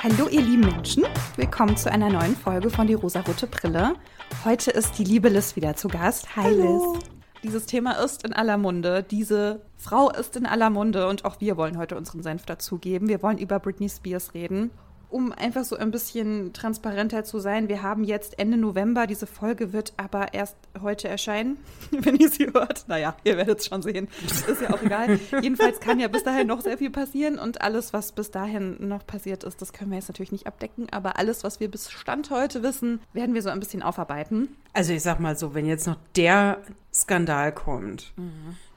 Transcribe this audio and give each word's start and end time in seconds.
Hallo 0.00 0.28
ihr 0.28 0.42
lieben 0.42 0.60
Menschen, 0.60 1.02
willkommen 1.34 1.76
zu 1.76 1.90
einer 1.90 2.08
neuen 2.08 2.36
Folge 2.36 2.70
von 2.70 2.86
Die 2.86 2.94
rosarote 2.94 3.48
Brille. 3.48 3.94
Heute 4.44 4.70
ist 4.70 4.96
die 4.96 5.02
liebe 5.02 5.28
Liz 5.28 5.56
wieder 5.56 5.74
zu 5.74 5.88
Gast. 5.88 6.36
Hi 6.36 6.44
Hallo. 6.44 6.94
Liz. 6.94 7.04
Dieses 7.42 7.66
Thema 7.66 8.00
ist 8.04 8.24
in 8.24 8.32
aller 8.32 8.58
Munde, 8.58 9.02
diese 9.02 9.60
Frau 9.76 10.08
ist 10.10 10.36
in 10.36 10.46
aller 10.46 10.70
Munde 10.70 11.08
und 11.08 11.24
auch 11.24 11.40
wir 11.40 11.56
wollen 11.56 11.78
heute 11.78 11.96
unseren 11.96 12.22
Senf 12.22 12.46
dazugeben. 12.46 13.08
Wir 13.08 13.24
wollen 13.24 13.38
über 13.38 13.58
Britney 13.58 13.88
Spears 13.88 14.34
reden. 14.34 14.70
Um 15.10 15.32
einfach 15.32 15.64
so 15.64 15.76
ein 15.76 15.90
bisschen 15.90 16.52
transparenter 16.52 17.24
zu 17.24 17.38
sein, 17.38 17.68
wir 17.68 17.82
haben 17.82 18.04
jetzt 18.04 18.38
Ende 18.38 18.58
November, 18.58 19.06
diese 19.06 19.26
Folge 19.26 19.72
wird 19.72 19.94
aber 19.96 20.34
erst 20.34 20.56
heute 20.82 21.08
erscheinen, 21.08 21.56
wenn 21.90 22.16
ihr 22.16 22.28
sie 22.28 22.46
hört. 22.52 22.84
Naja, 22.88 23.16
ihr 23.24 23.36
werdet 23.36 23.60
es 23.60 23.66
schon 23.66 23.82
sehen. 23.82 24.08
Ist 24.46 24.60
ja 24.60 24.70
auch 24.70 24.82
egal. 24.82 25.18
Jedenfalls 25.40 25.80
kann 25.80 25.98
ja 25.98 26.08
bis 26.08 26.24
dahin 26.24 26.46
noch 26.46 26.60
sehr 26.60 26.76
viel 26.76 26.90
passieren 26.90 27.38
und 27.38 27.62
alles, 27.62 27.92
was 27.92 28.12
bis 28.12 28.30
dahin 28.30 28.76
noch 28.86 29.06
passiert 29.06 29.44
ist, 29.44 29.62
das 29.62 29.72
können 29.72 29.90
wir 29.90 29.96
jetzt 29.96 30.08
natürlich 30.08 30.32
nicht 30.32 30.46
abdecken, 30.46 30.88
aber 30.90 31.18
alles, 31.18 31.42
was 31.42 31.58
wir 31.58 31.70
bis 31.70 31.90
Stand 31.90 32.30
heute 32.30 32.62
wissen, 32.62 33.00
werden 33.12 33.34
wir 33.34 33.42
so 33.42 33.48
ein 33.48 33.60
bisschen 33.60 33.82
aufarbeiten. 33.82 34.48
Also 34.74 34.92
ich 34.92 35.02
sag 35.02 35.20
mal 35.20 35.36
so, 35.38 35.54
wenn 35.54 35.66
jetzt 35.66 35.86
noch 35.86 35.96
der 36.16 36.58
Skandal 36.92 37.52
kommt, 37.52 38.12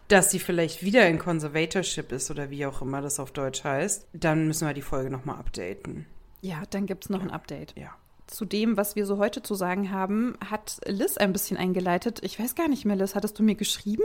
dass 0.08 0.31
sie 0.31 0.39
vielleicht 0.39 0.84
wieder 0.84 1.08
in 1.08 1.20
Conservatorship 1.20 2.11
ist 2.11 2.31
oder 2.31 2.50
wie 2.50 2.66
auch 2.66 2.81
immer 2.81 3.02
das 3.02 3.20
auf 3.20 3.31
Deutsch 3.31 3.63
heißt, 3.63 4.08
dann 4.13 4.48
müssen 4.48 4.67
wir 4.67 4.73
die 4.73 4.81
Folge 4.81 5.09
nochmal 5.09 5.38
updaten. 5.38 6.05
Ja, 6.41 6.63
dann 6.70 6.86
gibt 6.86 7.05
es 7.05 7.09
noch 7.09 7.22
ein 7.22 7.31
Update. 7.31 7.77
Ja. 7.77 7.91
Zu 8.27 8.45
dem, 8.45 8.77
was 8.77 8.95
wir 8.95 9.05
so 9.05 9.18
heute 9.18 9.44
zu 9.44 9.55
sagen 9.55 9.91
haben, 9.91 10.38
hat 10.45 10.80
Liz 10.86 11.17
ein 11.17 11.34
bisschen 11.34 11.58
eingeleitet. 11.58 12.20
Ich 12.23 12.40
weiß 12.40 12.55
gar 12.55 12.67
nicht 12.67 12.86
mehr, 12.86 12.95
Liz, 12.95 13.16
hattest 13.16 13.38
du 13.39 13.44
mir 13.44 13.56
geschrieben? 13.56 14.03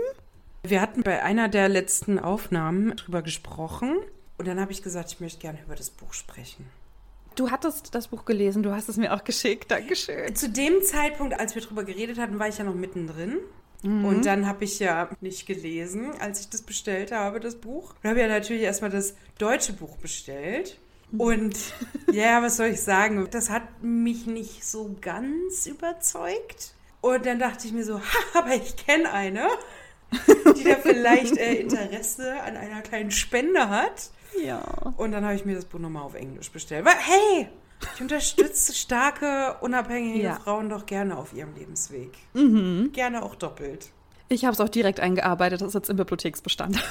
Wir 0.63 0.81
hatten 0.81 1.03
bei 1.03 1.23
einer 1.23 1.49
der 1.49 1.69
letzten 1.69 2.19
Aufnahmen 2.19 2.97
drüber 2.97 3.23
gesprochen 3.23 3.97
und 4.37 4.49
dann 4.49 4.61
habe 4.61 4.73
ich 4.73 4.83
gesagt, 4.83 5.13
ich 5.13 5.21
möchte 5.21 5.41
gerne 5.41 5.59
über 5.65 5.77
das 5.77 5.91
Buch 5.91 6.13
sprechen. 6.13 6.67
Du 7.37 7.51
hattest 7.51 7.95
das 7.95 8.09
Buch 8.09 8.25
gelesen, 8.25 8.63
du 8.63 8.73
hast 8.73 8.89
es 8.89 8.97
mir 8.97 9.15
auch 9.15 9.23
geschickt. 9.23 9.71
Dankeschön. 9.71 10.35
Zu 10.35 10.49
dem 10.49 10.83
Zeitpunkt, 10.83 11.39
als 11.39 11.55
wir 11.55 11.63
drüber 11.63 11.85
geredet 11.85 12.19
hatten, 12.19 12.39
war 12.39 12.49
ich 12.49 12.59
ja 12.59 12.65
noch 12.65 12.75
mittendrin. 12.75 13.39
Und 13.83 14.27
dann 14.27 14.47
habe 14.47 14.65
ich 14.65 14.81
ja 14.81 15.11
nicht 15.21 15.47
gelesen, 15.47 16.11
als 16.19 16.41
ich 16.41 16.49
das 16.49 16.63
bestellt 16.63 17.13
habe, 17.13 17.39
das 17.39 17.55
Buch. 17.57 17.95
Und 18.03 18.11
habe 18.11 18.21
ja 18.21 18.27
natürlich 18.27 18.63
erstmal 18.63 18.91
das 18.91 19.15
deutsche 19.39 19.75
Buch 19.75 19.97
bestellt. 19.99 20.79
Und 21.19 21.57
ja, 22.11 22.43
was 22.43 22.57
soll 22.57 22.67
ich 22.67 22.83
sagen? 22.83 23.27
Das 23.31 23.51
hat 23.51 23.83
mich 23.83 24.27
nicht 24.27 24.65
so 24.65 24.97
ganz 25.01 25.67
überzeugt. 25.67 26.75
Und 27.01 27.25
dann 27.27 27.39
dachte 27.39 27.67
ich 27.67 27.73
mir 27.73 27.85
so, 27.85 28.01
ha, 28.01 28.19
aber 28.35 28.55
ich 28.55 28.77
kenne 28.77 29.13
eine, 29.13 29.47
die 30.57 30.65
da 30.65 30.77
vielleicht 30.77 31.37
äh, 31.37 31.55
Interesse 31.55 32.41
an 32.43 32.57
einer 32.57 32.83
kleinen 32.83 33.11
Spende 33.11 33.69
hat. 33.69 34.11
Ja. 34.43 34.61
Und 34.97 35.13
dann 35.13 35.25
habe 35.25 35.35
ich 35.35 35.45
mir 35.45 35.55
das 35.55 35.65
Buch 35.65 35.79
nochmal 35.79 36.03
auf 36.03 36.15
Englisch 36.15 36.51
bestellt. 36.51 36.85
Weil, 36.85 36.97
hey, 36.97 37.49
ich 37.95 38.01
unterstütze 38.01 38.75
starke, 38.75 39.57
unabhängige 39.61 40.23
Ja. 40.23 40.35
Frauen 40.37 40.69
doch 40.69 40.87
gerne 40.87 41.17
auf 41.17 41.33
ihrem 41.33 41.55
Lebensweg. 41.55 42.13
Gerne 42.93 43.23
auch 43.23 43.35
doppelt. 43.37 43.91
Ich 44.29 44.45
habe 44.45 44.53
es 44.53 44.61
auch 44.61 44.69
direkt 44.69 44.99
eingearbeitet, 45.01 45.61
das 45.61 45.69
ist 45.69 45.75
jetzt 45.75 45.91
im 45.91 45.97
Bibliotheksbestand. 45.97 46.77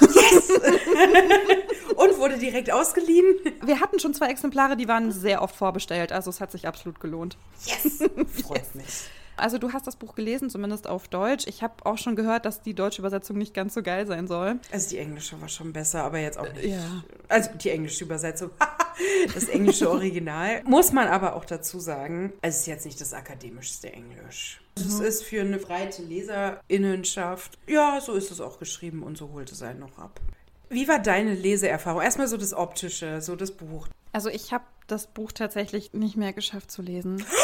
Und 1.96 2.18
wurde 2.18 2.38
direkt 2.38 2.70
ausgeliehen. 2.72 3.26
Wir 3.62 3.80
hatten 3.80 3.98
schon 3.98 4.14
zwei 4.14 4.28
Exemplare, 4.28 4.76
die 4.76 4.88
waren 4.88 5.12
sehr 5.12 5.42
oft 5.42 5.54
vorbestellt, 5.54 6.12
also 6.12 6.30
es 6.30 6.40
hat 6.40 6.50
sich 6.52 6.66
absolut 6.66 7.00
gelohnt. 7.00 7.36
Yes! 7.64 7.98
Freut 8.42 8.74
mich. 8.74 9.08
Also 9.36 9.58
du 9.58 9.72
hast 9.72 9.86
das 9.86 9.96
Buch 9.96 10.14
gelesen, 10.14 10.50
zumindest 10.50 10.86
auf 10.86 11.08
Deutsch. 11.08 11.46
Ich 11.46 11.62
habe 11.62 11.74
auch 11.84 11.98
schon 11.98 12.16
gehört, 12.16 12.44
dass 12.44 12.62
die 12.62 12.74
deutsche 12.74 13.02
Übersetzung 13.02 13.36
nicht 13.36 13.54
ganz 13.54 13.74
so 13.74 13.82
geil 13.82 14.06
sein 14.06 14.26
soll. 14.26 14.58
Also 14.72 14.90
die 14.90 14.98
englische 14.98 15.40
war 15.40 15.48
schon 15.48 15.72
besser, 15.72 16.04
aber 16.04 16.18
jetzt 16.18 16.38
auch 16.38 16.52
nicht. 16.52 16.64
Ja. 16.64 17.04
Also 17.28 17.50
die 17.62 17.70
englische 17.70 18.04
Übersetzung. 18.04 18.50
das 19.34 19.44
englische 19.48 19.90
Original. 19.90 20.62
Muss 20.64 20.92
man 20.92 21.08
aber 21.08 21.36
auch 21.36 21.44
dazu 21.44 21.78
sagen, 21.78 22.32
es 22.42 22.60
ist 22.60 22.66
jetzt 22.66 22.86
nicht 22.86 23.00
das 23.00 23.12
akademischste 23.12 23.92
Englisch. 23.92 24.60
Es 24.76 25.00
ist 25.00 25.24
für 25.24 25.40
eine 25.40 25.58
breite 25.58 26.02
Leserinnenschaft. 26.02 27.58
Ja, 27.66 28.00
so 28.00 28.12
ist 28.12 28.30
es 28.30 28.40
auch 28.40 28.58
geschrieben 28.58 29.02
und 29.02 29.16
so 29.16 29.30
holt 29.32 29.50
es 29.50 29.62
einen 29.62 29.80
noch 29.80 29.98
ab. 29.98 30.20
Wie 30.68 30.88
war 30.88 30.98
deine 30.98 31.34
Leseerfahrung? 31.34 32.02
Erstmal 32.02 32.28
so 32.28 32.36
das 32.36 32.52
Optische, 32.52 33.20
so 33.20 33.36
das 33.36 33.52
Buch. 33.52 33.88
Also 34.12 34.28
ich 34.28 34.52
habe 34.52 34.64
das 34.86 35.06
Buch 35.06 35.32
tatsächlich 35.32 35.92
nicht 35.92 36.16
mehr 36.16 36.32
geschafft 36.32 36.70
zu 36.70 36.82
lesen. 36.82 37.24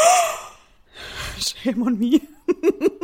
Shame 1.65 1.82
on 1.82 1.98
me. 1.98 2.20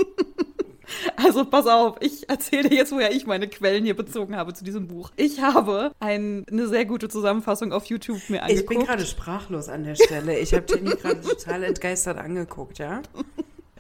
Also 1.16 1.44
pass 1.44 1.66
auf, 1.66 1.96
ich 2.00 2.28
erzähle 2.28 2.70
dir 2.70 2.76
jetzt, 2.76 2.92
woher 2.92 3.12
ich 3.12 3.26
meine 3.26 3.48
Quellen 3.48 3.84
hier 3.84 3.94
bezogen 3.94 4.36
habe 4.36 4.54
zu 4.54 4.64
diesem 4.64 4.88
Buch. 4.88 5.10
Ich 5.16 5.40
habe 5.40 5.92
ein, 6.00 6.46
eine 6.50 6.66
sehr 6.66 6.86
gute 6.86 7.08
Zusammenfassung 7.08 7.72
auf 7.72 7.84
YouTube 7.86 8.18
mir 8.28 8.42
angeguckt. 8.42 8.70
Ich 8.70 8.78
bin 8.78 8.86
gerade 8.86 9.04
sprachlos 9.04 9.68
an 9.68 9.84
der 9.84 9.96
Stelle. 9.96 10.38
Ich 10.38 10.54
habe 10.54 10.64
Jenny 10.68 10.90
gerade 10.90 11.20
total 11.20 11.64
entgeistert 11.64 12.18
angeguckt, 12.18 12.78
ja? 12.78 13.02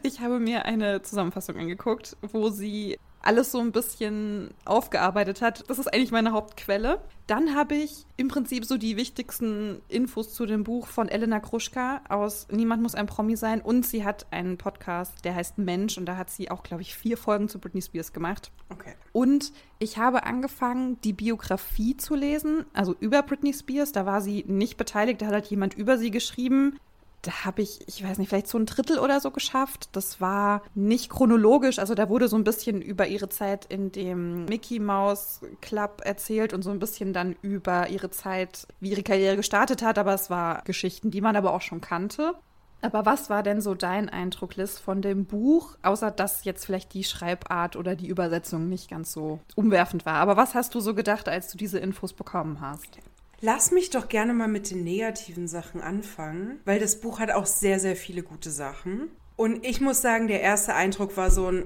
Ich 0.04 0.20
habe 0.20 0.38
mir 0.38 0.64
eine 0.64 1.02
Zusammenfassung 1.02 1.56
angeguckt, 1.56 2.16
wo 2.22 2.50
sie 2.50 2.98
alles 3.20 3.52
so 3.52 3.60
ein 3.60 3.72
bisschen 3.72 4.50
aufgearbeitet 4.64 5.42
hat. 5.42 5.64
Das 5.68 5.78
ist 5.78 5.92
eigentlich 5.92 6.12
meine 6.12 6.32
Hauptquelle. 6.32 7.00
Dann 7.26 7.54
habe 7.54 7.74
ich 7.74 8.06
im 8.16 8.28
Prinzip 8.28 8.64
so 8.64 8.78
die 8.78 8.96
wichtigsten 8.96 9.82
Infos 9.88 10.32
zu 10.32 10.46
dem 10.46 10.64
Buch 10.64 10.86
von 10.86 11.08
Elena 11.08 11.40
Kruschka 11.40 12.00
aus 12.08 12.46
Niemand 12.50 12.82
muss 12.82 12.94
ein 12.94 13.06
Promi 13.06 13.36
sein. 13.36 13.60
Und 13.60 13.86
sie 13.86 14.04
hat 14.04 14.26
einen 14.30 14.56
Podcast, 14.56 15.24
der 15.24 15.34
heißt 15.34 15.58
Mensch. 15.58 15.98
Und 15.98 16.06
da 16.06 16.16
hat 16.16 16.30
sie 16.30 16.50
auch, 16.50 16.62
glaube 16.62 16.82
ich, 16.82 16.94
vier 16.94 17.18
Folgen 17.18 17.48
zu 17.48 17.58
Britney 17.58 17.82
Spears 17.82 18.12
gemacht. 18.12 18.50
Okay. 18.70 18.94
Und 19.12 19.52
ich 19.78 19.98
habe 19.98 20.24
angefangen, 20.24 20.98
die 21.02 21.12
Biografie 21.12 21.96
zu 21.96 22.14
lesen, 22.14 22.64
also 22.72 22.94
über 22.98 23.22
Britney 23.22 23.52
Spears. 23.52 23.92
Da 23.92 24.06
war 24.06 24.22
sie 24.22 24.44
nicht 24.46 24.76
beteiligt, 24.76 25.20
da 25.20 25.26
hat 25.26 25.34
halt 25.34 25.46
jemand 25.46 25.74
über 25.74 25.98
sie 25.98 26.10
geschrieben. 26.10 26.78
Da 27.22 27.44
habe 27.44 27.62
ich, 27.62 27.80
ich 27.88 28.04
weiß 28.04 28.18
nicht, 28.18 28.28
vielleicht 28.28 28.46
so 28.46 28.58
ein 28.58 28.66
Drittel 28.66 28.98
oder 28.98 29.20
so 29.20 29.30
geschafft. 29.30 29.88
Das 29.92 30.20
war 30.20 30.62
nicht 30.74 31.10
chronologisch, 31.10 31.78
also 31.78 31.94
da 31.94 32.08
wurde 32.08 32.28
so 32.28 32.36
ein 32.36 32.44
bisschen 32.44 32.80
über 32.80 33.06
ihre 33.06 33.28
Zeit 33.28 33.64
in 33.66 33.90
dem 33.90 34.44
Mickey 34.44 34.78
Mouse 34.78 35.40
Club 35.60 36.02
erzählt 36.04 36.52
und 36.52 36.62
so 36.62 36.70
ein 36.70 36.78
bisschen 36.78 37.12
dann 37.12 37.34
über 37.42 37.88
ihre 37.88 38.10
Zeit, 38.10 38.68
wie 38.80 38.90
ihre 38.90 39.02
Karriere 39.02 39.36
gestartet 39.36 39.82
hat, 39.82 39.98
aber 39.98 40.14
es 40.14 40.30
war 40.30 40.62
Geschichten, 40.64 41.10
die 41.10 41.20
man 41.20 41.34
aber 41.36 41.52
auch 41.52 41.62
schon 41.62 41.80
kannte. 41.80 42.34
Aber 42.80 43.04
was 43.04 43.28
war 43.28 43.42
denn 43.42 43.60
so 43.60 43.74
dein 43.74 44.08
Eindruck, 44.08 44.54
Liz, 44.54 44.78
von 44.78 45.02
dem 45.02 45.24
Buch, 45.24 45.76
außer 45.82 46.12
dass 46.12 46.44
jetzt 46.44 46.64
vielleicht 46.64 46.94
die 46.94 47.02
Schreibart 47.02 47.74
oder 47.74 47.96
die 47.96 48.06
Übersetzung 48.06 48.68
nicht 48.68 48.88
ganz 48.88 49.12
so 49.12 49.40
umwerfend 49.56 50.06
war? 50.06 50.14
Aber 50.14 50.36
was 50.36 50.54
hast 50.54 50.74
du 50.74 50.80
so 50.80 50.94
gedacht, 50.94 51.28
als 51.28 51.50
du 51.50 51.58
diese 51.58 51.80
Infos 51.80 52.12
bekommen 52.12 52.60
hast? 52.60 52.98
Lass 53.40 53.70
mich 53.70 53.90
doch 53.90 54.08
gerne 54.08 54.34
mal 54.34 54.48
mit 54.48 54.70
den 54.70 54.82
negativen 54.82 55.46
Sachen 55.46 55.80
anfangen, 55.80 56.58
weil 56.64 56.80
das 56.80 57.00
Buch 57.00 57.20
hat 57.20 57.30
auch 57.30 57.46
sehr, 57.46 57.78
sehr 57.78 57.94
viele 57.94 58.24
gute 58.24 58.50
Sachen. 58.50 59.10
Und 59.36 59.64
ich 59.64 59.80
muss 59.80 60.02
sagen, 60.02 60.26
der 60.26 60.40
erste 60.40 60.74
Eindruck 60.74 61.16
war 61.16 61.30
so 61.30 61.50
ein. 61.50 61.64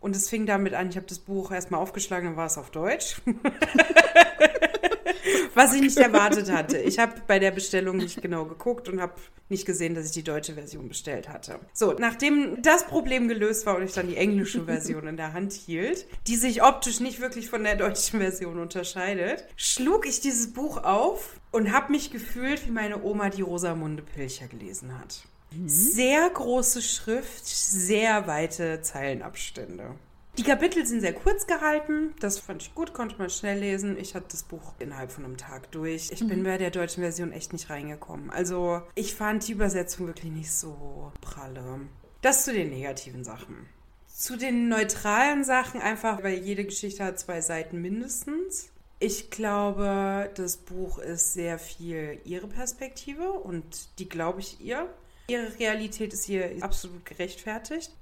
Und 0.00 0.16
es 0.16 0.30
fing 0.30 0.46
damit 0.46 0.72
an, 0.72 0.88
ich 0.88 0.96
habe 0.96 1.06
das 1.06 1.18
Buch 1.18 1.52
erstmal 1.52 1.80
aufgeschlagen, 1.80 2.28
dann 2.28 2.36
war 2.36 2.46
es 2.46 2.56
auf 2.56 2.70
Deutsch. 2.70 3.20
Was 5.54 5.74
ich 5.74 5.80
nicht 5.80 5.98
erwartet 5.98 6.50
hatte. 6.50 6.78
Ich 6.78 6.98
habe 6.98 7.14
bei 7.26 7.38
der 7.38 7.50
Bestellung 7.50 7.96
nicht 7.96 8.20
genau 8.22 8.44
geguckt 8.44 8.88
und 8.88 9.00
habe 9.00 9.14
nicht 9.48 9.66
gesehen, 9.66 9.94
dass 9.94 10.06
ich 10.06 10.12
die 10.12 10.24
deutsche 10.24 10.54
Version 10.54 10.88
bestellt 10.88 11.28
hatte. 11.28 11.60
So, 11.72 11.92
nachdem 11.92 12.62
das 12.62 12.86
Problem 12.86 13.28
gelöst 13.28 13.66
war 13.66 13.76
und 13.76 13.84
ich 13.84 13.92
dann 13.92 14.08
die 14.08 14.16
englische 14.16 14.64
Version 14.64 15.06
in 15.06 15.16
der 15.16 15.32
Hand 15.32 15.52
hielt, 15.52 16.06
die 16.26 16.36
sich 16.36 16.62
optisch 16.62 17.00
nicht 17.00 17.20
wirklich 17.20 17.50
von 17.50 17.62
der 17.62 17.76
deutschen 17.76 18.20
Version 18.20 18.58
unterscheidet, 18.58 19.44
schlug 19.56 20.06
ich 20.06 20.20
dieses 20.20 20.52
Buch 20.52 20.82
auf 20.82 21.36
und 21.52 21.72
habe 21.72 21.92
mich 21.92 22.10
gefühlt, 22.10 22.66
wie 22.66 22.72
meine 22.72 23.02
Oma 23.02 23.28
die 23.28 23.42
Rosamunde 23.42 24.02
Pilcher 24.02 24.48
gelesen 24.48 24.98
hat. 24.98 25.22
Sehr 25.66 26.30
große 26.30 26.80
Schrift, 26.80 27.46
sehr 27.46 28.26
weite 28.26 28.80
Zeilenabstände. 28.80 29.94
Die 30.38 30.44
Kapitel 30.44 30.86
sind 30.86 31.02
sehr 31.02 31.12
kurz 31.12 31.46
gehalten. 31.46 32.14
Das 32.18 32.38
fand 32.38 32.62
ich 32.62 32.74
gut, 32.74 32.94
konnte 32.94 33.16
man 33.18 33.28
schnell 33.28 33.58
lesen. 33.58 33.98
Ich 33.98 34.14
hatte 34.14 34.28
das 34.30 34.44
Buch 34.44 34.72
innerhalb 34.78 35.12
von 35.12 35.26
einem 35.26 35.36
Tag 35.36 35.70
durch. 35.72 36.10
Ich 36.10 36.26
bin 36.26 36.42
bei 36.42 36.56
der 36.56 36.70
deutschen 36.70 37.02
Version 37.02 37.32
echt 37.32 37.52
nicht 37.52 37.68
reingekommen. 37.68 38.30
Also 38.30 38.80
ich 38.94 39.14
fand 39.14 39.46
die 39.46 39.52
Übersetzung 39.52 40.06
wirklich 40.06 40.32
nicht 40.32 40.50
so 40.50 41.12
pralle. 41.20 41.80
Das 42.22 42.44
zu 42.44 42.52
den 42.54 42.70
negativen 42.70 43.24
Sachen. 43.24 43.68
Zu 44.06 44.38
den 44.38 44.68
neutralen 44.68 45.44
Sachen 45.44 45.82
einfach, 45.82 46.22
weil 46.22 46.38
jede 46.38 46.64
Geschichte 46.64 47.04
hat 47.04 47.18
zwei 47.18 47.42
Seiten 47.42 47.82
mindestens. 47.82 48.70
Ich 49.00 49.30
glaube, 49.30 50.30
das 50.34 50.56
Buch 50.56 50.98
ist 50.98 51.34
sehr 51.34 51.58
viel 51.58 52.20
ihre 52.24 52.46
Perspektive 52.46 53.32
und 53.32 53.98
die 53.98 54.08
glaube 54.08 54.40
ich 54.40 54.60
ihr. 54.60 54.88
Ihre 55.28 55.58
Realität 55.58 56.14
ist 56.14 56.24
hier 56.24 56.56
absolut 56.60 57.04
gerechtfertigt. 57.04 57.92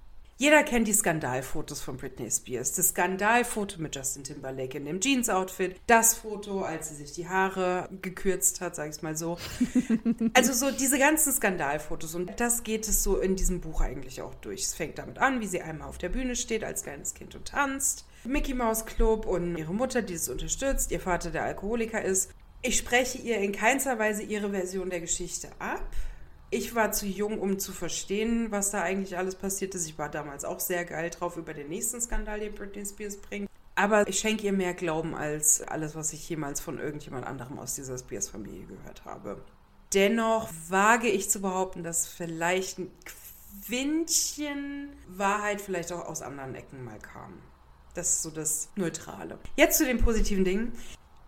Jeder 0.40 0.62
kennt 0.62 0.88
die 0.88 0.94
Skandalfotos 0.94 1.82
von 1.82 1.98
Britney 1.98 2.30
Spears. 2.30 2.72
Das 2.72 2.88
Skandalfoto 2.88 3.78
mit 3.78 3.94
Justin 3.94 4.24
Timberlake 4.24 4.78
in 4.78 4.86
dem 4.86 4.98
Jeans-Outfit. 4.98 5.78
Das 5.86 6.14
Foto, 6.14 6.62
als 6.62 6.88
sie 6.88 6.94
sich 6.94 7.12
die 7.12 7.28
Haare 7.28 7.90
gekürzt 8.00 8.62
hat, 8.62 8.74
sag 8.74 8.88
ich 8.88 9.02
mal 9.02 9.14
so. 9.18 9.36
Also 10.32 10.54
so 10.54 10.70
diese 10.70 10.98
ganzen 10.98 11.34
Skandalfotos. 11.34 12.14
Und 12.14 12.40
das 12.40 12.62
geht 12.62 12.88
es 12.88 13.02
so 13.02 13.18
in 13.18 13.36
diesem 13.36 13.60
Buch 13.60 13.82
eigentlich 13.82 14.22
auch 14.22 14.34
durch. 14.36 14.62
Es 14.62 14.72
fängt 14.72 14.96
damit 14.96 15.18
an, 15.18 15.42
wie 15.42 15.46
sie 15.46 15.60
einmal 15.60 15.88
auf 15.88 15.98
der 15.98 16.08
Bühne 16.08 16.34
steht 16.34 16.64
als 16.64 16.84
kleines 16.84 17.12
Kind 17.12 17.34
und 17.34 17.48
tanzt. 17.48 18.06
Mickey 18.24 18.54
Mouse 18.54 18.86
Club 18.86 19.26
und 19.26 19.58
ihre 19.58 19.74
Mutter, 19.74 20.00
die 20.00 20.14
es 20.14 20.30
unterstützt. 20.30 20.90
Ihr 20.90 21.00
Vater, 21.00 21.30
der 21.30 21.44
Alkoholiker 21.44 22.02
ist. 22.02 22.30
Ich 22.62 22.78
spreche 22.78 23.18
ihr 23.18 23.36
in 23.36 23.52
keinster 23.52 23.98
Weise 23.98 24.22
ihre 24.22 24.48
Version 24.48 24.88
der 24.88 25.00
Geschichte 25.00 25.50
ab. 25.58 25.86
Ich 26.52 26.74
war 26.74 26.90
zu 26.90 27.06
jung, 27.06 27.38
um 27.38 27.60
zu 27.60 27.72
verstehen, 27.72 28.50
was 28.50 28.72
da 28.72 28.82
eigentlich 28.82 29.16
alles 29.16 29.36
passiert 29.36 29.76
ist. 29.76 29.86
Ich 29.86 29.98
war 29.98 30.08
damals 30.08 30.44
auch 30.44 30.58
sehr 30.58 30.84
geil 30.84 31.10
drauf 31.10 31.36
über 31.36 31.54
den 31.54 31.68
nächsten 31.68 32.00
Skandal, 32.00 32.40
den 32.40 32.52
Britney 32.52 32.84
Spears 32.84 33.18
bringt. 33.18 33.48
Aber 33.76 34.08
ich 34.08 34.18
schenke 34.18 34.46
ihr 34.46 34.52
mehr 34.52 34.74
Glauben 34.74 35.14
als 35.14 35.62
alles, 35.62 35.94
was 35.94 36.12
ich 36.12 36.28
jemals 36.28 36.60
von 36.60 36.78
irgendjemand 36.78 37.24
anderem 37.24 37.60
aus 37.60 37.76
dieser 37.76 37.96
Spears-Familie 37.96 38.66
gehört 38.66 39.04
habe. 39.04 39.40
Dennoch 39.94 40.48
wage 40.68 41.08
ich 41.08 41.30
zu 41.30 41.40
behaupten, 41.40 41.84
dass 41.84 42.08
vielleicht 42.08 42.78
ein 42.78 42.90
Quintchen 43.64 44.90
Wahrheit 45.06 45.60
vielleicht 45.60 45.92
auch 45.92 46.04
aus 46.06 46.20
anderen 46.20 46.56
Ecken 46.56 46.84
mal 46.84 46.98
kam. 46.98 47.40
Das 47.94 48.14
ist 48.14 48.22
so 48.22 48.30
das 48.30 48.70
Neutrale. 48.74 49.38
Jetzt 49.56 49.78
zu 49.78 49.84
den 49.84 49.98
positiven 49.98 50.44
Dingen. 50.44 50.72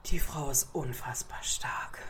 Die 0.06 0.18
Frau 0.18 0.50
ist 0.50 0.68
unfassbar 0.72 1.42
stark. 1.42 2.00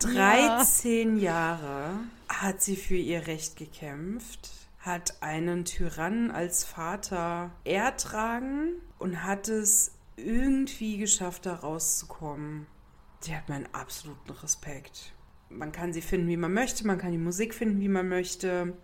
13 0.00 1.18
ja. 1.18 1.32
Jahre 1.32 1.98
hat 2.28 2.62
sie 2.62 2.76
für 2.76 2.96
ihr 2.96 3.26
Recht 3.26 3.56
gekämpft, 3.56 4.50
hat 4.78 5.22
einen 5.22 5.64
Tyrannen 5.64 6.30
als 6.30 6.64
Vater 6.64 7.50
ertragen 7.64 8.74
und 8.98 9.24
hat 9.24 9.48
es 9.48 9.92
irgendwie 10.16 10.98
geschafft, 10.98 11.46
da 11.46 11.54
rauszukommen. 11.54 12.66
Die 13.24 13.34
hat 13.34 13.48
meinen 13.48 13.68
absoluten 13.72 14.32
Respekt. 14.32 15.12
Man 15.48 15.72
kann 15.72 15.92
sie 15.92 16.02
finden, 16.02 16.28
wie 16.28 16.36
man 16.36 16.52
möchte, 16.52 16.86
man 16.86 16.98
kann 16.98 17.12
die 17.12 17.18
Musik 17.18 17.54
finden, 17.54 17.80
wie 17.80 17.88
man 17.88 18.08
möchte. 18.08 18.76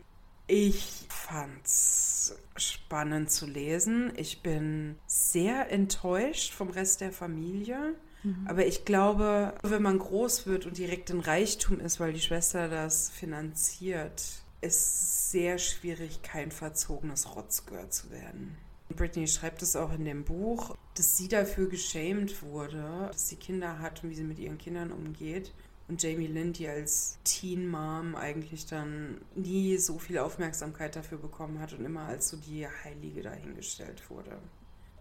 Ich 0.47 1.06
fand's 1.08 2.37
spannend 2.56 3.31
zu 3.31 3.47
lesen. 3.47 4.12
Ich 4.17 4.43
bin 4.43 4.97
sehr 5.06 5.70
enttäuscht 5.70 6.53
vom 6.53 6.70
Rest 6.70 7.00
der 7.00 7.12
Familie. 7.12 7.94
Mhm. 8.22 8.46
Aber 8.46 8.66
ich 8.66 8.84
glaube, 8.84 9.54
wenn 9.62 9.82
man 9.82 9.98
groß 9.98 10.46
wird 10.46 10.66
und 10.66 10.78
direkt 10.78 11.10
in 11.10 11.20
Reichtum 11.20 11.80
ist, 11.80 12.00
weil 12.00 12.12
die 12.12 12.20
Schwester 12.20 12.69
das 12.69 13.10
finanziert, 13.10 14.22
ist 14.60 15.30
sehr 15.30 15.58
schwierig, 15.58 16.22
kein 16.22 16.50
verzogenes 16.52 17.34
Rotzgör 17.34 17.90
zu 17.90 18.10
werden. 18.10 18.56
Britney 18.94 19.26
schreibt 19.26 19.62
es 19.62 19.74
auch 19.74 19.92
in 19.92 20.04
dem 20.04 20.24
Buch, 20.24 20.76
dass 20.94 21.16
sie 21.16 21.28
dafür 21.28 21.69
geschämt 21.69 22.42
wurde, 22.42 23.08
dass 23.10 23.28
sie 23.28 23.36
Kinder 23.36 23.78
hat 23.78 24.04
und 24.04 24.10
wie 24.10 24.14
sie 24.14 24.22
mit 24.22 24.38
ihren 24.38 24.58
Kindern 24.58 24.92
umgeht. 24.92 25.52
Und 25.88 26.02
Jamie 26.02 26.26
Lynn, 26.26 26.52
die 26.52 26.69
als 26.69 27.19
Teen 27.24 27.69
Mom 27.69 28.14
eigentlich 28.14 28.66
dann 28.66 29.20
nie 29.34 29.76
so 29.78 29.98
viel 29.98 30.19
Aufmerksamkeit 30.19 30.94
dafür 30.94 31.19
bekommen 31.19 31.58
hat 31.58 31.72
und 31.72 31.84
immer 31.84 32.02
als 32.02 32.28
so 32.28 32.36
die 32.36 32.66
Heilige 32.66 33.22
dahingestellt 33.22 34.08
wurde. 34.08 34.38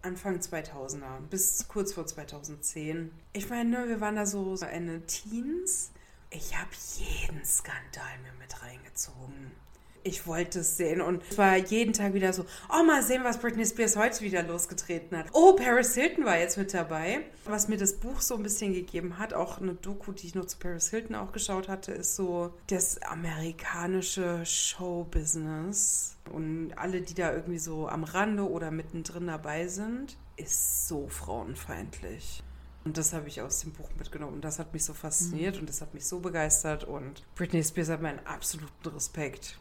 Anfang 0.02 0.38
2000er 0.38 1.20
bis 1.30 1.68
kurz 1.68 1.92
vor 1.92 2.06
2010. 2.06 3.12
Ich 3.32 3.48
meine, 3.48 3.88
wir 3.88 4.00
waren 4.00 4.16
da 4.16 4.26
so, 4.26 4.56
eine 4.66 5.06
Teens. 5.06 5.92
Ich 6.30 6.56
habe 6.58 6.70
jeden 6.98 7.44
Skandal 7.44 8.18
mir 8.22 8.32
mit 8.40 8.62
reingezogen 8.62 9.52
ich 10.04 10.26
wollte 10.26 10.60
es 10.60 10.76
sehen 10.76 11.00
und 11.00 11.22
es 11.30 11.38
war 11.38 11.56
jeden 11.56 11.92
Tag 11.92 12.14
wieder 12.14 12.32
so, 12.32 12.44
oh, 12.68 12.82
mal 12.84 13.02
sehen, 13.02 13.24
was 13.24 13.38
Britney 13.38 13.64
Spears 13.64 13.96
heute 13.96 14.20
wieder 14.22 14.42
losgetreten 14.42 15.16
hat. 15.16 15.26
Oh, 15.32 15.54
Paris 15.54 15.94
Hilton 15.94 16.24
war 16.24 16.38
jetzt 16.38 16.58
mit 16.58 16.74
dabei. 16.74 17.20
Was 17.44 17.68
mir 17.68 17.76
das 17.76 17.94
Buch 17.94 18.20
so 18.20 18.36
ein 18.36 18.42
bisschen 18.42 18.72
gegeben 18.72 19.18
hat, 19.18 19.34
auch 19.34 19.60
eine 19.60 19.74
Doku, 19.74 20.12
die 20.12 20.28
ich 20.28 20.34
nur 20.34 20.46
zu 20.46 20.58
Paris 20.58 20.90
Hilton 20.90 21.16
auch 21.16 21.32
geschaut 21.32 21.68
hatte, 21.68 21.92
ist 21.92 22.16
so 22.16 22.54
das 22.68 23.00
amerikanische 23.02 24.44
Showbusiness 24.44 26.16
und 26.32 26.72
alle, 26.76 27.00
die 27.00 27.14
da 27.14 27.32
irgendwie 27.32 27.58
so 27.58 27.88
am 27.88 28.04
Rande 28.04 28.48
oder 28.48 28.70
mittendrin 28.70 29.26
dabei 29.26 29.66
sind, 29.66 30.16
ist 30.36 30.88
so 30.88 31.08
frauenfeindlich. 31.08 32.42
Und 32.84 32.98
das 32.98 33.12
habe 33.12 33.28
ich 33.28 33.40
aus 33.40 33.60
dem 33.60 33.72
Buch 33.72 33.88
mitgenommen. 33.96 34.34
Und 34.34 34.44
das 34.44 34.58
hat 34.58 34.72
mich 34.72 34.84
so 34.84 34.92
fasziniert 34.92 35.54
mhm. 35.54 35.60
und 35.62 35.68
das 35.68 35.80
hat 35.80 35.94
mich 35.94 36.06
so 36.06 36.20
begeistert. 36.20 36.84
Und 36.84 37.22
Britney 37.36 37.62
Spears 37.62 37.88
hat 37.88 38.02
meinen 38.02 38.24
absoluten 38.26 38.88
Respekt. 38.88 39.58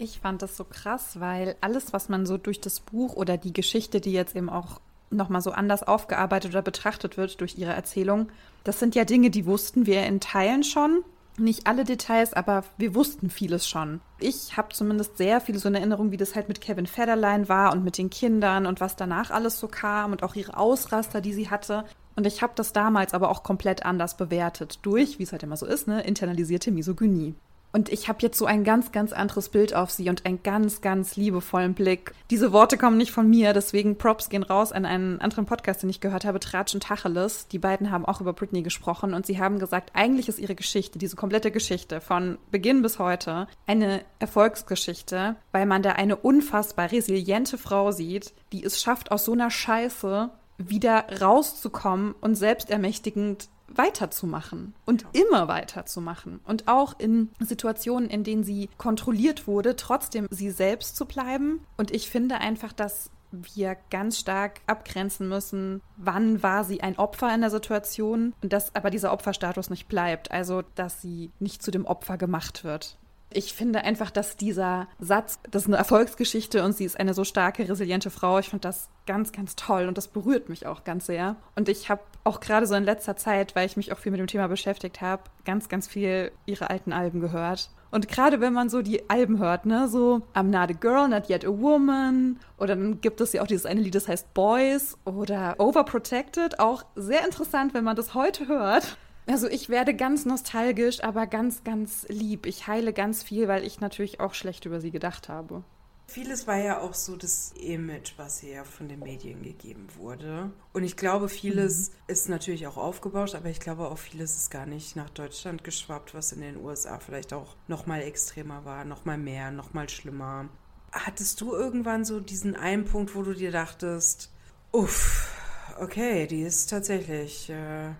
Ich 0.00 0.20
fand 0.20 0.42
das 0.42 0.56
so 0.56 0.62
krass, 0.62 1.18
weil 1.18 1.56
alles, 1.60 1.92
was 1.92 2.08
man 2.08 2.24
so 2.24 2.38
durch 2.38 2.60
das 2.60 2.78
Buch 2.78 3.16
oder 3.16 3.36
die 3.36 3.52
Geschichte, 3.52 4.00
die 4.00 4.12
jetzt 4.12 4.36
eben 4.36 4.48
auch 4.48 4.80
nochmal 5.10 5.42
so 5.42 5.50
anders 5.50 5.82
aufgearbeitet 5.82 6.52
oder 6.52 6.62
betrachtet 6.62 7.16
wird 7.16 7.40
durch 7.40 7.58
ihre 7.58 7.72
Erzählung, 7.72 8.28
das 8.62 8.78
sind 8.78 8.94
ja 8.94 9.04
Dinge, 9.04 9.30
die 9.30 9.44
wussten 9.44 9.86
wir 9.86 10.06
in 10.06 10.20
Teilen 10.20 10.62
schon. 10.62 11.02
Nicht 11.36 11.66
alle 11.66 11.84
Details, 11.84 12.32
aber 12.32 12.62
wir 12.76 12.94
wussten 12.94 13.28
vieles 13.28 13.68
schon. 13.68 14.00
Ich 14.20 14.56
habe 14.56 14.72
zumindest 14.72 15.16
sehr 15.16 15.40
viel 15.40 15.58
so 15.58 15.66
eine 15.66 15.78
Erinnerung, 15.78 16.12
wie 16.12 16.16
das 16.16 16.36
halt 16.36 16.46
mit 16.48 16.60
Kevin 16.60 16.86
Federline 16.86 17.48
war 17.48 17.72
und 17.72 17.82
mit 17.82 17.98
den 17.98 18.10
Kindern 18.10 18.66
und 18.66 18.80
was 18.80 18.94
danach 18.94 19.32
alles 19.32 19.58
so 19.58 19.66
kam 19.66 20.12
und 20.12 20.22
auch 20.22 20.36
ihre 20.36 20.56
Ausraster, 20.56 21.20
die 21.20 21.32
sie 21.32 21.50
hatte. 21.50 21.84
Und 22.14 22.26
ich 22.26 22.42
habe 22.42 22.52
das 22.54 22.72
damals 22.72 23.14
aber 23.14 23.30
auch 23.30 23.42
komplett 23.42 23.84
anders 23.84 24.16
bewertet 24.16 24.78
durch, 24.82 25.18
wie 25.18 25.24
es 25.24 25.32
halt 25.32 25.42
immer 25.42 25.56
so 25.56 25.66
ist, 25.66 25.88
ne, 25.88 26.02
internalisierte 26.02 26.70
Misogynie. 26.70 27.34
Und 27.72 27.90
ich 27.90 28.08
habe 28.08 28.18
jetzt 28.22 28.38
so 28.38 28.46
ein 28.46 28.64
ganz, 28.64 28.92
ganz 28.92 29.12
anderes 29.12 29.50
Bild 29.50 29.74
auf 29.74 29.90
sie 29.90 30.08
und 30.08 30.24
einen 30.24 30.42
ganz, 30.42 30.80
ganz 30.80 31.16
liebevollen 31.16 31.74
Blick. 31.74 32.12
Diese 32.30 32.52
Worte 32.52 32.78
kommen 32.78 32.96
nicht 32.96 33.12
von 33.12 33.28
mir, 33.28 33.52
deswegen 33.52 33.98
Props 33.98 34.30
gehen 34.30 34.42
raus 34.42 34.72
an 34.72 34.86
einen 34.86 35.20
anderen 35.20 35.46
Podcast, 35.46 35.82
den 35.82 35.90
ich 35.90 36.00
gehört 36.00 36.24
habe, 36.24 36.40
Tratsch 36.40 36.74
und 36.74 36.82
Tacheles. 36.82 37.46
Die 37.48 37.58
beiden 37.58 37.90
haben 37.90 38.06
auch 38.06 38.20
über 38.20 38.32
Britney 38.32 38.62
gesprochen 38.62 39.12
und 39.12 39.26
sie 39.26 39.38
haben 39.38 39.58
gesagt, 39.58 39.90
eigentlich 39.94 40.28
ist 40.28 40.38
ihre 40.38 40.54
Geschichte, 40.54 40.98
diese 40.98 41.16
komplette 41.16 41.50
Geschichte 41.50 42.00
von 42.00 42.38
Beginn 42.50 42.80
bis 42.80 42.98
heute, 42.98 43.48
eine 43.66 44.02
Erfolgsgeschichte, 44.18 45.36
weil 45.52 45.66
man 45.66 45.82
da 45.82 45.92
eine 45.92 46.16
unfassbar 46.16 46.90
resiliente 46.90 47.58
Frau 47.58 47.92
sieht, 47.92 48.32
die 48.52 48.64
es 48.64 48.80
schafft, 48.80 49.10
aus 49.10 49.26
so 49.26 49.32
einer 49.32 49.50
Scheiße 49.50 50.30
wieder 50.58 51.04
rauszukommen 51.20 52.14
und 52.20 52.34
selbstermächtigend 52.34 53.48
weiterzumachen 53.74 54.74
und 54.86 55.06
immer 55.12 55.48
weiterzumachen. 55.48 56.40
Und 56.44 56.68
auch 56.68 56.98
in 56.98 57.30
Situationen, 57.40 58.08
in 58.08 58.24
denen 58.24 58.44
sie 58.44 58.68
kontrolliert 58.78 59.46
wurde, 59.46 59.76
trotzdem 59.76 60.26
sie 60.30 60.50
selbst 60.50 60.96
zu 60.96 61.06
bleiben. 61.06 61.60
Und 61.76 61.90
ich 61.90 62.10
finde 62.10 62.36
einfach, 62.36 62.72
dass 62.72 63.10
wir 63.30 63.76
ganz 63.90 64.18
stark 64.18 64.60
abgrenzen 64.66 65.28
müssen, 65.28 65.82
wann 65.96 66.42
war 66.42 66.64
sie 66.64 66.80
ein 66.80 66.98
Opfer 66.98 67.34
in 67.34 67.42
der 67.42 67.50
Situation 67.50 68.34
und 68.42 68.52
dass 68.52 68.74
aber 68.74 68.90
dieser 68.90 69.12
Opferstatus 69.12 69.70
nicht 69.70 69.88
bleibt. 69.88 70.30
Also, 70.30 70.62
dass 70.74 71.02
sie 71.02 71.30
nicht 71.38 71.62
zu 71.62 71.70
dem 71.70 71.84
Opfer 71.84 72.16
gemacht 72.16 72.64
wird. 72.64 72.96
Ich 73.30 73.52
finde 73.52 73.82
einfach, 73.82 74.10
dass 74.10 74.36
dieser 74.36 74.88
Satz, 74.98 75.38
das 75.50 75.62
ist 75.62 75.68
eine 75.68 75.76
Erfolgsgeschichte 75.76 76.64
und 76.64 76.74
sie 76.74 76.84
ist 76.84 76.98
eine 76.98 77.12
so 77.12 77.24
starke, 77.24 77.68
resiliente 77.68 78.10
Frau, 78.10 78.38
ich 78.38 78.48
finde 78.48 78.62
das 78.62 78.88
ganz, 79.06 79.32
ganz 79.32 79.54
toll 79.54 79.86
und 79.86 79.98
das 79.98 80.08
berührt 80.08 80.48
mich 80.48 80.66
auch 80.66 80.84
ganz 80.84 81.06
sehr. 81.06 81.36
Und 81.54 81.68
ich 81.68 81.90
habe 81.90 82.00
auch 82.24 82.40
gerade 82.40 82.66
so 82.66 82.74
in 82.74 82.84
letzter 82.84 83.16
Zeit, 83.16 83.54
weil 83.54 83.66
ich 83.66 83.76
mich 83.76 83.92
auch 83.92 83.98
viel 83.98 84.12
mit 84.12 84.20
dem 84.20 84.28
Thema 84.28 84.46
beschäftigt 84.48 85.02
habe, 85.02 85.24
ganz, 85.44 85.68
ganz 85.68 85.86
viel 85.86 86.32
ihre 86.46 86.70
alten 86.70 86.92
Alben 86.92 87.20
gehört. 87.20 87.70
Und 87.90 88.08
gerade 88.08 88.40
wenn 88.40 88.52
man 88.52 88.68
so 88.68 88.82
die 88.82 89.08
Alben 89.08 89.38
hört, 89.38 89.66
ne, 89.66 89.88
so 89.88 90.22
I'm 90.34 90.44
not 90.44 90.70
a 90.70 90.78
girl, 90.78 91.08
not 91.08 91.30
yet 91.30 91.44
a 91.44 91.48
woman, 91.48 92.38
oder 92.58 92.76
dann 92.76 93.00
gibt 93.00 93.20
es 93.20 93.32
ja 93.32 93.42
auch 93.42 93.46
dieses 93.46 93.66
eine 93.66 93.80
Lied, 93.80 93.94
das 93.94 94.08
heißt 94.08 94.34
Boys 94.34 94.98
oder 95.04 95.56
Overprotected, 95.58 96.60
auch 96.60 96.84
sehr 96.96 97.24
interessant, 97.24 97.72
wenn 97.72 97.84
man 97.84 97.96
das 97.96 98.14
heute 98.14 98.48
hört. 98.48 98.98
Also 99.28 99.46
ich 99.46 99.68
werde 99.68 99.94
ganz 99.94 100.24
nostalgisch, 100.24 101.04
aber 101.04 101.26
ganz, 101.26 101.62
ganz 101.62 102.06
lieb. 102.08 102.46
Ich 102.46 102.66
heile 102.66 102.94
ganz 102.94 103.22
viel, 103.22 103.46
weil 103.46 103.62
ich 103.62 103.78
natürlich 103.80 104.20
auch 104.20 104.32
schlecht 104.32 104.64
über 104.64 104.80
sie 104.80 104.90
gedacht 104.90 105.28
habe. 105.28 105.62
Vieles 106.06 106.46
war 106.46 106.56
ja 106.56 106.80
auch 106.80 106.94
so 106.94 107.16
das 107.16 107.52
Image, 107.52 108.14
was 108.16 108.42
ihr 108.42 108.64
von 108.64 108.88
den 108.88 109.00
Medien 109.00 109.42
gegeben 109.42 109.88
wurde. 109.98 110.50
Und 110.72 110.82
ich 110.82 110.96
glaube, 110.96 111.28
vieles 111.28 111.90
mhm. 111.90 111.94
ist 112.06 112.30
natürlich 112.30 112.66
auch 112.66 112.78
aufgebauscht, 112.78 113.34
aber 113.34 113.50
ich 113.50 113.60
glaube 113.60 113.88
auch 113.88 113.98
vieles 113.98 114.34
ist 114.34 114.50
gar 114.50 114.64
nicht 114.64 114.96
nach 114.96 115.10
Deutschland 115.10 115.62
geschwappt, 115.62 116.14
was 116.14 116.32
in 116.32 116.40
den 116.40 116.56
USA 116.56 116.98
vielleicht 116.98 117.34
auch 117.34 117.56
noch 117.66 117.84
mal 117.84 118.00
extremer 118.00 118.64
war, 118.64 118.86
noch 118.86 119.04
mal 119.04 119.18
mehr, 119.18 119.50
noch 119.50 119.74
mal 119.74 119.90
schlimmer. 119.90 120.48
Hattest 120.90 121.42
du 121.42 121.52
irgendwann 121.52 122.06
so 122.06 122.20
diesen 122.20 122.56
einen 122.56 122.86
Punkt, 122.86 123.14
wo 123.14 123.22
du 123.22 123.34
dir 123.34 123.52
dachtest, 123.52 124.32
uff, 124.72 125.30
okay, 125.78 126.26
die 126.26 126.40
ist 126.40 126.70
tatsächlich 126.70 127.50
äh, 127.50 127.90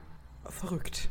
verrückt? 0.49 1.11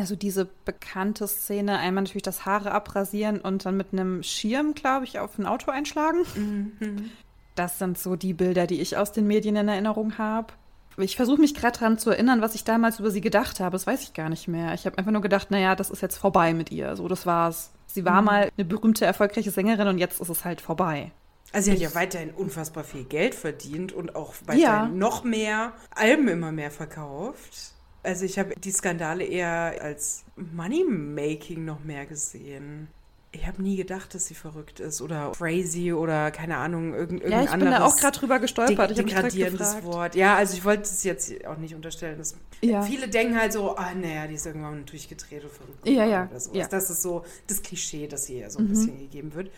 Also 0.00 0.16
diese 0.16 0.48
bekannte 0.64 1.28
Szene, 1.28 1.78
einmal 1.78 2.04
natürlich 2.04 2.22
das 2.22 2.46
Haare 2.46 2.72
abrasieren 2.72 3.38
und 3.38 3.66
dann 3.66 3.76
mit 3.76 3.88
einem 3.92 4.22
Schirm, 4.22 4.72
glaube 4.72 5.04
ich, 5.04 5.18
auf 5.18 5.38
ein 5.38 5.44
Auto 5.44 5.70
einschlagen. 5.70 6.24
Mhm. 6.34 7.10
Das 7.54 7.78
sind 7.78 7.98
so 7.98 8.16
die 8.16 8.32
Bilder, 8.32 8.66
die 8.66 8.80
ich 8.80 8.96
aus 8.96 9.12
den 9.12 9.26
Medien 9.26 9.56
in 9.56 9.68
Erinnerung 9.68 10.16
habe. 10.16 10.54
Ich 10.96 11.16
versuche 11.16 11.38
mich 11.38 11.54
gerade 11.54 11.78
daran 11.78 11.98
zu 11.98 12.08
erinnern, 12.08 12.40
was 12.40 12.54
ich 12.54 12.64
damals 12.64 12.98
über 12.98 13.10
sie 13.10 13.20
gedacht 13.20 13.60
habe. 13.60 13.72
Das 13.72 13.86
weiß 13.86 14.02
ich 14.02 14.14
gar 14.14 14.30
nicht 14.30 14.48
mehr. 14.48 14.72
Ich 14.72 14.86
habe 14.86 14.96
einfach 14.96 15.12
nur 15.12 15.20
gedacht, 15.20 15.50
naja, 15.50 15.76
das 15.76 15.90
ist 15.90 16.00
jetzt 16.00 16.16
vorbei 16.16 16.54
mit 16.54 16.72
ihr. 16.72 16.96
So, 16.96 17.06
das 17.06 17.26
war's. 17.26 17.70
Sie 17.86 18.06
war 18.06 18.22
mhm. 18.22 18.26
mal 18.26 18.50
eine 18.56 18.64
berühmte, 18.64 19.04
erfolgreiche 19.04 19.50
Sängerin 19.50 19.86
und 19.86 19.98
jetzt 19.98 20.18
ist 20.18 20.30
es 20.30 20.46
halt 20.46 20.62
vorbei. 20.62 21.12
Also 21.52 21.66
sie 21.66 21.72
hat 21.72 21.80
ja 21.80 21.94
weiterhin 21.94 22.30
unfassbar 22.30 22.84
viel 22.84 23.04
Geld 23.04 23.34
verdient 23.34 23.92
und 23.92 24.16
auch 24.16 24.32
weiterhin 24.46 24.62
ja. 24.62 24.86
noch 24.86 25.24
mehr 25.24 25.74
Alben 25.94 26.28
immer 26.28 26.52
mehr 26.52 26.70
verkauft. 26.70 27.74
Also 28.02 28.24
ich 28.24 28.38
habe 28.38 28.54
die 28.56 28.70
Skandale 28.72 29.24
eher 29.24 29.76
als 29.80 30.24
Money-Making 30.36 31.64
noch 31.64 31.84
mehr 31.84 32.06
gesehen. 32.06 32.88
Ich 33.32 33.46
habe 33.46 33.62
nie 33.62 33.76
gedacht, 33.76 34.12
dass 34.14 34.26
sie 34.26 34.34
verrückt 34.34 34.80
ist 34.80 35.00
oder 35.00 35.30
crazy 35.36 35.92
oder 35.92 36.32
keine 36.32 36.56
Ahnung, 36.56 36.94
irgend, 36.94 37.20
irgendein 37.20 37.44
ja, 37.44 37.52
ich 37.52 37.58
bin 37.58 37.70
da 37.70 37.84
auch 37.84 37.96
gerade 37.96 38.18
drüber 38.18 38.40
gestolpert. 38.40 38.90
De 38.90 39.04
degradierendes 39.04 39.84
Wort. 39.84 40.16
Ja, 40.16 40.34
also 40.34 40.54
ich 40.54 40.64
wollte 40.64 40.82
es 40.82 41.04
jetzt 41.04 41.46
auch 41.46 41.56
nicht 41.56 41.74
unterstellen. 41.76 42.18
Dass 42.18 42.34
ja. 42.60 42.82
Viele 42.82 43.08
denken 43.08 43.38
halt 43.38 43.52
so, 43.52 43.76
ah, 43.76 43.94
naja, 43.94 44.26
die 44.26 44.34
ist 44.34 44.46
irgendwann 44.46 44.84
durchgedreht 44.84 45.44
oder 45.44 45.52
verrückt. 45.52 45.86
Ja, 45.86 46.06
ja. 46.06 46.28
Ja. 46.52 46.66
Das 46.66 46.90
ist 46.90 47.02
so 47.02 47.24
das 47.46 47.62
Klischee, 47.62 48.08
das 48.08 48.28
ihr 48.28 48.50
so 48.50 48.58
ein 48.58 48.64
mhm. 48.64 48.70
bisschen 48.70 48.98
gegeben 48.98 49.34
wird. 49.34 49.52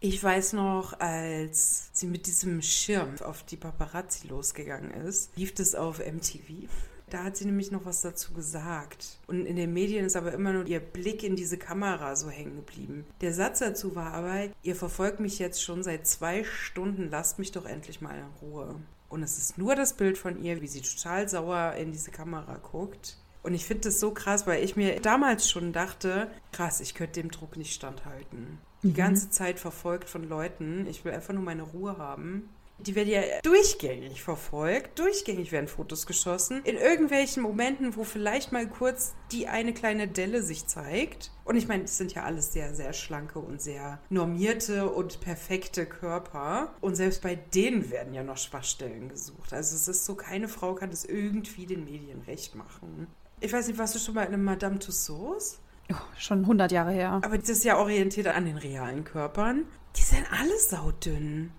Ich 0.00 0.22
weiß 0.22 0.54
noch, 0.54 0.98
als 0.98 1.90
sie 1.92 2.06
mit 2.06 2.26
diesem 2.26 2.60
Schirm 2.60 3.14
auf 3.24 3.44
die 3.44 3.56
Paparazzi 3.56 4.26
losgegangen 4.26 4.90
ist, 4.90 5.30
lief 5.36 5.54
das 5.54 5.74
auf 5.74 6.00
MTV. 6.00 6.68
Da 7.10 7.22
hat 7.22 7.36
sie 7.36 7.44
nämlich 7.44 7.70
noch 7.70 7.84
was 7.84 8.00
dazu 8.00 8.34
gesagt. 8.34 9.18
Und 9.28 9.46
in 9.46 9.56
den 9.56 9.72
Medien 9.72 10.04
ist 10.04 10.16
aber 10.16 10.32
immer 10.32 10.52
nur 10.52 10.66
ihr 10.66 10.80
Blick 10.80 11.22
in 11.22 11.36
diese 11.36 11.56
Kamera 11.56 12.16
so 12.16 12.30
hängen 12.30 12.56
geblieben. 12.56 13.06
Der 13.20 13.32
Satz 13.32 13.60
dazu 13.60 13.94
war 13.94 14.12
aber, 14.12 14.48
ihr 14.62 14.74
verfolgt 14.74 15.20
mich 15.20 15.38
jetzt 15.38 15.62
schon 15.62 15.82
seit 15.82 16.06
zwei 16.06 16.42
Stunden, 16.42 17.08
lasst 17.10 17.38
mich 17.38 17.52
doch 17.52 17.64
endlich 17.64 18.00
mal 18.00 18.18
in 18.18 18.48
Ruhe. 18.48 18.76
Und 19.08 19.22
es 19.22 19.38
ist 19.38 19.56
nur 19.56 19.76
das 19.76 19.94
Bild 19.94 20.18
von 20.18 20.42
ihr, 20.42 20.60
wie 20.62 20.66
sie 20.66 20.80
total 20.80 21.28
sauer 21.28 21.74
in 21.74 21.92
diese 21.92 22.10
Kamera 22.10 22.56
guckt. 22.56 23.18
Und 23.44 23.54
ich 23.54 23.64
finde 23.64 23.82
das 23.82 24.00
so 24.00 24.10
krass, 24.10 24.48
weil 24.48 24.64
ich 24.64 24.74
mir 24.74 25.00
damals 25.00 25.48
schon 25.48 25.72
dachte, 25.72 26.28
krass, 26.50 26.80
ich 26.80 26.94
könnte 26.94 27.20
dem 27.20 27.30
Druck 27.30 27.56
nicht 27.56 27.72
standhalten. 27.72 28.58
Die 28.82 28.88
mhm. 28.88 28.94
ganze 28.94 29.30
Zeit 29.30 29.60
verfolgt 29.60 30.08
von 30.08 30.28
Leuten. 30.28 30.88
Ich 30.88 31.04
will 31.04 31.12
einfach 31.12 31.32
nur 31.32 31.44
meine 31.44 31.62
Ruhe 31.62 31.96
haben. 31.98 32.48
Die 32.78 32.94
werden 32.94 33.08
ja 33.08 33.22
durchgängig 33.42 34.22
verfolgt, 34.22 34.98
durchgängig 34.98 35.50
werden 35.50 35.66
Fotos 35.66 36.06
geschossen, 36.06 36.62
in 36.64 36.76
irgendwelchen 36.76 37.42
Momenten, 37.42 37.96
wo 37.96 38.04
vielleicht 38.04 38.52
mal 38.52 38.68
kurz 38.68 39.14
die 39.32 39.48
eine 39.48 39.72
kleine 39.72 40.08
Delle 40.08 40.42
sich 40.42 40.66
zeigt. 40.66 41.30
Und 41.44 41.56
ich 41.56 41.68
meine, 41.68 41.84
es 41.84 41.96
sind 41.96 42.14
ja 42.14 42.24
alles 42.24 42.52
sehr, 42.52 42.74
sehr 42.74 42.92
schlanke 42.92 43.38
und 43.38 43.62
sehr 43.62 44.00
normierte 44.10 44.90
und 44.90 45.20
perfekte 45.20 45.86
Körper. 45.86 46.74
Und 46.80 46.96
selbst 46.96 47.22
bei 47.22 47.34
denen 47.34 47.90
werden 47.90 48.12
ja 48.12 48.22
noch 48.22 48.36
Schwachstellen 48.36 49.08
gesucht. 49.08 49.52
Also 49.52 49.74
es 49.74 49.88
ist 49.88 50.04
so, 50.04 50.14
keine 50.14 50.48
Frau 50.48 50.74
kann 50.74 50.90
das 50.90 51.04
irgendwie 51.04 51.66
den 51.66 51.84
Medien 51.84 52.20
recht 52.22 52.54
machen. 52.54 53.06
Ich 53.40 53.52
weiß 53.52 53.68
nicht, 53.68 53.78
warst 53.78 53.94
du 53.94 53.98
schon 53.98 54.14
mal 54.14 54.24
in 54.24 54.34
einem 54.34 54.44
Madame 54.44 54.78
Tussauds? 54.78 55.60
Oh, 55.92 55.94
schon 56.18 56.40
100 56.40 56.72
Jahre 56.72 56.92
her. 56.92 57.20
Aber 57.22 57.38
das 57.38 57.48
ist 57.48 57.64
ja 57.64 57.78
orientiert 57.78 58.26
an 58.26 58.44
den 58.44 58.56
realen 58.56 59.04
Körpern. 59.04 59.64
Die 59.96 60.02
sind 60.02 60.26
alle 60.30 60.58
saudünn. 60.58 61.52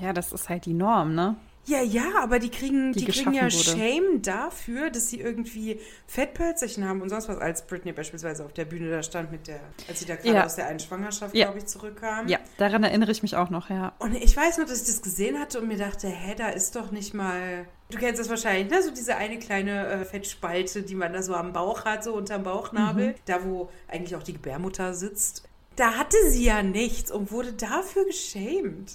Ja, 0.00 0.12
das 0.12 0.32
ist 0.32 0.48
halt 0.48 0.66
die 0.66 0.74
Norm, 0.74 1.14
ne? 1.14 1.36
Ja, 1.64 1.80
ja, 1.80 2.04
aber 2.20 2.40
die 2.40 2.50
kriegen, 2.50 2.92
die, 2.92 3.04
die 3.04 3.12
kriegen 3.12 3.34
ja 3.34 3.44
wurde. 3.44 3.52
Shame 3.52 4.20
dafür, 4.20 4.90
dass 4.90 5.10
sie 5.10 5.20
irgendwie 5.20 5.78
Fettpölzerchen 6.08 6.84
haben 6.84 7.00
und 7.00 7.08
sonst 7.08 7.28
was, 7.28 7.38
als 7.38 7.64
Britney 7.66 7.92
beispielsweise 7.92 8.44
auf 8.44 8.52
der 8.52 8.64
Bühne 8.64 8.90
da 8.90 9.00
stand 9.04 9.30
mit 9.30 9.46
der, 9.46 9.60
als 9.88 10.00
sie 10.00 10.06
da 10.06 10.16
gerade 10.16 10.34
ja. 10.34 10.44
aus 10.44 10.56
der 10.56 10.66
einen 10.66 10.80
Schwangerschaft, 10.80 11.36
ja. 11.36 11.44
glaube 11.46 11.60
ich, 11.60 11.66
zurückkam. 11.66 12.26
Ja, 12.26 12.38
daran 12.56 12.82
erinnere 12.82 13.12
ich 13.12 13.22
mich 13.22 13.36
auch 13.36 13.48
noch, 13.48 13.70
ja. 13.70 13.92
Und 14.00 14.16
ich 14.16 14.36
weiß 14.36 14.58
noch, 14.58 14.66
dass 14.66 14.80
ich 14.80 14.86
das 14.88 15.02
gesehen 15.02 15.38
hatte 15.38 15.60
und 15.60 15.68
mir 15.68 15.78
dachte, 15.78 16.08
hä, 16.08 16.34
da 16.36 16.48
ist 16.48 16.74
doch 16.74 16.90
nicht 16.90 17.14
mal. 17.14 17.64
Du 17.90 17.98
kennst 17.98 18.20
das 18.20 18.28
wahrscheinlich, 18.28 18.68
ne? 18.68 18.82
So 18.82 18.90
diese 18.90 19.16
eine 19.16 19.38
kleine 19.38 19.86
äh, 19.86 20.04
Fettspalte, 20.04 20.82
die 20.82 20.96
man 20.96 21.12
da 21.12 21.22
so 21.22 21.34
am 21.34 21.52
Bauch 21.52 21.84
hat, 21.84 22.02
so 22.02 22.14
unterm 22.14 22.42
Bauchnabel, 22.42 23.08
mhm. 23.08 23.14
da 23.26 23.44
wo 23.44 23.70
eigentlich 23.86 24.16
auch 24.16 24.24
die 24.24 24.32
Gebärmutter 24.32 24.94
sitzt. 24.94 25.44
Da 25.76 25.92
hatte 25.92 26.16
sie 26.28 26.44
ja 26.44 26.64
nichts 26.64 27.12
und 27.12 27.30
wurde 27.30 27.52
dafür 27.52 28.04
geschämt. 28.04 28.92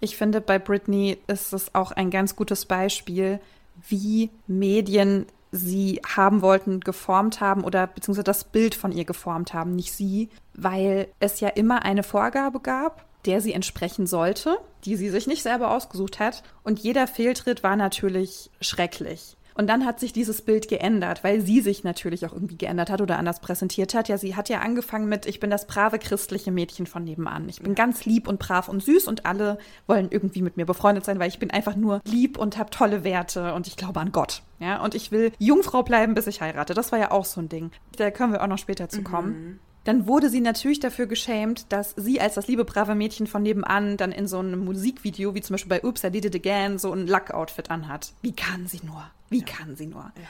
Ich 0.00 0.16
finde, 0.16 0.40
bei 0.40 0.58
Britney 0.58 1.18
ist 1.26 1.52
es 1.52 1.74
auch 1.74 1.92
ein 1.92 2.10
ganz 2.10 2.34
gutes 2.34 2.64
Beispiel, 2.64 3.40
wie 3.88 4.30
Medien 4.46 5.26
sie 5.52 6.00
haben 6.06 6.42
wollten, 6.42 6.80
geformt 6.80 7.40
haben 7.40 7.64
oder 7.64 7.86
beziehungsweise 7.86 8.24
das 8.24 8.44
Bild 8.44 8.74
von 8.74 8.92
ihr 8.92 9.04
geformt 9.04 9.52
haben, 9.52 9.74
nicht 9.74 9.92
sie, 9.92 10.28
weil 10.54 11.08
es 11.18 11.40
ja 11.40 11.48
immer 11.48 11.84
eine 11.84 12.02
Vorgabe 12.02 12.60
gab, 12.60 13.04
der 13.26 13.40
sie 13.40 13.52
entsprechen 13.52 14.06
sollte, 14.06 14.58
die 14.84 14.96
sie 14.96 15.10
sich 15.10 15.26
nicht 15.26 15.42
selber 15.42 15.74
ausgesucht 15.74 16.20
hat. 16.20 16.42
Und 16.62 16.78
jeder 16.78 17.06
Fehltritt 17.06 17.62
war 17.62 17.76
natürlich 17.76 18.50
schrecklich. 18.60 19.36
Und 19.54 19.68
dann 19.68 19.84
hat 19.84 20.00
sich 20.00 20.12
dieses 20.12 20.42
Bild 20.42 20.68
geändert, 20.68 21.24
weil 21.24 21.40
sie 21.40 21.60
sich 21.60 21.84
natürlich 21.84 22.26
auch 22.26 22.32
irgendwie 22.32 22.56
geändert 22.56 22.90
hat 22.90 23.00
oder 23.00 23.18
anders 23.18 23.40
präsentiert 23.40 23.94
hat. 23.94 24.08
Ja, 24.08 24.18
sie 24.18 24.36
hat 24.36 24.48
ja 24.48 24.60
angefangen 24.60 25.08
mit, 25.08 25.26
ich 25.26 25.40
bin 25.40 25.50
das 25.50 25.66
brave 25.66 25.98
christliche 25.98 26.50
Mädchen 26.50 26.86
von 26.86 27.04
nebenan. 27.04 27.48
Ich 27.48 27.60
bin 27.60 27.74
ganz 27.74 28.04
lieb 28.04 28.28
und 28.28 28.38
brav 28.38 28.68
und 28.68 28.82
süß 28.82 29.06
und 29.06 29.26
alle 29.26 29.58
wollen 29.86 30.08
irgendwie 30.10 30.42
mit 30.42 30.56
mir 30.56 30.66
befreundet 30.66 31.04
sein, 31.04 31.18
weil 31.18 31.28
ich 31.28 31.38
bin 31.38 31.50
einfach 31.50 31.76
nur 31.76 32.00
lieb 32.04 32.38
und 32.38 32.58
habe 32.58 32.70
tolle 32.70 33.04
Werte 33.04 33.54
und 33.54 33.66
ich 33.66 33.76
glaube 33.76 34.00
an 34.00 34.12
Gott. 34.12 34.42
Ja, 34.58 34.82
und 34.82 34.94
ich 34.94 35.10
will 35.10 35.32
Jungfrau 35.38 35.82
bleiben, 35.82 36.14
bis 36.14 36.26
ich 36.26 36.40
heirate. 36.40 36.74
Das 36.74 36.92
war 36.92 36.98
ja 36.98 37.10
auch 37.10 37.24
so 37.24 37.40
ein 37.40 37.48
Ding. 37.48 37.70
Da 37.96 38.10
können 38.10 38.32
wir 38.32 38.42
auch 38.42 38.46
noch 38.46 38.58
später 38.58 38.88
zu 38.88 39.02
kommen. 39.02 39.30
Mhm 39.30 39.58
dann 39.84 40.06
wurde 40.06 40.28
sie 40.28 40.40
natürlich 40.40 40.80
dafür 40.80 41.06
geschämt, 41.06 41.72
dass 41.72 41.94
sie 41.96 42.20
als 42.20 42.34
das 42.34 42.48
liebe 42.48 42.64
brave 42.64 42.94
Mädchen 42.94 43.26
von 43.26 43.42
nebenan 43.42 43.96
dann 43.96 44.12
in 44.12 44.26
so 44.26 44.38
einem 44.38 44.64
Musikvideo, 44.64 45.34
wie 45.34 45.40
zum 45.40 45.54
Beispiel 45.54 45.70
bei 45.70 45.84
Oops, 45.84 46.04
I 46.04 46.10
Did 46.10 46.26
It 46.26 46.34
Again, 46.34 46.78
so 46.78 46.92
ein 46.92 47.06
Lack-Outfit 47.06 47.70
anhat. 47.70 48.12
Wie 48.22 48.32
kann 48.32 48.66
sie 48.66 48.80
nur? 48.84 49.10
Wie 49.30 49.40
ja. 49.40 49.46
kann 49.46 49.76
sie 49.76 49.86
nur? 49.86 50.12
Ja. 50.16 50.28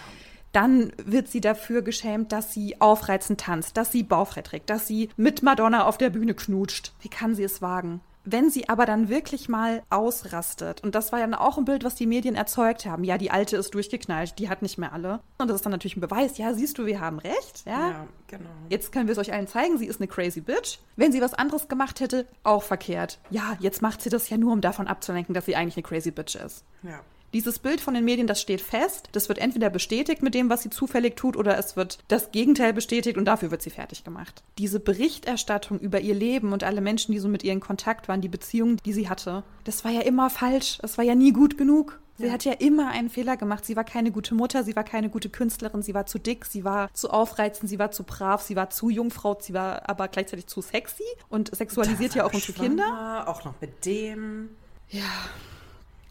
Dann 0.53 0.93
wird 1.05 1.29
sie 1.29 1.41
dafür 1.41 1.83
geschämt, 1.83 2.33
dass 2.33 2.53
sie 2.53 2.81
aufreizend 2.81 3.41
tanzt, 3.41 3.77
dass 3.77 3.93
sie 3.93 4.03
bauchfrei 4.03 4.43
trägt, 4.43 4.69
dass 4.69 4.87
sie 4.87 5.11
mit 5.17 5.43
Madonna 5.43 5.87
auf 5.87 5.97
der 5.97 6.11
Bühne 6.11 6.35
knutscht. 6.35 6.93
Wie 7.01 7.09
kann 7.09 7.35
sie 7.35 7.45
es 7.45 7.63
wagen? 7.63 8.01
Wenn 8.25 8.51
sie 8.51 8.69
aber 8.69 8.87
dann 8.87 9.09
wirklich 9.09 9.49
mal 9.49 9.83
ausrastet, 9.89 10.83
und 10.83 10.95
das 10.95 11.13
war 11.13 11.21
ja 11.21 11.41
auch 11.41 11.57
ein 11.57 11.65
Bild, 11.65 11.85
was 11.85 11.95
die 11.95 12.07
Medien 12.07 12.35
erzeugt 12.35 12.85
haben, 12.85 13.03
ja, 13.05 13.17
die 13.17 13.31
alte 13.31 13.57
ist 13.57 13.75
durchgeknallt, 13.75 14.39
die 14.39 14.49
hat 14.49 14.63
nicht 14.63 14.79
mehr 14.79 14.93
alle. 14.93 15.21
Und 15.39 15.49
das 15.49 15.57
ist 15.57 15.65
dann 15.65 15.73
natürlich 15.73 15.97
ein 15.97 16.01
Beweis, 16.01 16.37
ja, 16.37 16.53
siehst 16.53 16.79
du, 16.79 16.87
wir 16.87 17.01
haben 17.01 17.19
recht, 17.19 17.65
ja. 17.67 17.91
Ja, 17.91 18.07
genau. 18.27 18.51
Jetzt 18.69 18.93
können 18.93 19.07
wir 19.07 19.13
es 19.13 19.19
euch 19.19 19.33
allen 19.33 19.47
zeigen, 19.47 19.79
sie 19.79 19.87
ist 19.87 20.01
eine 20.01 20.09
crazy 20.09 20.41
bitch. 20.41 20.79
Wenn 20.97 21.13
sie 21.13 21.21
was 21.21 21.35
anderes 21.35 21.69
gemacht 21.69 22.01
hätte, 22.01 22.27
auch 22.43 22.63
verkehrt. 22.63 23.19
Ja, 23.31 23.57
jetzt 23.61 23.81
macht 23.81 24.03
sie 24.03 24.11
das 24.11 24.29
ja 24.29 24.37
nur, 24.37 24.53
um 24.53 24.61
davon 24.61 24.87
abzulenken, 24.87 25.35
dass 25.35 25.47
sie 25.47 25.57
eigentlich 25.57 25.77
eine 25.77 25.85
crazy 25.85 26.11
bitch 26.11 26.37
ist. 26.37 26.65
Ja. 26.83 27.01
Dieses 27.33 27.59
Bild 27.59 27.81
von 27.81 27.95
den 27.95 28.05
Medien, 28.05 28.27
das 28.27 28.41
steht 28.41 28.61
fest. 28.61 29.09
Das 29.13 29.29
wird 29.29 29.39
entweder 29.39 29.71
bestätigt 29.71 30.23
mit 30.23 30.35
dem, 30.35 30.51
was 30.51 30.63
sie 30.63 30.71
zufällig 30.71 31.17
tut, 31.17 31.37
oder 31.37 31.57
es 31.59 31.77
wird 31.77 31.99
das 32.09 32.33
Gegenteil 32.33 32.73
bestätigt 32.73 33.17
und 33.17 33.25
dafür 33.25 33.51
wird 33.51 33.63
sie 33.63 33.71
fertig 33.71 34.05
gemacht. 34.05 34.43
Diese 34.59 34.81
Berichterstattung 34.81 35.79
über 35.79 36.01
ihr 36.01 36.15
Leben 36.15 36.53
und 36.53 36.65
alle 36.65 36.81
Menschen, 36.81 37.13
die 37.13 37.19
so 37.19 37.29
mit 37.29 37.45
ihr 37.45 37.53
in 37.53 37.61
Kontakt 37.61 38.09
waren, 38.09 38.21
die 38.21 38.29
Beziehungen, 38.29 38.79
die 38.85 38.93
sie 38.93 39.09
hatte, 39.09 39.45
das 39.65 39.85
war 39.85 39.91
ja 39.91 40.01
immer 40.01 40.31
falsch. 40.31 40.79
Das 40.83 40.99
war 40.99 41.05
ja 41.05 41.15
nie 41.15 41.33
gut 41.33 41.57
genug. 41.57 42.01
Sie 42.21 42.27
ja. 42.27 42.33
hat 42.33 42.45
ja 42.45 42.53
immer 42.53 42.89
einen 42.89 43.09
Fehler 43.09 43.37
gemacht. 43.37 43.65
Sie 43.65 43.77
war 43.77 43.85
keine 43.85 44.11
gute 44.11 44.35
Mutter, 44.35 44.63
sie 44.63 44.77
war 44.77 44.85
keine 44.85 45.09
gute 45.09 45.31
Künstlerin, 45.31 45.83
sie 45.83 45.95
war 45.95 46.05
zu 46.05 46.19
dick, 46.19 46.45
sie 46.45 46.65
war 46.65 46.93
zu 46.93 47.09
aufreizend, 47.11 47.71
sie 47.71 47.79
war 47.79 47.93
zu 47.93 48.05
brav, 48.05 48.43
sie 48.43 48.57
war 48.57 48.69
zu 48.69 48.91
Jungfrau, 48.91 49.39
sie 49.41 49.55
war 49.55 49.89
aber 49.89 50.09
gleichzeitig 50.09 50.47
zu 50.47 50.61
sexy 50.61 51.05
und 51.31 51.55
sexualisiert 51.55 52.15
ja 52.15 52.27
auch 52.27 52.35
unsere 52.35 52.53
Kinder. 52.53 53.25
Auch 53.27 53.45
noch 53.45 53.55
mit 53.61 53.87
dem. 53.87 54.51
Ja, 54.91 55.03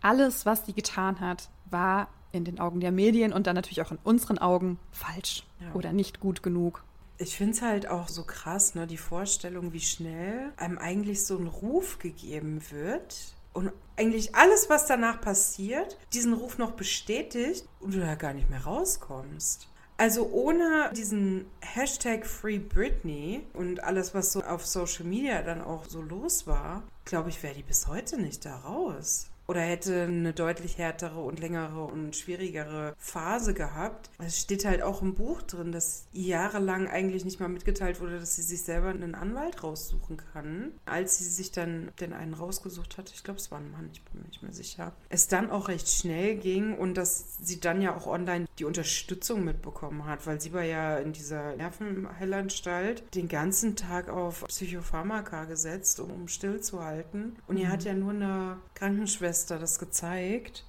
alles, 0.01 0.46
was 0.46 0.65
sie 0.65 0.74
getan 0.74 1.20
hat, 1.20 1.50
war 1.70 2.10
in 2.32 2.46
den 2.46 2.60
Augen 2.60 2.79
der 2.79 2.91
Medien 2.91 3.34
und 3.34 3.48
dann 3.48 3.56
natürlich 3.56 3.82
auch 3.82 3.91
in 3.91 4.00
unseren 4.03 4.38
Augen 4.38 4.79
falsch 4.91 5.44
ja. 5.60 5.74
oder 5.74 5.94
nicht 5.94 6.20
gut 6.20 6.44
genug. 6.44 6.84
Ich 7.18 7.36
finde 7.36 7.53
es 7.53 7.62
halt 7.62 7.89
auch 7.89 8.08
so 8.08 8.24
krass, 8.24 8.75
ne, 8.75 8.88
die 8.88 8.98
Vorstellung, 8.98 9.74
wie 9.74 9.82
schnell 9.82 10.53
einem 10.58 10.77
eigentlich 10.77 11.25
so 11.25 11.38
ein 11.38 11.48
Ruf 11.48 12.00
gegeben 12.00 12.62
wird 12.72 13.36
und 13.51 13.72
eigentlich 13.98 14.36
alles, 14.36 14.70
was 14.70 14.86
danach 14.86 15.20
passiert, 15.20 15.98
diesen 16.13 16.34
Ruf 16.34 16.58
noch 16.58 16.72
bestätigt 16.72 17.68
und 17.82 17.94
du 17.94 18.00
da 18.00 18.15
gar 18.15 18.34
nicht 18.34 18.50
mehr 18.50 18.63
rauskommst. 18.63 19.68
Also 19.98 20.29
ohne 20.32 20.91
diesen 20.96 21.46
Hashtag 21.60 22.25
Free 22.25 22.60
Britney 22.60 23.46
und 23.51 23.84
alles, 23.84 24.13
was 24.13 24.32
so 24.32 24.41
auf 24.41 24.65
Social 24.65 25.03
Media 25.03 25.41
dann 25.41 25.62
auch 25.62 25.84
so 25.89 26.01
los 26.01 26.48
war, 26.48 26.84
glaube 27.03 27.29
ich, 27.29 27.44
wäre 27.44 27.56
die 27.56 27.63
bis 27.63 27.88
heute 27.88 28.22
nicht 28.22 28.46
da 28.46 28.56
raus 28.60 29.29
oder 29.50 29.62
hätte 29.62 30.03
eine 30.03 30.32
deutlich 30.32 30.77
härtere 30.77 31.20
und 31.20 31.39
längere 31.39 31.84
und 31.84 32.15
schwierigere 32.15 32.94
Phase 33.00 33.56
gehabt. 33.56 34.12
Es 34.20 34.39
steht 34.39 34.63
halt 34.63 34.84
auch 34.84 35.01
im 35.01 35.15
Buch 35.15 35.41
drin, 35.41 35.72
dass 35.72 36.06
jahrelang 36.13 36.88
eigentlich 36.88 37.25
nicht 37.25 37.39
mal 37.39 37.50
mitgeteilt 37.50 38.00
wurde, 38.00 38.20
dass 38.20 38.36
sie 38.36 38.44
sich 38.44 38.62
selber 38.62 38.89
einen 38.89 39.15
Anwalt 39.15 39.63
raussuchen 39.63 40.18
kann. 40.34 40.74
Als 40.86 41.18
sie 41.18 41.24
sich 41.24 41.51
dann 41.51 41.89
den 42.00 42.13
einen 42.13 42.36
rausgesucht 42.36 43.00
hat, 43.00 43.10
ich 43.12 43.24
glaube, 43.24 43.39
es 43.39 43.50
war 43.50 43.58
ein 43.58 43.72
Mann, 43.72 43.89
ich 43.91 44.03
bin 44.03 44.22
mir 44.22 44.27
nicht 44.27 44.44
mehr 44.44 44.53
sicher, 44.53 44.94
es 45.10 45.27
dann 45.27 45.50
auch 45.50 45.68
recht 45.68 45.89
schnell 45.89 46.36
ging 46.36 46.77
und 46.77 46.94
dass 46.94 47.39
sie 47.41 47.60
dann 47.60 47.82
ja 47.82 47.96
auch 47.96 48.06
online 48.06 48.46
die 48.60 48.65
Unterstützung 48.65 49.44
mitbekommen 49.44 50.06
hat, 50.06 50.27
weil 50.27 50.39
sie 50.39 50.53
war 50.53 50.62
ja 50.62 51.00
in 51.00 51.12
dieser 51.12 51.56
Nervenheilanstalt 51.56 53.15
den 53.15 53.27
ganzen 53.27 53.75
Tag 53.75 54.10
auf 54.10 54.44
Psychopharmaka 54.48 55.46
gesetzt, 55.46 56.00
um, 56.00 56.12
um 56.12 56.27
stillzuhalten. 56.27 57.36
Und 57.48 57.56
mhm. 57.56 57.62
ihr 57.62 57.70
hat 57.70 57.84
ja 57.84 57.96
nur 57.96 58.12
eine 58.12 58.58
Krankenschwester 58.75 59.38
das 59.46 59.79
gezeigt 59.79 60.65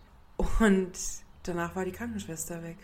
und 0.58 0.92
danach 1.42 1.76
war 1.76 1.84
die 1.84 1.92
Krankenschwester 1.92 2.62
weg. 2.62 2.78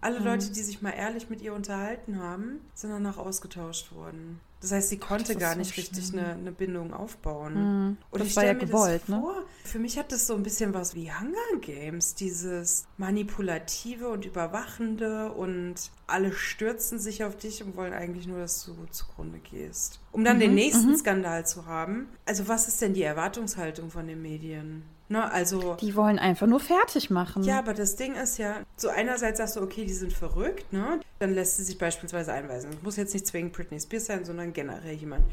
Alle 0.00 0.20
mhm. 0.20 0.26
Leute, 0.26 0.50
die 0.50 0.62
sich 0.62 0.82
mal 0.82 0.90
ehrlich 0.90 1.28
mit 1.28 1.42
ihr 1.42 1.54
unterhalten 1.54 2.18
haben, 2.18 2.60
sind 2.74 2.90
danach 2.90 3.18
ausgetauscht 3.18 3.92
worden. 3.92 4.40
Das 4.60 4.72
heißt, 4.72 4.90
sie 4.90 4.98
konnte 4.98 5.36
gar 5.36 5.54
nicht 5.54 5.74
so 5.74 5.80
richtig 5.80 6.12
eine, 6.12 6.34
eine, 6.34 6.52
Bindung 6.52 6.92
aufbauen. 6.92 7.54
Mhm. 7.54 7.96
Und 8.10 8.20
das 8.20 8.28
ich 8.28 8.36
war 8.36 8.44
ja 8.44 8.52
gewollt, 8.52 9.08
ne? 9.08 9.18
Vor, 9.18 9.42
für 9.64 9.78
mich 9.78 9.98
hat 9.98 10.12
das 10.12 10.26
so 10.26 10.34
ein 10.34 10.42
bisschen 10.42 10.74
was 10.74 10.94
wie 10.94 11.10
Hunger 11.10 11.60
Games, 11.62 12.14
dieses 12.14 12.84
manipulative 12.98 14.08
und 14.08 14.26
überwachende 14.26 15.32
und 15.32 15.76
alle 16.06 16.32
stürzen 16.32 16.98
sich 16.98 17.24
auf 17.24 17.36
dich 17.36 17.64
und 17.64 17.74
wollen 17.74 17.94
eigentlich 17.94 18.26
nur, 18.26 18.38
dass 18.38 18.62
du 18.64 18.74
zugrunde 18.90 19.38
gehst. 19.38 19.98
Um 20.12 20.24
dann 20.24 20.36
mhm, 20.36 20.40
den 20.40 20.54
nächsten 20.54 20.90
mhm. 20.90 20.96
Skandal 20.96 21.46
zu 21.46 21.64
haben. 21.64 22.08
Also 22.26 22.46
was 22.46 22.68
ist 22.68 22.82
denn 22.82 22.92
die 22.92 23.02
Erwartungshaltung 23.02 23.90
von 23.90 24.06
den 24.06 24.20
Medien? 24.20 24.82
Ne, 25.10 25.28
also, 25.28 25.74
die 25.80 25.96
wollen 25.96 26.20
einfach 26.20 26.46
nur 26.46 26.60
fertig 26.60 27.10
machen. 27.10 27.42
Ja, 27.42 27.58
aber 27.58 27.74
das 27.74 27.96
Ding 27.96 28.14
ist 28.14 28.38
ja, 28.38 28.58
so 28.76 28.90
einerseits 28.90 29.38
sagst 29.38 29.56
du, 29.56 29.60
okay, 29.60 29.84
die 29.84 29.92
sind 29.92 30.12
verrückt, 30.12 30.72
ne? 30.72 31.00
Dann 31.18 31.34
lässt 31.34 31.56
sie 31.56 31.64
sich 31.64 31.76
beispielsweise 31.78 32.32
einweisen. 32.32 32.70
Es 32.70 32.82
muss 32.84 32.94
jetzt 32.94 33.12
nicht 33.12 33.26
zwingend 33.26 33.52
Britney 33.52 33.80
Spears 33.80 34.06
sein, 34.06 34.24
sondern 34.24 34.52
generell 34.52 34.94
jemand. 34.94 35.24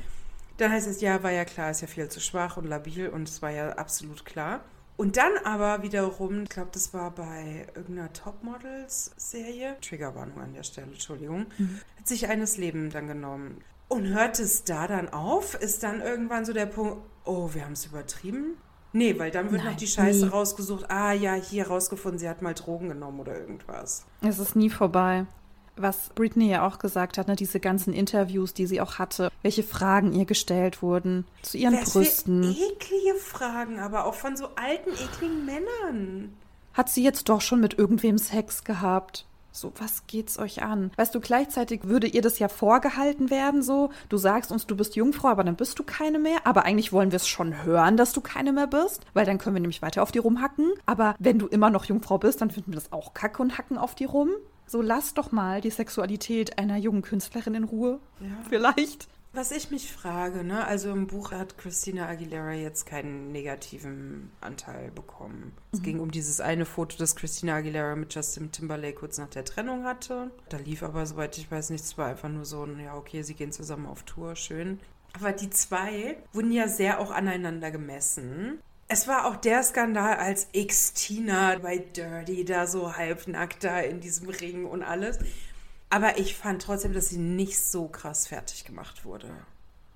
Dann 0.58 0.72
heißt 0.72 0.88
es, 0.88 1.00
ja, 1.02 1.22
war 1.22 1.32
ja 1.32 1.46
klar, 1.46 1.70
ist 1.70 1.82
ja 1.82 1.88
viel 1.88 2.10
zu 2.10 2.20
schwach 2.20 2.58
und 2.58 2.66
labil 2.66 3.08
und 3.08 3.30
es 3.30 3.44
war 3.44 3.52
ja 3.52 3.70
absolut 3.74 4.26
klar. 4.26 4.62
Und 4.96 5.16
dann 5.16 5.34
aber 5.44 5.84
wiederum, 5.84 6.42
ich 6.44 6.50
glaube, 6.50 6.72
das 6.74 6.92
war 6.96 7.12
bei 7.12 7.68
irgendeiner 7.76 8.12
Topmodels-Serie, 8.14 9.78
Triggerwarnung 9.80 10.42
an 10.42 10.54
der 10.56 10.64
Stelle, 10.64 10.88
Entschuldigung, 10.88 11.46
mhm. 11.60 11.82
hat 12.00 12.08
sich 12.08 12.28
eines 12.30 12.58
Leben 12.58 12.90
dann 12.90 13.06
genommen. 13.06 13.62
Und 13.90 14.08
hört 14.08 14.40
es 14.40 14.64
da 14.64 14.88
dann 14.88 15.10
auf? 15.10 15.54
Ist 15.54 15.84
dann 15.84 16.02
irgendwann 16.02 16.46
so 16.46 16.52
der 16.54 16.66
Punkt, 16.66 16.98
oh, 17.26 17.54
wir 17.54 17.64
haben 17.64 17.74
es 17.74 17.86
übertrieben? 17.86 18.58
Nee, 18.98 19.20
weil 19.20 19.32
dann 19.32 19.52
wird 19.52 19.64
Nein, 19.64 19.74
noch 19.74 19.78
die 19.80 19.88
Scheiße 19.88 20.26
nie. 20.26 20.32
rausgesucht. 20.32 20.90
Ah 20.90 21.14
ja, 21.14 21.36
hier 21.36 21.68
rausgefunden, 21.68 22.20
sie 22.20 22.28
hat 22.28 22.42
mal 22.42 22.54
Drogen 22.54 22.90
genommen 22.90 23.20
oder 23.20 23.40
irgendwas. 23.40 24.06
Es 24.22 24.40
ist 24.40 24.56
nie 24.56 24.70
vorbei 24.70 25.26
was 25.80 26.10
Britney 26.16 26.50
ja 26.50 26.66
auch 26.66 26.80
gesagt 26.80 27.20
hat, 27.20 27.28
ne, 27.28 27.36
diese 27.36 27.60
ganzen 27.60 27.94
Interviews, 27.94 28.56
die 28.56 28.66
sie 28.66 28.82
auch 28.82 28.98
hatte, 28.98 29.32
welche 29.44 29.62
Fragen 29.62 30.12
ihr 30.12 30.26
gestellt 30.26 30.82
wurden 30.82 31.26
zu 31.44 31.58
ihren 31.58 31.76
Was 31.76 31.94
Brüsten. 31.94 32.44
Eklige 32.44 33.16
Fragen, 33.20 33.80
aber 33.80 34.06
auch 34.06 34.16
von 34.16 34.36
so 34.36 34.48
alten, 34.56 34.90
ekligen 34.90 35.46
Männern. 35.46 36.34
Hat 36.74 36.90
sie 36.90 37.04
jetzt 37.04 37.30
doch 37.30 37.42
schon 37.42 37.60
mit 37.60 37.78
irgendwem 37.78 38.18
Sex 38.18 38.64
gehabt? 38.64 39.27
So, 39.58 39.74
was 39.80 40.06
geht's 40.06 40.38
euch 40.38 40.62
an? 40.62 40.92
Weißt 40.98 41.16
du, 41.16 41.20
gleichzeitig 41.20 41.86
würde 41.86 42.06
ihr 42.06 42.22
das 42.22 42.38
ja 42.38 42.48
vorgehalten 42.48 43.32
werden, 43.32 43.64
so, 43.64 43.90
du 44.08 44.18
sagst 44.18 44.52
uns, 44.52 44.68
du 44.68 44.78
bist 44.78 44.96
Jungfrau, 44.96 45.30
aber 45.30 45.44
dann 45.44 45.56
bist 45.56 45.80
du 45.80 45.84
keine 45.84 46.20
mehr. 46.20 46.38
Aber 46.44 46.64
eigentlich 46.64 46.94
wollen 46.94 47.12
wir 47.12 47.16
es 47.16 47.28
schon 47.28 47.64
hören, 47.64 47.98
dass 47.98 48.14
du 48.14 48.22
keine 48.22 48.54
mehr 48.54 48.68
bist, 48.68 49.02
weil 49.16 49.26
dann 49.26 49.40
können 49.40 49.56
wir 49.56 49.62
nämlich 49.62 49.82
weiter 49.82 50.04
auf 50.04 50.12
die 50.12 50.20
rumhacken. 50.20 50.74
Aber 50.86 51.16
wenn 51.18 51.40
du 51.40 51.48
immer 51.48 51.72
noch 51.72 51.86
Jungfrau 51.86 52.20
bist, 52.20 52.40
dann 52.40 52.52
finden 52.52 52.72
wir 52.72 52.80
das 52.80 52.92
auch 52.92 53.16
kacke 53.16 53.42
und 53.42 53.58
hacken 53.58 53.80
auf 53.80 53.96
die 53.96 54.06
rum. 54.06 54.30
So 54.68 54.84
lass 54.84 55.16
doch 55.16 55.32
mal 55.32 55.60
die 55.60 55.72
Sexualität 55.72 56.60
einer 56.60 56.78
jungen 56.78 57.02
Künstlerin 57.02 57.56
in 57.56 57.64
Ruhe. 57.64 58.00
Ja. 58.20 58.28
Vielleicht. 58.48 59.08
Was 59.34 59.52
ich 59.52 59.70
mich 59.70 59.92
frage, 59.92 60.44
ne, 60.44 60.66
also 60.66 60.92
im 60.92 61.06
Buch 61.06 61.32
hat 61.32 61.58
Christina 61.58 62.08
Aguilera 62.08 62.54
jetzt 62.54 62.86
keinen 62.86 63.32
negativen 63.32 64.32
Anteil 64.42 64.90
bekommen. 64.92 65.54
Es 65.72 65.80
mhm. 65.80 65.84
ging 65.84 66.00
um 66.00 66.12
dieses 66.12 66.42
eine 66.42 66.66
Foto, 66.66 66.98
das 66.98 67.16
Christina 67.16 67.56
Aguilera 67.56 67.96
mit 67.96 68.14
Justin 68.16 68.52
Timberlake 68.52 68.96
kurz 68.96 69.18
nach 69.18 69.30
der 69.30 69.46
Trennung 69.46 69.84
hatte. 69.84 70.32
Da 70.50 70.58
lief 70.58 70.82
aber, 70.82 71.06
soweit 71.06 71.38
ich 71.38 71.52
weiß, 71.52 71.70
nichts. 71.70 71.90
Es 71.90 71.98
war 71.98 72.08
einfach 72.08 72.30
nur 72.30 72.46
so 72.46 72.64
ein, 72.64 72.80
ja, 72.80 72.96
okay, 72.96 73.22
sie 73.22 73.36
gehen 73.36 73.52
zusammen 73.52 73.86
auf 73.86 74.04
Tour, 74.04 74.36
schön. 74.36 74.80
Aber 75.14 75.32
die 75.32 75.50
zwei 75.50 76.18
wurden 76.34 76.52
ja 76.52 76.68
sehr 76.68 77.00
auch 77.00 77.12
aneinander 77.12 77.72
gemessen. 77.72 78.60
Es 78.90 79.08
war 79.08 79.26
auch 79.26 79.36
der 79.36 79.64
Skandal, 79.64 80.16
als 80.16 80.48
X-Tina 80.54 81.58
bei 81.60 81.78
Dirty 81.78 82.46
da 82.46 82.68
so 82.68 82.96
halbnackt 82.96 83.66
da 83.66 83.82
in 83.82 84.00
diesem 84.00 84.30
Ring 84.30 84.66
und 84.66 84.82
alles. 84.82 85.20
Aber 85.90 86.18
ich 86.18 86.36
fand 86.36 86.62
trotzdem, 86.62 86.94
dass 86.94 87.10
sie 87.10 87.18
nicht 87.18 87.60
so 87.60 87.88
krass 87.88 88.28
fertig 88.28 88.66
gemacht 88.66 89.06
wurde. 89.06 89.30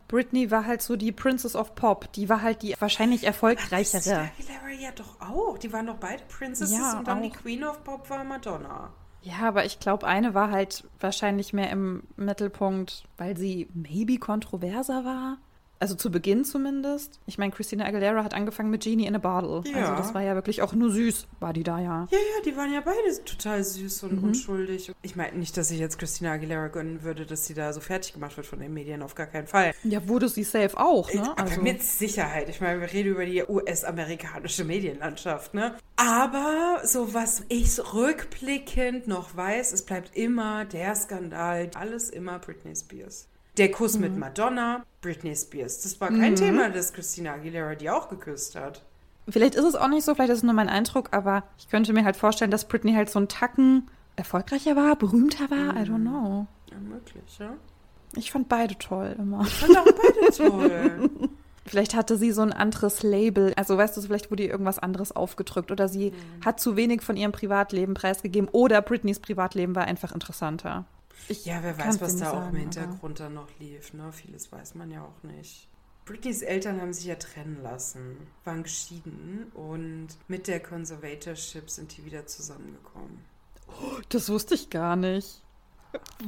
Britney 0.07 0.51
war 0.51 0.65
halt 0.65 0.81
so 0.81 0.97
die 0.97 1.11
Princess 1.11 1.55
of 1.55 1.73
Pop. 1.73 2.11
Die 2.13 2.27
war 2.27 2.41
halt 2.41 2.61
die 2.63 2.75
wahrscheinlich 2.79 3.23
erfolgreichere. 3.23 4.29
Ach, 4.29 4.39
Aguilera 4.39 4.81
ja 4.81 4.91
doch 4.91 5.21
auch. 5.21 5.57
Die 5.57 5.71
waren 5.71 5.87
doch 5.87 5.97
beide 5.97 6.23
Princesses 6.25 6.77
ja, 6.77 6.99
und 6.99 7.07
dann 7.07 7.19
auch. 7.19 7.23
die 7.23 7.29
Queen 7.29 7.63
of 7.63 7.83
Pop 7.83 8.09
war 8.09 8.23
Madonna. 8.23 8.91
Ja, 9.21 9.39
aber 9.43 9.65
ich 9.65 9.79
glaube, 9.79 10.07
eine 10.07 10.33
war 10.33 10.51
halt 10.51 10.83
wahrscheinlich 10.99 11.53
mehr 11.53 11.69
im 11.69 12.03
Mittelpunkt, 12.17 13.05
weil 13.17 13.37
sie 13.37 13.69
maybe 13.73 14.17
kontroverser 14.17 15.05
war. 15.05 15.37
Also 15.81 15.95
zu 15.95 16.11
Beginn 16.11 16.45
zumindest. 16.45 17.19
Ich 17.25 17.39
meine, 17.39 17.51
Christina 17.51 17.85
Aguilera 17.85 18.23
hat 18.23 18.35
angefangen 18.35 18.69
mit 18.69 18.83
Genie 18.83 19.07
in 19.07 19.15
a 19.15 19.17
Bottle. 19.17 19.63
Ja. 19.71 19.81
Also 19.81 19.95
das 19.95 20.13
war 20.13 20.21
ja 20.21 20.35
wirklich 20.35 20.61
auch 20.61 20.73
nur 20.73 20.91
süß, 20.91 21.25
war 21.39 21.53
die 21.53 21.63
da 21.63 21.79
ja. 21.79 22.07
Ja, 22.11 22.17
ja, 22.19 22.43
die 22.45 22.55
waren 22.55 22.71
ja 22.71 22.81
beide 22.81 23.25
total 23.25 23.63
süß 23.63 24.03
und 24.03 24.21
mhm. 24.21 24.27
unschuldig. 24.29 24.91
Ich 25.01 25.15
meine 25.15 25.35
nicht, 25.39 25.57
dass 25.57 25.71
ich 25.71 25.79
jetzt 25.79 25.97
Christina 25.97 26.33
Aguilera 26.33 26.67
gönnen 26.67 27.01
würde, 27.01 27.25
dass 27.25 27.47
sie 27.47 27.55
da 27.55 27.73
so 27.73 27.79
fertig 27.79 28.13
gemacht 28.13 28.37
wird 28.37 28.45
von 28.45 28.59
den 28.59 28.71
Medien, 28.75 29.01
auf 29.01 29.15
gar 29.15 29.25
keinen 29.25 29.47
Fall. 29.47 29.73
Ja, 29.83 30.07
wurde 30.07 30.29
sie 30.29 30.43
safe 30.43 30.77
auch, 30.77 31.11
ne? 31.11 31.35
Also. 31.35 31.59
Mit 31.61 31.81
Sicherheit. 31.81 32.47
Ich 32.49 32.61
meine, 32.61 32.79
wir 32.79 32.93
reden 32.93 33.09
über 33.09 33.25
die 33.25 33.43
US-amerikanische 33.43 34.63
Medienlandschaft, 34.63 35.55
ne? 35.55 35.75
Aber 35.95 36.81
so 36.83 37.15
was 37.15 37.41
ich 37.49 37.79
rückblickend 37.91 39.07
noch 39.07 39.35
weiß, 39.35 39.71
es 39.71 39.83
bleibt 39.83 40.15
immer 40.15 40.63
der 40.65 40.95
Skandal, 40.95 41.71
alles 41.73 42.11
immer 42.11 42.37
Britney 42.37 42.75
Spears. 42.75 43.30
Der 43.61 43.69
Kuss 43.69 43.93
mhm. 43.93 44.01
mit 44.01 44.17
Madonna, 44.17 44.83
Britney 45.01 45.35
Spears. 45.35 45.81
Das 45.81 46.01
war 46.01 46.09
kein 46.09 46.31
mhm. 46.31 46.35
Thema, 46.37 46.69
dass 46.71 46.93
Christina 46.93 47.33
Aguilera 47.33 47.75
die 47.75 47.91
auch 47.91 48.09
geküsst 48.09 48.55
hat. 48.55 48.81
Vielleicht 49.29 49.53
ist 49.53 49.65
es 49.65 49.75
auch 49.75 49.87
nicht 49.87 50.03
so, 50.03 50.15
vielleicht 50.15 50.31
ist 50.31 50.39
es 50.39 50.43
nur 50.43 50.55
mein 50.55 50.67
Eindruck, 50.67 51.09
aber 51.11 51.43
ich 51.59 51.69
könnte 51.69 51.93
mir 51.93 52.03
halt 52.03 52.15
vorstellen, 52.15 52.49
dass 52.49 52.67
Britney 52.67 52.93
halt 52.93 53.11
so 53.11 53.19
ein 53.19 53.27
Tacken 53.27 53.87
erfolgreicher 54.15 54.75
war, 54.75 54.95
berühmter 54.95 55.51
war. 55.51 55.73
Mhm. 55.73 55.77
I 55.77 55.81
don't 55.81 56.01
know. 56.01 56.47
Ja, 56.71 56.77
möglich, 56.79 57.37
ja. 57.37 57.53
Ich 58.15 58.31
fand 58.31 58.49
beide 58.49 58.75
toll 58.79 59.15
immer. 59.19 59.43
Ich 59.43 59.53
fand 59.53 59.77
auch 59.77 59.85
beide 59.85 60.35
toll. 60.35 61.09
Vielleicht 61.67 61.93
hatte 61.93 62.17
sie 62.17 62.31
so 62.31 62.41
ein 62.41 62.53
anderes 62.53 63.03
Label. 63.03 63.53
Also 63.57 63.77
weißt 63.77 63.95
du, 63.95 64.01
vielleicht 64.01 64.31
wurde 64.31 64.41
ihr 64.41 64.49
irgendwas 64.49 64.79
anderes 64.79 65.15
aufgedrückt 65.15 65.69
oder 65.69 65.87
sie 65.87 66.09
mhm. 66.09 66.45
hat 66.45 66.59
zu 66.59 66.75
wenig 66.75 67.03
von 67.03 67.15
ihrem 67.15 67.31
Privatleben 67.31 67.93
preisgegeben 67.93 68.49
oder 68.51 68.81
Britneys 68.81 69.19
Privatleben 69.19 69.75
war 69.75 69.83
einfach 69.83 70.13
interessanter. 70.13 70.85
Ich 71.31 71.45
ja, 71.45 71.63
wer 71.63 71.77
weiß, 71.77 72.01
was 72.01 72.17
da 72.17 72.25
sagen, 72.25 72.37
auch 72.37 72.49
im 72.49 72.55
Hintergrund 72.57 73.19
dann 73.21 73.35
noch 73.35 73.47
lief. 73.59 73.93
Ne? 73.93 74.11
Vieles 74.11 74.51
weiß 74.51 74.75
man 74.75 74.91
ja 74.91 75.03
auch 75.03 75.23
nicht. 75.23 75.69
Britneys 76.05 76.41
Eltern 76.41 76.81
haben 76.81 76.91
sich 76.91 77.05
ja 77.05 77.15
trennen 77.15 77.61
lassen, 77.63 78.17
waren 78.43 78.63
geschieden 78.63 79.51
und 79.53 80.09
mit 80.27 80.47
der 80.47 80.59
Conservatorship 80.59 81.69
sind 81.69 81.95
die 81.95 82.05
wieder 82.05 82.25
zusammengekommen. 82.25 83.19
Oh, 83.67 83.99
das 84.09 84.27
wusste 84.29 84.55
ich 84.55 84.69
gar 84.69 84.95
nicht. 84.95 85.41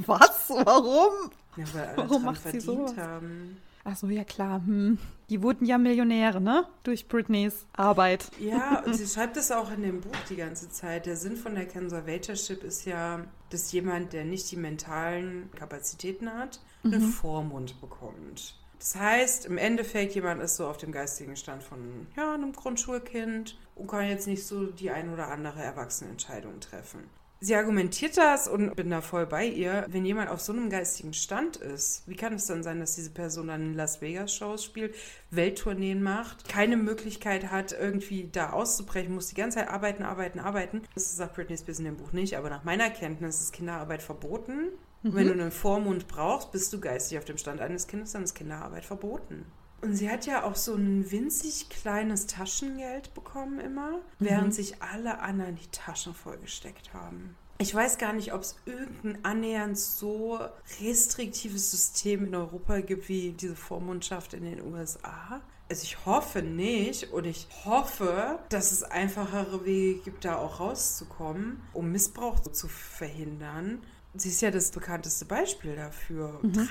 Was? 0.05 0.49
Warum? 0.49 1.31
Ja, 1.57 1.65
weil 1.73 1.85
alle 1.85 1.97
Warum 1.97 2.23
macht 2.23 2.41
verdient 2.41 2.63
sie 2.63 2.67
so? 2.67 2.95
haben. 2.97 3.57
Ach 3.85 3.97
so, 3.97 4.07
ja 4.07 4.23
klar. 4.23 4.61
Hm. 4.65 4.97
Die 5.29 5.41
wurden 5.41 5.65
ja 5.65 5.77
Millionäre, 5.77 6.39
ne? 6.39 6.65
Durch 6.83 7.07
Britneys 7.07 7.65
Arbeit. 7.73 8.31
Ja, 8.39 8.81
und 8.85 8.93
sie 8.93 9.07
schreibt 9.07 9.35
es 9.35 9.51
auch 9.51 9.71
in 9.71 9.81
dem 9.81 9.99
Buch 9.99 10.15
die 10.29 10.37
ganze 10.37 10.69
Zeit. 10.69 11.05
Der 11.05 11.17
Sinn 11.17 11.35
von 11.35 11.55
der 11.55 11.67
Conservatorship 11.67 12.63
ist 12.63 12.85
ja, 12.85 13.25
dass 13.53 13.71
jemand, 13.71 14.13
der 14.13 14.25
nicht 14.25 14.51
die 14.51 14.57
mentalen 14.57 15.49
Kapazitäten 15.55 16.33
hat, 16.33 16.59
einen 16.83 17.05
mhm. 17.05 17.11
Vormund 17.11 17.79
bekommt. 17.79 18.55
Das 18.79 18.95
heißt, 18.95 19.45
im 19.45 19.57
Endeffekt, 19.57 20.13
jemand 20.13 20.41
ist 20.41 20.57
so 20.57 20.67
auf 20.67 20.77
dem 20.77 20.91
geistigen 20.91 21.37
Stand 21.37 21.63
von 21.63 22.07
ja, 22.17 22.33
einem 22.33 22.51
Grundschulkind 22.51 23.57
und 23.75 23.87
kann 23.87 24.09
jetzt 24.09 24.27
nicht 24.27 24.45
so 24.45 24.65
die 24.65 24.91
ein 24.91 25.13
oder 25.13 25.29
andere 25.29 25.61
Erwachsenenentscheidung 25.61 26.59
treffen. 26.59 27.09
Sie 27.43 27.55
argumentiert 27.55 28.15
das 28.15 28.47
und 28.47 28.73
bin 28.77 28.89
da 28.89 29.01
voll 29.01 29.25
bei 29.25 29.45
ihr. 29.45 29.85
Wenn 29.89 30.05
jemand 30.05 30.29
auf 30.29 30.39
so 30.39 30.53
einem 30.53 30.69
geistigen 30.69 31.13
Stand 31.13 31.57
ist, 31.57 32.07
wie 32.07 32.15
kann 32.15 32.31
es 32.31 32.45
dann 32.45 32.63
sein, 32.63 32.79
dass 32.79 32.95
diese 32.95 33.09
Person 33.09 33.47
dann 33.47 33.61
in 33.61 33.73
Las 33.73 33.99
Vegas 33.99 34.33
Shows 34.33 34.63
spielt, 34.63 34.95
Welttourneen 35.29 36.01
macht, 36.01 36.47
keine 36.47 36.77
Möglichkeit 36.77 37.51
hat, 37.51 37.73
irgendwie 37.73 38.29
da 38.31 38.51
auszubrechen, 38.51 39.13
muss 39.13 39.27
die 39.27 39.35
ganze 39.35 39.57
Zeit 39.57 39.67
arbeiten, 39.67 40.03
arbeiten, 40.03 40.39
arbeiten. 40.39 40.83
Das 40.93 41.13
sagt 41.13 41.35
Britney 41.35 41.57
Spears 41.57 41.79
in 41.79 41.85
dem 41.85 41.97
Buch 41.97 42.13
nicht, 42.13 42.37
aber 42.37 42.49
nach 42.49 42.63
meiner 42.63 42.89
Kenntnis 42.89 43.41
ist 43.41 43.51
Kinderarbeit 43.51 44.01
verboten. 44.01 44.69
Mhm. 45.01 45.09
Und 45.09 45.15
wenn 45.15 45.27
du 45.27 45.33
einen 45.33 45.51
Vormund 45.51 46.07
brauchst, 46.07 46.53
bist 46.53 46.71
du 46.71 46.79
geistig 46.79 47.17
auf 47.17 47.25
dem 47.25 47.37
Stand 47.37 47.59
eines 47.59 47.87
Kindes, 47.87 48.13
dann 48.13 48.23
ist 48.23 48.35
Kinderarbeit 48.35 48.85
verboten. 48.85 49.43
Und 49.83 49.95
sie 49.95 50.09
hat 50.09 50.25
ja 50.25 50.43
auch 50.43 50.55
so 50.55 50.75
ein 50.75 51.11
winzig 51.11 51.67
kleines 51.67 52.25
Taschengeld 52.25 53.13
bekommen 53.13 53.59
immer, 53.59 53.91
mhm. 53.91 53.99
während 54.19 54.53
sich 54.53 54.81
alle 54.81 55.19
anderen 55.19 55.55
die 55.55 55.67
Taschen 55.67 56.13
vollgesteckt 56.13 56.93
haben. 56.93 57.35
Ich 57.57 57.75
weiß 57.75 57.97
gar 57.97 58.13
nicht, 58.13 58.33
ob 58.33 58.41
es 58.41 58.55
irgendein 58.65 59.23
annähernd 59.23 59.77
so 59.77 60.39
restriktives 60.81 61.69
System 61.71 62.25
in 62.25 62.35
Europa 62.35 62.79
gibt 62.79 63.09
wie 63.09 63.31
diese 63.31 63.55
Vormundschaft 63.55 64.33
in 64.33 64.45
den 64.45 64.61
USA. 64.61 65.41
Also 65.69 65.83
ich 65.83 66.05
hoffe 66.05 66.41
nicht 66.41 67.11
und 67.11 67.25
ich 67.25 67.47
hoffe, 67.65 68.39
dass 68.49 68.71
es 68.71 68.83
einfachere 68.83 69.65
Wege 69.65 69.99
gibt, 69.99 70.25
da 70.25 70.37
auch 70.37 70.59
rauszukommen, 70.59 71.61
um 71.73 71.91
Missbrauch 71.91 72.39
zu 72.39 72.67
verhindern. 72.67 73.81
Sie 74.13 74.29
ist 74.29 74.41
ja 74.41 74.51
das 74.51 74.71
bekannteste 74.71 75.25
Beispiel 75.25 75.75
dafür. 75.75 76.39
Mhm. 76.41 76.53
13 76.53 76.69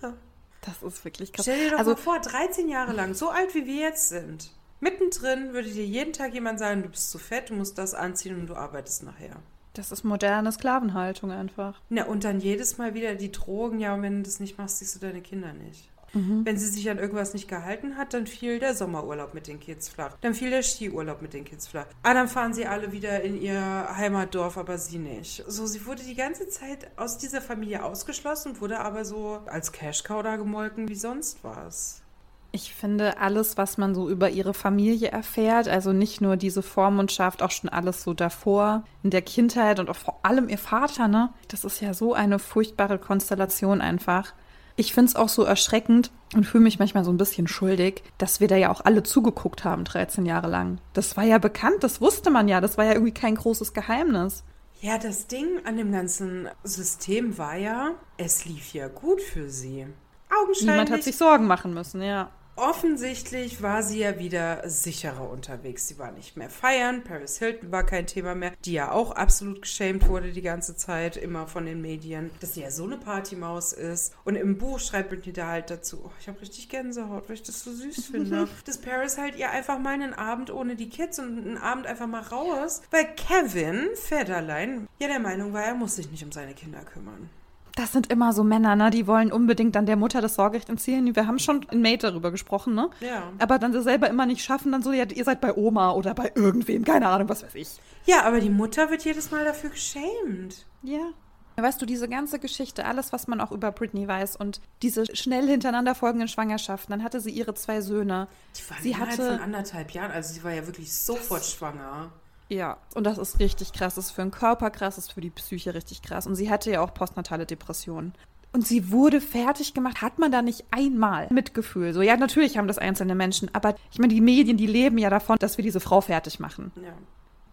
Jahre. 0.00 0.16
Das 0.62 0.82
ist 0.82 1.04
wirklich 1.04 1.32
krass. 1.32 1.44
Stell 1.44 1.64
dir 1.64 1.70
doch 1.70 1.78
also, 1.78 1.92
mal 1.92 1.96
vor, 1.96 2.20
13 2.20 2.68
Jahre 2.68 2.92
lang, 2.92 3.14
so 3.14 3.30
alt 3.30 3.54
wie 3.54 3.66
wir 3.66 3.82
jetzt 3.82 4.08
sind. 4.08 4.50
Mittendrin 4.80 5.52
würde 5.52 5.70
dir 5.70 5.84
jeden 5.84 6.12
Tag 6.12 6.34
jemand 6.34 6.58
sagen, 6.58 6.82
du 6.82 6.88
bist 6.88 7.10
zu 7.10 7.18
fett, 7.18 7.50
du 7.50 7.54
musst 7.54 7.78
das 7.78 7.94
anziehen 7.94 8.38
und 8.38 8.46
du 8.46 8.54
arbeitest 8.54 9.02
nachher. 9.02 9.36
Das 9.74 9.92
ist 9.92 10.04
moderne 10.04 10.50
Sklavenhaltung 10.50 11.30
einfach. 11.30 11.80
Na, 11.88 12.04
und 12.04 12.24
dann 12.24 12.40
jedes 12.40 12.78
Mal 12.78 12.94
wieder 12.94 13.14
die 13.14 13.30
Drogen, 13.30 13.78
ja, 13.78 13.94
und 13.94 14.02
wenn 14.02 14.16
du 14.18 14.22
das 14.22 14.40
nicht 14.40 14.58
machst, 14.58 14.78
siehst 14.78 14.96
du 14.96 14.98
deine 14.98 15.20
Kinder 15.20 15.52
nicht. 15.52 15.88
Mhm. 16.12 16.44
Wenn 16.44 16.58
sie 16.58 16.66
sich 16.66 16.88
an 16.90 16.98
irgendwas 16.98 17.34
nicht 17.34 17.48
gehalten 17.48 17.96
hat, 17.96 18.14
dann 18.14 18.26
fiel 18.26 18.58
der 18.58 18.74
Sommerurlaub 18.74 19.34
mit 19.34 19.46
den 19.46 19.60
Kids 19.60 19.88
flach. 19.88 20.16
Dann 20.20 20.34
fiel 20.34 20.50
der 20.50 20.62
Skiurlaub 20.62 21.22
mit 21.22 21.34
den 21.34 21.44
Kids 21.44 21.68
flach. 21.68 21.86
Ah, 22.02 22.14
dann 22.14 22.28
fahren 22.28 22.54
sie 22.54 22.66
alle 22.66 22.92
wieder 22.92 23.22
in 23.22 23.40
ihr 23.40 23.88
Heimatdorf, 23.96 24.56
aber 24.58 24.78
sie 24.78 24.98
nicht. 24.98 25.44
So, 25.46 25.66
sie 25.66 25.84
wurde 25.86 26.02
die 26.02 26.14
ganze 26.14 26.48
Zeit 26.48 26.90
aus 26.96 27.18
dieser 27.18 27.40
Familie 27.40 27.84
ausgeschlossen, 27.84 28.60
wurde 28.60 28.80
aber 28.80 29.04
so 29.04 29.40
als 29.46 29.72
Cash-Cow 29.72 30.22
da 30.22 30.36
gemolken 30.36 30.88
wie 30.88 30.94
sonst 30.94 31.38
was. 31.42 32.02
Ich 32.50 32.72
finde 32.72 33.18
alles, 33.18 33.58
was 33.58 33.76
man 33.76 33.94
so 33.94 34.08
über 34.08 34.30
ihre 34.30 34.54
Familie 34.54 35.08
erfährt, 35.08 35.68
also 35.68 35.92
nicht 35.92 36.22
nur 36.22 36.38
diese 36.38 36.62
Vormundschaft, 36.62 37.42
auch 37.42 37.50
schon 37.50 37.68
alles 37.68 38.02
so 38.02 38.14
davor, 38.14 38.84
in 39.02 39.10
der 39.10 39.20
Kindheit 39.20 39.78
und 39.78 39.90
auch 39.90 39.96
vor 39.96 40.20
allem 40.22 40.48
ihr 40.48 40.56
Vater, 40.56 41.08
ne? 41.08 41.30
Das 41.48 41.64
ist 41.64 41.80
ja 41.80 41.92
so 41.92 42.14
eine 42.14 42.38
furchtbare 42.38 42.98
Konstellation 42.98 43.82
einfach. 43.82 44.32
Ich 44.78 44.94
finde 44.94 45.08
es 45.08 45.16
auch 45.16 45.28
so 45.28 45.42
erschreckend 45.42 46.12
und 46.36 46.44
fühle 46.44 46.62
mich 46.62 46.78
manchmal 46.78 47.04
so 47.04 47.10
ein 47.10 47.16
bisschen 47.16 47.48
schuldig, 47.48 48.04
dass 48.16 48.38
wir 48.38 48.46
da 48.46 48.54
ja 48.54 48.70
auch 48.70 48.84
alle 48.84 49.02
zugeguckt 49.02 49.64
haben, 49.64 49.82
13 49.82 50.24
Jahre 50.24 50.46
lang. 50.46 50.78
Das 50.92 51.16
war 51.16 51.24
ja 51.24 51.38
bekannt, 51.38 51.82
das 51.82 52.00
wusste 52.00 52.30
man 52.30 52.46
ja, 52.46 52.60
das 52.60 52.78
war 52.78 52.84
ja 52.84 52.92
irgendwie 52.92 53.12
kein 53.12 53.34
großes 53.34 53.72
Geheimnis. 53.72 54.44
Ja, 54.80 54.96
das 54.96 55.26
Ding 55.26 55.48
an 55.64 55.78
dem 55.78 55.90
ganzen 55.90 56.48
System 56.62 57.38
war 57.38 57.56
ja, 57.56 57.90
es 58.18 58.44
lief 58.44 58.72
ja 58.72 58.86
gut 58.86 59.20
für 59.20 59.50
sie. 59.50 59.88
Augenscheinlich. 60.30 60.70
Niemand 60.70 60.90
hat 60.92 61.02
sich 61.02 61.16
Sorgen 61.16 61.48
machen 61.48 61.74
müssen, 61.74 62.00
ja. 62.00 62.30
Offensichtlich 62.58 63.62
war 63.62 63.84
sie 63.84 64.00
ja 64.00 64.18
wieder 64.18 64.68
sicherer 64.68 65.30
unterwegs. 65.30 65.86
Sie 65.86 65.96
war 65.96 66.10
nicht 66.10 66.36
mehr 66.36 66.50
feiern. 66.50 67.04
Paris 67.04 67.38
Hilton 67.38 67.70
war 67.70 67.86
kein 67.86 68.08
Thema 68.08 68.34
mehr, 68.34 68.52
die 68.64 68.72
ja 68.72 68.90
auch 68.90 69.12
absolut 69.12 69.62
geschämt 69.62 70.08
wurde 70.08 70.32
die 70.32 70.42
ganze 70.42 70.74
Zeit, 70.74 71.16
immer 71.16 71.46
von 71.46 71.66
den 71.66 71.80
Medien, 71.80 72.32
dass 72.40 72.54
sie 72.54 72.62
ja 72.62 72.72
so 72.72 72.82
eine 72.82 72.96
Partymaus 72.96 73.72
ist. 73.72 74.12
Und 74.24 74.34
im 74.34 74.58
Buch 74.58 74.80
schreibt 74.80 75.10
Britney 75.10 75.32
da 75.32 75.46
halt 75.46 75.70
dazu, 75.70 76.02
oh, 76.04 76.10
ich 76.18 76.26
habe 76.26 76.40
richtig 76.40 76.68
Gänsehaut, 76.68 77.28
weil 77.28 77.36
ich 77.36 77.44
das 77.44 77.62
so 77.62 77.72
süß 77.72 78.06
finde, 78.06 78.48
dass 78.64 78.78
Paris 78.78 79.18
halt 79.18 79.36
ihr 79.36 79.50
einfach 79.50 79.78
mal 79.78 79.94
einen 79.94 80.14
Abend 80.14 80.50
ohne 80.50 80.74
die 80.74 80.88
Kids 80.88 81.20
und 81.20 81.38
einen 81.38 81.58
Abend 81.58 81.86
einfach 81.86 82.08
mal 82.08 82.22
raus, 82.22 82.82
weil 82.90 83.06
Kevin 83.14 83.90
Federlein 83.94 84.88
ja 84.98 85.06
der 85.06 85.20
Meinung 85.20 85.52
war, 85.52 85.62
er 85.62 85.74
muss 85.74 85.94
sich 85.94 86.10
nicht 86.10 86.24
um 86.24 86.32
seine 86.32 86.54
Kinder 86.54 86.80
kümmern. 86.80 87.30
Das 87.78 87.92
sind 87.92 88.10
immer 88.10 88.32
so 88.32 88.42
Männer, 88.42 88.74
ne? 88.74 88.90
Die 88.90 89.06
wollen 89.06 89.30
unbedingt 89.30 89.76
dann 89.76 89.86
der 89.86 89.94
Mutter 89.94 90.20
das 90.20 90.34
Sorgerecht 90.34 90.68
entziehen. 90.68 91.14
Wir 91.14 91.28
haben 91.28 91.38
schon 91.38 91.62
in 91.70 91.80
Mate 91.80 92.08
darüber 92.08 92.32
gesprochen, 92.32 92.74
ne? 92.74 92.90
Ja. 92.98 93.32
Aber 93.38 93.60
dann 93.60 93.72
sie 93.72 93.82
selber 93.82 94.10
immer 94.10 94.26
nicht 94.26 94.42
schaffen, 94.42 94.72
dann 94.72 94.82
so, 94.82 94.90
ja, 94.90 95.04
ihr 95.04 95.22
seid 95.22 95.40
bei 95.40 95.54
Oma 95.54 95.92
oder 95.92 96.12
bei 96.12 96.32
irgendwem, 96.34 96.84
keine 96.84 97.06
Ahnung, 97.06 97.28
was 97.28 97.44
weiß 97.44 97.54
ich. 97.54 97.68
Ja, 98.04 98.24
aber 98.24 98.40
die 98.40 98.50
Mutter 98.50 98.90
wird 98.90 99.04
jedes 99.04 99.30
Mal 99.30 99.44
dafür 99.44 99.70
geschämt. 99.70 100.66
Ja. 100.82 101.12
Weißt 101.54 101.80
du, 101.80 101.86
diese 101.86 102.08
ganze 102.08 102.40
Geschichte, 102.40 102.84
alles, 102.84 103.12
was 103.12 103.28
man 103.28 103.40
auch 103.40 103.52
über 103.52 103.70
Britney 103.70 104.08
weiß 104.08 104.34
und 104.34 104.60
diese 104.82 105.04
schnell 105.14 105.46
hintereinander 105.46 105.94
folgenden 105.94 106.26
Schwangerschaften, 106.26 106.90
dann 106.90 107.04
hatte 107.04 107.20
sie 107.20 107.30
ihre 107.30 107.54
zwei 107.54 107.80
Söhne. 107.80 108.26
Die 108.56 108.70
waren 108.70 108.82
sie 108.82 108.96
hatte 108.96 109.30
von 109.34 109.40
anderthalb 109.40 109.92
Jahren, 109.92 110.10
also 110.10 110.34
sie 110.34 110.42
war 110.42 110.52
ja 110.52 110.66
wirklich 110.66 110.92
sofort 110.92 111.44
schwanger. 111.44 112.10
Ja, 112.48 112.78
und 112.94 113.04
das 113.04 113.18
ist 113.18 113.40
richtig 113.40 113.72
krass. 113.72 113.94
Das 113.94 114.06
ist 114.06 114.10
für 114.12 114.22
den 114.22 114.30
Körper 114.30 114.70
krass, 114.70 114.96
das 114.96 115.06
ist 115.06 115.12
für 115.12 115.20
die 115.20 115.30
Psyche 115.30 115.74
richtig 115.74 116.02
krass. 116.02 116.26
Und 116.26 116.34
sie 116.34 116.50
hatte 116.50 116.70
ja 116.70 116.80
auch 116.80 116.94
postnatale 116.94 117.46
Depressionen. 117.46 118.14
Und 118.52 118.66
sie 118.66 118.90
wurde 118.90 119.20
fertig 119.20 119.74
gemacht. 119.74 120.00
Hat 120.00 120.18
man 120.18 120.32
da 120.32 120.40
nicht 120.40 120.64
einmal 120.70 121.28
Mitgefühl? 121.30 121.92
So, 121.92 122.00
ja, 122.00 122.16
natürlich 122.16 122.56
haben 122.56 122.66
das 122.66 122.78
einzelne 122.78 123.14
Menschen, 123.14 123.50
aber 123.54 123.74
ich 123.92 123.98
meine, 123.98 124.14
die 124.14 124.22
Medien, 124.22 124.56
die 124.56 124.66
leben 124.66 124.96
ja 124.96 125.10
davon, 125.10 125.36
dass 125.38 125.58
wir 125.58 125.62
diese 125.62 125.80
Frau 125.80 126.00
fertig 126.00 126.40
machen. 126.40 126.72
Ja. 126.76 126.94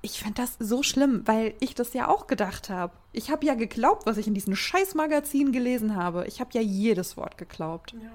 Ich 0.02 0.20
finde 0.20 0.42
das 0.42 0.56
so 0.60 0.84
schlimm, 0.84 1.24
weil 1.26 1.56
ich 1.60 1.76
das 1.76 1.94
ja 1.94 2.08
auch 2.08 2.28
gedacht 2.28 2.70
habe. 2.70 2.94
Ich 3.12 3.32
habe 3.32 3.46
ja 3.46 3.56
geglaubt, 3.56 4.06
was 4.06 4.18
ich 4.18 4.28
in 4.28 4.36
diesen 4.36 4.56
Scheißmagazinen 4.56 5.52
gelesen 5.52 5.96
habe. 5.96 6.26
Ich 6.28 6.40
habe 6.40 6.52
ja 6.54 6.62
jedes 6.62 7.18
Wort 7.18 7.38
geglaubt. 7.38 7.94
Ja. 7.94 8.12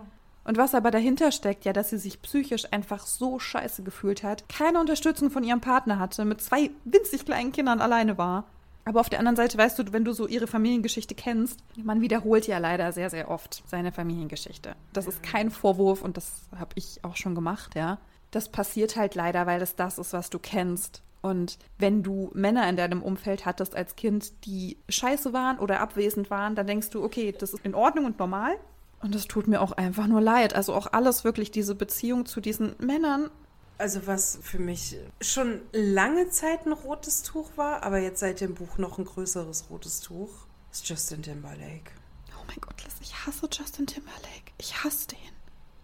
Und 0.51 0.57
was 0.57 0.75
aber 0.75 0.91
dahinter 0.91 1.31
steckt, 1.31 1.65
ja, 1.65 1.73
dass 1.73 1.91
sie 1.91 1.99
sich 1.99 2.23
psychisch 2.23 2.65
einfach 2.73 3.07
so 3.07 3.39
scheiße 3.39 3.85
gefühlt 3.85 4.25
hat, 4.25 4.49
keine 4.49 4.81
Unterstützung 4.81 5.31
von 5.31 5.45
ihrem 5.45 5.61
Partner 5.61 6.01
hatte, 6.01 6.25
mit 6.25 6.41
zwei 6.41 6.73
winzig 6.85 7.25
kleinen 7.25 7.53
Kindern 7.53 7.81
alleine 7.81 8.19
war. 8.19 8.47
Aber 8.85 8.99
auf 8.99 9.09
der 9.09 9.21
anderen 9.21 9.37
Seite 9.37 9.57
weißt 9.57 9.79
du, 9.79 9.93
wenn 9.93 10.05
du 10.05 10.13
so 10.13 10.27
ihre 10.27 10.49
Familiengeschichte 10.49 11.15
kennst, 11.15 11.61
man 11.77 12.01
wiederholt 12.01 12.49
ja 12.49 12.59
leider 12.59 12.91
sehr, 12.91 13.11
sehr 13.11 13.31
oft 13.31 13.63
seine 13.69 13.93
Familiengeschichte. 13.93 14.75
Das 14.93 15.07
ist 15.07 15.23
kein 15.23 15.53
Vorwurf 15.53 16.03
und 16.03 16.17
das 16.17 16.49
habe 16.59 16.73
ich 16.75 16.99
auch 17.05 17.15
schon 17.15 17.37
gemacht, 17.37 17.77
ja. 17.77 17.99
Das 18.33 18.49
passiert 18.49 18.97
halt 18.97 19.15
leider, 19.15 19.47
weil 19.47 19.63
es 19.63 19.77
das 19.77 19.99
ist, 19.99 20.13
was 20.15 20.31
du 20.31 20.41
kennst. 20.41 21.01
Und 21.23 21.59
wenn 21.79 22.03
du 22.03 22.33
Männer 22.35 22.69
in 22.69 22.77
deinem 22.77 23.05
Umfeld 23.05 23.47
hattest 23.47 23.77
als 23.77 23.95
Kind, 23.95 24.33
die 24.47 24.79
scheiße 24.89 25.33
waren 25.33 25.61
oder 25.61 25.79
abwesend 25.79 26.29
waren, 26.29 26.57
dann 26.57 26.67
denkst 26.67 26.91
du, 26.91 27.05
okay, 27.05 27.33
das 27.39 27.53
ist 27.55 27.65
in 27.65 27.77
Ordnung 27.77 28.07
und 28.07 28.19
normal. 28.19 28.57
Und 29.03 29.15
es 29.15 29.27
tut 29.27 29.49
mir 29.49 29.61
auch 29.61 29.73
einfach 29.73 30.07
nur 30.07 30.21
leid. 30.21 30.55
Also 30.55 30.75
auch 30.75 30.93
alles 30.93 31.25
wirklich, 31.25 31.51
diese 31.51 31.75
Beziehung 31.75 32.27
zu 32.27 32.41
diesen 32.41 32.75
Männern. 32.79 33.31
Also 33.79 34.07
was 34.07 34.39
für 34.43 34.59
mich 34.59 34.99
schon 35.23 35.63
lange 35.73 36.29
Zeit 36.29 36.67
ein 36.67 36.73
rotes 36.73 37.23
Tuch 37.23 37.51
war, 37.57 37.83
aber 37.83 37.99
jetzt 37.99 38.21
seit 38.21 38.43
dem 38.43 38.55
Buch 38.55 38.77
noch 38.77 38.99
ein 38.99 39.07
größeres 39.07 39.71
rotes 39.71 40.01
Tuch, 40.01 40.29
ist 40.71 40.87
Justin 40.87 41.23
Timberlake. 41.23 41.93
Oh 42.39 42.45
mein 42.47 42.61
Gott, 42.61 42.85
Liz, 42.85 42.95
ich 43.01 43.27
hasse 43.27 43.49
Justin 43.51 43.87
Timberlake. 43.87 44.53
Ich 44.59 44.85
hasse 44.85 45.09
den. 45.09 45.19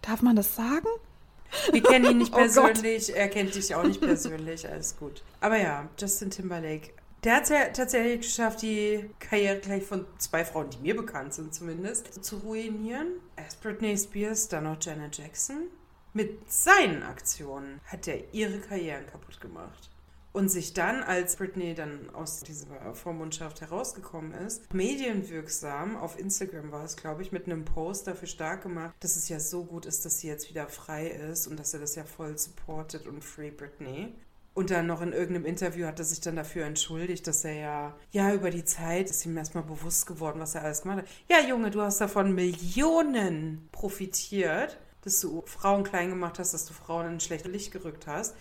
Darf 0.03 0.21
man 0.21 0.35
das 0.35 0.55
sagen? 0.55 0.87
Wir 1.71 1.81
kennen 1.81 2.05
ihn 2.11 2.17
nicht 2.19 2.33
persönlich, 2.33 3.09
oh 3.11 3.15
er 3.17 3.29
kennt 3.29 3.55
dich 3.55 3.73
auch 3.73 3.83
nicht 3.83 3.99
persönlich, 3.99 4.69
alles 4.69 4.95
gut. 4.97 5.23
Aber 5.41 5.57
ja, 5.57 5.89
Justin 5.97 6.29
Timberlake 6.29 6.91
der 7.23 7.35
hat 7.35 7.43
es 7.43 7.49
ja 7.49 7.65
tatsächlich 7.69 8.21
geschafft, 8.21 8.61
die 8.61 9.09
Karriere 9.19 9.59
gleich 9.59 9.83
von 9.83 10.05
zwei 10.17 10.45
Frauen, 10.45 10.69
die 10.69 10.79
mir 10.79 10.95
bekannt 10.95 11.33
sind 11.33 11.53
zumindest, 11.53 12.23
zu 12.23 12.37
ruinieren. 12.37 13.19
Erst 13.35 13.61
Britney 13.61 13.97
Spears, 13.97 14.47
dann 14.47 14.65
noch 14.65 14.77
Janet 14.79 15.17
Jackson. 15.17 15.67
Mit 16.13 16.51
seinen 16.51 17.03
Aktionen 17.03 17.79
hat 17.85 18.07
er 18.07 18.33
ihre 18.33 18.59
Karrieren 18.59 19.05
kaputt 19.07 19.39
gemacht. 19.41 19.89
Und 20.33 20.49
sich 20.49 20.73
dann, 20.73 21.01
als 21.01 21.35
Britney 21.35 21.73
dann 21.73 22.11
aus 22.13 22.41
dieser 22.41 22.93
Vormundschaft 22.93 23.61
herausgekommen 23.61 24.33
ist, 24.33 24.71
medienwirksam, 24.71 25.95
auf 25.95 26.19
Instagram 26.19 26.71
war 26.71 26.83
es, 26.83 26.95
glaube 26.95 27.23
ich, 27.23 27.31
mit 27.31 27.45
einem 27.45 27.65
Post 27.65 28.05
dafür 28.05 28.27
stark 28.27 28.61
gemacht, 28.61 28.93
dass 28.99 29.15
es 29.15 29.29
ja 29.29 29.39
so 29.39 29.63
gut 29.63 29.87
ist, 29.87 30.05
dass 30.05 30.19
sie 30.19 30.27
jetzt 30.27 30.49
wieder 30.49 30.67
frei 30.67 31.07
ist 31.07 31.47
und 31.47 31.59
dass 31.59 31.73
er 31.73 31.79
das 31.79 31.95
ja 31.95 32.03
voll 32.03 32.37
supportet 32.37 33.07
und 33.07 33.23
Free 33.23 33.49
Britney. 33.49 34.13
Und 34.57 34.71
dann 34.71 34.87
noch 34.87 35.03
in 35.03 35.13
irgendeinem 35.13 35.45
Interview 35.45 35.85
hat 35.85 35.99
er 35.99 36.05
sich 36.05 36.19
dann 36.19 36.35
dafür 36.35 36.65
entschuldigt, 36.65 37.27
dass 37.27 37.45
er 37.45 37.53
ja, 37.53 37.95
ja, 38.09 38.33
über 38.33 38.49
die 38.49 38.65
Zeit 38.65 39.07
ist 39.07 39.23
ihm 39.23 39.37
erstmal 39.37 39.63
bewusst 39.63 40.07
geworden, 40.07 40.39
was 40.39 40.55
er 40.55 40.63
alles 40.63 40.81
gemacht 40.81 40.97
hat. 40.97 41.07
Ja, 41.29 41.47
Junge, 41.47 41.69
du 41.69 41.79
hast 41.83 42.01
davon 42.01 42.33
Millionen 42.33 43.69
profitiert, 43.71 44.79
dass 45.03 45.21
du 45.21 45.43
Frauen 45.45 45.83
klein 45.83 46.09
gemacht 46.09 46.39
hast, 46.39 46.55
dass 46.55 46.65
du 46.65 46.73
Frauen 46.73 47.05
in 47.05 47.11
ein 47.11 47.19
schlechtes 47.19 47.51
Licht 47.51 47.71
gerückt 47.71 48.07
hast. 48.07 48.33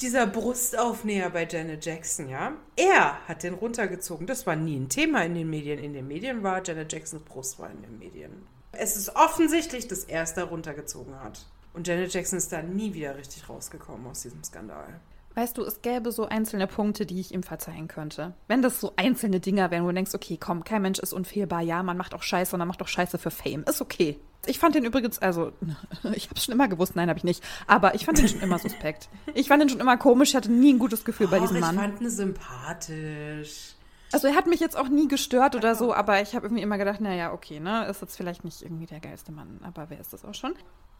Dieser 0.00 0.26
Brustaufnäher 0.26 1.28
bei 1.28 1.46
Janet 1.46 1.84
Jackson, 1.84 2.30
ja, 2.30 2.54
er 2.74 3.28
hat 3.28 3.42
den 3.42 3.52
runtergezogen. 3.52 4.26
Das 4.26 4.46
war 4.46 4.56
nie 4.56 4.80
ein 4.80 4.88
Thema 4.88 5.22
in 5.26 5.34
den 5.34 5.50
Medien. 5.50 5.78
In 5.80 5.92
den 5.92 6.08
Medien 6.08 6.42
war 6.42 6.64
Janet 6.64 6.90
Jacksons 6.90 7.24
Brust 7.24 7.58
war 7.58 7.68
in 7.70 7.82
den 7.82 7.98
Medien. 7.98 8.46
Es 8.72 8.96
ist 8.96 9.14
offensichtlich, 9.14 9.86
dass 9.86 10.04
er 10.04 10.22
es 10.22 10.32
da 10.32 10.44
runtergezogen 10.44 11.20
hat. 11.20 11.44
Und 11.74 11.86
Janet 11.86 12.14
Jackson 12.14 12.38
ist 12.38 12.52
da 12.52 12.62
nie 12.62 12.94
wieder 12.94 13.18
richtig 13.18 13.50
rausgekommen 13.50 14.06
aus 14.06 14.22
diesem 14.22 14.42
Skandal. 14.42 14.98
Weißt 15.38 15.56
du, 15.56 15.62
es 15.62 15.82
gäbe 15.82 16.10
so 16.10 16.26
einzelne 16.26 16.66
Punkte, 16.66 17.06
die 17.06 17.20
ich 17.20 17.32
ihm 17.32 17.44
verzeihen 17.44 17.86
könnte. 17.86 18.34
Wenn 18.48 18.60
das 18.60 18.80
so 18.80 18.94
einzelne 18.96 19.38
Dinger 19.38 19.70
wären, 19.70 19.84
wo 19.84 19.86
du 19.86 19.94
denkst, 19.94 20.12
okay, 20.12 20.36
komm, 20.36 20.64
kein 20.64 20.82
Mensch 20.82 20.98
ist 20.98 21.12
unfehlbar, 21.12 21.60
ja, 21.60 21.84
man 21.84 21.96
macht 21.96 22.12
auch 22.12 22.24
Scheiße 22.24 22.56
und 22.56 22.58
man 22.58 22.66
macht 22.66 22.82
auch 22.82 22.88
Scheiße 22.88 23.18
für 23.18 23.30
Fame. 23.30 23.62
Ist 23.68 23.80
okay. 23.80 24.18
Ich 24.46 24.58
fand 24.58 24.74
den 24.74 24.84
übrigens, 24.84 25.20
also, 25.20 25.52
ich 26.12 26.28
hab's 26.28 26.44
schon 26.44 26.54
immer 26.54 26.66
gewusst, 26.66 26.96
nein, 26.96 27.08
habe 27.08 27.18
ich 27.18 27.24
nicht, 27.24 27.44
aber 27.68 27.94
ich 27.94 28.04
fand 28.04 28.18
den 28.18 28.26
schon 28.26 28.40
immer 28.40 28.58
suspekt. 28.58 29.08
Ich 29.34 29.46
fand 29.46 29.62
den 29.62 29.68
schon 29.68 29.78
immer 29.78 29.96
komisch, 29.96 30.30
ich 30.30 30.34
hatte 30.34 30.50
nie 30.50 30.72
ein 30.72 30.80
gutes 30.80 31.04
Gefühl 31.04 31.26
Och, 31.26 31.30
bei 31.30 31.38
diesem 31.38 31.60
Mann. 31.60 31.76
Ich 31.76 31.82
fand 31.82 32.00
ihn 32.00 32.10
sympathisch. 32.10 33.74
Also 34.10 34.26
er 34.26 34.34
hat 34.34 34.48
mich 34.48 34.58
jetzt 34.58 34.76
auch 34.76 34.88
nie 34.88 35.06
gestört 35.06 35.54
oder 35.54 35.76
so, 35.76 35.94
aber 35.94 36.20
ich 36.20 36.34
habe 36.34 36.46
irgendwie 36.46 36.64
immer 36.64 36.78
gedacht, 36.78 37.00
naja, 37.00 37.32
okay, 37.32 37.60
ne, 37.60 37.86
ist 37.86 38.00
jetzt 38.00 38.16
vielleicht 38.16 38.42
nicht 38.42 38.60
irgendwie 38.60 38.86
der 38.86 38.98
geilste 38.98 39.30
Mann, 39.30 39.60
aber 39.62 39.88
wer 39.88 40.00
ist 40.00 40.12
das 40.12 40.24
auch 40.24 40.34
schon? 40.34 40.54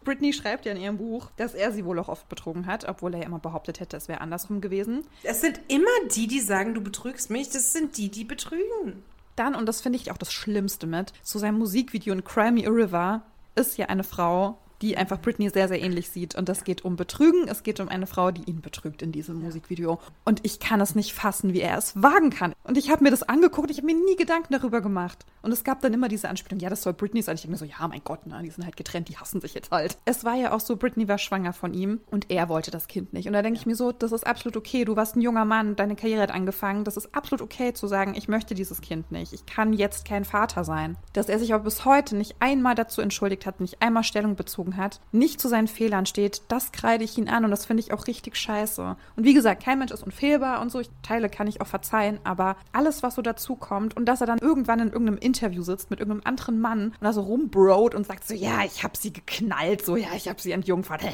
Britney 0.09 0.33
schreibt 0.33 0.65
ja 0.65 0.73
in 0.73 0.81
ihrem 0.81 0.97
Buch, 0.97 1.31
dass 1.37 1.53
er 1.53 1.71
sie 1.71 1.85
wohl 1.85 1.99
auch 1.99 2.09
oft 2.09 2.31
betrogen 2.31 2.65
hat, 2.65 2.89
obwohl 2.89 3.13
er 3.13 3.21
ja 3.21 3.27
immer 3.27 3.39
behauptet 3.39 3.79
hätte, 3.79 3.99
es 3.99 4.09
wäre 4.09 4.23
andersrum 4.23 4.63
gewesen. 4.63 5.05
Es 5.23 5.43
sind 5.43 5.61
immer 5.69 5.85
die, 6.15 6.27
die 6.27 6.41
sagen, 6.41 6.73
du 6.73 6.81
betrügst 6.81 7.29
mich. 7.29 7.51
Das 7.51 7.75
sind 7.75 7.99
die, 7.99 8.09
die 8.09 8.25
betrügen. 8.25 9.03
Dann, 9.37 9.55
und 9.55 9.67
das 9.67 9.83
finde 9.83 9.99
ich 9.99 10.11
auch 10.11 10.17
das 10.17 10.33
Schlimmste 10.33 10.87
mit, 10.87 11.13
zu 11.23 11.39
seinem 11.39 11.59
Musikvideo 11.59 12.15
in 12.15 12.25
Cry 12.25 12.51
Me 12.51 12.67
a 12.67 12.71
River 12.71 13.23
ist 13.55 13.77
ja 13.77 13.87
eine 13.87 14.03
Frau, 14.03 14.57
die 14.83 14.97
einfach 14.97 15.21
Britney 15.21 15.51
sehr, 15.51 15.69
sehr 15.69 15.81
ähnlich 15.81 16.11
sieht. 16.11 16.35
Und 16.35 16.49
das 16.49 16.65
geht 16.65 16.85
um 16.85 16.97
Betrügen. 16.97 17.49
Es 17.49 17.63
geht 17.63 17.81
um 17.81 17.89
eine 17.89 18.07
Frau, 18.07 18.31
die 18.31 18.49
ihn 18.49 18.61
betrügt 18.61 19.03
in 19.03 19.13
diesem 19.13 19.43
Musikvideo. 19.43 19.99
Und 20.25 20.41
ich 20.45 20.61
kann 20.61 20.81
es 20.81 20.95
nicht 20.95 21.13
fassen, 21.13 21.53
wie 21.53 21.61
er 21.61 21.79
es 21.79 22.01
wagen 22.01 22.31
kann. 22.31 22.55
Und 22.65 22.77
ich 22.77 22.91
habe 22.91 23.05
mir 23.05 23.11
das 23.11 23.23
angeguckt. 23.23 23.71
Ich 23.71 23.79
habe 23.79 23.87
mir 23.87 23.97
nie 23.97 24.17
Gedanken 24.17 24.53
darüber 24.53 24.81
gemacht. 24.81 25.25
Und 25.43 25.53
es 25.53 25.65
gab 25.65 25.81
dann 25.81 25.95
immer 25.95 26.09
diese 26.09 26.29
Anspielung, 26.29 26.61
ja, 26.61 26.69
das 26.69 26.83
soll 26.83 26.93
Britney 26.93 27.23
sein. 27.23 27.37
Ich 27.37 27.43
denke 27.43 27.53
mir 27.53 27.59
so, 27.59 27.65
ja, 27.65 27.87
mein 27.89 28.03
Gott, 28.05 28.27
ne, 28.27 28.41
die 28.43 28.51
sind 28.51 28.65
halt 28.65 28.77
getrennt, 28.77 29.09
die 29.09 29.17
hassen 29.17 29.41
sich 29.41 29.55
jetzt 29.55 29.71
halt. 29.71 29.99
Es 30.05 30.25
war 30.25 30.35
ja 30.35 30.53
auch 30.53 30.61
so, 30.61 30.77
Britney 30.77 31.09
war 31.09 31.19
schwanger 31.19 31.53
von 31.53 31.75
ihm 31.75 32.01
und 32.11 32.31
er 32.31 32.49
wollte 32.49 32.71
das 32.71 32.89
Kind 32.89 33.13
nicht. 33.13 33.27
Und 33.27 33.33
da 33.33 33.43
denke 33.43 33.59
ich 33.59 33.67
mir 33.67 33.77
so, 33.77 33.93
das 33.93 34.13
ist 34.13 34.27
absolut 34.27 34.57
okay. 34.57 34.85
Du 34.85 34.97
warst 34.97 35.17
ein 35.17 35.21
junger 35.21 35.45
Mann, 35.45 35.77
deine 35.77 35.97
Karriere 35.97 36.23
hat 36.23 36.31
angefangen. 36.31 36.85
Das 36.85 36.97
ist 36.97 37.15
absolut 37.15 37.43
okay 37.43 37.73
zu 37.73 37.87
sagen, 37.87 38.15
ich 38.15 38.29
möchte 38.29 38.55
dieses 38.55 38.81
Kind 38.81 39.11
nicht. 39.11 39.33
Ich 39.33 39.47
kann 39.47 39.73
jetzt 39.73 40.05
kein 40.05 40.25
Vater 40.25 40.65
sein. 40.65 40.97
Dass 41.13 41.29
er 41.29 41.39
sich 41.39 41.55
aber 41.55 41.65
bis 41.65 41.85
heute 41.85 42.17
nicht 42.17 42.37
einmal 42.41 42.75
dazu 42.75 43.01
entschuldigt 43.01 43.47
hat, 43.47 43.61
nicht 43.61 43.81
einmal 43.81 44.05
Stellung 44.05 44.37
bezogen 44.37 44.68
hat, 44.77 45.01
nicht 45.13 45.41
zu 45.41 45.49
seinen 45.49 45.69
Fehlern 45.69 46.07
steht, 46.07 46.43
das 46.49 46.73
kreide 46.73 47.05
ich 47.05 47.17
ihn 47.19 47.29
an 47.29 47.45
und 47.45 47.51
das 47.51 47.67
finde 47.67 47.83
ich 47.83 47.93
auch 47.93 48.07
richtig 48.07 48.37
scheiße. 48.37 48.97
Und 49.17 49.25
wie 49.25 49.35
gesagt, 49.35 49.63
kein 49.63 49.79
Mensch 49.79 49.93
ist 49.93 50.03
unfehlbar 50.03 50.61
und 50.61 50.71
so. 50.71 50.81
Ich 50.81 50.91
Teile 51.03 51.29
kann 51.29 51.47
ich 51.47 51.61
auch 51.61 51.67
verzeihen, 51.67 52.19
aber 52.25 52.57
alles, 52.73 53.03
was 53.03 53.15
so 53.15 53.23
dazu 53.23 53.57
kommt 53.57 53.97
und 53.97 54.07
dass 54.07 54.21
er 54.21 54.27
dann 54.27 54.39
irgendwann 54.39 54.81
in 54.81 54.89
irgendeinem 54.89 55.19
Interview 55.19 55.63
sitzt 55.63 55.91
mit 55.91 56.01
irgendeinem 56.01 56.27
anderen 56.27 56.61
Mann 56.61 56.89
und 56.89 57.03
da 57.03 57.13
so 57.13 57.23
rumbrot 57.23 57.95
und 57.95 58.07
sagt 58.07 58.27
so, 58.27 58.35
ja, 58.35 58.65
ich 58.65 58.85
habe 58.85 58.97
sie 58.97 59.13
geknallt, 59.13 59.85
so, 59.85 59.97
ja, 59.97 60.09
ich 60.17 60.29
habe 60.29 60.41
sie 60.41 60.53
entjungfert. 60.53 61.03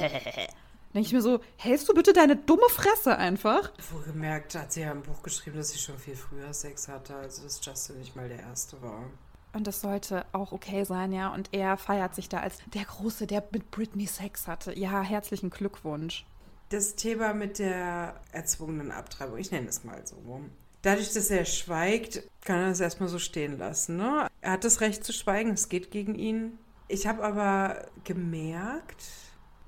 denke 0.94 1.08
ich 1.08 1.12
mir 1.12 1.22
so, 1.22 1.40
hältst 1.56 1.88
du 1.88 1.94
bitte 1.94 2.12
deine 2.12 2.36
dumme 2.36 2.68
Fresse 2.68 3.18
einfach? 3.18 3.72
Wohlgemerkt 3.92 4.54
hat 4.54 4.72
sie 4.72 4.82
ja 4.82 4.92
im 4.92 5.02
Buch 5.02 5.22
geschrieben, 5.22 5.56
dass 5.56 5.70
sie 5.70 5.78
schon 5.78 5.98
viel 5.98 6.14
früher 6.14 6.52
Sex 6.54 6.88
hatte, 6.88 7.16
also 7.16 7.42
dass 7.42 7.64
Justin 7.64 7.98
nicht 7.98 8.14
mal 8.14 8.28
der 8.28 8.40
Erste 8.40 8.80
war. 8.80 9.10
Und 9.54 9.66
das 9.66 9.80
sollte 9.80 10.26
auch 10.32 10.52
okay 10.52 10.84
sein, 10.84 11.12
ja. 11.12 11.32
Und 11.32 11.48
er 11.52 11.76
feiert 11.76 12.14
sich 12.14 12.28
da 12.28 12.40
als 12.40 12.58
der 12.74 12.84
Große, 12.84 13.26
der 13.26 13.44
mit 13.52 13.70
Britney 13.70 14.06
Sex 14.06 14.48
hatte. 14.48 14.76
Ja, 14.76 15.02
herzlichen 15.02 15.50
Glückwunsch. 15.50 16.26
Das 16.70 16.96
Thema 16.96 17.34
mit 17.34 17.60
der 17.60 18.20
erzwungenen 18.32 18.90
Abtreibung, 18.90 19.38
ich 19.38 19.52
nenne 19.52 19.68
es 19.68 19.84
mal 19.84 20.04
so. 20.06 20.16
Dadurch, 20.82 21.12
dass 21.12 21.30
er 21.30 21.44
schweigt, 21.44 22.22
kann 22.42 22.58
er 22.58 22.70
es 22.70 22.80
erstmal 22.80 23.08
so 23.08 23.18
stehen 23.18 23.58
lassen. 23.58 23.96
Ne? 23.96 24.26
Er 24.40 24.52
hat 24.52 24.64
das 24.64 24.80
Recht 24.80 25.04
zu 25.04 25.12
schweigen, 25.12 25.52
es 25.52 25.68
geht 25.68 25.90
gegen 25.90 26.14
ihn. 26.14 26.58
Ich 26.88 27.06
habe 27.06 27.22
aber 27.22 27.86
gemerkt, 28.02 29.04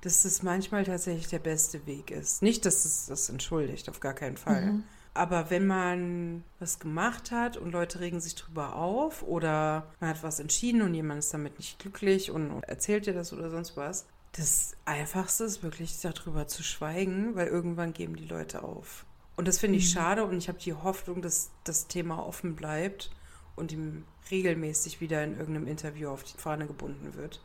dass 0.01 0.23
das 0.23 0.43
manchmal 0.43 0.83
tatsächlich 0.83 1.27
der 1.27 1.39
beste 1.39 1.85
Weg 1.85 2.11
ist. 2.11 2.41
Nicht, 2.41 2.65
dass 2.65 2.85
es 2.85 3.07
das 3.07 3.29
entschuldigt, 3.29 3.89
auf 3.89 3.99
gar 3.99 4.13
keinen 4.13 4.37
Fall. 4.37 4.65
Mhm. 4.65 4.83
Aber 5.17 5.49
wenn 5.49 5.65
man 5.65 6.43
was 6.59 6.77
gemacht 6.79 7.31
hat 7.31 7.57
und 7.57 7.71
Leute 7.71 7.99
regen 7.99 8.19
sich 8.19 8.35
drüber 8.35 8.75
auf 8.75 9.23
oder 9.23 9.91
man 9.99 10.11
hat 10.11 10.21
was 10.21 10.39
entschieden 10.39 10.83
und 10.83 10.93
jemand 10.93 11.19
ist 11.19 11.33
damit 11.33 11.57
nicht 11.57 11.79
glücklich 11.79 12.29
und 12.29 12.61
erzählt 12.63 13.07
dir 13.07 13.13
das 13.13 13.33
oder 13.33 13.49
sonst 13.49 13.75
was, 13.75 14.05
das 14.33 14.77
Einfachste 14.85 15.45
ist 15.45 15.63
wirklich 15.63 15.99
darüber 16.01 16.47
zu 16.47 16.61
schweigen, 16.61 17.35
weil 17.35 17.47
irgendwann 17.47 17.93
geben 17.93 18.15
die 18.15 18.27
Leute 18.27 18.61
auf. 18.61 19.05
Und 19.35 19.47
das 19.47 19.57
finde 19.57 19.79
ich 19.79 19.85
mhm. 19.85 19.99
schade 19.99 20.23
und 20.23 20.37
ich 20.37 20.49
habe 20.49 20.59
die 20.59 20.73
Hoffnung, 20.73 21.23
dass 21.23 21.49
das 21.63 21.87
Thema 21.87 22.23
offen 22.23 22.55
bleibt 22.55 23.09
und 23.55 23.71
ihm 23.71 24.05
regelmäßig 24.29 25.01
wieder 25.01 25.23
in 25.23 25.37
irgendeinem 25.37 25.67
Interview 25.67 26.09
auf 26.09 26.23
die 26.23 26.37
Fahne 26.37 26.67
gebunden 26.67 27.15
wird, 27.15 27.41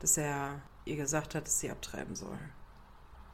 dass 0.00 0.16
er 0.16 0.62
ihr 0.86 0.96
gesagt 0.96 1.34
hat, 1.34 1.46
dass 1.46 1.60
sie 1.60 1.70
abtreiben 1.70 2.14
soll. 2.14 2.38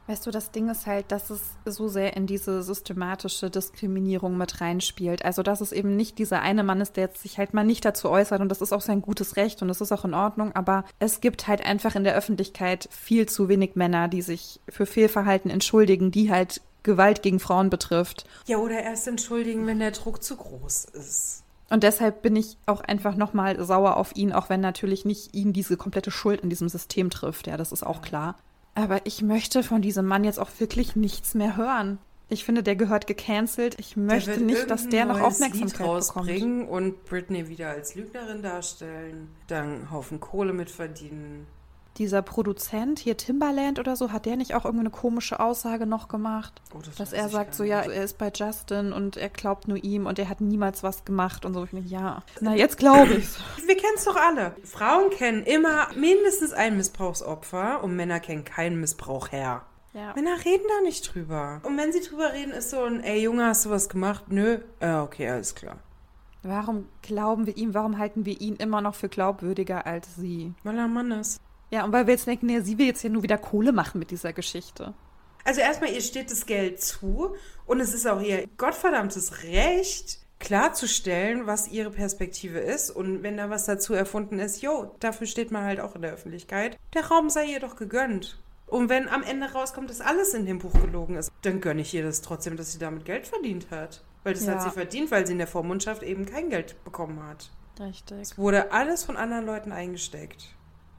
Weißt 0.07 0.25
du, 0.25 0.31
das 0.31 0.51
Ding 0.51 0.69
ist 0.69 0.85
halt, 0.85 1.11
dass 1.13 1.29
es 1.29 1.41
so 1.65 1.87
sehr 1.87 2.17
in 2.17 2.27
diese 2.27 2.61
systematische 2.61 3.49
Diskriminierung 3.49 4.37
mit 4.37 4.59
reinspielt. 4.59 5.23
Also, 5.23 5.43
dass 5.43 5.61
es 5.61 5.71
eben 5.71 5.95
nicht 5.95 6.19
dieser 6.19 6.41
eine 6.41 6.63
Mann 6.63 6.81
ist, 6.81 6.97
der 6.97 7.05
jetzt 7.05 7.21
sich 7.21 7.37
halt 7.37 7.53
mal 7.53 7.63
nicht 7.63 7.85
dazu 7.85 8.09
äußert 8.09 8.41
und 8.41 8.49
das 8.49 8.61
ist 8.61 8.73
auch 8.73 8.81
sein 8.81 9.01
gutes 9.01 9.37
Recht 9.37 9.61
und 9.61 9.69
das 9.69 9.79
ist 9.79 9.93
auch 9.93 10.03
in 10.03 10.13
Ordnung, 10.13 10.53
aber 10.55 10.83
es 10.99 11.21
gibt 11.21 11.47
halt 11.47 11.65
einfach 11.65 11.95
in 11.95 12.03
der 12.03 12.15
Öffentlichkeit 12.15 12.89
viel 12.91 13.27
zu 13.27 13.47
wenig 13.47 13.75
Männer, 13.75 14.09
die 14.09 14.21
sich 14.21 14.59
für 14.67 14.85
Fehlverhalten 14.85 15.49
entschuldigen, 15.49 16.11
die 16.11 16.31
halt 16.31 16.61
Gewalt 16.83 17.21
gegen 17.21 17.39
Frauen 17.39 17.69
betrifft. 17.69 18.25
Ja, 18.45 18.57
oder 18.57 18.81
erst 18.81 19.07
entschuldigen, 19.07 19.65
wenn 19.67 19.79
der 19.79 19.91
Druck 19.91 20.21
zu 20.21 20.35
groß 20.35 20.85
ist. 20.85 21.43
Und 21.69 21.83
deshalb 21.83 22.21
bin 22.21 22.35
ich 22.35 22.57
auch 22.65 22.81
einfach 22.81 23.15
nochmal 23.15 23.63
sauer 23.63 23.95
auf 23.95 24.15
ihn, 24.15 24.33
auch 24.33 24.49
wenn 24.49 24.59
natürlich 24.59 25.05
nicht 25.05 25.33
ihn 25.33 25.53
diese 25.53 25.77
komplette 25.77 26.11
Schuld 26.11 26.41
in 26.41 26.49
diesem 26.49 26.67
System 26.67 27.09
trifft. 27.09 27.47
Ja, 27.47 27.55
das 27.55 27.71
ist 27.71 27.83
auch 27.83 28.01
klar. 28.01 28.35
Aber 28.75 29.05
ich 29.05 29.21
möchte 29.21 29.63
von 29.63 29.81
diesem 29.81 30.05
Mann 30.05 30.23
jetzt 30.23 30.39
auch 30.39 30.49
wirklich 30.59 30.95
nichts 30.95 31.35
mehr 31.35 31.57
hören. 31.57 31.99
Ich 32.29 32.45
finde, 32.45 32.63
der 32.63 32.75
gehört 32.75 33.05
gecancelt. 33.05 33.75
Ich 33.79 33.95
möchte 33.95 34.41
nicht, 34.41 34.69
dass 34.69 34.89
der 34.89 35.05
noch 35.05 35.19
Aufmerksamkeit 35.19 35.79
Lied 35.79 35.87
rausbringen 35.87 36.59
bekommt. 36.61 36.71
und 36.71 37.05
Britney 37.05 37.47
wieder 37.47 37.69
als 37.69 37.93
Lügnerin 37.95 38.41
darstellen, 38.41 39.29
dann 39.47 39.65
einen 39.65 39.91
Haufen 39.91 40.19
Kohle 40.19 40.53
mitverdienen 40.53 41.45
dieser 41.97 42.21
Produzent 42.21 42.99
hier 42.99 43.17
Timbaland 43.17 43.79
oder 43.79 43.95
so, 43.95 44.11
hat 44.11 44.25
der 44.25 44.35
nicht 44.35 44.55
auch 44.55 44.65
irgendeine 44.65 44.89
komische 44.89 45.39
Aussage 45.39 45.85
noch 45.85 46.07
gemacht? 46.07 46.61
Oh, 46.73 46.79
das 46.83 46.95
dass 46.95 47.13
er 47.13 47.29
sagt 47.29 47.55
so, 47.55 47.63
ja, 47.63 47.81
er 47.81 48.03
ist 48.03 48.17
bei 48.17 48.31
Justin 48.33 48.93
und 48.93 49.17
er 49.17 49.29
glaubt 49.29 49.67
nur 49.67 49.83
ihm 49.83 50.05
und 50.05 50.17
er 50.19 50.29
hat 50.29 50.41
niemals 50.41 50.83
was 50.83 51.05
gemacht 51.05 51.45
und 51.45 51.53
so. 51.53 51.63
Ich 51.63 51.71
denke, 51.71 51.87
ja, 51.87 52.23
na 52.41 52.55
jetzt 52.55 52.77
glaube 52.77 53.13
ich's. 53.13 53.37
Wir 53.65 53.77
kennen 53.77 53.93
es 53.95 54.05
doch 54.05 54.15
alle. 54.15 54.55
Frauen 54.63 55.09
kennen 55.11 55.43
immer 55.43 55.87
mindestens 55.95 56.53
ein 56.53 56.77
Missbrauchsopfer 56.77 57.83
und 57.83 57.95
Männer 57.95 58.19
kennen 58.19 58.43
keinen 58.43 58.79
Missbrauchherr. 58.79 59.63
Ja. 59.93 60.13
Männer 60.15 60.43
reden 60.43 60.65
da 60.67 60.81
nicht 60.81 61.13
drüber. 61.13 61.61
Und 61.63 61.77
wenn 61.77 61.91
sie 61.91 62.01
drüber 62.01 62.33
reden, 62.33 62.51
ist 62.51 62.71
so 62.71 62.81
ein, 62.83 63.01
ey 63.01 63.21
Junge, 63.21 63.45
hast 63.45 63.65
du 63.65 63.69
was 63.69 63.89
gemacht? 63.89 64.25
Nö. 64.29 64.57
Äh, 64.79 64.95
okay, 64.95 65.29
alles 65.29 65.53
klar. 65.53 65.77
Warum 66.41 66.87
glauben 67.03 67.45
wir 67.45 67.55
ihm, 67.55 67.73
warum 67.73 67.97
halten 67.97 68.25
wir 68.25 68.41
ihn 68.41 68.55
immer 68.55 68.81
noch 68.81 68.95
für 68.95 69.07
glaubwürdiger 69.07 69.85
als 69.85 70.15
sie? 70.15 70.53
Weil 70.63 70.77
er 70.77 70.85
ein 70.85 70.93
Mann 70.93 71.11
ist. 71.11 71.39
Ja, 71.73 71.85
und 71.85 71.91
weil 71.91 72.05
wir 72.05 72.13
jetzt 72.13 72.27
denken, 72.27 72.45
nee, 72.45 72.59
sie 72.59 72.77
will 72.77 72.85
jetzt 72.85 73.01
ja 73.01 73.09
nur 73.09 73.23
wieder 73.23 73.39
Kohle 73.39 73.71
machen 73.71 73.97
mit 73.97 74.11
dieser 74.11 74.31
Geschichte. 74.31 74.93
Also 75.43 75.59
erstmal, 75.59 75.91
ihr 75.91 76.01
steht 76.01 76.29
das 76.29 76.45
Geld 76.45 76.79
zu 76.79 77.35
und 77.65 77.79
es 77.79 77.95
ist 77.95 78.05
auch 78.05 78.21
ihr 78.21 78.45
gottverdammtes 78.57 79.41
Recht, 79.41 80.19
klarzustellen, 80.37 81.47
was 81.47 81.67
ihre 81.67 81.89
Perspektive 81.89 82.59
ist. 82.59 82.91
Und 82.91 83.23
wenn 83.23 83.37
da 83.37 83.49
was 83.49 83.65
dazu 83.65 83.95
erfunden 83.95 84.37
ist, 84.37 84.61
jo, 84.61 84.95
dafür 84.99 85.25
steht 85.25 85.49
man 85.49 85.63
halt 85.63 85.79
auch 85.79 85.95
in 85.95 86.03
der 86.03 86.13
Öffentlichkeit. 86.13 86.77
Der 86.93 87.07
Raum 87.07 87.31
sei 87.31 87.45
ihr 87.45 87.59
doch 87.59 87.75
gegönnt. 87.75 88.37
Und 88.67 88.89
wenn 88.89 89.09
am 89.09 89.23
Ende 89.23 89.51
rauskommt, 89.51 89.89
dass 89.89 89.99
alles 89.99 90.35
in 90.35 90.45
dem 90.45 90.59
Buch 90.59 90.73
gelogen 90.73 91.15
ist, 91.15 91.31
dann 91.41 91.59
gönne 91.59 91.81
ich 91.81 91.91
ihr 91.95 92.03
das 92.03 92.21
trotzdem, 92.21 92.55
dass 92.55 92.71
sie 92.71 92.77
damit 92.77 93.03
Geld 93.05 93.25
verdient 93.25 93.71
hat. 93.71 94.03
Weil 94.21 94.35
das 94.35 94.45
ja. 94.45 94.53
hat 94.53 94.61
sie 94.61 94.69
verdient, 94.69 95.09
weil 95.09 95.25
sie 95.25 95.33
in 95.33 95.39
der 95.39 95.47
Vormundschaft 95.47 96.03
eben 96.03 96.27
kein 96.27 96.51
Geld 96.51 96.75
bekommen 96.83 97.23
hat. 97.23 97.49
Richtig. 97.79 98.19
Es 98.21 98.37
wurde 98.37 98.71
alles 98.71 99.03
von 99.03 99.17
anderen 99.17 99.47
Leuten 99.47 99.71
eingesteckt. 99.71 100.53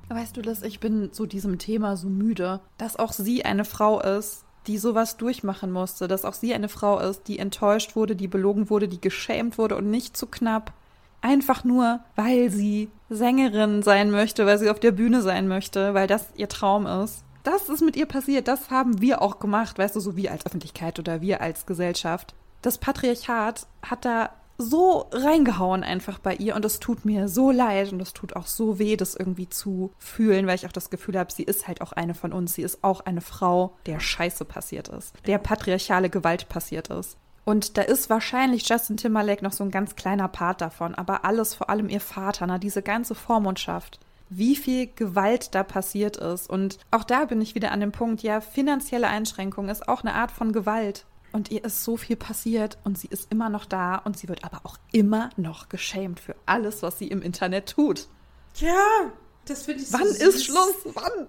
Weißt 0.08 0.36
du 0.36 0.42
das, 0.42 0.62
ich 0.62 0.80
bin 0.80 1.12
zu 1.12 1.26
diesem 1.26 1.58
Thema 1.58 1.96
so 1.96 2.08
müde, 2.08 2.60
dass 2.78 2.96
auch 2.96 3.12
sie 3.12 3.44
eine 3.44 3.64
Frau 3.64 4.00
ist, 4.00 4.44
die 4.66 4.78
sowas 4.78 5.16
durchmachen 5.16 5.70
musste, 5.70 6.08
dass 6.08 6.24
auch 6.24 6.34
sie 6.34 6.54
eine 6.54 6.68
Frau 6.68 6.98
ist, 6.98 7.28
die 7.28 7.38
enttäuscht 7.38 7.96
wurde, 7.96 8.16
die 8.16 8.28
belogen 8.28 8.70
wurde, 8.70 8.88
die 8.88 9.00
geschämt 9.00 9.58
wurde 9.58 9.76
und 9.76 9.90
nicht 9.90 10.16
zu 10.16 10.26
knapp. 10.26 10.72
Einfach 11.20 11.64
nur, 11.64 12.00
weil 12.16 12.50
sie 12.50 12.90
Sängerin 13.08 13.82
sein 13.82 14.10
möchte, 14.10 14.46
weil 14.46 14.58
sie 14.58 14.70
auf 14.70 14.80
der 14.80 14.92
Bühne 14.92 15.22
sein 15.22 15.48
möchte, 15.48 15.94
weil 15.94 16.06
das 16.06 16.28
ihr 16.36 16.48
Traum 16.48 16.86
ist. 16.86 17.24
Das 17.44 17.68
ist 17.68 17.82
mit 17.82 17.96
ihr 17.96 18.06
passiert, 18.06 18.48
das 18.48 18.70
haben 18.70 19.00
wir 19.00 19.20
auch 19.20 19.38
gemacht, 19.38 19.78
weißt 19.78 19.96
du, 19.96 20.00
so 20.00 20.16
wir 20.16 20.32
als 20.32 20.46
Öffentlichkeit 20.46 20.98
oder 20.98 21.20
wir 21.20 21.40
als 21.40 21.66
Gesellschaft. 21.66 22.34
Das 22.62 22.78
Patriarchat 22.78 23.66
hat 23.82 24.04
da 24.06 24.30
so 24.58 25.08
reingehauen 25.12 25.82
einfach 25.82 26.18
bei 26.18 26.34
ihr 26.36 26.54
und 26.54 26.64
es 26.64 26.80
tut 26.80 27.04
mir 27.04 27.28
so 27.28 27.50
leid 27.50 27.92
und 27.92 28.00
es 28.00 28.12
tut 28.12 28.36
auch 28.36 28.46
so 28.46 28.78
weh, 28.78 28.96
das 28.96 29.14
irgendwie 29.14 29.48
zu 29.48 29.92
fühlen, 29.98 30.46
weil 30.46 30.56
ich 30.56 30.66
auch 30.66 30.72
das 30.72 30.90
Gefühl 30.90 31.18
habe, 31.18 31.32
sie 31.32 31.42
ist 31.42 31.66
halt 31.66 31.80
auch 31.80 31.92
eine 31.92 32.14
von 32.14 32.32
uns. 32.32 32.54
Sie 32.54 32.62
ist 32.62 32.84
auch 32.84 33.00
eine 33.00 33.20
Frau, 33.20 33.76
der 33.86 34.00
Scheiße 34.00 34.44
passiert 34.44 34.88
ist, 34.88 35.14
der 35.26 35.38
patriarchale 35.38 36.10
Gewalt 36.10 36.48
passiert 36.48 36.88
ist. 36.88 37.16
Und 37.44 37.76
da 37.76 37.82
ist 37.82 38.08
wahrscheinlich 38.08 38.68
Justin 38.68 38.96
Timberlake 38.96 39.44
noch 39.44 39.52
so 39.52 39.64
ein 39.64 39.70
ganz 39.70 39.96
kleiner 39.96 40.28
Part 40.28 40.60
davon, 40.60 40.94
aber 40.94 41.24
alles, 41.24 41.54
vor 41.54 41.68
allem 41.68 41.90
ihr 41.90 42.00
Vater, 42.00 42.46
na, 42.46 42.58
diese 42.58 42.80
ganze 42.80 43.14
Vormundschaft, 43.14 44.00
wie 44.30 44.56
viel 44.56 44.88
Gewalt 44.94 45.54
da 45.54 45.62
passiert 45.62 46.16
ist. 46.16 46.48
Und 46.48 46.78
auch 46.90 47.04
da 47.04 47.26
bin 47.26 47.42
ich 47.42 47.54
wieder 47.54 47.70
an 47.70 47.80
dem 47.80 47.92
Punkt, 47.92 48.22
ja, 48.22 48.40
finanzielle 48.40 49.08
Einschränkung 49.08 49.68
ist 49.68 49.88
auch 49.88 50.02
eine 50.02 50.14
Art 50.14 50.30
von 50.30 50.52
Gewalt. 50.52 51.04
Und 51.34 51.50
ihr 51.50 51.64
ist 51.64 51.82
so 51.82 51.96
viel 51.96 52.14
passiert 52.14 52.78
und 52.84 52.96
sie 52.96 53.08
ist 53.08 53.32
immer 53.32 53.48
noch 53.48 53.64
da 53.64 53.96
und 53.96 54.16
sie 54.16 54.28
wird 54.28 54.44
aber 54.44 54.60
auch 54.62 54.76
immer 54.92 55.30
noch 55.36 55.68
geschämt 55.68 56.20
für 56.20 56.36
alles, 56.46 56.84
was 56.84 57.00
sie 57.00 57.08
im 57.08 57.22
Internet 57.22 57.70
tut. 57.70 58.06
Ja, 58.54 59.10
das 59.46 59.62
finde 59.62 59.83
ich 59.83 59.92
Wann 59.92 60.07
so 60.07 60.28
ist 60.28 60.44
Schluss? 60.44 60.74
Wann? 60.94 61.26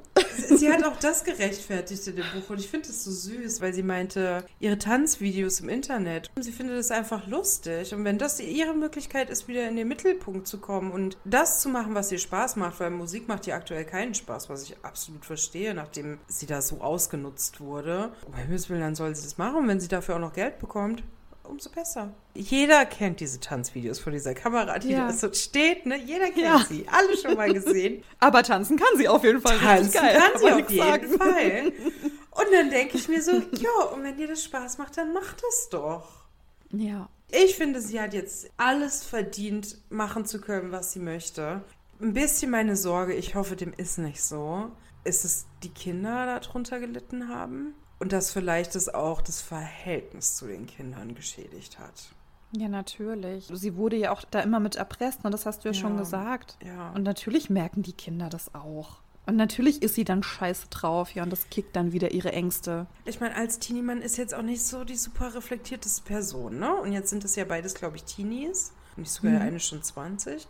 Sie 0.58 0.72
hat 0.72 0.84
auch 0.84 0.98
das 1.00 1.24
gerechtfertigt 1.24 2.08
in 2.08 2.16
dem 2.18 2.26
Buch 2.34 2.50
und 2.50 2.60
ich 2.60 2.70
finde 2.70 2.90
es 2.90 3.04
so 3.04 3.12
süß, 3.12 3.62
weil 3.62 3.74
sie 3.74 3.84
meinte, 3.84 4.46
ihre 4.60 4.78
Tanzvideos 4.78 5.60
im 5.60 5.70
Internet. 5.70 6.30
Und 6.36 6.44
sie 6.44 6.52
findet 6.52 6.78
es 6.78 6.92
einfach 6.92 7.28
lustig. 7.28 7.94
Und 7.94 8.04
wenn 8.06 8.18
das 8.18 8.40
ihre 8.40 8.74
Möglichkeit 8.74 9.30
ist, 9.30 9.48
wieder 9.48 9.68
in 9.68 9.76
den 9.76 9.88
Mittelpunkt 9.88 10.48
zu 10.48 10.60
kommen 10.60 10.92
und 10.92 11.18
das 11.26 11.62
zu 11.62 11.70
machen, 11.70 11.96
was 11.96 12.12
ihr 12.12 12.20
Spaß 12.20 12.56
macht, 12.56 12.80
weil 12.80 12.92
Musik 12.92 13.28
macht 13.28 13.48
ihr 13.48 13.56
aktuell 13.56 13.86
keinen 13.86 14.14
Spaß, 14.14 14.50
was 14.50 14.64
ich 14.64 14.78
absolut 14.84 15.26
verstehe, 15.26 15.74
nachdem 15.74 16.20
sie 16.28 16.46
da 16.46 16.62
so 16.62 16.82
ausgenutzt 16.82 17.60
wurde. 17.60 18.12
Um 18.26 18.36
Himmels 18.36 18.70
Willen, 18.70 18.82
dann 18.82 18.96
soll 18.96 19.16
sie 19.16 19.24
das 19.24 19.38
machen, 19.38 19.68
wenn 19.68 19.80
sie 19.80 19.88
dafür 19.88 20.16
auch 20.16 20.20
noch 20.20 20.34
Geld 20.34 20.60
bekommt. 20.60 21.04
Umso 21.50 21.70
besser. 21.70 22.14
Jeder 22.34 22.86
kennt 22.86 23.20
diese 23.20 23.40
Tanzvideos 23.40 24.00
von 24.00 24.14
dieser 24.14 24.34
Kamera, 24.34 24.80
die 24.80 24.90
Ja. 24.92 25.08
da 25.08 25.14
so 25.14 25.32
steht, 25.34 25.86
ne? 25.86 25.98
Jeder 25.98 26.26
kennt 26.26 26.38
Ja. 26.38 26.60
sie. 26.68 26.86
Alle 26.92 27.18
schon 27.18 27.36
mal 27.36 27.52
gesehen. 27.54 28.04
Aber 28.20 28.44
tanzen 28.44 28.78
kann 28.78 28.98
sie 28.98 29.08
auf 29.08 29.24
jeden 29.24 29.42
Fall. 29.42 29.58
Tanzen 29.58 29.94
geil. 29.94 30.18
kann 30.20 30.40
sie 30.40 30.52
auf 30.52 30.70
jeden 30.70 30.78
sagen. 30.78 31.18
Fall. 31.18 31.72
Und 32.32 32.48
dann 32.54 32.70
denke 32.70 32.98
ich 32.98 33.08
mir 33.08 33.22
so, 33.22 33.32
ja, 33.32 33.86
und 33.94 34.04
wenn 34.04 34.18
dir 34.18 34.28
das 34.28 34.44
Spaß 34.44 34.78
macht, 34.78 34.98
dann 34.98 35.14
mach 35.14 35.34
das 35.36 35.70
doch. 35.72 36.26
Ja. 36.70 37.08
Ich 37.32 37.56
finde, 37.56 37.80
sie 37.80 38.02
hat 38.02 38.14
jetzt 38.14 38.50
alles 38.58 39.06
verdient, 39.06 39.78
machen 39.90 40.26
zu 40.26 40.42
können, 40.42 40.74
was 40.74 40.92
sie 40.92 41.00
möchte. 41.00 41.62
Ein 42.02 42.12
bisschen 42.14 42.52
meine 42.52 42.76
Sorge, 42.76 43.14
ich 43.14 43.36
hoffe, 43.36 43.56
dem 43.56 43.72
ist 43.78 44.00
nicht 44.00 44.22
so, 44.22 44.70
ist, 45.06 45.24
dass 45.24 45.46
die 45.64 45.70
Kinder 45.70 46.26
darunter 46.26 46.82
gelitten 46.82 47.30
haben 47.30 47.74
und 48.00 48.12
dass 48.12 48.32
vielleicht 48.32 48.76
es 48.76 48.94
auch 48.94 49.22
das 49.22 49.42
Verhältnis 49.42 50.36
zu 50.36 50.48
den 50.48 50.66
Kindern 50.68 51.16
geschädigt 51.16 51.80
hat. 51.80 52.10
Ja, 52.52 52.68
natürlich. 52.70 53.48
Sie 53.52 53.76
wurde 53.76 53.96
ja 53.98 54.12
auch 54.12 54.24
da 54.30 54.40
immer 54.40 54.60
mit 54.60 54.76
erpresst, 54.76 55.24
ne? 55.24 55.30
das 55.30 55.46
hast 55.46 55.64
du 55.66 55.70
ja, 55.70 55.74
Ja. 55.74 55.80
schon 55.80 55.98
gesagt. 55.98 56.58
Ja. 56.66 56.92
Und 56.92 57.04
natürlich 57.04 57.50
merken 57.50 57.82
die 57.84 57.94
Kinder 57.94 58.30
das 58.30 58.54
auch. 58.56 58.98
Und 59.28 59.38
natürlich 59.38 59.82
ist 59.82 59.96
sie 59.96 60.04
dann 60.04 60.22
scheiße 60.22 60.68
drauf, 60.70 61.16
ja, 61.16 61.24
und 61.24 61.32
das 61.32 61.50
kickt 61.50 61.76
dann 61.76 61.92
wieder 61.94 62.12
ihre 62.12 62.32
Ängste. 62.32 62.86
Ich 63.06 63.20
meine, 63.20 63.36
als 63.36 63.58
Teenie-Mann 63.58 64.02
ist 64.04 64.18
jetzt 64.18 64.36
auch 64.36 64.44
nicht 64.44 64.64
so 64.64 64.84
die 64.84 64.96
super 64.96 65.34
reflektierteste 65.34 66.04
Person, 66.04 66.60
ne? 66.60 66.74
Und 66.76 66.94
jetzt 66.94 67.10
sind 67.10 67.26
es 67.26 67.36
ja 67.36 67.44
beides, 67.44 67.74
glaube 67.74 67.96
ich, 67.96 68.04
Teenies. 68.04 68.72
Und 68.96 69.04
ich 69.04 69.10
sogar 69.12 69.32
Mhm. 69.34 69.42
eine 69.42 69.60
schon 69.60 69.82
20. 69.82 70.48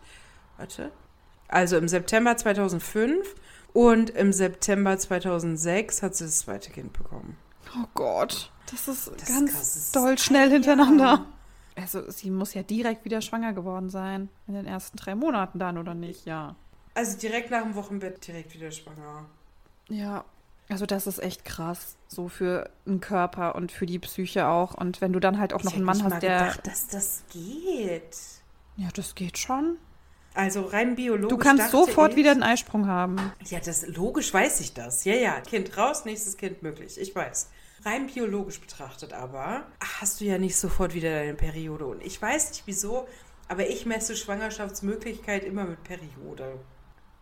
Warte. 0.58 0.92
Also 1.48 1.78
im 1.78 1.88
September 1.88 2.36
2005 2.36 3.34
und 3.76 4.08
im 4.08 4.32
September 4.32 4.96
2006 4.96 6.02
hat 6.02 6.16
sie 6.16 6.24
das 6.24 6.38
zweite 6.38 6.70
Kind 6.70 6.94
bekommen. 6.94 7.36
Oh 7.78 7.84
Gott. 7.92 8.50
Das 8.70 8.88
ist 8.88 9.10
Das 9.18 9.28
ganz 9.28 9.52
ist 9.52 9.94
doll 9.94 10.16
schnell 10.16 10.50
hintereinander. 10.50 11.26
Also 11.74 12.10
sie 12.10 12.30
muss 12.30 12.54
ja 12.54 12.62
direkt 12.62 13.04
wieder 13.04 13.20
schwanger 13.20 13.52
geworden 13.52 13.90
sein. 13.90 14.30
In 14.46 14.54
den 14.54 14.64
ersten 14.64 14.96
drei 14.96 15.14
Monaten 15.14 15.58
dann, 15.58 15.76
oder 15.76 15.92
nicht? 15.92 16.24
Ja. 16.24 16.56
Also 16.94 17.18
direkt 17.18 17.50
nach 17.50 17.64
dem 17.64 17.74
Wochenbett 17.74 18.26
direkt 18.26 18.54
wieder 18.54 18.70
schwanger. 18.70 19.26
Ja. 19.90 20.24
Also 20.70 20.86
das 20.86 21.06
ist 21.06 21.18
echt 21.22 21.44
krass. 21.44 21.96
So 22.08 22.28
für 22.28 22.70
den 22.86 23.00
Körper 23.00 23.56
und 23.56 23.72
für 23.72 23.84
die 23.84 23.98
Psyche 23.98 24.48
auch. 24.48 24.72
Und 24.72 25.02
wenn 25.02 25.12
du 25.12 25.20
dann 25.20 25.38
halt 25.38 25.52
auch 25.52 25.62
noch 25.64 25.72
ich 25.72 25.76
einen 25.76 25.86
hätte 25.86 25.86
Mann 25.86 25.96
nicht 25.98 26.04
hast, 26.06 26.12
mal 26.12 26.20
der. 26.20 26.38
gedacht, 26.38 26.66
dass 26.66 26.86
das 26.86 27.24
geht. 27.30 28.16
Ja, 28.76 28.88
das 28.94 29.14
geht 29.14 29.36
schon. 29.36 29.76
Also 30.36 30.62
rein 30.66 30.96
biologisch. 30.96 31.30
Du 31.30 31.38
kannst 31.38 31.70
sofort 31.70 32.10
ich, 32.12 32.16
wieder 32.18 32.30
einen 32.30 32.42
Eisprung 32.42 32.86
haben. 32.86 33.16
Ja, 33.46 33.58
das 33.58 33.86
logisch 33.88 34.32
weiß 34.34 34.60
ich 34.60 34.74
das. 34.74 35.04
Ja, 35.04 35.14
ja, 35.14 35.40
Kind 35.40 35.76
raus, 35.78 36.04
nächstes 36.04 36.36
Kind 36.36 36.62
möglich. 36.62 37.00
Ich 37.00 37.14
weiß. 37.16 37.50
Rein 37.84 38.06
biologisch 38.06 38.60
betrachtet 38.60 39.12
aber 39.12 39.66
hast 40.00 40.20
du 40.20 40.24
ja 40.24 40.38
nicht 40.38 40.56
sofort 40.56 40.92
wieder 40.94 41.10
deine 41.10 41.34
Periode. 41.34 41.86
Und 41.86 42.04
ich 42.04 42.20
weiß 42.20 42.50
nicht 42.50 42.62
wieso, 42.66 43.06
aber 43.48 43.66
ich 43.68 43.86
messe 43.86 44.14
Schwangerschaftsmöglichkeit 44.14 45.42
immer 45.44 45.64
mit 45.64 45.82
Periode. 45.84 46.58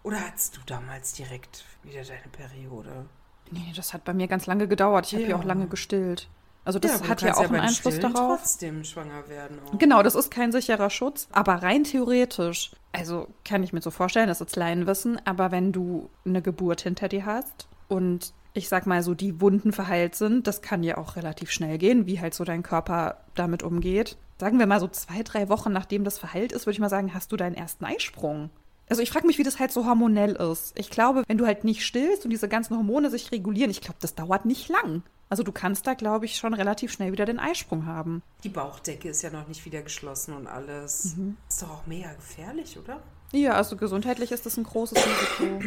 Oder 0.02 0.20
hattest 0.20 0.56
du 0.56 0.60
damals 0.66 1.12
direkt 1.12 1.64
wieder 1.82 2.02
deine 2.02 2.28
Periode? 2.32 3.06
Nee, 3.50 3.72
das 3.76 3.94
hat 3.94 4.04
bei 4.04 4.12
mir 4.12 4.26
ganz 4.26 4.46
lange 4.46 4.66
gedauert. 4.66 5.06
Ich 5.06 5.12
habe 5.14 5.22
ja 5.22 5.30
Ja. 5.30 5.36
auch 5.36 5.44
lange 5.44 5.66
gestillt. 5.68 6.28
Also 6.64 6.78
das 6.78 7.00
aber 7.00 7.08
hat 7.08 7.22
ja 7.22 7.34
auch 7.34 7.40
einen 7.40 7.52
beim 7.52 7.60
Einfluss 7.60 7.94
Stillen 7.94 8.14
darauf. 8.14 8.40
trotzdem 8.40 8.84
schwanger 8.84 9.28
werden. 9.28 9.58
Auch. 9.66 9.78
Genau, 9.78 10.02
das 10.02 10.14
ist 10.14 10.30
kein 10.30 10.50
sicherer 10.50 10.90
Schutz, 10.90 11.28
aber 11.32 11.54
rein 11.56 11.84
theoretisch, 11.84 12.72
also 12.92 13.28
kann 13.44 13.62
ich 13.62 13.72
mir 13.72 13.82
so 13.82 13.90
vorstellen, 13.90 14.28
das 14.28 14.40
ist 14.40 14.56
Laienwissen, 14.56 15.20
aber 15.26 15.50
wenn 15.50 15.72
du 15.72 16.08
eine 16.24 16.40
Geburt 16.40 16.80
hinter 16.80 17.08
dir 17.08 17.26
hast 17.26 17.68
und 17.88 18.32
ich 18.54 18.68
sag 18.68 18.86
mal 18.86 19.02
so, 19.02 19.14
die 19.14 19.40
Wunden 19.40 19.72
verheilt 19.72 20.14
sind, 20.14 20.46
das 20.46 20.62
kann 20.62 20.82
ja 20.82 20.96
auch 20.96 21.16
relativ 21.16 21.50
schnell 21.50 21.76
gehen, 21.76 22.06
wie 22.06 22.20
halt 22.20 22.34
so 22.34 22.44
dein 22.44 22.62
Körper 22.62 23.18
damit 23.34 23.62
umgeht. 23.62 24.16
Sagen 24.38 24.58
wir 24.58 24.66
mal 24.66 24.80
so 24.80 24.88
zwei, 24.88 25.22
drei 25.22 25.48
Wochen 25.48 25.72
nachdem 25.72 26.04
das 26.04 26.18
verheilt 26.18 26.52
ist, 26.52 26.64
würde 26.66 26.74
ich 26.74 26.80
mal 26.80 26.88
sagen, 26.88 27.12
hast 27.12 27.32
du 27.32 27.36
deinen 27.36 27.56
ersten 27.56 27.84
Eisprung. 27.84 28.50
Also 28.88 29.02
ich 29.02 29.10
frage 29.10 29.26
mich, 29.26 29.38
wie 29.38 29.42
das 29.42 29.58
halt 29.58 29.72
so 29.72 29.86
hormonell 29.86 30.32
ist. 30.32 30.78
Ich 30.78 30.90
glaube, 30.90 31.24
wenn 31.26 31.38
du 31.38 31.46
halt 31.46 31.64
nicht 31.64 31.84
stillst 31.84 32.24
und 32.24 32.30
diese 32.30 32.48
ganzen 32.48 32.76
Hormone 32.76 33.10
sich 33.10 33.32
regulieren, 33.32 33.70
ich 33.70 33.80
glaube, 33.80 33.98
das 34.00 34.14
dauert 34.14 34.44
nicht 34.44 34.68
lang. 34.68 35.02
Also 35.34 35.42
du 35.42 35.50
kannst 35.50 35.84
da, 35.88 35.94
glaube 35.94 36.26
ich, 36.26 36.36
schon 36.36 36.54
relativ 36.54 36.92
schnell 36.92 37.10
wieder 37.10 37.26
den 37.26 37.40
Eisprung 37.40 37.86
haben. 37.86 38.22
Die 38.44 38.48
Bauchdecke 38.48 39.08
ist 39.08 39.22
ja 39.22 39.30
noch 39.30 39.48
nicht 39.48 39.64
wieder 39.64 39.82
geschlossen 39.82 40.32
und 40.32 40.46
alles. 40.46 41.16
Mhm. 41.16 41.36
Ist 41.48 41.60
doch 41.60 41.70
auch 41.70 41.86
mega 41.88 42.12
gefährlich, 42.12 42.78
oder? 42.78 43.02
Ja, 43.32 43.54
also 43.54 43.76
gesundheitlich 43.76 44.30
ist 44.30 44.46
das 44.46 44.56
ein 44.56 44.62
großes 44.62 44.96
Risiko. 44.96 45.60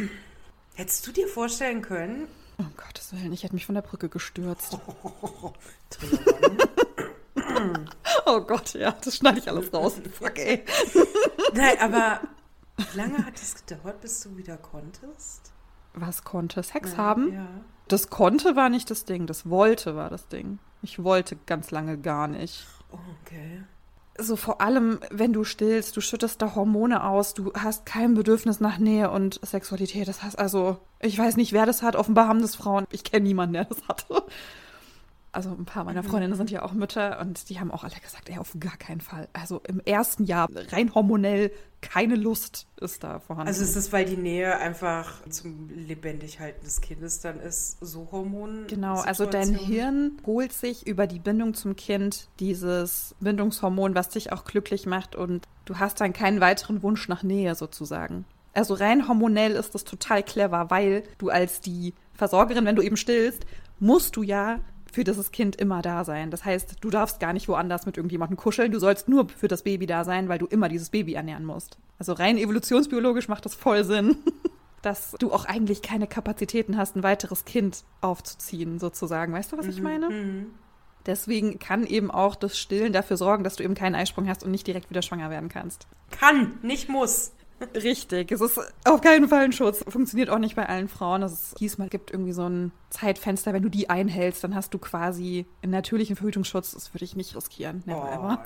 Hättest 0.74 1.06
du 1.06 1.12
dir 1.12 1.28
vorstellen 1.28 1.82
können, 1.82 2.28
Um 2.56 2.72
Gottes 2.78 3.12
Willen, 3.12 3.30
ich 3.30 3.42
hätte 3.44 3.52
mich 3.52 3.66
von 3.66 3.74
der 3.74 3.82
Brücke 3.82 4.08
gestürzt. 4.08 4.78
Oh 8.24 8.40
Gott, 8.40 8.72
ja, 8.74 8.92
das 9.04 9.16
schneide 9.16 9.38
ich 9.38 9.48
alles 9.48 9.72
raus. 9.72 9.94
Fuck, 10.18 10.38
ey. 10.38 10.64
Nein, 11.52 11.78
aber 11.80 12.20
wie 12.76 12.96
lange 12.96 13.24
hat 13.24 13.34
es 13.36 13.54
gedauert, 13.66 14.00
bis 14.00 14.20
du 14.20 14.34
wieder 14.36 14.56
konntest? 14.56 15.52
Was 16.00 16.24
konnte 16.24 16.62
Sex 16.62 16.96
haben? 16.96 17.32
Ja. 17.32 17.46
Das 17.88 18.10
konnte 18.10 18.54
war 18.54 18.68
nicht 18.68 18.90
das 18.90 19.04
Ding, 19.04 19.26
das 19.26 19.48
wollte 19.48 19.96
war 19.96 20.10
das 20.10 20.28
Ding. 20.28 20.58
Ich 20.82 21.02
wollte 21.02 21.36
ganz 21.46 21.70
lange 21.70 21.98
gar 21.98 22.28
nicht. 22.28 22.66
Okay. 23.22 23.62
So 24.20 24.36
vor 24.36 24.60
allem, 24.60 24.98
wenn 25.10 25.32
du 25.32 25.44
stillst, 25.44 25.96
du 25.96 26.00
schüttest 26.00 26.42
da 26.42 26.54
Hormone 26.54 27.04
aus, 27.04 27.34
du 27.34 27.52
hast 27.54 27.86
kein 27.86 28.14
Bedürfnis 28.14 28.60
nach 28.60 28.78
Nähe 28.78 29.10
und 29.10 29.40
Sexualität. 29.42 30.08
Das 30.08 30.22
heißt 30.22 30.38
also, 30.38 30.78
ich 31.00 31.16
weiß 31.16 31.36
nicht, 31.36 31.52
wer 31.52 31.66
das 31.66 31.82
hat. 31.82 31.94
Offenbar 31.94 32.26
haben 32.26 32.42
das 32.42 32.56
Frauen. 32.56 32.84
Ich 32.90 33.04
kenne 33.04 33.26
niemanden, 33.26 33.54
der 33.54 33.64
das 33.64 33.86
hatte. 33.88 34.24
Also 35.30 35.50
ein 35.50 35.66
paar 35.66 35.84
meiner 35.84 36.02
Freundinnen 36.02 36.34
sind 36.34 36.50
ja 36.50 36.62
auch 36.62 36.72
Mütter 36.72 37.20
und 37.20 37.50
die 37.50 37.60
haben 37.60 37.70
auch 37.70 37.84
alle 37.84 37.94
gesagt, 38.02 38.30
ey, 38.30 38.38
auf 38.38 38.56
gar 38.58 38.76
keinen 38.76 39.00
Fall. 39.00 39.28
Also 39.34 39.60
im 39.68 39.80
ersten 39.80 40.24
Jahr 40.24 40.48
rein 40.70 40.94
hormonell 40.94 41.50
keine 41.80 42.16
Lust 42.16 42.66
ist 42.80 43.04
da 43.04 43.20
vorhanden. 43.20 43.48
Also 43.48 43.62
ist 43.62 43.76
es, 43.76 43.92
weil 43.92 44.04
die 44.04 44.16
Nähe 44.16 44.58
einfach 44.58 45.22
zum 45.28 45.68
Lebendighalten 45.68 46.64
des 46.64 46.80
Kindes 46.80 47.20
dann 47.20 47.38
ist, 47.40 47.76
so 47.80 48.08
Hormon? 48.10 48.66
Genau, 48.68 49.00
also 49.00 49.26
dein? 49.26 49.54
Hirn 49.54 50.12
holt 50.26 50.52
sich 50.52 50.86
über 50.86 51.06
die 51.06 51.18
Bindung 51.18 51.54
zum 51.54 51.76
Kind 51.76 52.28
dieses 52.40 53.14
Bindungshormon, 53.20 53.94
was 53.94 54.08
dich 54.08 54.32
auch 54.32 54.44
glücklich 54.44 54.86
macht 54.86 55.14
und 55.14 55.46
du 55.66 55.78
hast 55.78 56.00
dann 56.00 56.12
keinen 56.12 56.40
weiteren 56.40 56.82
Wunsch 56.82 57.06
nach 57.08 57.22
Nähe 57.22 57.54
sozusagen. 57.54 58.24
Also 58.54 58.74
rein 58.74 59.06
hormonell 59.06 59.52
ist 59.52 59.74
das 59.74 59.84
total 59.84 60.22
clever, 60.22 60.70
weil 60.70 61.04
du 61.18 61.28
als 61.28 61.60
die 61.60 61.94
Versorgerin, 62.14 62.64
wenn 62.64 62.76
du 62.76 62.82
eben 62.82 62.96
stillst, 62.96 63.44
musst 63.78 64.16
du 64.16 64.22
ja 64.22 64.58
für 64.92 65.04
dieses 65.04 65.32
Kind 65.32 65.56
immer 65.56 65.82
da 65.82 66.04
sein. 66.04 66.30
Das 66.30 66.44
heißt, 66.44 66.76
du 66.80 66.90
darfst 66.90 67.20
gar 67.20 67.32
nicht 67.32 67.48
woanders 67.48 67.86
mit 67.86 67.96
irgendjemandem 67.96 68.36
kuscheln, 68.36 68.72
du 68.72 68.78
sollst 68.78 69.08
nur 69.08 69.28
für 69.28 69.48
das 69.48 69.62
Baby 69.62 69.86
da 69.86 70.04
sein, 70.04 70.28
weil 70.28 70.38
du 70.38 70.46
immer 70.46 70.68
dieses 70.68 70.90
Baby 70.90 71.14
ernähren 71.14 71.44
musst. 71.44 71.78
Also 71.98 72.12
rein 72.12 72.38
evolutionsbiologisch 72.38 73.28
macht 73.28 73.44
das 73.44 73.54
voll 73.54 73.84
Sinn. 73.84 74.16
dass 74.82 75.16
du 75.18 75.32
auch 75.32 75.44
eigentlich 75.44 75.82
keine 75.82 76.06
Kapazitäten 76.06 76.76
hast, 76.76 76.96
ein 76.96 77.02
weiteres 77.02 77.44
Kind 77.44 77.82
aufzuziehen, 78.00 78.78
sozusagen. 78.78 79.32
Weißt 79.32 79.52
du, 79.52 79.58
was 79.58 79.66
ich 79.66 79.82
meine? 79.82 80.08
Mhm. 80.08 80.46
Deswegen 81.06 81.58
kann 81.58 81.86
eben 81.86 82.10
auch 82.10 82.34
das 82.34 82.58
Stillen 82.58 82.92
dafür 82.92 83.16
sorgen, 83.16 83.42
dass 83.42 83.56
du 83.56 83.64
eben 83.64 83.74
keinen 83.74 83.94
Eisprung 83.94 84.28
hast 84.28 84.44
und 84.44 84.50
nicht 84.50 84.66
direkt 84.66 84.90
wieder 84.90 85.02
schwanger 85.02 85.30
werden 85.30 85.48
kannst. 85.48 85.86
Kann, 86.10 86.58
nicht 86.62 86.88
muss. 86.88 87.32
Richtig, 87.74 88.30
es 88.30 88.40
ist 88.40 88.60
auf 88.84 89.00
keinen 89.00 89.28
Fall 89.28 89.44
ein 89.44 89.52
Schutz. 89.52 89.84
Funktioniert 89.88 90.30
auch 90.30 90.38
nicht 90.38 90.54
bei 90.56 90.68
allen 90.68 90.88
Frauen. 90.88 91.22
Es 91.22 91.54
hieß 91.58 91.78
mal, 91.78 91.88
gibt 91.88 92.10
irgendwie 92.12 92.32
so 92.32 92.48
ein 92.48 92.72
Zeitfenster, 92.90 93.52
wenn 93.52 93.62
du 93.62 93.68
die 93.68 93.90
einhältst, 93.90 94.42
dann 94.44 94.54
hast 94.54 94.72
du 94.72 94.78
quasi 94.78 95.44
einen 95.62 95.72
natürlichen 95.72 96.16
Verhütungsschutz. 96.16 96.72
Das 96.72 96.94
würde 96.94 97.04
ich 97.04 97.16
nicht 97.16 97.34
riskieren. 97.36 97.82
Never 97.84 98.02
Oh, 98.02 98.14
ever. 98.14 98.44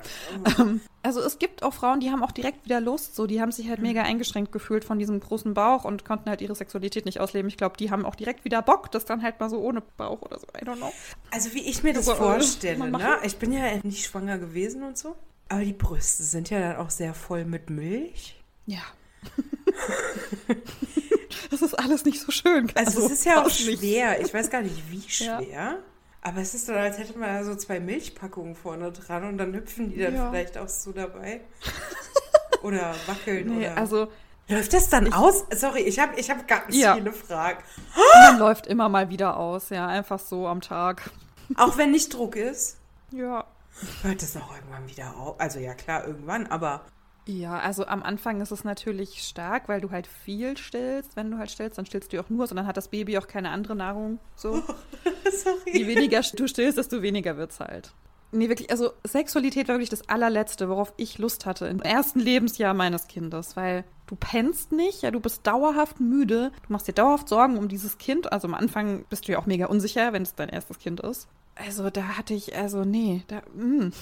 Ähm, 0.59 0.81
also 1.03 1.21
es 1.21 1.39
gibt 1.39 1.63
auch 1.63 1.73
Frauen, 1.73 1.99
die 1.99 2.09
haben 2.11 2.23
auch 2.23 2.31
direkt 2.31 2.65
wieder 2.65 2.81
Lust. 2.81 3.15
So, 3.15 3.27
die 3.27 3.39
haben 3.41 3.51
sich 3.51 3.69
halt 3.69 3.81
mega 3.81 4.01
eingeschränkt 4.01 4.51
gefühlt 4.51 4.83
von 4.83 4.99
diesem 4.99 5.19
großen 5.19 5.53
Bauch 5.53 5.85
und 5.85 6.05
konnten 6.05 6.29
halt 6.29 6.41
ihre 6.41 6.55
Sexualität 6.55 7.05
nicht 7.05 7.19
ausleben. 7.19 7.47
Ich 7.47 7.57
glaube, 7.57 7.77
die 7.77 7.91
haben 7.91 8.05
auch 8.05 8.15
direkt 8.15 8.45
wieder 8.45 8.61
Bock, 8.61 8.91
das 8.91 9.05
dann 9.05 9.21
halt 9.21 9.39
mal 9.39 9.49
so 9.49 9.59
ohne 9.59 9.81
Bauch 9.97 10.21
oder 10.21 10.39
so. 10.39 10.47
I 10.59 10.65
don't 10.65 10.77
know. 10.77 10.91
Also 11.31 11.53
wie 11.53 11.61
ich 11.61 11.83
mir 11.83 11.93
das 11.93 12.07
äh, 12.07 12.15
vorstelle, 12.15 12.89
ne? 12.89 13.17
Ich 13.23 13.37
bin 13.37 13.51
ja 13.53 13.61
nicht 13.83 14.05
schwanger 14.05 14.37
gewesen 14.37 14.83
und 14.83 14.97
so. 14.97 15.15
Aber 15.49 15.63
die 15.63 15.73
Brüste 15.73 16.23
sind 16.23 16.49
ja 16.49 16.59
dann 16.59 16.75
auch 16.77 16.89
sehr 16.89 17.13
voll 17.13 17.45
mit 17.45 17.69
Milch. 17.69 18.41
Ja. 18.65 18.79
das 21.51 21.61
ist 21.61 21.77
alles 21.79 22.05
nicht 22.05 22.19
so 22.21 22.31
schön. 22.31 22.71
Also, 22.75 23.05
es 23.05 23.11
ist 23.11 23.25
ja 23.25 23.39
auch 23.39 23.43
fast 23.43 23.65
nicht. 23.65 23.79
schwer. 23.79 24.21
Ich 24.21 24.33
weiß 24.33 24.49
gar 24.49 24.61
nicht, 24.61 24.75
wie 24.89 25.03
Ja. 25.23 25.41
schwer. 25.41 25.79
Aber 26.21 26.39
es 26.39 26.53
ist 26.53 26.69
dann, 26.69 26.77
als 26.77 26.97
hätte 26.97 27.17
man 27.19 27.43
so 27.43 27.53
zwei 27.55 27.81
Milchpackungen 27.81 28.55
vorne 28.55 28.91
dran 28.93 29.25
und 29.25 29.37
dann 29.37 29.53
hüpfen 29.53 29.91
die 29.91 29.99
dann 29.99 30.15
Ja. 30.15 30.29
vielleicht 30.29 30.57
auch 30.57 30.69
so 30.69 30.93
dabei. 30.93 31.41
oder 32.63 32.95
wackeln 33.07 33.57
Nee, 33.57 33.67
oder. 33.67 33.77
also 33.77 34.07
Läuft 34.49 34.73
das 34.73 34.89
dann 34.89 35.13
aus? 35.13 35.45
Sorry, 35.55 35.81
ich 35.83 35.99
habe 35.99 36.19
ich 36.19 36.29
hab 36.29 36.45
ganz 36.49 36.75
Ja. 36.75 36.95
viele 36.95 37.13
Fragen. 37.13 37.63
man 38.25 38.39
läuft 38.39 38.67
immer 38.67 38.89
mal 38.89 39.07
wieder 39.09 39.37
aus, 39.37 39.69
ja, 39.69 39.87
einfach 39.87 40.19
so 40.19 40.47
am 40.47 40.59
Tag. 40.59 41.09
Auch 41.55 41.77
wenn 41.77 41.91
nicht 41.91 42.13
Druck 42.13 42.35
ist, 42.35 42.75
Ja. 43.11 43.45
hört 44.01 44.21
das 44.21 44.35
auch 44.35 44.53
irgendwann 44.53 44.85
wieder 44.87 45.15
auf. 45.15 45.39
Also 45.39 45.59
ja, 45.59 45.73
klar, 45.73 46.05
irgendwann, 46.05 46.47
aber 46.47 46.81
Ja, 47.25 47.57
also 47.59 47.85
am 47.85 48.03
Anfang 48.03 48.41
ist 48.41 48.51
es 48.51 48.63
natürlich 48.65 49.23
stark, 49.23 49.69
weil 49.69 49.79
du 49.79 49.91
halt 49.91 50.07
viel 50.07 50.57
stillst. 50.57 51.15
Wenn 51.15 51.31
du 51.31 51.37
halt 51.37 51.51
stillst, 51.51 51.77
dann 51.77 51.85
stillst 51.85 52.11
du 52.11 52.19
auch 52.19 52.29
nur, 52.29 52.47
sondern 52.47 52.67
hat 52.67 52.75
das 52.75 52.89
Baby 52.89 53.17
auch 53.17 53.27
keine 53.27 53.49
andere 53.49 53.75
Nahrung. 53.75 54.19
So. 54.35 54.55
Je 55.25 55.31
sorry. 55.31 55.87
weniger 55.87 56.21
du 56.21 56.47
stillst, 56.47 56.77
desto 56.77 57.01
weniger 57.01 57.37
wird's 57.37 57.59
halt. 57.59 57.93
Nee, 58.33 58.49
wirklich, 58.49 58.71
also 58.71 58.91
Sexualität 59.03 59.67
war 59.67 59.75
wirklich 59.75 59.91
das 59.91 60.09
allerletzte, 60.09 60.67
worauf 60.67 60.91
ich 60.97 61.19
Lust 61.19 61.45
hatte 61.45 61.67
im 61.67 61.81
ersten 61.81 62.19
Lebensjahr 62.19 62.73
meines 62.73 63.07
Kindes, 63.07 63.55
weil 63.55 63.83
du 64.07 64.15
pennst 64.15 64.71
nicht, 64.71 65.03
ja, 65.03 65.11
du 65.11 65.19
bist 65.19 65.45
dauerhaft 65.45 65.99
müde, 65.99 66.51
du 66.65 66.73
machst 66.73 66.87
dir 66.87 66.93
dauerhaft 66.93 67.29
Sorgen 67.29 67.57
um 67.57 67.67
dieses 67.67 67.99
Kind. 67.99 68.33
Also 68.33 68.47
am 68.47 68.55
Anfang 68.55 69.05
bist 69.07 69.27
du 69.27 69.33
ja 69.33 69.39
auch 69.39 69.45
mega 69.45 69.67
unsicher, 69.67 70.13
wenn 70.13 70.23
es 70.23 70.33
dein 70.33 70.49
erstes 70.49 70.79
Kind 70.79 70.99
ist. 71.01 71.27
Also 71.55 71.91
da 71.91 72.17
hatte 72.17 72.33
ich, 72.33 72.55
also 72.55 72.83
nee, 72.83 73.23
da, 73.27 73.43
mm. 73.53 73.93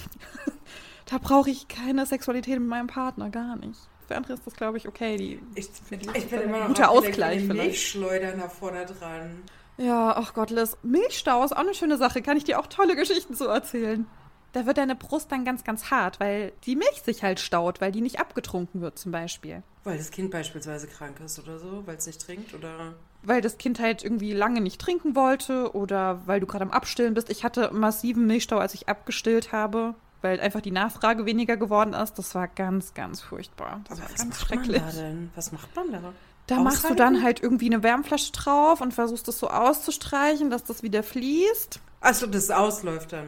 da 1.12 1.18
brauche 1.18 1.50
ich 1.50 1.68
keine 1.68 2.06
Sexualität 2.06 2.58
mit 2.60 2.70
meinem 2.70 2.88
Partner, 2.88 3.30
gar 3.30 3.58
nicht. 3.58 3.80
Für 4.08 4.16
andere 4.16 4.34
ist 4.34 4.48
das, 4.48 4.56
glaube 4.56 4.78
ich, 4.78 4.88
okay. 4.88 5.18
Die, 5.18 5.40
Ich, 5.56 5.70
ich 6.14 6.30
bin 6.30 6.42
immer 6.42 6.60
noch 6.60 6.68
guter 6.68 6.90
Ausgleich 6.90 7.42
vielleicht. 7.42 7.62
Milchschleudern 7.62 8.40
da 8.40 8.48
vorne 8.48 8.86
dran. 8.86 9.44
Ja, 9.78 10.16
ach 10.16 10.34
Gott, 10.34 10.52
Liz. 10.52 10.78
Milchstau 10.84 11.44
ist 11.44 11.54
auch 11.54 11.60
eine 11.60 11.74
schöne 11.74 11.98
Sache. 11.98 12.22
Kann 12.22 12.38
ich 12.38 12.46
dir 12.46 12.60
auch 12.60 12.68
tolle 12.68 12.96
Geschichten 12.96 13.36
zu 13.36 13.48
erzählen. 13.48 14.08
Da 14.54 14.66
wird 14.66 14.78
deine 14.78 14.96
Brust 14.96 15.32
dann 15.32 15.46
ganz, 15.46 15.64
ganz 15.64 15.92
hart, 15.92 16.20
weil 16.20 16.52
die 16.66 16.76
Milch 16.76 17.02
sich 17.04 17.24
halt 17.24 17.40
staut, 17.40 17.80
weil 17.80 17.92
die 17.92 18.02
nicht 18.02 18.20
abgetrunken 18.20 18.82
wird 18.82 19.00
zum 19.00 19.12
Beispiel. 19.12 19.64
Weil 19.84 19.98
das 19.98 20.12
Kind 20.12 20.32
beispielsweise 20.32 20.88
krank 20.88 21.20
ist 21.24 21.40
oder 21.40 21.58
so, 21.58 21.84
weil 21.86 21.96
es 21.96 22.06
nicht 22.06 22.22
trinkt 22.22 22.54
oder. 22.54 22.94
Weil 23.24 23.42
das 23.42 23.58
Kind 23.58 23.80
halt 23.80 24.04
irgendwie 24.04 24.34
lange 24.34 24.62
nicht 24.62 24.80
trinken 24.80 25.16
wollte 25.16 25.74
oder 25.74 26.22
weil 26.26 26.40
du 26.42 26.48
gerade 26.48 26.66
am 26.66 26.72
Abstillen 26.72 27.14
bist. 27.14 27.30
Ich 27.30 27.44
hatte 27.44 27.72
massiven 27.74 28.28
Milchstau, 28.28 28.58
als 28.58 28.74
ich 28.74 28.90
abgestillt 28.90 29.52
habe, 29.54 29.96
weil 30.22 30.40
einfach 30.40 30.62
die 30.62 30.72
Nachfrage 30.72 31.26
weniger 31.26 31.58
geworden 31.58 31.94
ist. 31.94 32.14
Das 32.14 32.36
war 32.36 32.48
ganz, 32.48 32.94
ganz 32.94 33.22
furchtbar. 33.22 33.82
Das 33.90 34.00
war 34.00 34.10
was 34.10 34.16
ganz 34.16 34.30
macht 34.30 34.48
schrecklich. 34.48 34.82
man 34.82 34.96
da 34.96 35.02
denn? 35.02 35.32
Was 35.36 35.52
macht 35.52 35.76
man 35.76 35.92
da? 35.92 36.14
Da 36.48 36.60
machst 36.60 36.90
du 36.90 36.96
dann 36.96 37.24
halt 37.24 37.42
irgendwie 37.42 37.68
eine 37.68 37.82
Wärmflasche 37.84 38.32
drauf 38.34 38.82
und 38.82 38.94
versuchst 38.94 39.28
es 39.28 39.40
so 39.40 39.50
auszustreichen, 39.50 40.50
dass 40.50 40.64
das 40.64 40.84
wieder 40.84 41.04
fließt. 41.04 41.80
Achso, 42.02 42.28
das 42.28 42.50
ausläuft 42.50 43.14
dann. 43.14 43.28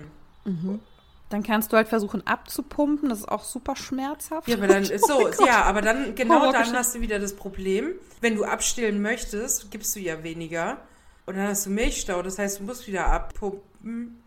Dann 1.30 1.42
kannst 1.42 1.72
du 1.72 1.78
halt 1.78 1.88
versuchen 1.88 2.26
abzupumpen. 2.28 3.10
Das 3.10 3.20
ist 3.20 3.30
auch 3.30 3.44
super 3.44 3.76
schmerzhaft. 3.76 4.48
Ja, 4.48 4.58
aber 4.58 4.68
dann 4.68 4.84
ist 4.84 5.08
so, 5.08 5.30
Oh 5.30 5.46
ja, 5.46 5.64
aber 5.64 5.82
dann, 5.82 6.16
genau 6.16 6.52
dann 6.52 6.74
hast 6.74 6.96
du 6.96 7.02
wieder 7.02 7.20
das 7.20 7.36
Problem. 7.36 7.94
Wenn 8.20 8.36
du 8.36 8.44
abstillen 8.44 9.02
möchtest, 9.02 9.72
gibst 9.72 9.96
du 9.96 10.00
ja 10.00 10.22
weniger. 10.24 10.78
Und 11.26 11.38
dann 11.38 11.48
hast 11.48 11.66
du 11.66 11.70
Milchstau, 11.70 12.22
das 12.22 12.38
heißt, 12.38 12.60
du 12.60 12.64
musst 12.64 12.88
wieder 12.88 13.08
abpumpen. 13.08 14.23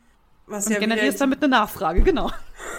Was 0.47 0.67
Und 0.67 0.73
ja 0.73 0.79
generierst 0.79 1.21
damit 1.21 1.43
eine 1.43 1.49
Nachfrage, 1.51 2.03
genau. 2.03 2.31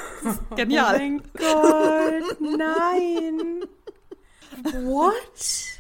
Genial. 0.56 0.96
Oh 0.96 0.98
mein 0.98 1.22
Gott, 1.34 2.42
nein. 2.42 3.64
What? 4.86 5.77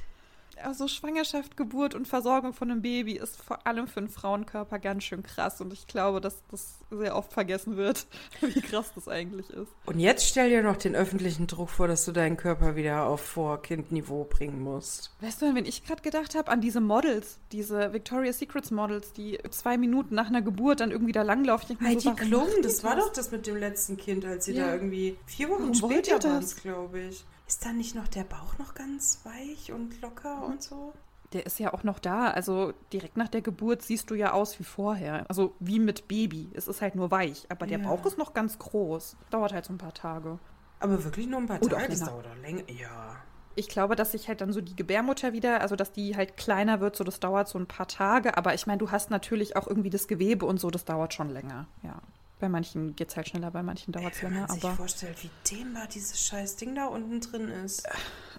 Also 0.68 0.89
Schwangerschaft, 0.89 1.55
Geburt 1.55 1.95
und 1.95 2.09
Versorgung 2.09 2.51
von 2.51 2.70
einem 2.70 2.82
Baby 2.82 3.13
ist 3.13 3.41
vor 3.41 3.65
allem 3.65 3.88
für 3.88 4.01
einen 4.01 4.09
Frauenkörper 4.09 4.80
ganz 4.80 5.05
schön 5.05 5.24
krass. 5.24 5.61
Und 5.61 5.72
ich 5.72 5.88
glaube, 5.88 6.20
dass 6.20 6.43
das 6.51 6.80
sehr 6.91 7.15
oft 7.15 7.32
vergessen 7.32 7.78
wird, 7.78 8.05
wie 8.41 8.59
krass 8.59 8.91
das 8.93 9.07
eigentlich 9.07 9.49
ist. 9.49 9.72
Und 9.86 10.01
jetzt 10.01 10.28
stell 10.28 10.49
dir 10.49 10.63
noch 10.63 10.76
den 10.76 10.93
öffentlichen 10.93 11.47
Druck 11.47 11.70
vor, 11.70 11.88
dass 11.88 12.03
du 12.03 12.11
deinen 12.11 12.36
Körper 12.36 12.76
wieder 12.76 13.05
auf 13.05 13.22
Vorkindniveau 13.22 14.26
bringen 14.26 14.61
musst. 14.61 15.15
Weißt 15.22 15.41
du, 15.41 15.45
an 15.45 15.55
wen 15.55 15.65
ich 15.65 15.86
gerade 15.86 16.01
gedacht 16.01 16.36
habe? 16.36 16.51
An 16.51 16.59
diese 16.59 16.82
Models, 16.82 17.39
diese 17.53 17.93
Victoria's 17.93 18.39
Secrets 18.39 18.70
Models, 18.70 19.13
die 19.13 19.39
zwei 19.51 19.78
Minuten 19.78 20.15
nach 20.15 20.28
einer 20.28 20.41
Geburt 20.41 20.82
dann 20.82 20.91
irgendwie 20.91 21.13
da 21.13 21.22
langlaufen. 21.22 21.78
Ich 21.80 21.88
Heidi 21.88 22.01
so, 22.01 22.13
Klum, 22.13 22.47
das 22.61 22.84
war 22.84 22.97
doch 22.97 23.13
das 23.13 23.32
mit 23.32 23.47
dem 23.47 23.55
letzten 23.55 23.95
Kind, 23.95 24.26
als 24.26 24.43
sie 24.43 24.51
Ja. 24.51 24.65
da 24.65 24.74
irgendwie 24.74 25.18
vier 25.28 25.47
Wochen 25.47 25.70
Warum 25.70 25.74
später 25.76 26.22
waren 26.22 26.41
das? 26.41 26.57
glaube 26.57 26.99
ich. 26.99 27.24
Ist 27.48 27.66
da 27.66 27.72
nicht 27.72 27.95
noch 27.95 28.08
der 28.08 28.24
Bauch 28.24 28.58
noch 28.60 28.76
ganz 28.76 29.22
weich 29.24 29.72
und 29.72 30.02
locker 30.02 30.43
und 30.45 30.62
so? 30.62 30.93
Der 31.34 31.45
ist 31.45 31.60
ja 31.60 31.74
auch 31.74 31.84
noch 31.84 32.00
da. 32.00 32.30
Also 32.30 32.74
direkt 32.93 33.18
nach 33.18 33.28
der 33.30 33.41
Geburt 33.41 33.82
siehst 33.82 34.10
du 34.10 34.16
ja 34.16 34.32
aus 34.34 34.60
wie 34.60 34.64
vorher. 34.64 35.26
Also 35.30 35.54
wie 35.60 35.80
mit 35.80 36.08
Baby. 36.08 36.50
Es 36.54 36.68
ist 36.68 36.82
halt 36.82 36.95
nur 36.95 37.12
weich. 37.12 37.45
Aber 37.50 37.66
der 37.66 37.80
Ja. 37.80 37.88
Bauch 37.88 38.06
ist 38.06 38.18
noch 38.18 38.34
ganz 38.34 38.60
groß. 38.60 39.16
Dauert 39.30 39.54
halt 39.54 39.66
so 39.66 39.74
ein 39.74 39.78
paar 39.78 39.93
Tage. 39.93 40.39
Aber 40.80 41.04
wirklich 41.04 41.28
nur 41.28 41.39
ein 41.39 41.48
paar 41.48 41.62
Oder 41.62 41.78
Tage, 41.78 41.89
das 41.89 42.04
dauert 42.04 42.28
auch 42.28 42.36
länger. 42.41 42.70
Ja. 42.70 43.16
Ich 43.56 43.68
glaube, 43.68 43.95
dass 43.95 44.12
sich 44.12 44.28
halt 44.28 44.41
dann 44.41 44.54
so 44.54 44.62
die 44.62 44.76
Gebärmutter 44.76 45.34
wieder, 45.34 45.62
also 45.62 45.76
dass 45.76 45.91
die 45.91 46.16
halt 46.16 46.38
kleiner 46.38 46.80
wird, 46.80 46.95
so 46.95 47.04
das 47.04 47.20
dauert 47.20 47.48
so 47.48 47.58
ein 47.58 47.66
paar 47.66 47.88
Tage. 47.88 48.38
Aber 48.38 48.54
ich 48.54 48.68
meine, 48.68 48.78
du 48.78 48.91
hast 48.91 49.10
natürlich 49.10 49.56
auch 49.56 49.68
irgendwie 49.68 49.89
das 49.89 50.08
Gewebe 50.08 50.45
und 50.45 50.60
so, 50.60 50.70
das 50.70 50.86
dauert 50.86 51.14
schon 51.14 51.30
länger. 51.30 51.68
Ja. 51.82 51.95
Bei 52.40 52.50
manchen 52.50 52.96
geht 52.96 53.10
es 53.10 53.16
halt 53.16 53.28
schneller, 53.30 53.50
bei 53.50 53.64
manchen 53.64 53.92
dauert 53.92 54.14
es 54.14 54.22
Wenn 54.22 54.34
länger. 54.34 54.48
man 54.48 54.60
sich 54.60 54.70
vorstellt, 54.72 55.24
wie 55.24 55.30
dehnbar 55.50 55.88
dieses 55.92 56.24
scheiß 56.24 56.56
Ding 56.58 56.76
da 56.76 56.86
unten 56.86 57.20
drin 57.20 57.50
ist. 57.50 57.88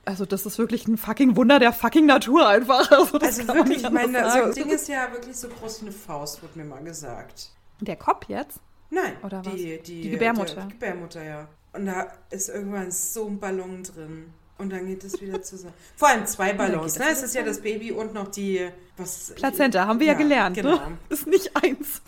also 0.04 0.24
das 0.24 0.46
ist 0.46 0.56
wirklich 0.58 0.86
ein 0.86 0.96
fucking 0.96 1.34
Wunder 1.34 1.58
der 1.58 1.72
fucking 1.72 2.06
Natur 2.06 2.48
einfach. 2.48 2.88
Also, 2.98 3.18
das 3.18 3.40
Also 3.40 3.54
wirklich, 3.54 3.82
ich 3.82 3.90
meine, 3.90 4.12
das 4.12 4.54
Ding 4.54 4.68
ist 4.70 4.88
ja 4.88 5.10
wirklich 5.12 5.36
so 5.36 5.48
groß 5.48 5.82
wie 5.82 5.86
eine 5.86 5.92
Faust, 5.92 6.42
wurde 6.42 6.58
mir 6.58 6.64
mal 6.64 6.82
gesagt. 6.82 7.50
Der 7.80 7.96
Kopf 7.96 8.28
jetzt? 8.28 8.60
Nein, 8.90 9.14
Oder 9.22 9.44
was? 9.44 9.54
die, 9.54 9.80
die, 9.82 10.02
Die 10.02 10.10
Gebärmutter. 10.10 10.62
Die 10.62 10.72
Gebärmutter, 10.74 11.22
ja. 11.22 11.48
Und 11.72 11.86
da 11.86 12.06
ist 12.30 12.48
irgendwann 12.48 12.90
so 12.90 13.26
ein 13.26 13.38
Ballon 13.38 13.82
drin. 13.82 14.32
Und 14.58 14.70
dann 14.72 14.86
geht 14.86 15.04
es 15.04 15.20
wieder 15.20 15.40
zusammen. 15.42 15.74
Vor 15.94 16.08
allem 16.08 16.26
zwei 16.26 16.52
Ballons, 16.52 16.98
ne? 16.98 17.04
es 17.12 17.22
ist 17.22 17.34
ja 17.34 17.42
das 17.44 17.60
Baby 17.60 17.92
und 17.92 18.12
noch 18.12 18.28
die, 18.28 18.68
was... 18.96 19.32
Plazenta, 19.36 19.86
haben 19.86 20.00
wir 20.00 20.08
ja, 20.08 20.14
gelernt. 20.14 20.56
Genau. 20.56 20.74
Ne? 20.76 20.98
Ist 21.10 21.28
nicht 21.28 21.54
eins. 21.54 22.02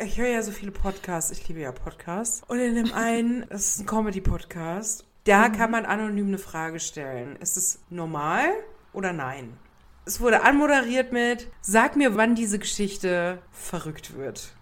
Ich 0.00 0.18
höre 0.18 0.28
ja 0.28 0.42
so 0.42 0.50
viele 0.50 0.70
Podcasts. 0.70 1.30
Ich 1.30 1.46
liebe 1.48 1.60
ja 1.60 1.72
Podcasts. 1.72 2.42
Und 2.48 2.58
in 2.58 2.74
dem 2.74 2.92
einen, 2.92 3.46
das 3.48 3.68
ist 3.68 3.80
ein 3.80 3.86
Comedy-Podcast, 3.86 5.04
da 5.24 5.48
kann 5.48 5.70
man 5.70 5.86
anonym 5.86 6.28
eine 6.28 6.38
Frage 6.38 6.80
stellen. 6.80 7.36
Ist 7.36 7.56
es 7.56 7.80
normal 7.90 8.50
oder 8.92 9.12
nein? 9.12 9.56
Es 10.04 10.20
wurde 10.20 10.42
anmoderiert 10.42 11.12
mit, 11.12 11.48
sag 11.62 11.96
mir, 11.96 12.16
wann 12.16 12.34
diese 12.34 12.58
Geschichte 12.58 13.38
verrückt 13.52 14.16
wird. 14.16 14.52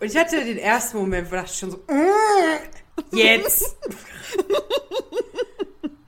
Und 0.00 0.06
ich 0.06 0.16
hatte 0.16 0.42
den 0.44 0.58
ersten 0.58 0.96
Moment, 0.98 1.30
wo 1.30 1.36
dachte 1.36 1.50
ich 1.52 1.58
schon 1.58 1.70
so, 1.70 1.76
"Mm, 1.88 3.14
jetzt. 3.16 3.76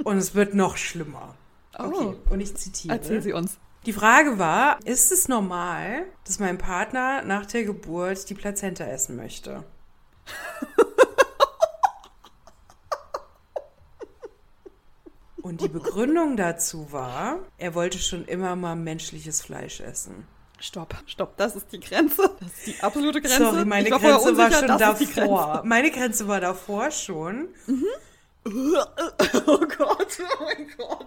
Und 0.05 0.17
es 0.19 0.35
wird 0.35 0.55
noch 0.55 0.77
schlimmer. 0.77 1.35
Okay, 1.77 2.15
und 2.31 2.41
ich 2.41 2.55
zitiere. 2.57 2.95
Oh. 2.95 2.97
Erzähl 2.99 3.23
sie 3.23 3.33
uns. 3.33 3.59
Die 3.87 3.93
Frage 3.93 4.39
war, 4.39 4.79
ist 4.87 5.13
es 5.13 5.29
normal, 5.29 6.07
dass 6.25 6.39
mein 6.39 6.57
Partner 6.57 7.23
nach 7.23 7.45
der 7.45 7.65
Geburt 7.65 8.31
die 8.31 8.35
Plazenta 8.35 8.85
essen 8.85 9.15
möchte? 9.17 9.63
Und 15.43 15.61
die 15.61 15.69
Begründung 15.69 16.39
dazu 16.39 16.91
war, 16.93 17.41
er 17.59 17.75
wollte 17.75 17.99
schon 17.99 18.25
immer 18.25 18.57
mal 18.57 18.75
menschliches 18.75 19.43
Fleisch 19.43 19.81
essen. 19.81 20.27
Stopp, 20.59 20.97
stopp, 21.05 21.37
das 21.37 21.55
ist 21.55 21.71
die 21.71 21.81
Grenze. 21.81 22.35
Das 22.41 22.49
ist 22.49 22.67
die 22.67 22.81
absolute 22.81 23.21
Grenze. 23.21 23.51
Sorry, 23.51 23.67
meine 23.67 23.91
war 23.91 23.99
Grenze 23.99 24.37
war 24.39 24.47
unsicher, 24.47 24.67
schon 24.67 24.93
ist 24.93 25.01
die 25.01 25.15
davor. 25.15 25.63
Meine 25.67 25.91
Grenze 25.91 26.27
war 26.27 26.41
davor 26.41 26.91
schon. 26.91 27.49
Grenze. 27.67 27.85
Oh 29.47 29.59
Gott, 29.59 30.19
oh 30.21 30.45
mein 30.45 30.69
Gott. 30.77 31.07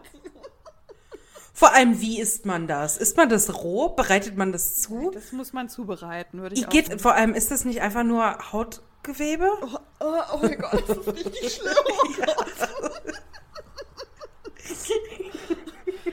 Vor 1.57 1.73
allem, 1.73 1.99
wie 2.01 2.19
isst 2.21 2.45
man 2.45 2.67
das? 2.67 2.97
Isst 2.97 3.17
man 3.17 3.29
das 3.29 3.51
roh? 3.63 3.89
Bereitet 3.89 4.37
man 4.37 4.51
das 4.51 4.79
zu? 4.79 5.09
Das 5.11 5.31
muss 5.31 5.53
man 5.53 5.69
zubereiten, 5.69 6.39
würde 6.39 6.53
ich 6.55 6.67
auch 6.67 6.69
Geht, 6.69 6.85
sagen. 6.85 6.99
vor 6.99 7.15
allem, 7.15 7.33
ist 7.33 7.49
das 7.49 7.65
nicht 7.65 7.81
einfach 7.81 8.03
nur 8.03 8.51
Hautgewebe? 8.53 9.49
Oh, 9.63 9.79
oh, 10.01 10.13
oh 10.33 10.37
mein 10.43 10.59
Gott, 10.59 10.83
das 10.87 10.97
ist 10.99 11.07
richtig 11.07 11.53
schlimm. 11.55 11.73
Oh 11.89 12.21
Gott. 12.21 13.01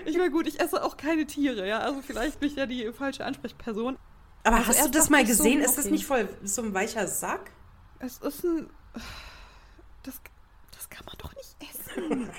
Ich 0.06 0.16
meine, 0.16 0.30
gut, 0.30 0.46
ich 0.46 0.60
esse 0.60 0.82
auch 0.82 0.96
keine 0.96 1.26
Tiere, 1.26 1.68
ja. 1.68 1.80
Also 1.80 2.00
vielleicht 2.00 2.40
bin 2.40 2.48
ich 2.48 2.56
ja 2.56 2.64
die 2.64 2.90
falsche 2.94 3.24
Ansprechperson. 3.26 3.98
Aber 4.44 4.56
Also 4.56 4.68
hast 4.68 4.86
du 4.86 4.90
das 4.92 5.10
mal 5.10 5.22
ich 5.22 5.34
so, 5.34 5.42
gesehen? 5.44 5.60
ist 5.60 5.76
das 5.76 5.86
nicht 5.86 6.06
voll 6.06 6.26
so 6.42 6.62
ein 6.62 6.72
weicher 6.72 7.06
Sack? 7.06 7.50
Es 7.98 8.16
ist 8.18 8.44
ein. 8.44 8.70
Das, 10.04 10.14
das 10.74 10.88
kann 10.88 11.04
man 11.04 11.16
doch. 11.18 11.33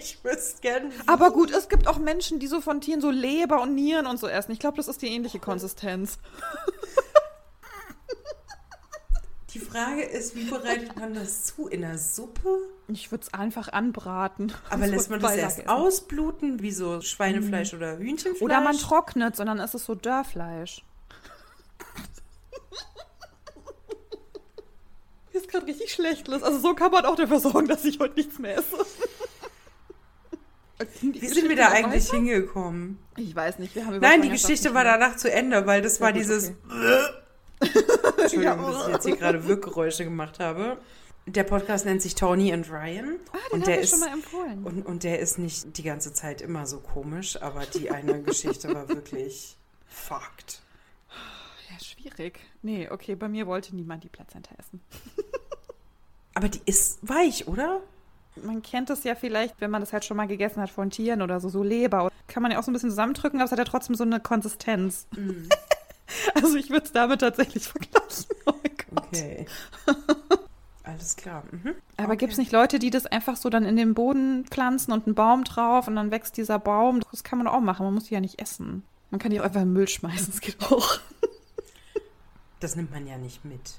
Ich 0.00 0.18
wüsste 0.24 0.60
gern. 0.62 0.92
Aber 1.06 1.30
gut, 1.32 1.50
es 1.50 1.68
gibt 1.68 1.86
auch 1.86 1.98
Menschen, 1.98 2.38
die 2.40 2.46
so 2.46 2.60
von 2.62 2.80
Tieren 2.80 3.00
so 3.02 3.10
Leber 3.10 3.60
und 3.62 3.74
Nieren 3.74 4.06
und 4.06 4.18
so 4.18 4.26
essen. 4.26 4.52
Ich 4.52 4.58
glaube, 4.58 4.76
das 4.78 4.88
ist 4.88 5.02
die 5.02 5.08
ähnliche 5.08 5.38
Konsistenz. 5.38 6.18
Die 9.50 9.58
Frage 9.58 10.02
ist, 10.02 10.36
wie 10.36 10.44
bereitet 10.44 10.96
man 10.96 11.12
das 11.12 11.44
zu? 11.44 11.66
In 11.66 11.80
der 11.82 11.98
Suppe? 11.98 12.56
Ich 12.88 13.10
würde 13.10 13.24
es 13.24 13.34
einfach 13.34 13.68
anbraten. 13.72 14.52
Aber 14.70 14.86
So 14.86 14.90
lässt 14.92 15.10
man 15.10 15.20
das 15.20 15.34
erst 15.34 15.58
essen. 15.58 15.68
ausbluten, 15.68 16.62
wie 16.62 16.70
so 16.70 17.00
Schweinefleisch 17.00 17.74
oder 17.74 17.98
Hühnchenfleisch? 17.98 18.40
Oder 18.42 18.60
man 18.60 18.78
trocknet, 18.78 19.34
sondern 19.36 19.58
es 19.58 19.74
ist 19.74 19.86
so 19.86 19.94
Dörrfleisch. 19.96 20.84
Mir 25.32 25.40
ist 25.40 25.48
gerade 25.48 25.66
richtig 25.66 25.89
schlecht, 26.00 26.28
Liz. 26.28 26.42
Also 26.42 26.58
so 26.58 26.74
kann 26.74 26.90
man 26.90 27.04
auch 27.04 27.16
dafür 27.16 27.40
sorgen, 27.40 27.68
dass 27.68 27.84
ich 27.84 27.98
heute 28.00 28.14
nichts 28.14 28.38
mehr 28.38 28.56
esse. 28.56 28.76
Wie 31.02 31.26
sind 31.28 31.48
wir 31.48 31.56
da 31.56 31.68
eigentlich 31.68 32.10
hingekommen? 32.10 32.98
Ich 33.16 33.34
weiß 33.36 33.58
nicht, 33.58 33.74
wir 33.74 33.84
haben 33.84 33.96
über 33.96 34.06
Nein, 34.08 34.22
die 34.22 34.30
Geschichte 34.30 34.72
war 34.72 34.82
danach 34.84 35.16
zu 35.16 35.30
Ende, 35.30 35.66
weil 35.66 35.82
das 35.82 35.98
Ja, 35.98 36.04
war 36.06 36.12
gut, 36.12 36.20
dieses. 36.22 36.52
Entschuldigung, 38.16 38.62
dass 38.62 38.86
ich 38.86 38.92
jetzt 38.94 39.06
hier 39.06 39.16
gerade 39.16 39.46
Wirkgeräusche 39.46 40.04
gemacht 40.04 40.38
habe. 40.40 40.78
Der 41.26 41.44
Podcast 41.44 41.84
nennt 41.84 42.00
sich 42.00 42.14
Tony 42.14 42.50
and 42.52 42.70
Ryan. 42.70 43.18
Ah, 43.32 43.36
den 43.52 43.52
und 43.52 43.66
der 43.66 43.80
ist 43.80 43.90
schon 43.90 44.00
mal 44.00 44.08
empfohlen. 44.12 44.64
und, 44.64 44.86
und 44.86 45.04
der 45.04 45.18
ist 45.18 45.38
nicht 45.38 45.76
die 45.76 45.82
ganze 45.82 46.14
Zeit 46.14 46.40
immer 46.40 46.66
so 46.66 46.80
komisch, 46.80 47.40
aber 47.40 47.66
die 47.66 47.90
eine 47.90 48.22
Geschichte 48.22 48.74
war 48.74 48.88
wirklich 48.88 49.56
fucked. 49.86 50.62
schwierig. 51.82 52.40
Nee, 52.62 52.88
okay, 52.90 53.14
bei 53.16 53.28
mir 53.28 53.46
wollte 53.46 53.76
niemand 53.76 54.02
die 54.04 54.08
Plazenta 54.08 54.54
essen. 54.58 54.80
Aber 56.34 56.48
die 56.48 56.60
ist 56.66 56.98
weich, 57.02 57.48
oder? 57.48 57.80
Man 58.36 58.62
kennt 58.62 58.90
es 58.90 59.04
ja 59.04 59.14
vielleicht, 59.14 59.60
wenn 59.60 59.70
man 59.70 59.80
das 59.80 59.92
halt 59.92 60.04
schon 60.04 60.16
mal 60.16 60.26
gegessen 60.26 60.62
hat 60.62 60.70
von 60.70 60.90
Tieren 60.90 61.22
oder 61.22 61.40
so, 61.40 61.48
so 61.48 61.62
Leber. 61.62 62.10
Kann 62.28 62.42
man 62.42 62.52
ja 62.52 62.58
auch 62.58 62.62
so 62.62 62.70
ein 62.70 62.74
bisschen 62.74 62.90
zusammendrücken, 62.90 63.40
aber 63.40 63.46
es 63.46 63.50
hat 63.50 63.58
ja 63.58 63.64
trotzdem 63.64 63.96
so 63.96 64.04
eine 64.04 64.20
Konsistenz. 64.20 65.06
Mm. 65.16 65.48
Also 66.34 66.56
ich 66.56 66.70
würde 66.70 66.86
es 66.86 66.92
damit 66.92 67.20
tatsächlich 67.20 67.68
vergleichen. 67.68 68.26
Oh. 68.46 68.54
Okay. 68.96 69.46
Alles 70.82 71.14
klar. 71.14 71.44
Mhm. 71.50 71.74
Aber 71.96 72.08
okay. 72.08 72.16
gibt 72.16 72.32
es 72.32 72.38
nicht 72.38 72.50
Leute, 72.50 72.80
die 72.80 72.90
das 72.90 73.06
einfach 73.06 73.36
so 73.36 73.48
dann 73.48 73.64
in 73.64 73.76
den 73.76 73.94
Boden 73.94 74.44
pflanzen 74.46 74.90
und 74.92 75.06
einen 75.06 75.14
Baum 75.14 75.44
drauf 75.44 75.86
und 75.86 75.94
dann 75.94 76.10
wächst 76.10 76.36
dieser 76.36 76.58
Baum? 76.58 77.00
Das 77.12 77.22
kann 77.22 77.38
man 77.38 77.46
auch 77.46 77.60
machen. 77.60 77.84
Man 77.84 77.94
muss 77.94 78.04
die 78.04 78.14
ja 78.14 78.20
nicht 78.20 78.40
essen. 78.40 78.82
Man 79.10 79.20
kann 79.20 79.30
die 79.30 79.40
auch 79.40 79.44
einfach 79.44 79.60
in 79.60 79.68
den 79.68 79.74
Müll 79.74 79.88
schmeißen. 79.88 80.26
Das 80.26 80.40
geht 80.40 80.56
auch. 80.62 80.98
Das 82.58 82.76
nimmt 82.76 82.90
man 82.90 83.06
ja 83.06 83.16
nicht 83.16 83.44
mit. 83.44 83.74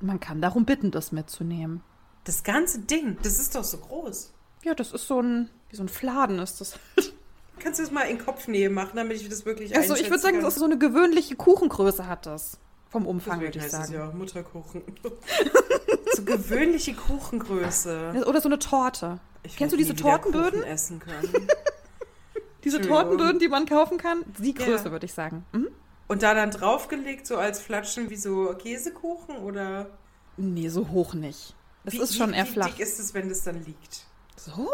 Man 0.00 0.18
kann 0.20 0.40
darum 0.40 0.64
bitten, 0.64 0.90
das 0.90 1.12
mitzunehmen. 1.12 1.82
Das 2.24 2.42
ganze 2.42 2.80
Ding, 2.80 3.18
das 3.22 3.38
ist 3.38 3.54
doch 3.54 3.64
so 3.64 3.78
groß. 3.78 4.32
Ja, 4.62 4.74
das 4.74 4.92
ist 4.92 5.06
so 5.06 5.20
ein, 5.20 5.48
wie 5.70 5.76
so 5.76 5.82
ein 5.82 5.88
Fladen 5.88 6.38
ist 6.38 6.60
das. 6.60 6.78
Kannst 7.58 7.78
du 7.78 7.82
das 7.82 7.92
mal 7.92 8.02
in 8.02 8.18
Kopfnähe 8.18 8.70
machen, 8.70 8.92
damit 8.96 9.20
ich 9.20 9.28
das 9.28 9.44
wirklich 9.44 9.76
Also 9.76 9.94
ich 9.94 10.08
würde 10.08 10.18
sagen, 10.18 10.36
kann? 10.36 10.44
das 10.44 10.54
ist 10.54 10.60
so 10.60 10.64
eine 10.64 10.78
gewöhnliche 10.78 11.36
Kuchengröße 11.36 12.06
hat 12.06 12.24
das. 12.26 12.58
Vom 12.88 13.06
Umfang, 13.06 13.40
würde 13.40 13.56
ich 13.58 13.62
heißt 13.64 13.72
sagen. 13.72 13.92
ja 13.92 14.10
Mutterkuchen. 14.10 14.82
so 16.14 16.22
gewöhnliche 16.24 16.94
Kuchengröße. 16.94 18.24
Oder 18.26 18.40
so 18.40 18.48
eine 18.48 18.58
Torte. 18.58 19.20
Ich 19.42 19.56
Kennst 19.56 19.72
du 19.72 19.76
diese 19.76 19.94
Tortenböden? 19.94 20.62
Essen 20.62 20.98
können. 20.98 21.28
Diese. 22.64 22.80
Tortenböden, 22.82 23.38
die 23.38 23.48
man 23.48 23.64
kaufen 23.64 23.96
kann, 23.96 24.22
die 24.38 24.54
Ja. 24.54 24.64
Größe, 24.66 24.90
würde 24.90 25.06
ich 25.06 25.14
sagen. 25.14 25.46
Mhm. 25.52 25.68
Und 26.10 26.24
da 26.24 26.34
dann 26.34 26.50
draufgelegt, 26.50 27.24
so 27.24 27.36
als 27.36 27.60
Flatschen 27.60 28.10
wie 28.10 28.16
so 28.16 28.52
Käsekuchen 28.58 29.36
oder? 29.36 29.90
Nee, 30.36 30.68
so 30.68 30.88
hoch 30.88 31.14
nicht. 31.14 31.54
Es 31.84 31.94
wie, 31.94 31.98
ist 32.00 32.16
schon 32.16 32.32
wie, 32.32 32.34
eher 32.34 32.48
Wie 32.48 32.50
flach. 32.50 32.66
dick 32.66 32.80
ist 32.80 32.98
es, 32.98 33.14
wenn 33.14 33.28
das 33.28 33.44
dann 33.44 33.64
liegt? 33.64 34.06
So? 34.34 34.70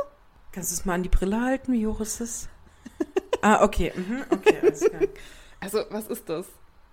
Kannst 0.51 0.71
du 0.71 0.77
es 0.77 0.87
mal 0.87 0.95
an 0.95 1.03
die 1.03 1.11
Brille 1.11 1.39
halten? 1.39 1.75
Wie 1.75 1.87
hoch 1.87 2.01
ist 2.01 2.23
es? 2.23 2.49
ah, 3.43 3.63
okay. 3.63 3.93
Mhm, 3.95 4.25
okay, 4.31 4.57
alles 4.63 4.81
klar. 4.81 5.03
Also, 5.61 5.85
was 5.91 6.07
ist 6.07 6.27
das? 6.27 6.47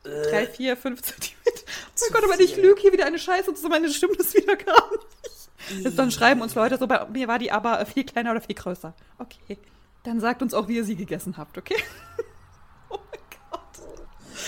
Drei, 0.04 0.46
vier, 0.48 0.76
fünf 0.76 1.02
Zentimeter. 1.02 1.62
Oh 1.66 2.02
mein 2.02 2.12
Gott, 2.12 2.24
aber 2.30 2.41
ich 2.41 2.58
lüge 2.58 2.82
hier 2.82 2.91
wieder 2.91 3.06
eine 3.06 3.20
Scheiße 3.20 3.50
und 3.50 3.58
so 3.58 3.70
meine 3.70 3.89
stimmt 3.94 4.20
das 4.20 4.34
wieder 4.34 4.58
gar 4.58 4.91
nicht. 4.91 5.86
Jetzt 5.86 5.98
dann 5.98 6.12
schreiben 6.12 6.41
uns 6.41 6.54
Leute 6.56 6.78
so, 6.78 6.88
bei 6.88 7.08
mir 7.08 7.30
war 7.30 7.39
die 7.39 7.54
aber 7.54 7.86
viel 7.86 8.04
kleiner 8.04 8.32
oder 8.32 8.41
viel 8.41 8.56
größer. 8.56 8.94
Okay. 9.20 9.58
Dann 10.04 10.20
sagt 10.20 10.41
uns 10.41 10.54
auch, 10.54 10.68
wie 10.68 10.76
ihr 10.76 10.84
sie 10.84 10.98
gegessen 10.98 11.38
habt, 11.38 11.58
okay? 11.58 11.78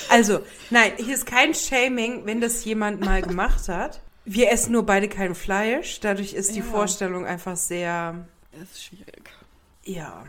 Also, 0.10 0.40
nein, 0.70 0.92
hier 0.98 1.14
ist 1.16 1.26
kein 1.26 1.54
Shaming, 1.54 2.26
wenn 2.26 2.42
das 2.42 2.64
jemand 2.66 3.02
mal 3.02 3.22
gemacht 3.22 3.68
hat. 3.70 4.02
Wir 4.26 4.52
essen 4.52 4.72
nur 4.72 4.86
beide 4.86 5.08
kein 5.08 5.36
Fleisch. 5.36 6.00
Dadurch 6.00 6.34
ist 6.34 6.56
die 6.56 6.60
Ja. 6.60 6.66
Vorstellung 6.66 7.26
einfach 7.26 7.56
sehr, 7.58 8.26
Das 8.52 8.72
ist 8.72 8.84
schwierig. 8.86 9.30
ja. 9.84 10.26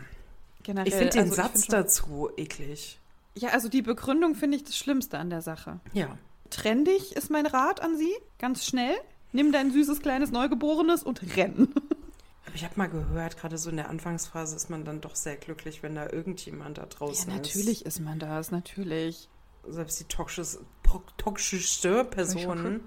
Generell, 0.63 0.87
Ich 0.89 0.95
finde 0.95 1.13
den 1.13 1.21
also 1.23 1.35
Satz 1.35 1.61
find 1.61 1.73
dazu 1.73 2.29
eklig. 2.35 2.99
Ja, 3.35 3.49
also 3.49 3.69
die 3.69 3.81
Begründung 3.81 4.35
finde 4.35 4.57
ich 4.57 4.63
das 4.65 4.75
Schlimmste 4.77 5.17
an 5.17 5.29
der 5.29 5.41
Sache. 5.41 5.79
Ja. 5.93 6.17
Trenn 6.49 6.83
dich 6.85 7.15
ist 7.15 7.29
mein 7.31 7.45
Rat 7.45 7.79
an 7.81 7.97
Sie. 7.97 8.13
Ganz 8.39 8.65
schnell. 8.65 8.93
Nimm 9.31 9.51
dein 9.51 9.71
süßes 9.71 10.01
kleines 10.01 10.31
Neugeborenes 10.31 11.03
und 11.03 11.21
renn. 11.37 11.69
Aber 12.45 12.55
ich 12.55 12.63
habe 12.63 12.73
mal 12.77 12.87
gehört, 12.89 13.37
gerade 13.37 13.57
so 13.57 13.69
in 13.69 13.77
der 13.77 13.89
Anfangsphase 13.89 14.55
ist 14.55 14.69
man 14.69 14.83
dann 14.85 15.01
doch 15.01 15.15
sehr 15.15 15.35
glücklich, 15.37 15.83
wenn 15.83 15.95
da 15.95 16.09
irgendjemand 16.09 16.77
da 16.77 16.85
draußen 16.85 17.29
Ja, 17.29 17.35
natürlich 17.37 17.85
ist 17.85 17.99
man 17.99 18.19
das, 18.19 18.51
natürlich. 18.51 19.27
Selbst 19.67 19.99
die 19.99 20.05
toxischste, 20.05 20.59
pro- 20.83 21.03
toxischste 21.17 22.03
Person. 22.05 22.81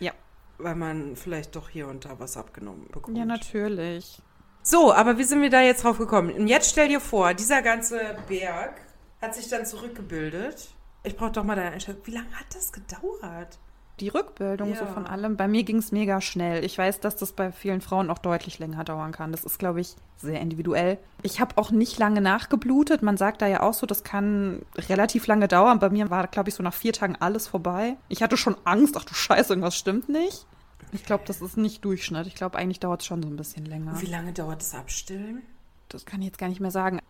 Ja. 0.00 0.12
Weil 0.58 0.74
man 0.74 1.16
vielleicht 1.16 1.56
doch 1.56 1.68
hier 1.68 1.88
und 1.88 2.04
da 2.04 2.18
was 2.18 2.36
abgenommen 2.36 2.88
bekommt. 2.90 3.16
Ja, 3.16 3.24
natürlich. 3.24 4.20
So, 4.62 4.92
aber 4.92 5.18
wie 5.18 5.24
sind 5.24 5.42
wir 5.42 5.50
da 5.50 5.60
jetzt 5.60 5.84
drauf 5.84 5.98
gekommen? 5.98 6.30
Und 6.32 6.48
jetzt 6.48 6.70
stell 6.70 6.88
dir 6.88 7.00
vor, 7.00 7.34
dieser 7.34 7.60
ganze 7.62 8.16
Berg 8.28 8.80
hat 9.20 9.34
sich 9.34 9.48
dann 9.48 9.66
zurückgebildet. 9.66 10.68
Ich 11.02 11.16
brauche 11.16 11.32
doch 11.32 11.44
mal 11.44 11.54
deine 11.54 11.72
Einschätzung. 11.72 12.06
Wie 12.06 12.12
lange 12.12 12.32
hat 12.32 12.46
das 12.54 12.72
gedauert? 12.72 13.58
Die 14.00 14.08
Rückbildung 14.08 14.74
so 14.74 14.84
Ja. 14.84 14.86
von 14.92 15.06
allem. 15.06 15.36
Bei 15.36 15.46
mir 15.46 15.62
ging 15.62 15.76
es 15.76 15.92
mega 15.92 16.20
schnell. 16.20 16.64
Ich 16.64 16.76
weiß, 16.76 16.98
dass 16.98 17.14
das 17.14 17.32
bei 17.32 17.52
vielen 17.52 17.80
Frauen 17.80 18.10
auch 18.10 18.18
deutlich 18.18 18.58
länger 18.58 18.82
dauern 18.82 19.12
kann. 19.12 19.30
Das 19.30 19.44
ist, 19.44 19.58
glaube 19.58 19.80
ich, 19.80 19.94
sehr 20.16 20.40
individuell. 20.40 20.98
Ich 21.22 21.40
habe 21.40 21.56
auch 21.58 21.70
nicht 21.70 21.98
lange 21.98 22.20
nachgeblutet. 22.20 23.02
Man 23.02 23.16
sagt 23.16 23.40
da 23.40 23.46
ja 23.46 23.62
auch 23.62 23.74
so, 23.74 23.86
das 23.86 24.02
kann 24.02 24.62
relativ 24.76 25.28
lange 25.28 25.46
dauern. 25.46 25.78
Bei 25.78 25.90
mir 25.90 26.10
war, 26.10 26.26
glaube 26.26 26.48
ich, 26.48 26.56
so 26.56 26.62
nach 26.64 26.74
vier 26.74 26.92
Tagen 26.92 27.14
alles 27.20 27.46
vorbei. 27.46 27.96
Ich 28.08 28.22
hatte 28.22 28.36
schon 28.36 28.56
Angst. 28.64 28.96
Ach 28.98 29.04
du 29.04 29.14
Scheiße, 29.14 29.52
irgendwas 29.52 29.76
stimmt 29.76 30.08
nicht. 30.08 30.44
Ich 30.90 31.04
glaube, 31.04 31.22
das 31.26 31.40
ist 31.40 31.56
nicht 31.56 31.84
Durchschnitt. 31.84 32.26
Ich 32.26 32.34
glaube, 32.34 32.58
eigentlich 32.58 32.80
dauert 32.80 33.00
es 33.00 33.06
schon 33.06 33.22
so 33.22 33.28
ein 33.28 33.36
bisschen 33.36 33.64
länger. 33.64 34.00
Wie 34.00 34.06
lange 34.06 34.32
dauert 34.32 34.60
das 34.60 34.74
Abstillen? 34.74 35.42
Das 35.88 36.04
kann 36.04 36.20
ich 36.20 36.26
jetzt 36.26 36.38
gar 36.38 36.48
nicht 36.48 36.60
mehr 36.60 36.70
sagen. 36.72 37.00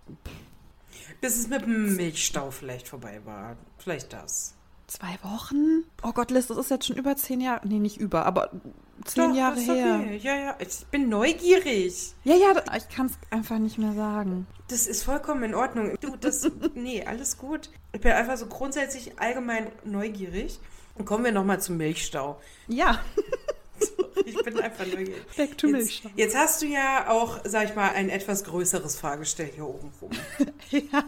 Bis 1.23 1.39
es 1.39 1.49
mit 1.49 1.63
dem 1.63 1.97
Milchstau 1.97 2.51
vielleicht 2.51 2.89
vorbei 2.89 3.21
war. 3.25 3.57
Vielleicht 3.79 4.13
das. 4.13 4.55
Zwei 4.87 5.19
Wochen? 5.23 5.85
Oh 6.03 6.13
Gott, 6.13 6.31
Liz, 6.31 6.47
das 6.49 6.59
ist 6.59 6.71
jetzt 6.71 6.87
schon 6.87 6.97
über 6.97 7.17
zehn 7.17 7.41
Jahre. 7.41 7.67
Nee, 7.67 7.79
nicht 7.79 7.97
über, 7.97 8.27
aber 8.27 8.51
zehn 9.05 9.31
Doch, 9.31 9.37
Jahre 9.37 9.59
her. 9.61 10.01
okay. 10.03 10.17
Ja, 10.23 10.37
ja. 10.37 10.57
Ich 10.59 10.87
bin 10.91 11.09
neugierig. 11.09 12.13
Ja, 12.25 12.35
ja, 12.35 12.53
ich 12.77 12.89
kann 12.89 13.07
es 13.07 13.13
einfach 13.31 13.59
nicht 13.59 13.79
mehr 13.79 13.95
sagen. 13.95 14.47
Das 14.69 14.87
ist 14.87 15.03
vollkommen 15.05 15.43
in 15.45 15.55
Ordnung. 15.55 15.97
Du, 16.01 16.17
das. 16.17 16.49
nee, 16.75 17.05
alles 17.05 17.39
gut. 17.39 17.71
Ich 17.93 18.01
bin 18.01 18.13
einfach 18.13 18.37
so 18.37 18.47
grundsätzlich 18.47 19.19
allgemein 19.19 19.69
neugierig. 19.85 20.61
Und 20.97 21.07
kommen 21.07 21.25
wir 21.25 21.33
nochmal 21.33 21.61
zum 21.61 21.77
Milchstau. 21.77 22.41
Ja, 22.69 23.01
Ich 24.27 24.37
bin 24.43 24.59
einfach 24.61 24.87
neugierig. 24.87 25.23
back 25.37 25.59
to 25.59 25.67
Jetzt, 25.67 25.73
Milchstau. 25.77 26.11
jetzt 26.17 26.37
hast 26.37 26.63
du 26.63 26.67
ja 26.67 27.09
auch, 27.11 27.41
sag 27.45 27.65
ich 27.69 27.75
mal, 27.75 27.91
ein 27.91 28.09
etwas 28.09 28.45
größeres 28.45 28.97
Fahrgestell 28.97 29.51
hier 29.55 29.67
oben 29.67 29.91
rum. 30.01 30.11
Ja. 30.71 31.05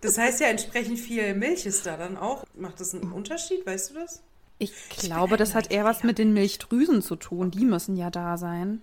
Das 0.00 0.18
heißt 0.18 0.40
ja, 0.40 0.48
entsprechend 0.48 0.98
viel 0.98 1.34
Milch 1.34 1.66
ist 1.66 1.86
da 1.86 1.96
dann 1.96 2.16
auch. 2.16 2.44
Macht 2.54 2.80
das 2.80 2.94
einen 2.94 3.12
Unterschied, 3.12 3.66
weißt 3.66 3.90
du 3.90 3.94
das? 3.94 4.22
Ich 4.58 4.72
glaube, 4.90 5.36
das 5.36 5.54
hat 5.54 5.70
eher 5.70 5.84
was 5.84 6.02
mit 6.02 6.18
den 6.18 6.32
Milchdrüsen 6.32 7.02
zu 7.02 7.16
tun. 7.16 7.50
Die 7.50 7.64
müssen 7.64 7.96
ja 7.96 8.10
da 8.10 8.36
sein. 8.38 8.80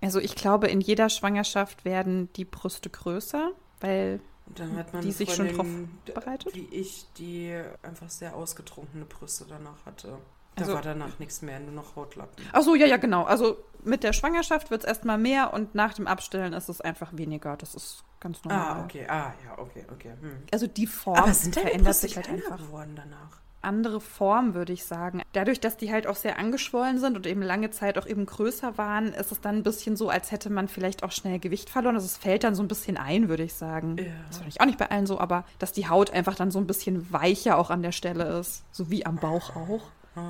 Also 0.00 0.20
ich 0.20 0.34
glaube, 0.36 0.68
in 0.68 0.80
jeder 0.80 1.08
Schwangerschaft 1.08 1.84
werden 1.84 2.28
die 2.36 2.44
Brüste 2.44 2.90
größer, 2.90 3.50
weil 3.80 4.20
Und 4.46 4.60
dann 4.60 4.76
hat 4.76 4.92
man 4.92 5.02
Die 5.02 5.10
sich 5.10 5.34
schon 5.34 5.48
drauf 5.56 5.66
bereitet? 6.14 6.54
Wie 6.54 6.68
ich, 6.70 7.06
die 7.18 7.52
einfach 7.82 8.08
sehr 8.10 8.36
ausgetrunkene 8.36 9.04
Brüste 9.04 9.46
danach 9.48 9.84
hatte. 9.84 10.18
Da 10.54 10.62
Also- 10.62 10.74
war 10.74 10.82
danach 10.82 11.18
nichts 11.18 11.42
mehr, 11.42 11.58
nur 11.60 11.72
noch 11.72 11.96
Hautlappen. 11.96 12.44
Ach 12.52 12.62
so, 12.62 12.74
ja, 12.76 12.86
ja, 12.86 12.96
genau. 12.98 13.24
Also 13.24 13.56
mit 13.86 14.02
der 14.02 14.12
Schwangerschaft 14.12 14.70
wird 14.70 14.82
es 14.82 14.88
erstmal 14.88 15.18
mehr 15.18 15.52
und 15.54 15.74
nach 15.74 15.94
dem 15.94 16.06
Abstillen 16.06 16.52
ist 16.52 16.68
es 16.68 16.80
einfach 16.80 17.16
weniger. 17.16 17.56
Das 17.56 17.74
ist 17.74 18.04
ganz 18.20 18.42
normal. 18.44 18.66
Ah, 18.68 18.84
okay, 18.84 19.06
ah, 19.08 19.32
ja, 19.44 19.58
okay, 19.58 19.86
okay. 19.92 20.12
Hm. 20.20 20.42
Also 20.52 20.66
die 20.66 20.86
Form 20.86 21.16
Aber 21.16 21.34
sind 21.34 21.54
verändert 21.54 21.96
sich 21.96 22.16
halt 22.16 22.28
einfach. 22.28 22.58
geworden 22.58 22.92
danach? 22.96 23.40
Andere 23.62 24.00
Form, 24.00 24.54
würde 24.54 24.72
ich 24.72 24.84
sagen. 24.84 25.22
Dadurch, 25.32 25.58
dass 25.58 25.76
die 25.76 25.90
halt 25.90 26.06
auch 26.06 26.14
sehr 26.14 26.38
angeschwollen 26.38 27.00
sind 27.00 27.16
und 27.16 27.26
eben 27.26 27.42
lange 27.42 27.70
Zeit 27.70 27.98
auch 27.98 28.06
eben 28.06 28.24
größer 28.24 28.78
waren, 28.78 29.08
ist 29.08 29.32
es 29.32 29.40
dann 29.40 29.56
ein 29.56 29.62
bisschen 29.64 29.96
so, 29.96 30.08
als 30.08 30.30
hätte 30.30 30.50
man 30.50 30.68
vielleicht 30.68 31.02
auch 31.02 31.10
schnell 31.10 31.40
Gewicht 31.40 31.68
verloren. 31.68 31.96
Also 31.96 32.06
es 32.06 32.16
fällt 32.16 32.44
dann 32.44 32.54
so 32.54 32.62
ein 32.62 32.68
bisschen 32.68 32.96
ein, 32.96 33.28
würde 33.28 33.42
ich 33.42 33.54
sagen. 33.54 33.96
Ja. 33.98 34.04
Das 34.28 34.40
ich 34.46 34.60
auch 34.60 34.66
nicht 34.66 34.78
bei 34.78 34.90
allen 34.90 35.06
so, 35.06 35.18
aber 35.18 35.44
dass 35.58 35.72
die 35.72 35.88
Haut 35.88 36.10
einfach 36.12 36.36
dann 36.36 36.52
so 36.52 36.60
ein 36.60 36.66
bisschen 36.68 37.12
weicher 37.12 37.58
auch 37.58 37.70
an 37.70 37.82
der 37.82 37.92
Stelle 37.92 38.38
ist. 38.38 38.62
So 38.70 38.90
wie 38.90 39.04
am 39.04 39.16
Bauch 39.16 39.56
auch. 39.56 39.82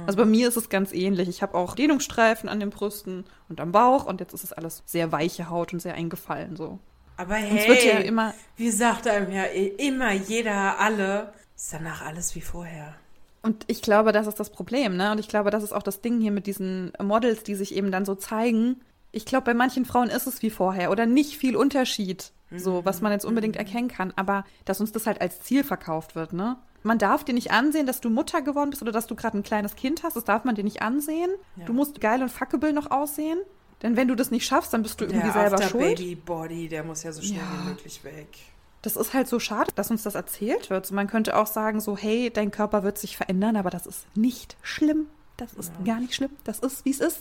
Also 0.07 0.18
bei 0.18 0.24
mir 0.24 0.49
ist 0.49 0.57
es 0.57 0.68
ganz 0.68 0.93
ähnlich. 0.93 1.28
Ich 1.28 1.43
habe 1.43 1.55
auch 1.55 1.74
Dehnungsstreifen 1.74 2.49
an 2.49 2.61
den 2.61 2.70
Brüsten 2.70 3.24
und 3.49 3.61
am 3.61 3.72
Bauch 3.72 4.07
und 4.07 4.20
jetzt 4.20 4.34
ist 4.34 4.45
es 4.45 4.53
alles 4.53 4.82
sehr 4.87 5.12
weiche 5.12 5.49
Haut 5.49 5.72
und 5.72 5.80
sehr 5.80 5.95
eingefallen 5.95 6.57
so. 6.57 6.78
Aber 7.16 7.34
hey, 7.34 7.59
es 7.59 7.68
wird 7.68 7.84
ja 7.84 7.99
immer, 7.99 8.34
wie 8.57 8.70
sagt 8.70 9.07
einem 9.07 9.32
ja 9.32 9.45
immer 9.45 10.12
jeder, 10.12 10.78
alle, 10.78 11.32
ist 11.57 11.72
danach 11.72 12.05
alles 12.05 12.34
wie 12.34 12.41
vorher. 12.41 12.95
Und 13.43 13.64
ich 13.68 13.80
glaube, 13.80 14.12
das 14.12 14.26
ist 14.26 14.41
das 14.41 14.51
Problem, 14.51 14.97
ne? 14.97 15.12
Und 15.12 15.20
ich 15.20 15.28
glaube, 15.28 15.51
das 15.51 15.62
ist 15.62 15.72
auch 15.72 15.82
das 15.82 16.01
Ding 16.01 16.20
hier 16.20 16.32
mit 16.32 16.47
diesen 16.47 16.93
Models, 17.01 17.45
die 17.45 17.55
sich 17.55 17.74
eben 17.74 17.93
dann 17.93 18.05
so 18.05 18.16
zeigen. 18.16 18.80
Ich 19.12 19.24
glaube, 19.24 19.45
bei 19.45 19.55
manchen 19.55 19.84
Frauen 19.84 20.11
ist 20.11 20.26
es 20.26 20.43
wie 20.43 20.51
vorher 20.51 20.91
oder 20.91 21.07
nicht 21.07 21.39
viel 21.39 21.57
Unterschied, 21.57 22.32
so 22.51 22.84
was 22.84 23.01
man 23.01 23.12
jetzt 23.12 23.24
unbedingt 23.24 23.57
erkennen 23.57 23.89
kann, 23.89 24.12
aber 24.16 24.45
dass 24.64 24.80
uns 24.80 24.93
das 24.93 25.07
halt 25.07 25.20
als 25.20 25.41
Ziel 25.41 25.64
verkauft 25.64 26.16
wird, 26.16 26.32
ne? 26.32 26.57
Man 26.82 26.98
darf 26.98 27.24
dir 27.24 27.32
nicht 27.34 27.50
ansehen, 27.50 27.86
dass 27.86 28.00
du 28.00 28.10
Mutter 28.10 28.42
geworden 28.42 28.70
bist 28.70 28.82
oder 28.82 28.92
dass 28.92 29.06
du 29.06 29.14
gerade 29.16 29.36
ein 29.38 29.42
kleines 29.42 29.74
Kind 29.76 30.02
hast. 30.02 30.16
Das 30.16 30.24
darf 30.24 30.44
man 30.44 30.54
dir 30.54 30.64
nicht 30.64 30.82
ansehen. 30.82 31.30
Ja. 31.56 31.64
Du 31.66 31.72
musst 31.72 32.00
geil 32.00 32.22
und 32.22 32.30
fuckable 32.30 32.72
noch 32.72 32.90
aussehen. 32.90 33.38
Denn 33.82 33.96
wenn 33.96 34.08
du 34.08 34.14
das 34.14 34.30
nicht 34.30 34.46
schaffst, 34.46 34.72
dann 34.72 34.82
bist 34.82 35.00
du 35.00 35.04
irgendwie 35.04 35.22
Der 35.24 35.32
selber 35.32 35.56
After 35.56 35.68
schuld. 35.68 35.96
Baby 35.98 36.14
Body, 36.14 36.68
der 36.68 36.84
muss 36.84 37.02
ja 37.02 37.12
so 37.12 37.20
schnell 37.22 37.38
Ja. 37.40 37.64
wie 37.64 37.68
möglich 37.70 38.04
weg. 38.04 38.28
Das 38.82 38.96
ist 38.96 39.12
halt 39.14 39.26
so 39.28 39.38
schade, 39.40 39.70
dass 39.74 39.90
uns 39.90 40.04
das 40.04 40.14
erzählt 40.14 40.70
wird. 40.70 40.86
So, 40.86 40.94
man 40.94 41.08
könnte 41.08 41.36
auch 41.36 41.46
sagen, 41.46 41.80
so, 41.80 41.96
hey, 41.96 42.30
dein 42.32 42.50
Körper 42.50 42.84
wird 42.84 42.98
sich 42.98 43.16
verändern, 43.16 43.56
aber 43.56 43.70
das 43.70 43.86
ist 43.86 44.06
nicht 44.16 44.56
schlimm. 44.62 45.06
Das 45.36 45.52
ist 45.54 45.72
gar 45.84 45.98
nicht 46.00 46.14
schlimm. 46.14 46.30
Das 46.44 46.60
ist, 46.60 46.84
wie 46.84 46.90
es 46.90 47.00
ist. 47.00 47.18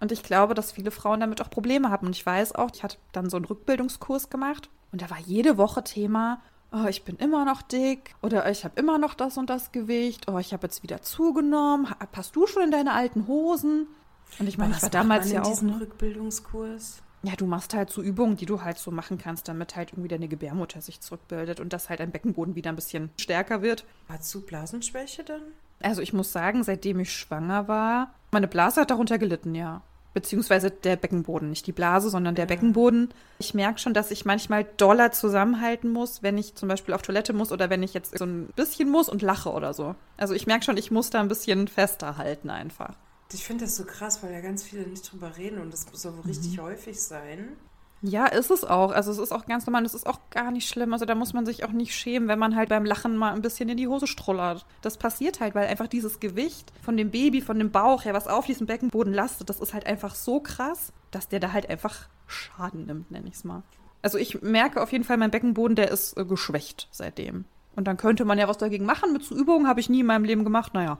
Und 0.00 0.12
ich 0.12 0.22
glaube, 0.22 0.54
dass 0.54 0.72
viele 0.72 0.90
Frauen 0.92 1.20
damit 1.20 1.42
auch 1.42 1.50
Probleme 1.50 1.90
haben. 1.90 2.06
Und 2.06 2.14
ich 2.16 2.24
weiß 2.24 2.54
auch, 2.54 2.70
ich 2.72 2.82
hatte 2.84 2.96
dann 3.12 3.28
so 3.28 3.36
einen 3.36 3.44
Rückbildungskurs 3.46 4.30
gemacht 4.30 4.70
und 4.92 5.02
da 5.02 5.10
war 5.10 5.18
jede 5.18 5.58
Woche 5.58 5.82
Thema, 5.84 6.40
oh, 6.72 6.86
ich 6.88 7.04
bin 7.04 7.16
immer 7.16 7.44
noch 7.44 7.62
dick 7.62 8.14
oder 8.22 8.50
ich 8.50 8.64
habe 8.64 8.78
immer 8.78 8.98
noch 8.98 9.14
das 9.14 9.38
und 9.38 9.50
das 9.50 9.72
Gewicht, 9.72 10.28
oh, 10.28 10.38
ich 10.38 10.52
habe 10.52 10.66
jetzt 10.66 10.82
wieder 10.82 11.02
zugenommen, 11.02 11.88
passt 12.12 12.36
du 12.36 12.46
schon 12.46 12.64
in 12.64 12.70
deine 12.70 12.92
alten 12.92 13.26
Hosen? 13.26 13.86
Und 14.38 14.46
ich 14.46 14.58
meine, 14.58 14.74
ich 14.76 14.82
war 14.82 14.90
damals 14.90 15.30
ja 15.30 15.42
auch, 15.42 15.48
diesem 15.48 15.70
ne? 15.70 15.80
Rückbildungskurs. 15.80 17.02
Ja, 17.22 17.34
du 17.34 17.46
machst 17.46 17.74
halt 17.74 17.90
so 17.90 18.02
Übungen, 18.02 18.36
die 18.36 18.46
du 18.46 18.62
halt 18.62 18.78
so 18.78 18.90
machen 18.90 19.18
kannst, 19.18 19.48
damit 19.48 19.74
halt 19.74 19.92
irgendwie 19.92 20.08
deine 20.08 20.28
Gebärmutter 20.28 20.80
sich 20.80 21.00
zurückbildet 21.00 21.58
und 21.58 21.72
dass 21.72 21.88
halt 21.88 22.00
dein 22.00 22.12
Beckenboden 22.12 22.54
wieder 22.54 22.70
ein 22.70 22.76
bisschen 22.76 23.10
stärker 23.18 23.62
wird. 23.62 23.84
Hast 24.08 24.32
du 24.34 24.40
Blasenschwäche 24.42 25.24
dann? 25.24 25.42
Also 25.80 26.02
ich 26.02 26.12
muss 26.12 26.32
sagen, 26.32 26.62
seitdem 26.62 27.00
ich 27.00 27.12
schwanger 27.12 27.66
war, 27.66 28.14
meine 28.30 28.48
Blase 28.48 28.80
hat 28.80 28.90
darunter 28.90 29.18
gelitten, 29.18 29.54
ja. 29.54 29.82
Beziehungsweise 30.18 30.72
der 30.72 30.96
Beckenboden, 30.96 31.48
nicht 31.48 31.68
die 31.68 31.72
Blase, 31.72 32.10
sondern 32.10 32.34
der 32.34 32.46
Beckenboden. 32.46 33.14
Ich 33.38 33.54
merke 33.54 33.78
schon, 33.78 33.94
dass 33.94 34.10
ich 34.10 34.24
manchmal 34.24 34.66
doller 34.76 35.12
zusammenhalten 35.12 35.92
muss, 35.92 36.24
wenn 36.24 36.36
ich 36.36 36.56
zum 36.56 36.68
Beispiel 36.68 36.92
auf 36.92 37.02
Toilette 37.02 37.32
muss 37.32 37.52
oder 37.52 37.70
wenn 37.70 37.84
ich 37.84 37.94
jetzt 37.94 38.18
so 38.18 38.24
ein 38.24 38.48
bisschen 38.56 38.90
muss 38.90 39.08
und 39.08 39.22
lache 39.22 39.52
oder 39.52 39.72
so. 39.74 39.94
Also 40.16 40.34
ich 40.34 40.48
merke 40.48 40.64
schon, 40.64 40.76
ich 40.76 40.90
muss 40.90 41.10
da 41.10 41.20
ein 41.20 41.28
bisschen 41.28 41.68
fester 41.68 42.16
halten 42.16 42.50
einfach. 42.50 42.96
Ich 43.32 43.44
finde 43.44 43.66
das 43.66 43.76
so 43.76 43.84
krass, 43.84 44.20
weil 44.24 44.32
ja 44.32 44.40
ganz 44.40 44.64
viele 44.64 44.88
nicht 44.88 45.12
drüber 45.12 45.36
reden 45.36 45.60
und 45.60 45.72
das 45.72 45.86
soll 45.92 46.16
wohl 46.16 46.24
richtig 46.24 46.58
häufig 46.58 47.00
sein. 47.00 47.50
Ja, 48.00 48.26
ist 48.26 48.50
es 48.52 48.62
auch. 48.64 48.92
Also 48.92 49.10
es 49.10 49.18
ist 49.18 49.32
auch 49.32 49.46
ganz 49.46 49.66
normal. 49.66 49.84
Es 49.84 49.94
ist 49.94 50.06
auch 50.06 50.20
gar 50.30 50.52
nicht 50.52 50.68
schlimm. 50.68 50.92
Also 50.92 51.04
da 51.04 51.16
muss 51.16 51.32
man 51.32 51.44
sich 51.46 51.64
auch 51.64 51.72
nicht 51.72 51.92
schämen, 51.94 52.28
wenn 52.28 52.38
man 52.38 52.54
halt 52.54 52.68
beim 52.68 52.84
Lachen 52.84 53.16
mal 53.16 53.34
ein 53.34 53.42
bisschen 53.42 53.68
in 53.68 53.76
die 53.76 53.88
Hose 53.88 54.06
strullert. 54.06 54.66
Das 54.82 54.96
passiert 54.98 55.40
halt, 55.40 55.54
weil 55.56 55.66
einfach 55.66 55.88
dieses 55.88 56.20
Gewicht 56.20 56.72
von 56.82 56.96
dem 56.96 57.10
Baby, 57.10 57.40
von 57.40 57.58
dem 57.58 57.72
Bauch 57.72 58.04
her, 58.04 58.14
was 58.14 58.28
auf 58.28 58.46
diesem 58.46 58.68
Beckenboden 58.68 59.12
lastet, 59.12 59.50
das 59.50 59.58
ist 59.58 59.74
halt 59.74 59.86
einfach 59.86 60.14
so 60.14 60.38
krass, 60.38 60.92
dass 61.10 61.28
der 61.28 61.40
da 61.40 61.52
halt 61.52 61.68
einfach 61.68 62.08
Schaden 62.28 62.86
nimmt, 62.86 63.10
nenne 63.10 63.26
ich 63.28 63.34
es 63.34 63.42
mal. 63.44 63.62
Also 64.00 64.16
ich 64.16 64.42
merke 64.42 64.80
auf 64.80 64.92
jeden 64.92 65.02
Fall, 65.02 65.16
mein 65.16 65.32
Beckenboden, 65.32 65.74
der 65.74 65.90
ist 65.90 66.16
äh, 66.16 66.24
geschwächt 66.24 66.86
seitdem. 66.92 67.46
Und 67.74 67.84
dann 67.88 67.96
könnte 67.96 68.24
man 68.24 68.38
ja 68.38 68.46
was 68.46 68.58
dagegen 68.58 68.84
machen. 68.84 69.12
Mit 69.12 69.24
so 69.24 69.34
Übungen 69.34 69.66
habe 69.66 69.80
ich 69.80 69.88
nie 69.88 70.00
in 70.00 70.06
meinem 70.06 70.24
Leben 70.24 70.44
gemacht. 70.44 70.72
Naja. 70.74 70.98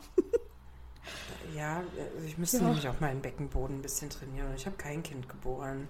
Ja, 1.57 1.77
also 2.15 2.27
ich 2.27 2.39
müsste 2.39 2.59
Ja. 2.59 2.65
nämlich 2.65 2.89
auch 2.89 3.01
meinen 3.01 3.21
Beckenboden 3.21 3.79
ein 3.79 3.83
bisschen 3.83 4.11
trainieren. 4.11 4.49
Ich 4.57 4.67
habe 4.67 4.77
kein 4.77 5.03
Kind 5.03 5.29
geboren. 5.29 5.89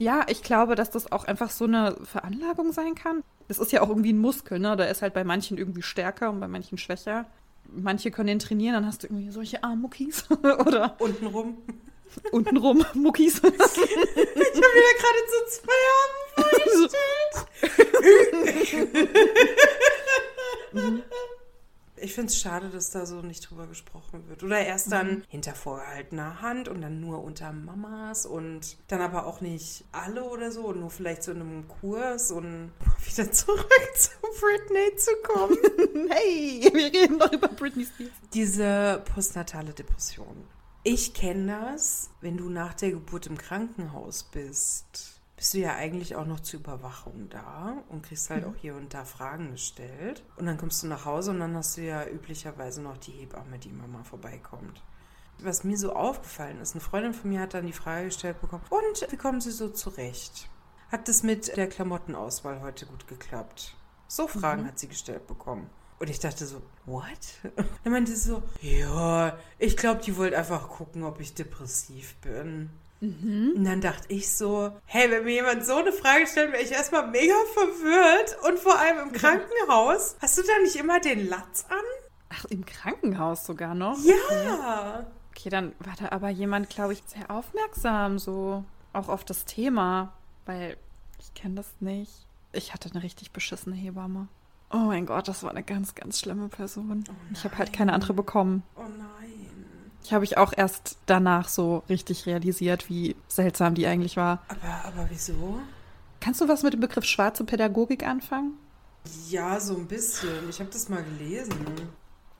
Ja, 0.00 0.24
ich 0.28 0.42
glaube, 0.42 0.76
dass 0.76 0.88
das 0.90 1.12
auch 1.12 1.24
einfach 1.24 1.50
so 1.50 1.66
eine 1.66 1.94
Veranlagung 2.04 2.72
sein 2.72 2.94
kann. 2.94 3.22
Das 3.48 3.58
ist 3.58 3.70
ja 3.70 3.82
auch 3.82 3.90
irgendwie 3.90 4.14
ein 4.14 4.18
Muskel, 4.18 4.58
ne? 4.58 4.74
Der 4.74 4.88
ist 4.90 5.02
halt 5.02 5.12
bei 5.12 5.24
manchen 5.24 5.58
irgendwie 5.58 5.82
stärker 5.82 6.30
und 6.30 6.40
bei 6.40 6.48
manchen 6.48 6.78
schwächer. 6.78 7.26
Manche 7.70 8.10
können 8.10 8.28
den 8.28 8.38
trainieren, 8.38 8.72
dann 8.76 8.86
hast 8.86 9.02
du 9.02 9.08
irgendwie 9.08 9.30
solche 9.30 9.62
Armmuckis 9.62 10.24
oder 10.42 10.96
Untenrum. 10.98 11.58
untenrum 12.32 12.82
Muckis. 12.94 13.42
Ich 13.44 13.50
habe 13.50 13.58
mir 14.74 14.94
gerade 14.96 15.22
so 15.30 15.38
zwei 15.60 15.80
Arme 16.00 16.48
vorgestellt. 20.72 21.29
Ich 22.02 22.14
finde 22.14 22.28
es 22.28 22.40
schade, 22.40 22.70
dass 22.70 22.90
da 22.90 23.06
so 23.06 23.20
nicht 23.22 23.50
drüber 23.50 23.66
gesprochen 23.66 24.28
wird. 24.28 24.42
Oder 24.42 24.60
erst 24.60 24.90
dann 24.90 25.24
hinter 25.28 25.54
vorgehaltener 25.54 26.40
Hand 26.40 26.68
und 26.68 26.80
dann 26.80 27.00
nur 27.00 27.22
unter 27.22 27.52
Mamas 27.52 28.26
und 28.26 28.76
dann 28.88 29.00
aber 29.00 29.26
auch 29.26 29.40
nicht 29.40 29.84
alle 29.92 30.24
oder 30.24 30.50
so 30.50 30.66
und 30.66 30.80
nur 30.80 30.90
vielleicht 30.90 31.22
so 31.22 31.32
in 31.32 31.40
einem 31.40 31.68
Kurs 31.68 32.30
und 32.30 32.72
wieder 33.04 33.30
zurück 33.30 33.66
zu 33.96 34.10
Britney 34.40 34.96
zu 34.96 35.10
kommen. 35.22 35.58
hey, 36.10 36.70
wir 36.72 36.92
reden 36.92 37.18
doch 37.18 37.32
über 37.32 37.48
Britney 37.48 37.84
Spears. 37.84 38.10
Diese 38.32 39.02
postnatale 39.14 39.72
Depression. 39.72 40.44
Ich 40.82 41.12
kenne 41.12 41.60
das, 41.72 42.08
wenn 42.22 42.38
du 42.38 42.48
nach 42.48 42.72
der 42.72 42.92
Geburt 42.92 43.26
im 43.26 43.36
Krankenhaus 43.36 44.22
bist, 44.22 45.19
bist 45.40 45.54
du 45.54 45.58
ja 45.58 45.74
eigentlich 45.74 46.16
auch 46.16 46.26
noch 46.26 46.40
zur 46.40 46.60
Überwachung 46.60 47.30
da 47.30 47.82
und 47.88 48.02
kriegst 48.02 48.28
halt 48.28 48.44
auch 48.44 48.56
hier 48.56 48.74
und 48.74 48.92
da 48.92 49.06
Fragen 49.06 49.52
gestellt. 49.52 50.22
Und 50.36 50.44
dann 50.44 50.58
kommst 50.58 50.82
du 50.82 50.86
nach 50.86 51.06
Hause 51.06 51.30
und 51.30 51.40
dann 51.40 51.56
hast 51.56 51.78
du 51.78 51.80
ja 51.80 52.06
üblicherweise 52.06 52.82
noch 52.82 52.98
die 52.98 53.12
Hebamme, 53.12 53.58
die 53.58 53.70
Mama 53.70 54.04
vorbeikommt. 54.04 54.82
Was 55.38 55.64
mir 55.64 55.78
so 55.78 55.94
aufgefallen 55.94 56.60
ist, 56.60 56.74
eine 56.74 56.82
Freundin 56.82 57.14
von 57.14 57.30
mir 57.30 57.40
hat 57.40 57.54
dann 57.54 57.64
die 57.64 57.72
Frage 57.72 58.04
gestellt 58.04 58.38
bekommen, 58.38 58.64
und 58.68 59.10
wie 59.10 59.16
kommen 59.16 59.40
Sie 59.40 59.50
so 59.50 59.70
zurecht? 59.70 60.50
Hat 60.92 61.08
es 61.08 61.22
mit 61.22 61.56
der 61.56 61.70
Klamottenauswahl 61.70 62.60
heute 62.60 62.84
gut 62.84 63.08
geklappt? 63.08 63.74
So 64.08 64.28
Fragen 64.28 64.66
hat 64.66 64.78
sie 64.78 64.88
gestellt 64.88 65.26
bekommen. 65.26 65.70
Und 66.00 66.10
ich 66.10 66.18
dachte 66.18 66.44
so, 66.44 66.60
what? 66.84 67.06
Dann 67.84 67.92
meinte 67.92 68.14
sie 68.14 68.28
so, 68.28 68.42
ja, 68.60 69.38
ich 69.58 69.78
glaube, 69.78 70.02
die 70.02 70.18
wollte 70.18 70.36
einfach 70.36 70.68
gucken, 70.68 71.02
ob 71.02 71.18
ich 71.18 71.32
depressiv 71.32 72.16
bin. 72.16 72.68
Und 73.00 73.64
dann 73.64 73.80
dachte 73.80 74.12
ich 74.12 74.30
so, 74.30 74.72
hey, 74.84 75.10
wenn 75.10 75.24
mir 75.24 75.32
jemand 75.32 75.64
so 75.64 75.76
eine 75.76 75.92
Frage 75.92 76.26
stellt, 76.26 76.52
wäre 76.52 76.62
ich 76.62 76.72
erstmal 76.72 77.08
mega 77.10 77.34
verwirrt. 77.54 78.36
Und 78.46 78.58
vor 78.58 78.78
allem 78.78 79.08
im 79.08 79.12
Krankenhaus. 79.12 80.16
Hast 80.20 80.38
du 80.38 80.42
da 80.42 80.58
nicht 80.62 80.76
immer 80.76 81.00
den 81.00 81.28
Latz 81.28 81.64
an? 81.70 81.84
Ach, 82.28 82.44
im 82.46 82.64
Krankenhaus 82.64 83.46
sogar 83.46 83.74
noch? 83.74 83.98
Ja. 84.04 85.06
Okay, 85.30 85.48
dann 85.48 85.72
war 85.78 85.94
da 85.98 86.14
aber 86.14 86.28
jemand, 86.28 86.68
glaube 86.68 86.92
ich, 86.92 87.02
sehr 87.06 87.30
aufmerksam 87.30 88.18
so 88.18 88.64
auch 88.92 89.08
auf 89.08 89.24
das 89.24 89.44
Thema, 89.46 90.12
weil 90.44 90.76
ich 91.18 91.32
kenne 91.34 91.54
das 91.54 91.72
nicht. 91.80 92.26
Ich 92.52 92.74
hatte 92.74 92.90
eine 92.90 93.02
richtig 93.02 93.30
beschissene 93.30 93.76
Hebamme. 93.76 94.28
Oh 94.72 94.78
mein 94.78 95.06
Gott, 95.06 95.26
das 95.26 95.42
war 95.42 95.50
eine 95.50 95.62
ganz, 95.62 95.94
ganz 95.94 96.20
schlimme 96.20 96.48
Person. 96.48 97.04
ich 97.32 97.44
habe 97.44 97.58
halt 97.58 97.72
keine 97.72 97.92
andere 97.92 98.14
bekommen. 98.14 98.62
Oh 98.76 98.82
nein. 98.82 99.19
Ich 100.02 100.12
habe 100.12 100.24
ich 100.24 100.38
auch 100.38 100.52
erst 100.56 100.96
danach 101.06 101.48
so 101.48 101.82
richtig 101.88 102.26
realisiert, 102.26 102.88
wie 102.88 103.16
seltsam 103.28 103.74
die 103.74 103.86
eigentlich 103.86 104.16
war. 104.16 104.42
Aber, 104.48 104.84
aber 104.86 105.10
wieso? 105.10 105.60
Kannst 106.20 106.40
du 106.40 106.48
was 106.48 106.62
mit 106.62 106.72
dem 106.72 106.80
Begriff 106.80 107.04
schwarze 107.04 107.44
Pädagogik 107.44 108.06
anfangen? 108.06 108.52
Ja, 109.28 109.58
so 109.60 109.76
ein 109.76 109.86
bisschen. 109.86 110.48
Ich 110.48 110.60
habe 110.60 110.70
das 110.70 110.88
mal 110.88 111.02
gelesen. 111.02 111.56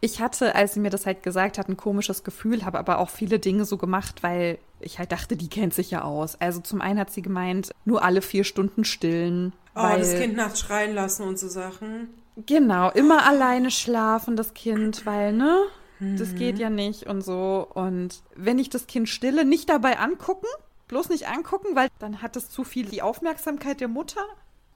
Ich 0.03 0.21
hatte, 0.21 0.55
als 0.55 0.75
sie 0.75 0.81
mir 0.81 0.91
das 0.91 1.05
halt 1.05 1.23
gesagt 1.23 1.59
hat, 1.59 1.69
ein 1.69 1.77
komisches 1.77 2.25
Gefühl, 2.25 2.65
habe 2.65 2.79
aber 2.79 2.99
auch 2.99 3.11
viele 3.11 3.39
Dinge 3.39 3.67
so 3.67 3.77
gemacht, 3.77 4.23
weil 4.23 4.59
ich 4.81 4.99
halt 4.99 5.13
dachte, 5.13 5.37
die 5.37 5.49
kennt 5.49 5.75
sich 5.75 5.91
ja 5.91 6.03
aus. 6.03 6.41
Also 6.41 6.61
zum 6.61 6.81
einen 6.81 6.99
hat 6.99 7.11
sie 7.11 7.23
gemeint, 7.23 7.71
nur 7.85 8.03
alle 8.03 8.23
vier 8.23 8.45
Stunden 8.45 8.85
stillen. 8.85 9.53
Oh, 9.75 9.89
das 9.97 10.15
Kind 10.15 10.37
nachts 10.37 10.61
schreien 10.61 10.95
lassen 10.95 11.23
und 11.25 11.39
so 11.39 11.49
Sachen. 11.49 12.09
Genau, 12.47 12.91
immer 12.91 13.27
alleine 13.27 13.71
schlafen, 13.71 14.37
das 14.37 14.55
Kind, 14.55 15.05
weil, 15.05 15.33
ne? 15.33 15.65
Das 16.01 16.35
geht 16.35 16.59
ja 16.59 16.71
nicht 16.71 17.07
und 17.07 17.21
so. 17.23 17.67
Und 17.75 18.23
wenn 18.35 18.59
ich 18.59 18.71
das 18.71 18.87
Kind 18.87 19.09
stille, 19.09 19.45
nicht 19.45 19.69
dabei 19.69 19.99
angucken, 19.99 20.47
bloß 20.89 21.11
nicht 21.11 21.29
angucken, 21.29 21.77
weil 21.77 21.89
dann 21.99 22.23
hat 22.23 22.37
es 22.37 22.49
zu 22.49 22.65
viel 22.65 22.87
die 22.87 23.03
Aufmerksamkeit 23.03 23.81
der 23.81 23.89
Mutter. 23.89 24.23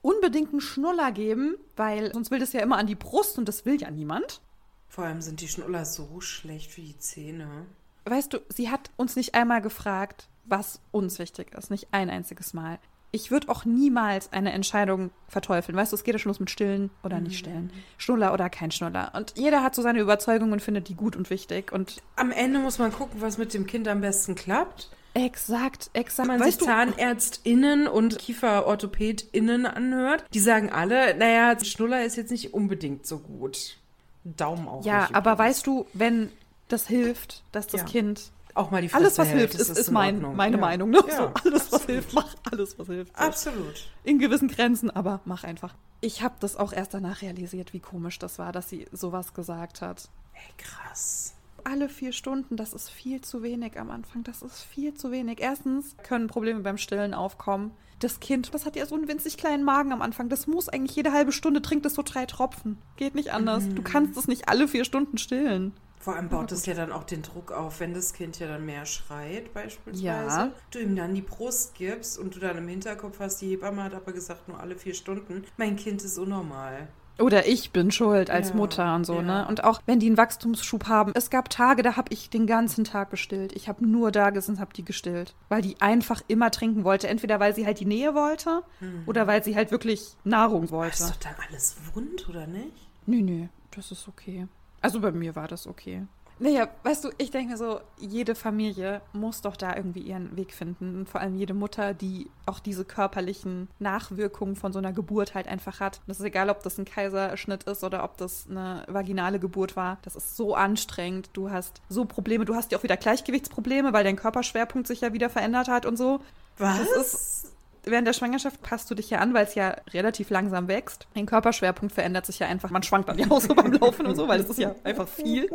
Unbedingt 0.01 0.51
einen 0.51 0.61
Schnuller 0.61 1.11
geben, 1.11 1.55
weil 1.75 2.13
sonst 2.13 2.29
will 2.29 2.39
das 2.39 2.53
ja 2.53 2.61
immer 2.61 2.77
an 2.77 2.85
die 2.85 2.95
Brust 2.95 3.39
und 3.39 3.47
das 3.47 3.65
will 3.65 3.81
ja 3.81 3.89
niemand. 3.89 4.41
Vor 4.87 5.03
allem 5.03 5.21
sind 5.21 5.41
die 5.41 5.47
Schnuller 5.47 5.83
so 5.83 6.21
schlecht 6.21 6.71
für 6.71 6.81
die 6.81 6.97
Zähne. 6.99 7.65
Weißt 8.05 8.31
du, 8.31 8.39
sie 8.49 8.69
hat 8.69 8.91
uns 8.95 9.15
nicht 9.15 9.33
einmal 9.33 9.61
gefragt, 9.61 10.29
was 10.45 10.79
uns 10.91 11.17
wichtig 11.17 11.55
ist. 11.55 11.71
Nicht 11.71 11.87
ein 11.91 12.11
einziges 12.11 12.53
Mal. 12.53 12.77
Ich 13.15 13.31
würde 13.31 13.47
auch 13.47 13.63
niemals 13.63 14.33
eine 14.33 14.51
Entscheidung 14.51 15.09
verteufeln. 15.29 15.77
Weißt 15.77 15.93
du, 15.93 15.95
es 15.95 16.03
geht 16.03 16.13
ja 16.15 16.19
schon 16.19 16.29
los 16.31 16.41
mit 16.41 16.49
Stillen 16.49 16.89
oder 17.01 17.21
nicht 17.21 17.39
Stillen. 17.39 17.71
Schnuller 17.97 18.33
oder 18.33 18.49
kein 18.49 18.71
Schnuller. 18.71 19.13
Und 19.15 19.33
jeder 19.37 19.63
hat 19.63 19.73
so 19.73 19.81
seine 19.81 19.99
Überzeugung 20.01 20.51
und 20.51 20.61
findet 20.61 20.89
die 20.89 20.95
gut 20.95 21.15
und 21.15 21.29
wichtig. 21.29 21.71
Und 21.71 22.01
Am 22.17 22.31
Ende 22.31 22.59
muss 22.59 22.77
man 22.77 22.91
gucken, 22.91 23.21
was 23.21 23.37
mit 23.37 23.53
dem 23.53 23.65
Kind 23.67 23.87
am 23.87 24.01
besten 24.01 24.35
klappt. 24.35 24.89
exakt, 25.13 25.89
exakt. 25.93 26.27
Wenn 26.27 26.39
man 26.39 26.51
sich 26.51 26.59
ZahnärztInnen 26.59 27.87
und 27.87 28.19
KieferorthopädInnen 28.19 29.65
anhört, 29.65 30.25
die 30.33 30.39
sagen 30.41 30.69
alle, 30.71 31.15
naja, 31.15 31.57
Schnuller 31.63 32.03
ist 32.03 32.17
jetzt 32.17 32.31
nicht 32.31 32.53
unbedingt 32.53 33.05
so 33.05 33.19
gut. 33.19 33.77
Daumen 34.25 34.67
auch 34.67 34.83
ja, 34.83 35.07
aber 35.13 35.37
weißt 35.37 35.65
du, 35.67 35.85
wenn 35.93 36.31
das 36.67 36.87
hilft, 36.87 37.43
dass 37.53 37.67
das 37.67 37.81
Ja. 37.81 37.87
Kind 37.87 38.31
auch 38.55 38.71
mal 38.71 38.81
die 38.81 38.89
Fresse 38.89 39.03
alles, 39.03 39.17
was 39.17 39.27
hilft, 39.29 39.53
das 39.55 39.69
ist, 39.69 39.77
ist 39.77 39.87
in 39.89 39.93
mein, 39.93 40.15
Ordnung. 40.15 40.35
meine 40.35 40.55
ja. 40.55 40.61
Meinung. 40.61 40.89
Ne? 40.89 41.03
Ja, 41.07 41.17
so, 41.17 41.31
alles, 41.43 41.53
was 41.71 41.73
absolut. 41.73 41.85
hilft, 41.85 42.13
mach 42.13 42.35
alles, 42.51 42.79
was 42.79 42.87
hilft. 42.87 43.17
So. 43.17 43.23
Absolut. 43.23 43.89
in 44.03 44.19
gewissen 44.19 44.47
Grenzen, 44.47 44.89
aber 44.89 45.19
mach 45.25 45.43
einfach. 45.43 45.75
Ich 46.01 46.21
habe 46.21 46.35
das 46.39 46.55
auch 46.55 46.73
erst 46.73 46.93
danach 46.93 47.21
realisiert, 47.21 47.73
wie 47.73 47.79
komisch 47.79 48.17
das 48.19 48.39
war, 48.39 48.51
dass 48.51 48.69
sie 48.69 48.87
sowas 48.91 49.33
gesagt 49.33 49.81
hat. 49.81 50.09
Ey, 50.33 50.53
krass. 50.57 51.35
Alle 51.63 51.89
vier 51.89 52.11
Stunden, 52.11 52.57
das 52.57 52.73
ist 52.73 52.89
viel 52.89 53.21
zu 53.21 53.41
wenig 53.41 53.79
am 53.79 53.89
Anfang. 53.89 54.23
Das 54.23 54.41
ist 54.41 54.61
viel 54.61 54.93
zu 54.93 55.11
wenig. 55.11 55.39
Erstens 55.41 55.95
können 56.03 56.27
Probleme 56.27 56.59
beim 56.59 56.77
Stillen 56.77 57.13
aufkommen. 57.13 57.71
Das 57.99 58.19
Kind, 58.19 58.53
das 58.53 58.65
hat 58.65 58.75
ja 58.75 58.85
so 58.85 58.93
einen 58.93 59.07
winzig 59.07 59.37
kleinen 59.37 59.63
Magen 59.63 59.91
am 59.91 60.01
Anfang. 60.01 60.29
Das 60.29 60.47
muss 60.47 60.69
eigentlich 60.69 60.95
jede 60.95 61.11
halbe 61.11 61.31
Stunde 61.31 61.61
trinkt 61.61 61.85
es 61.85 61.95
so 61.95 62.03
drei 62.03 62.25
Tropfen. 62.25 62.77
Geht 62.97 63.15
nicht 63.15 63.31
anders. 63.31 63.63
Du 63.73 63.81
kannst 63.81 64.15
es 64.17 64.27
nicht 64.27 64.47
alle 64.47 64.67
vier 64.67 64.85
Stunden 64.85 65.17
stillen. 65.17 65.73
Vor 66.05 66.15
allem 66.15 66.29
baut 66.29 66.51
es 66.51 66.67
ja 66.67 66.75
dann 66.75 66.91
auch 66.91 67.03
den 67.03 67.23
Druck 67.23 67.51
auf, 67.51 67.79
wenn 67.79 67.95
das 67.95 68.13
Kind 68.13 68.37
ja 68.37 68.47
dann 68.47 68.63
mehr 68.63 68.85
schreit, 68.85 69.51
beispielsweise. 69.55 70.05
Ja. 70.05 70.51
Du 70.69 70.77
ihm 70.77 70.95
dann 70.95 71.15
die 71.15 71.23
Brust 71.23 71.73
gibst 71.73 72.19
und 72.19 72.35
du 72.35 72.39
dann 72.39 72.59
im 72.59 72.67
Hinterkopf 72.67 73.19
hast, 73.19 73.41
die 73.41 73.49
Hebamme 73.49 73.81
hat 73.81 73.95
aber 73.95 74.11
gesagt, 74.11 74.47
nur 74.47 74.59
alle 74.59 74.75
vier 74.75 74.93
Stunden. 74.93 75.45
Mein 75.57 75.77
Kind 75.77 76.03
ist 76.03 76.19
unnormal. 76.19 76.89
Oder 77.17 77.47
ich 77.47 77.71
bin 77.71 77.89
schuld 77.89 78.29
als 78.29 78.49
Ja, 78.49 78.55
Mutter 78.55 78.93
und 78.93 79.05
so, 79.05 79.15
ja. 79.15 79.21
ne? 79.23 79.47
Und 79.47 79.63
auch 79.63 79.81
wenn 79.87 79.99
die 79.99 80.05
einen 80.05 80.17
Wachstumsschub 80.17 80.87
haben. 80.87 81.11
Es 81.15 81.31
gab 81.31 81.49
Tage, 81.49 81.81
da 81.81 81.95
habe 81.95 82.13
ich 82.13 82.29
den 82.29 82.45
ganzen 82.45 82.83
Tag 82.83 83.09
gestillt. 83.09 83.53
Ich 83.53 83.67
habe 83.67 83.83
nur 83.83 84.11
da 84.11 84.29
gesessen, 84.29 84.59
habe 84.59 84.73
die 84.75 84.85
gestillt. 84.85 85.33
Weil 85.49 85.63
die 85.63 85.81
einfach 85.81 86.21
immer 86.27 86.51
trinken 86.51 86.83
wollte. 86.83 87.07
Entweder 87.07 87.39
weil 87.39 87.55
sie 87.55 87.65
halt 87.65 87.79
die 87.79 87.85
Nähe 87.85 88.13
wollte 88.13 88.61
oder 89.07 89.25
weil 89.25 89.43
sie 89.43 89.55
halt 89.55 89.71
wirklich 89.71 90.17
Nahrung 90.23 90.69
wollte. 90.69 91.01
Ist 91.01 91.09
doch 91.09 91.15
dann 91.15 91.35
alles 91.49 91.77
wund, 91.95 92.29
oder 92.29 92.45
nicht? 92.45 92.89
Nö, 93.07 93.23
nö, 93.23 93.47
das 93.71 93.91
ist 93.91 94.07
okay. 94.07 94.47
Also 94.85 94.99
bei 94.99 95.11
mir 95.11 95.35
war 95.35 95.47
das 95.47 95.65
okay. 95.65 96.03
Naja, 96.37 96.67
weißt 96.83 97.05
du, 97.05 97.09
ich 97.17 97.31
denke 97.31 97.53
mir 97.53 97.57
so, 97.57 97.79
jede 97.97 98.35
Familie 98.35 99.01
muss 99.13 99.41
doch 99.41 99.57
da 99.57 99.75
irgendwie 99.75 100.01
ihren 100.01 100.37
Weg 100.37 100.53
finden. 100.53 100.95
Und 100.95 101.09
vor 101.09 101.21
allem 101.21 101.35
jede 101.35 101.55
Mutter, 101.55 101.95
die 101.95 102.29
auch 102.45 102.59
diese 102.59 102.85
körperlichen 102.85 103.67
Nachwirkungen 103.79 104.55
von 104.55 104.71
so 104.71 104.77
einer 104.77 104.93
Geburt 104.93 105.33
halt 105.33 105.47
einfach 105.47 105.79
hat. 105.79 106.01
Das 106.05 106.19
ist 106.19 106.25
egal, 106.25 106.51
ob 106.51 106.61
das 106.61 106.77
ein 106.77 106.85
Kaiserschnitt 106.85 107.63
ist 107.63 107.83
oder 107.83 108.03
ob 108.03 108.17
das 108.17 108.45
eine 108.47 108.83
vaginale 108.87 109.39
Geburt 109.39 109.75
war. 109.75 109.97
Das 110.03 110.15
ist 110.15 110.37
so 110.37 110.53
anstrengend. 110.53 111.31
Du 111.33 111.49
hast 111.49 111.81
so 111.89 112.05
Probleme. 112.05 112.45
Du 112.45 112.53
hast 112.53 112.71
ja 112.71 112.77
auch 112.77 112.83
wieder 112.83 112.97
Gleichgewichtsprobleme, 112.97 113.91
weil 113.91 114.03
dein 114.03 114.17
Körperschwerpunkt 114.17 114.85
sich 114.85 115.01
ja 115.01 115.13
wieder 115.13 115.31
verändert 115.31 115.67
hat 115.67 115.87
und 115.87 115.97
so. 115.97 116.19
Was? 116.59 116.77
Das 116.77 116.97
ist, 116.97 117.54
während 117.85 118.07
der 118.07 118.13
Schwangerschaft 118.13 118.61
passt 118.61 118.89
du 118.89 118.95
dich 118.95 119.09
ja 119.09 119.19
an, 119.19 119.33
weil 119.33 119.45
es 119.45 119.55
ja 119.55 119.75
relativ 119.93 120.29
langsam 120.29 120.67
wächst. 120.67 121.07
Dein 121.13 121.25
Körperschwerpunkt 121.25 121.93
verändert 121.93 122.25
sich 122.25 122.39
ja 122.39 122.47
einfach. 122.47 122.69
Man 122.69 122.83
schwankt 122.83 123.09
dann 123.09 123.17
ja 123.17 123.29
auch 123.29 123.41
so 123.41 123.53
beim 123.53 123.71
Laufen 123.73 124.05
und 124.05 124.15
so, 124.15 124.27
weil 124.27 124.39
es 124.39 124.49
ist 124.49 124.59
ja 124.59 124.75
einfach 124.83 125.07
viel. 125.07 125.49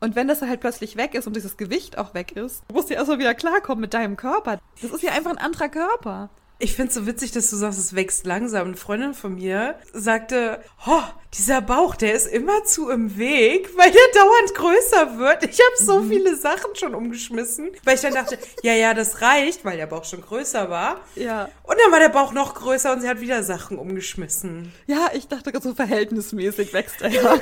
Und 0.00 0.14
wenn 0.14 0.28
das 0.28 0.42
halt 0.42 0.60
plötzlich 0.60 0.96
weg 0.96 1.14
ist 1.14 1.26
und 1.26 1.34
dieses 1.36 1.56
Gewicht 1.56 1.98
auch 1.98 2.14
weg 2.14 2.32
ist, 2.32 2.62
musst 2.72 2.90
du 2.90 2.94
ja 2.94 3.00
erstmal 3.00 3.18
wieder 3.18 3.34
klarkommen 3.34 3.80
mit 3.80 3.94
deinem 3.94 4.16
Körper. 4.16 4.58
Das 4.82 4.90
ist 4.90 5.02
ja 5.02 5.12
einfach 5.12 5.30
ein 5.30 5.38
anderer 5.38 5.68
Körper. 5.68 6.28
Ich 6.58 6.74
finde 6.74 6.88
es 6.88 6.94
so 6.94 7.06
witzig, 7.06 7.32
dass 7.32 7.50
du 7.50 7.56
sagst, 7.56 7.78
es 7.78 7.94
wächst 7.94 8.24
langsam. 8.24 8.68
Eine 8.68 8.76
Freundin 8.76 9.12
von 9.12 9.34
mir 9.34 9.74
sagte, 9.92 10.60
oh, 10.86 11.02
dieser 11.34 11.60
Bauch, 11.60 11.96
der 11.96 12.14
ist 12.14 12.26
immer 12.26 12.64
zu 12.64 12.88
im 12.88 13.18
Weg, 13.18 13.76
weil 13.76 13.90
der 13.90 14.00
dauernd 14.14 14.54
größer 14.54 15.18
wird. 15.18 15.44
Ich 15.44 15.60
habe 15.60 15.76
so 15.78 16.02
viele 16.02 16.34
Sachen 16.34 16.74
schon 16.74 16.94
umgeschmissen, 16.94 17.72
weil 17.84 17.96
ich 17.96 18.00
dann 18.00 18.14
dachte, 18.14 18.38
ja, 18.62 18.72
ja, 18.72 18.94
das 18.94 19.20
reicht, 19.20 19.66
weil 19.66 19.76
der 19.76 19.86
Bauch 19.86 20.04
schon 20.04 20.22
größer 20.22 20.70
war. 20.70 21.00
Ja. 21.14 21.50
Und 21.62 21.76
dann 21.78 21.92
war 21.92 21.98
der 21.98 22.08
Bauch 22.08 22.32
noch 22.32 22.54
größer 22.54 22.90
und 22.92 23.02
sie 23.02 23.08
hat 23.08 23.20
wieder 23.20 23.42
Sachen 23.42 23.78
umgeschmissen. 23.78 24.72
Ja, 24.86 25.10
ich 25.12 25.28
dachte 25.28 25.52
so 25.60 25.74
verhältnismäßig 25.74 26.72
wächst 26.72 27.02
er 27.02 27.08
ja. 27.10 27.38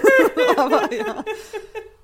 Aber 0.56 0.92
ja. 0.92 1.24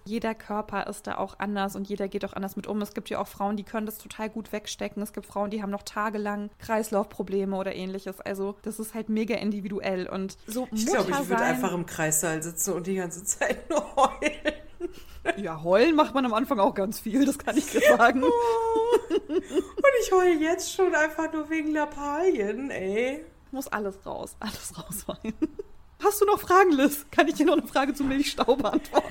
Jeder 0.05 0.35
Körper 0.35 0.87
ist 0.87 1.07
da 1.07 1.19
auch 1.19 1.39
anders 1.39 1.77
und 1.77 1.89
jeder 1.89 2.09
geht 2.09 2.25
auch 2.25 2.33
anders 2.33 2.57
mit 2.57 2.67
um. 2.67 2.81
Es 2.83 2.95
gibt 2.95 3.11
ja 3.11 3.21
auch 3.21 3.29
Frauen, 3.29 3.57
die 3.57 3.65
können 3.65 3.87
das 3.87 3.99
total 3.99 4.31
gut 4.31 4.53
wegstecken. 4.53 5.03
Es 5.03 5.13
gibt 5.13 5.27
Frauen, 5.27 5.51
die 5.51 5.63
haben 5.63 5.71
noch 5.71 5.83
tagelang 5.83 6.51
Kreislaufprobleme 6.59 7.57
oder 7.57 7.75
ähnliches. 7.75 8.21
Also 8.21 8.57
das 8.63 8.79
ist 8.79 8.95
halt 8.95 9.09
mega 9.09 9.37
individuell 9.37 10.09
und 10.09 10.37
so 10.47 10.69
Ich 10.73 10.87
glaube, 10.87 11.11
ich 11.11 11.29
würde 11.29 11.43
einfach 11.43 11.73
im 11.73 11.87
Kreissaal 11.87 12.43
sitzen 12.43 12.75
und 12.75 12.87
die 12.87 12.97
ganze 12.97 13.25
Zeit 13.25 13.69
nur 13.71 13.85
heulen. 13.97 14.55
Ja, 15.37 15.63
heulen 15.63 15.95
macht 15.95 16.15
man 16.15 16.25
am 16.25 16.33
Anfang 16.33 16.59
auch 16.59 16.75
ganz 16.75 16.99
viel, 16.99 17.27
das 17.27 17.39
kann 17.39 17.57
ich 17.57 17.67
dir 17.71 17.81
sagen. 17.81 18.23
Und 18.23 19.43
ich 20.03 20.13
heule 20.13 20.41
jetzt 20.41 20.73
schon 20.73 20.95
einfach 20.95 21.31
nur 21.33 21.51
wegen 21.51 21.73
Lappalien, 21.73 22.71
ey. 22.71 23.25
Muss 23.51 23.69
alles 23.69 23.99
raus, 24.07 24.37
alles 24.41 24.73
rausweinen. 24.79 25.35
Hast 26.03 26.21
du 26.21 26.25
noch 26.25 26.41
Fragen, 26.41 26.73
Liz? 26.73 27.05
Kann 27.11 27.29
ich 27.29 27.35
dir 27.35 27.47
noch 27.47 27.59
eine 27.59 27.67
Frage 27.67 27.93
zu 27.93 28.05
Milchstau 28.05 28.57
beantworten? 28.57 29.09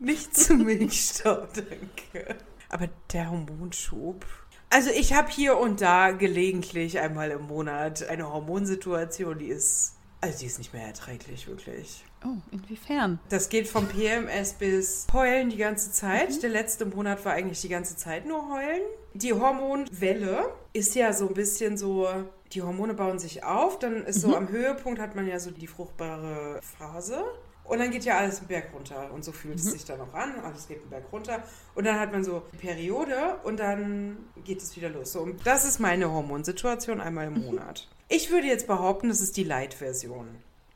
Nicht 0.00 0.34
zu 0.34 0.54
Milchstau, 0.54 1.46
danke. 1.54 2.36
Aber 2.70 2.88
der 3.12 3.30
Hormonschub. 3.30 4.24
Also 4.70 4.88
ich 4.90 5.12
habe 5.12 5.30
hier 5.30 5.58
und 5.58 5.82
da 5.82 6.12
gelegentlich 6.12 6.98
einmal 6.98 7.30
im 7.32 7.42
Monat 7.42 8.08
eine 8.08 8.32
Hormonsituation, 8.32 9.38
die 9.38 9.48
ist, 9.48 9.96
also 10.22 10.38
die 10.38 10.46
ist 10.46 10.58
nicht 10.58 10.72
mehr 10.72 10.86
erträglich, 10.86 11.46
wirklich. 11.46 12.02
Oh, 12.24 12.38
inwiefern? 12.50 13.18
Das 13.28 13.50
geht 13.50 13.68
vom 13.68 13.88
PMS 13.88 14.54
bis 14.54 15.06
Heulen 15.12 15.50
die 15.50 15.58
ganze 15.58 15.92
Zeit. 15.92 16.42
Der 16.42 16.50
letzte 16.50 16.86
Monat 16.86 17.22
war 17.26 17.32
eigentlich 17.32 17.60
die 17.60 17.68
ganze 17.68 17.94
Zeit 17.96 18.26
nur 18.26 18.48
Heulen. 18.48 18.82
Die 19.12 19.34
Hormonwelle 19.34 20.50
ist 20.72 20.94
ja 20.94 21.12
so 21.12 21.28
ein 21.28 21.34
bisschen 21.34 21.76
so, 21.76 22.08
die 22.52 22.62
Hormone 22.62 22.94
bauen 22.94 23.18
sich 23.18 23.44
auf, 23.44 23.78
dann 23.78 24.04
ist 24.04 24.22
so 24.22 24.34
am 24.34 24.48
Höhepunkt 24.48 24.98
hat 24.98 25.14
man 25.14 25.26
ja 25.26 25.38
so 25.38 25.50
die 25.50 25.66
fruchtbare 25.66 26.60
Phase. 26.62 27.22
Und 27.70 27.78
dann 27.78 27.92
geht 27.92 28.04
ja 28.04 28.18
alles 28.18 28.38
einen 28.40 28.48
Berg 28.48 28.70
runter. 28.74 29.12
Und 29.12 29.24
so 29.24 29.30
fühlt 29.30 29.60
es 29.60 29.66
sich 29.66 29.84
dann 29.84 30.00
auch 30.00 30.12
an. 30.12 30.34
Alles 30.40 30.66
geht 30.66 30.80
einen 30.80 30.90
Berg 30.90 31.04
runter. 31.12 31.40
Und 31.76 31.86
dann 31.86 32.00
hat 32.00 32.10
man 32.10 32.24
so 32.24 32.42
die 32.52 32.56
Periode 32.56 33.36
und 33.44 33.60
dann 33.60 34.16
geht 34.44 34.60
es 34.60 34.74
wieder 34.74 34.88
los. 34.88 35.12
So, 35.12 35.20
und 35.20 35.46
das 35.46 35.64
ist 35.64 35.78
meine 35.78 36.10
Hormonsituation 36.10 37.00
einmal 37.00 37.28
im 37.28 37.44
Monat. 37.44 37.86
Ich 38.08 38.32
würde 38.32 38.48
jetzt 38.48 38.66
behaupten, 38.66 39.08
das 39.08 39.20
ist 39.20 39.36
die 39.36 39.44
Light-Version. 39.44 40.26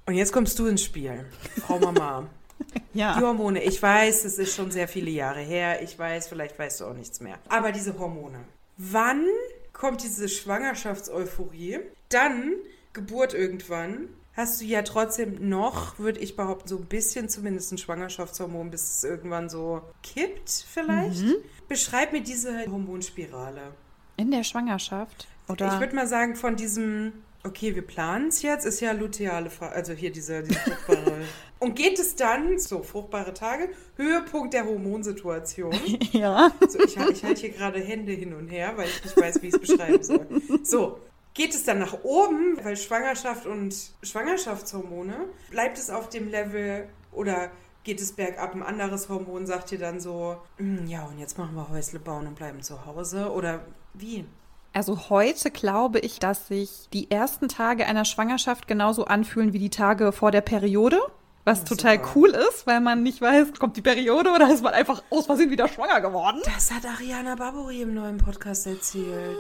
Und 0.07 0.15
jetzt 0.15 0.33
kommst 0.33 0.57
du 0.61 0.67
ins 0.67 0.85
Spiel, 0.85 1.25
Frau 1.67 1.81
Mama. 1.81 2.29
Die 2.95 3.01
Ja. 3.01 3.21
Hormone, 3.21 3.61
ich 3.65 3.83
weiß, 3.83 4.25
es 4.25 4.39
ist 4.39 4.55
schon 4.55 4.71
sehr 4.71 4.87
viele 4.87 5.11
Jahre 5.11 5.41
her. 5.41 5.83
Ich 5.83 5.99
weiß, 5.99 6.29
vielleicht 6.29 6.57
weißt 6.57 6.81
du 6.81 6.85
auch 6.85 6.95
nichts 6.95 7.19
mehr. 7.19 7.41
Aber 7.49 7.73
diese 7.73 7.99
Hormone. 7.99 8.39
Wann 8.77 9.27
kommt 9.73 10.05
diese 10.05 10.29
Schwangerschaftseuphorie? 10.29 11.81
Dann 12.09 12.53
Geburt 12.93 13.35
irgendwann. 13.35 14.09
Hast 14.37 14.61
du 14.61 14.65
ja 14.65 14.83
trotzdem 14.83 15.49
noch, 15.49 15.99
würde 15.99 16.19
ich 16.19 16.35
behaupten, 16.35 16.69
so 16.69 16.77
ein 16.79 16.87
bisschen 16.87 17.29
zumindest 17.29 17.71
ein 17.73 17.79
Schwangerschaftshormon, 17.79 18.71
bis 18.71 18.97
es 18.97 19.05
irgendwann 19.05 19.49
so 19.49 19.83
kippt 20.03 20.51
vielleicht. 20.69 21.23
Beschreib 21.69 22.13
mir 22.13 22.21
diese 22.21 22.67
Hormonspirale. 22.67 23.73
In 24.17 24.33
der 24.33 24.43
Schwangerschaft? 24.43 25.29
Oder? 25.49 25.75
Ich 25.75 25.81
würde 25.81 25.95
mal 25.95 26.09
sagen, 26.09 26.35
von 26.35 26.57
diesem, 26.57 27.13
okay, 27.45 27.77
wir 27.77 27.87
planen 27.87 28.29
es 28.29 28.43
jetzt, 28.43 28.67
ist 28.67 28.81
ja 28.81 28.91
luteale 28.91 29.51
Phase, 29.51 29.73
also 29.73 29.93
hier 29.93 30.11
diese, 30.11 30.43
diese 30.43 30.59
fruchtbare. 30.59 31.23
Und 31.61 31.77
geht 31.77 31.99
es 32.01 32.17
dann, 32.17 32.59
so 32.59 32.83
fruchtbare 32.83 33.33
Tage, 33.35 33.71
Höhepunkt 33.97 34.53
der 34.53 34.67
Hormonsituation. 34.67 35.73
ja. 36.13 36.51
So, 36.69 36.81
ich, 36.81 36.97
ich 36.97 37.25
halte 37.25 37.41
hier 37.41 37.51
gerade 37.51 37.81
Hände 37.81 38.13
hin 38.13 38.35
und 38.35 38.49
her, 38.49 38.73
weil 38.77 38.89
ich 38.89 39.03
nicht 39.03 39.17
weiß, 39.17 39.41
wie 39.41 39.49
ich 39.49 39.55
es 39.55 39.61
beschreiben 39.61 40.03
soll. 40.03 40.27
So, 40.63 40.99
geht 41.35 41.55
es 41.55 41.65
dann 41.65 41.79
nach 41.81 42.05
oben, 42.05 42.59
weil 42.63 42.77
Schwangerschaft 42.77 43.47
und 43.47 43.75
Schwangerschaftshormone, 44.03 45.15
bleibt 45.51 45.79
es 45.79 45.91
auf 45.91 46.09
dem 46.09 46.29
Level 46.29 46.89
oder 47.13 47.51
geht 47.83 48.01
es 48.01 48.13
bergab? 48.13 48.55
Ein 48.55 48.63
anderes 48.63 49.09
Hormon 49.09 49.47
sagt 49.47 49.71
dir 49.71 49.79
dann 49.79 50.01
so, 50.01 50.37
"Mm, 50.59 50.87
ja, 50.87 51.05
und 51.05 51.19
jetzt 51.19 51.37
machen 51.39 51.55
wir 51.55 51.69
Häusle 51.69 51.99
bauen 52.01 52.27
und 52.27 52.35
bleiben 52.37 52.63
zu 52.63 52.87
Hause 52.87 53.31
oder 53.33 53.61
wie? 53.95 54.25
Also 54.73 55.09
heute 55.09 55.51
glaube 55.51 56.01
ich, 56.01 56.19
dass 56.19 56.49
sich 56.49 56.89
die 56.93 57.11
ersten 57.11 57.49
Tage 57.49 57.87
einer 57.87 58.05
Schwangerschaft 58.05 58.67
genauso 58.67 59.05
anfühlen 59.05 59.53
wie 59.53 59.59
die 59.61 59.71
Tage 59.71 60.11
vor 60.13 60.31
der 60.33 60.41
Periode. 60.41 60.99
Was 61.45 61.59
Ja, 61.61 61.65
total 61.67 61.97
super. 61.99 62.11
cool 62.17 62.31
ist, 62.31 62.67
weil 62.67 62.81
man 62.81 63.03
nicht 63.03 63.21
weiß, 63.21 63.53
kommt 63.59 63.77
die 63.77 63.83
Periode 63.83 64.31
oder 64.31 64.51
ist 64.53 64.63
man 64.63 64.73
einfach 64.73 65.03
aus 65.11 65.27
Versehen 65.27 65.51
wieder 65.51 65.69
schwanger 65.69 66.01
geworden. 66.01 66.41
Das 66.45 66.73
hat 66.73 66.87
Ariana 66.87 67.35
Barbori 67.37 67.83
im 67.83 67.93
neuen 67.95 68.17
Podcast 68.17 68.67
erzählt. 68.67 69.39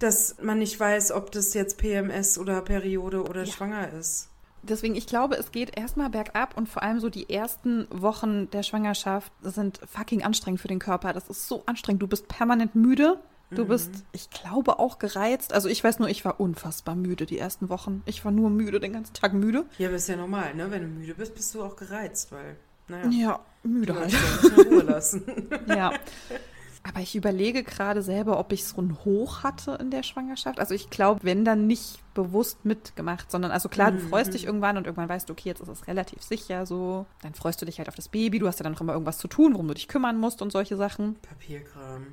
Dass 0.00 0.36
man 0.42 0.58
nicht 0.58 0.78
weiß, 0.80 1.12
ob 1.12 1.30
das 1.30 1.54
jetzt 1.54 1.78
PMS 1.78 2.38
oder 2.38 2.60
Periode 2.62 3.22
oder 3.22 3.46
schwanger 3.46 3.92
ist. 3.92 4.28
Deswegen, 4.62 4.94
ich 4.94 5.06
glaube, 5.06 5.36
es 5.36 5.52
geht 5.52 5.78
erstmal 5.78 6.10
bergab 6.10 6.56
und 6.56 6.68
vor 6.68 6.82
allem 6.82 7.00
so 7.00 7.08
die 7.08 7.30
ersten 7.30 7.86
Wochen 7.90 8.50
der 8.50 8.62
Schwangerschaft 8.62 9.32
sind 9.42 9.80
fucking 9.86 10.22
anstrengend 10.22 10.60
für 10.60 10.68
den 10.68 10.78
Körper. 10.80 11.12
Das 11.14 11.28
ist 11.28 11.46
so 11.48 11.62
anstrengend. 11.66 12.02
Du 12.02 12.06
bist 12.08 12.26
permanent 12.28 12.74
müde. 12.74 13.18
Du 13.52 13.64
bist, 13.64 13.90
ich 14.12 14.30
glaube, 14.30 14.78
auch 14.78 14.98
gereizt. 15.00 15.52
Also 15.52 15.68
ich 15.68 15.82
weiß 15.82 15.98
nur, 15.98 16.08
ich 16.08 16.24
war 16.24 16.38
unfassbar 16.38 16.94
müde 16.94 17.26
die 17.26 17.36
ersten 17.38 17.68
Wochen. 17.68 18.02
Ich 18.06 18.24
war 18.24 18.30
nur 18.30 18.48
müde, 18.48 18.78
den 18.80 18.92
ganzen 18.92 19.12
Tag 19.14 19.32
müde. 19.32 19.64
Ja, 19.76 19.88
aber 19.88 19.96
ist 19.96 20.08
ja 20.08 20.14
normal, 20.16 20.54
ne? 20.54 20.70
Wenn 20.70 20.82
du 20.82 20.88
müde 20.88 21.14
bist, 21.14 21.34
bist 21.34 21.52
du 21.54 21.62
auch 21.64 21.74
gereizt, 21.74 22.30
weil, 22.30 22.56
naja, 22.86 23.08
Ja, 23.10 23.40
müde 23.64 23.94
halt. 23.96 24.12
ja 24.12 24.18
Ruhe 24.62 24.82
lassen. 24.82 25.24
Ja. 25.66 25.92
Aber 26.82 27.00
ich 27.00 27.14
überlege 27.14 27.62
gerade 27.62 28.02
selber, 28.02 28.38
ob 28.38 28.52
ich 28.52 28.64
so 28.64 28.80
ein 28.80 28.96
Hoch 29.04 29.42
hatte 29.42 29.76
in 29.80 29.90
der 29.90 30.02
Schwangerschaft. 30.02 30.58
Also 30.58 30.74
ich 30.74 30.88
glaube, 30.88 31.20
wenn 31.22 31.44
dann 31.44 31.66
nicht 31.66 31.98
bewusst 32.14 32.64
mitgemacht, 32.64 33.30
sondern 33.30 33.50
also 33.50 33.68
klar, 33.68 33.92
du 33.92 33.98
freust 33.98 34.32
dich 34.32 34.46
irgendwann 34.46 34.78
und 34.78 34.86
irgendwann 34.86 35.08
weißt 35.08 35.28
du, 35.28 35.32
okay, 35.34 35.50
jetzt 35.50 35.60
ist 35.60 35.68
es 35.68 35.86
relativ 35.86 36.22
sicher 36.22 36.64
so. 36.64 37.04
Dann 37.22 37.34
freust 37.34 37.60
du 37.60 37.66
dich 37.66 37.78
halt 37.78 37.88
auf 37.88 37.96
das 37.96 38.08
Baby. 38.08 38.38
Du 38.38 38.46
hast 38.46 38.60
ja 38.60 38.64
dann 38.64 38.72
noch 38.72 38.80
immer 38.80 38.94
irgendwas 38.94 39.18
zu 39.18 39.28
tun, 39.28 39.52
worum 39.52 39.68
du 39.68 39.74
dich 39.74 39.88
kümmern 39.88 40.18
musst 40.18 40.40
und 40.40 40.52
solche 40.52 40.76
Sachen. 40.76 41.16
Papierkram. 41.16 42.06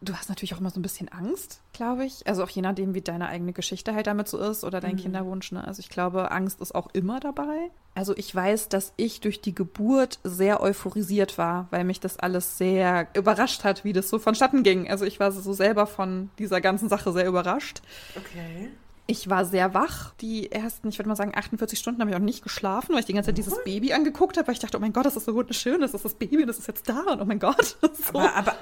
Du 0.00 0.14
hast 0.14 0.28
natürlich 0.28 0.54
auch 0.54 0.60
immer 0.60 0.70
so 0.70 0.78
ein 0.78 0.82
bisschen 0.82 1.08
Angst, 1.08 1.60
glaube 1.72 2.04
ich. 2.04 2.24
Also 2.26 2.44
auch 2.44 2.50
je 2.50 2.62
nachdem, 2.62 2.94
wie 2.94 3.00
deine 3.00 3.28
eigene 3.28 3.52
Geschichte 3.52 3.94
halt 3.94 4.06
damit 4.06 4.28
so 4.28 4.38
ist 4.38 4.62
oder 4.62 4.80
dein 4.80 4.96
Kinderwunsch. 4.96 5.50
Ne? 5.50 5.66
Also 5.66 5.80
ich 5.80 5.88
glaube, 5.88 6.30
Angst 6.30 6.60
ist 6.60 6.72
auch 6.72 6.88
immer 6.92 7.18
dabei. 7.18 7.70
Also 7.96 8.16
ich 8.16 8.32
weiß, 8.32 8.68
dass 8.68 8.92
ich 8.96 9.20
durch 9.20 9.40
die 9.40 9.56
Geburt 9.56 10.20
sehr 10.22 10.62
euphorisiert 10.62 11.36
war, 11.36 11.66
weil 11.70 11.82
mich 11.82 11.98
das 11.98 12.16
alles 12.16 12.58
sehr 12.58 13.08
überrascht 13.14 13.64
hat, 13.64 13.84
wie 13.84 13.92
das 13.92 14.08
so 14.08 14.20
vonstatten 14.20 14.62
ging. 14.62 14.88
Also 14.88 15.04
ich 15.04 15.18
war 15.18 15.32
so 15.32 15.52
selber 15.52 15.86
von 15.88 16.30
dieser 16.38 16.60
ganzen 16.60 16.88
Sache 16.88 17.12
sehr 17.12 17.26
überrascht. 17.26 17.82
Okay. 18.16 18.70
Ich 19.08 19.28
war 19.28 19.44
sehr 19.44 19.74
wach. 19.74 20.12
Die 20.20 20.52
ersten, 20.52 20.90
ich 20.90 20.98
würde 20.98 21.08
mal 21.08 21.16
sagen, 21.16 21.32
48 21.34 21.76
Stunden 21.76 22.00
habe 22.00 22.10
ich 22.10 22.16
auch 22.16 22.20
nicht 22.20 22.44
geschlafen, 22.44 22.92
weil 22.92 23.00
ich 23.00 23.06
die 23.06 23.14
ganze 23.14 23.30
Zeit 23.30 23.38
dieses 23.38 23.64
Baby 23.64 23.94
angeguckt 23.94 24.36
habe, 24.36 24.46
weil 24.46 24.52
ich 24.52 24.60
dachte, 24.60 24.76
oh 24.76 24.80
mein 24.80 24.92
Gott, 24.92 25.06
das 25.06 25.16
ist 25.16 25.24
so 25.24 25.34
wunderschön, 25.34 25.80
das 25.80 25.92
ist 25.92 26.04
das 26.04 26.14
Baby, 26.14 26.46
das 26.46 26.58
ist 26.58 26.68
jetzt 26.68 26.88
da 26.88 27.00
und 27.00 27.20
oh 27.20 27.24
mein 27.24 27.40
Gott. 27.40 27.78
So. 28.12 28.18
Aber, 28.20 28.34
aber 28.36 28.54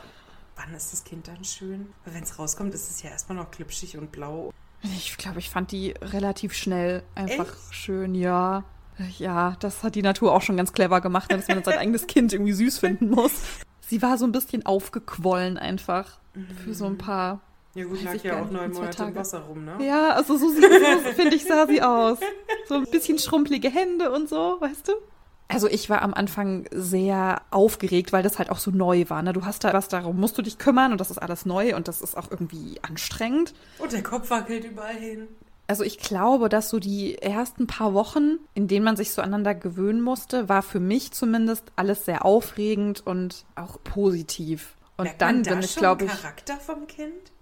wann 0.57 0.75
ist 0.75 0.93
das 0.93 1.05
Kind 1.05 1.29
dann 1.29 1.45
schön? 1.45 1.93
Weil 2.05 2.15
wenn 2.15 2.23
es 2.23 2.39
rauskommt, 2.39 2.75
ist 2.75 2.91
es 2.91 3.03
ja 3.03 3.11
erstmal 3.11 3.37
noch 3.37 3.51
glitschig 3.51 3.97
und 3.97 4.13
blau. 4.13 4.53
Ich 4.83 5.17
glaube, 5.17 5.39
ich 5.39 5.51
fand 5.51 5.73
die 5.73 5.95
relativ 6.01 6.53
schnell 6.53 7.03
einfach 7.15 7.49
Echt? 7.49 7.75
schön, 7.75 8.15
ja. 8.15 8.65
Ja, 9.19 9.57
das 9.61 9.83
hat 9.83 9.95
die 9.95 10.03
Natur 10.03 10.33
auch 10.33 10.43
schon 10.43 10.57
ganz 10.57 10.73
clever 10.73 11.01
gemacht, 11.01 11.31
dass 11.31 11.49
man 11.49 11.63
sein 11.63 11.79
eigenes 11.79 12.07
Kind 12.07 12.33
irgendwie 12.33 12.53
süß 12.53 12.79
finden 12.79 13.11
muss. 13.11 13.43
Sie 13.81 14.01
war 14.01 14.17
so 14.17 14.25
ein 14.25 14.33
bisschen 14.33 14.65
aufgequollen 14.65 15.59
einfach 15.59 16.19
für 16.65 16.75
so 16.75 16.87
ein 16.87 16.99
paar. 16.99 17.41
Ja 17.75 17.85
gut, 17.85 18.03
lag 18.03 18.15
ja 18.23 18.43
auch 18.43 18.51
neun 18.51 18.73
Monate 18.73 19.05
im 19.05 19.15
Wasser 19.15 19.41
rum, 19.41 19.65
ne? 19.67 19.77
Ja, 19.87 20.15
also 20.15 20.39
so, 20.39 20.49
so 20.49 20.61
finde 21.15 21.37
ich, 21.37 21.45
sah 21.45 21.67
sie 21.67 21.83
aus. 21.83 22.19
So 22.69 22.77
ein 22.77 22.85
bisschen 22.85 23.19
schrumpelige 23.19 23.69
Hände 23.69 24.11
und 24.11 24.31
so, 24.31 24.57
weißt 24.61 24.89
du? 24.89 24.93
Also 25.49 25.69
ich 25.69 25.89
war 25.89 26.03
am 26.03 26.13
Anfang 26.13 26.67
sehr 26.73 27.41
aufgeregt, 27.51 28.13
weil 28.13 28.23
das 28.23 28.39
halt 28.39 28.51
auch 28.51 28.59
so 28.59 28.71
neu 28.71 29.05
war. 29.09 29.23
Ne? 29.23 29.33
Du 29.33 29.45
hast 29.45 29.63
da 29.63 29.73
was, 29.73 29.89
darum 29.89 30.19
musst 30.19 30.37
du 30.37 30.43
dich 30.43 30.59
kümmern 30.59 30.93
und 30.93 31.01
das 31.01 31.11
ist 31.11 31.19
alles 31.19 31.47
neu 31.47 31.77
und 31.77 31.89
das 31.89 32.01
ist 32.01 32.17
auch 32.17 32.31
irgendwie 32.31 32.79
anstrengend. 32.83 33.55
Und 33.79 33.93
der 33.93 34.03
Kopf 34.03 34.31
wackelt 34.31 34.65
überall 34.65 34.97
hin. 34.97 35.29
Also 35.69 35.83
ich 35.83 35.99
glaube, 35.99 36.49
dass 36.49 36.69
so 36.69 36.79
die 36.79 37.19
ersten 37.19 37.67
paar 37.67 37.93
Wochen, 37.93 38.39
in 38.55 38.69
denen 38.69 38.85
man 38.85 38.97
sich 38.97 39.13
so 39.13 39.21
aneinander 39.21 39.55
gewöhnen 39.55 40.01
musste, 40.01 40.49
war 40.49 40.63
für 40.63 40.81
mich 40.81 41.13
zumindest 41.13 41.65
alles 41.75 42.05
sehr 42.05 42.25
aufregend 42.25 43.05
und 43.05 43.45
auch 43.57 43.79
positiv. 43.83 44.77
Und 44.97 45.05
Merkt 45.05 45.23
dann 45.23 45.43
bin 45.43 45.61
ich, 45.61 45.77
glaube 45.77 46.05
ich, 46.05 46.11
Charakter 46.11 46.57
vom 46.57 46.87
Kind? 46.87 47.33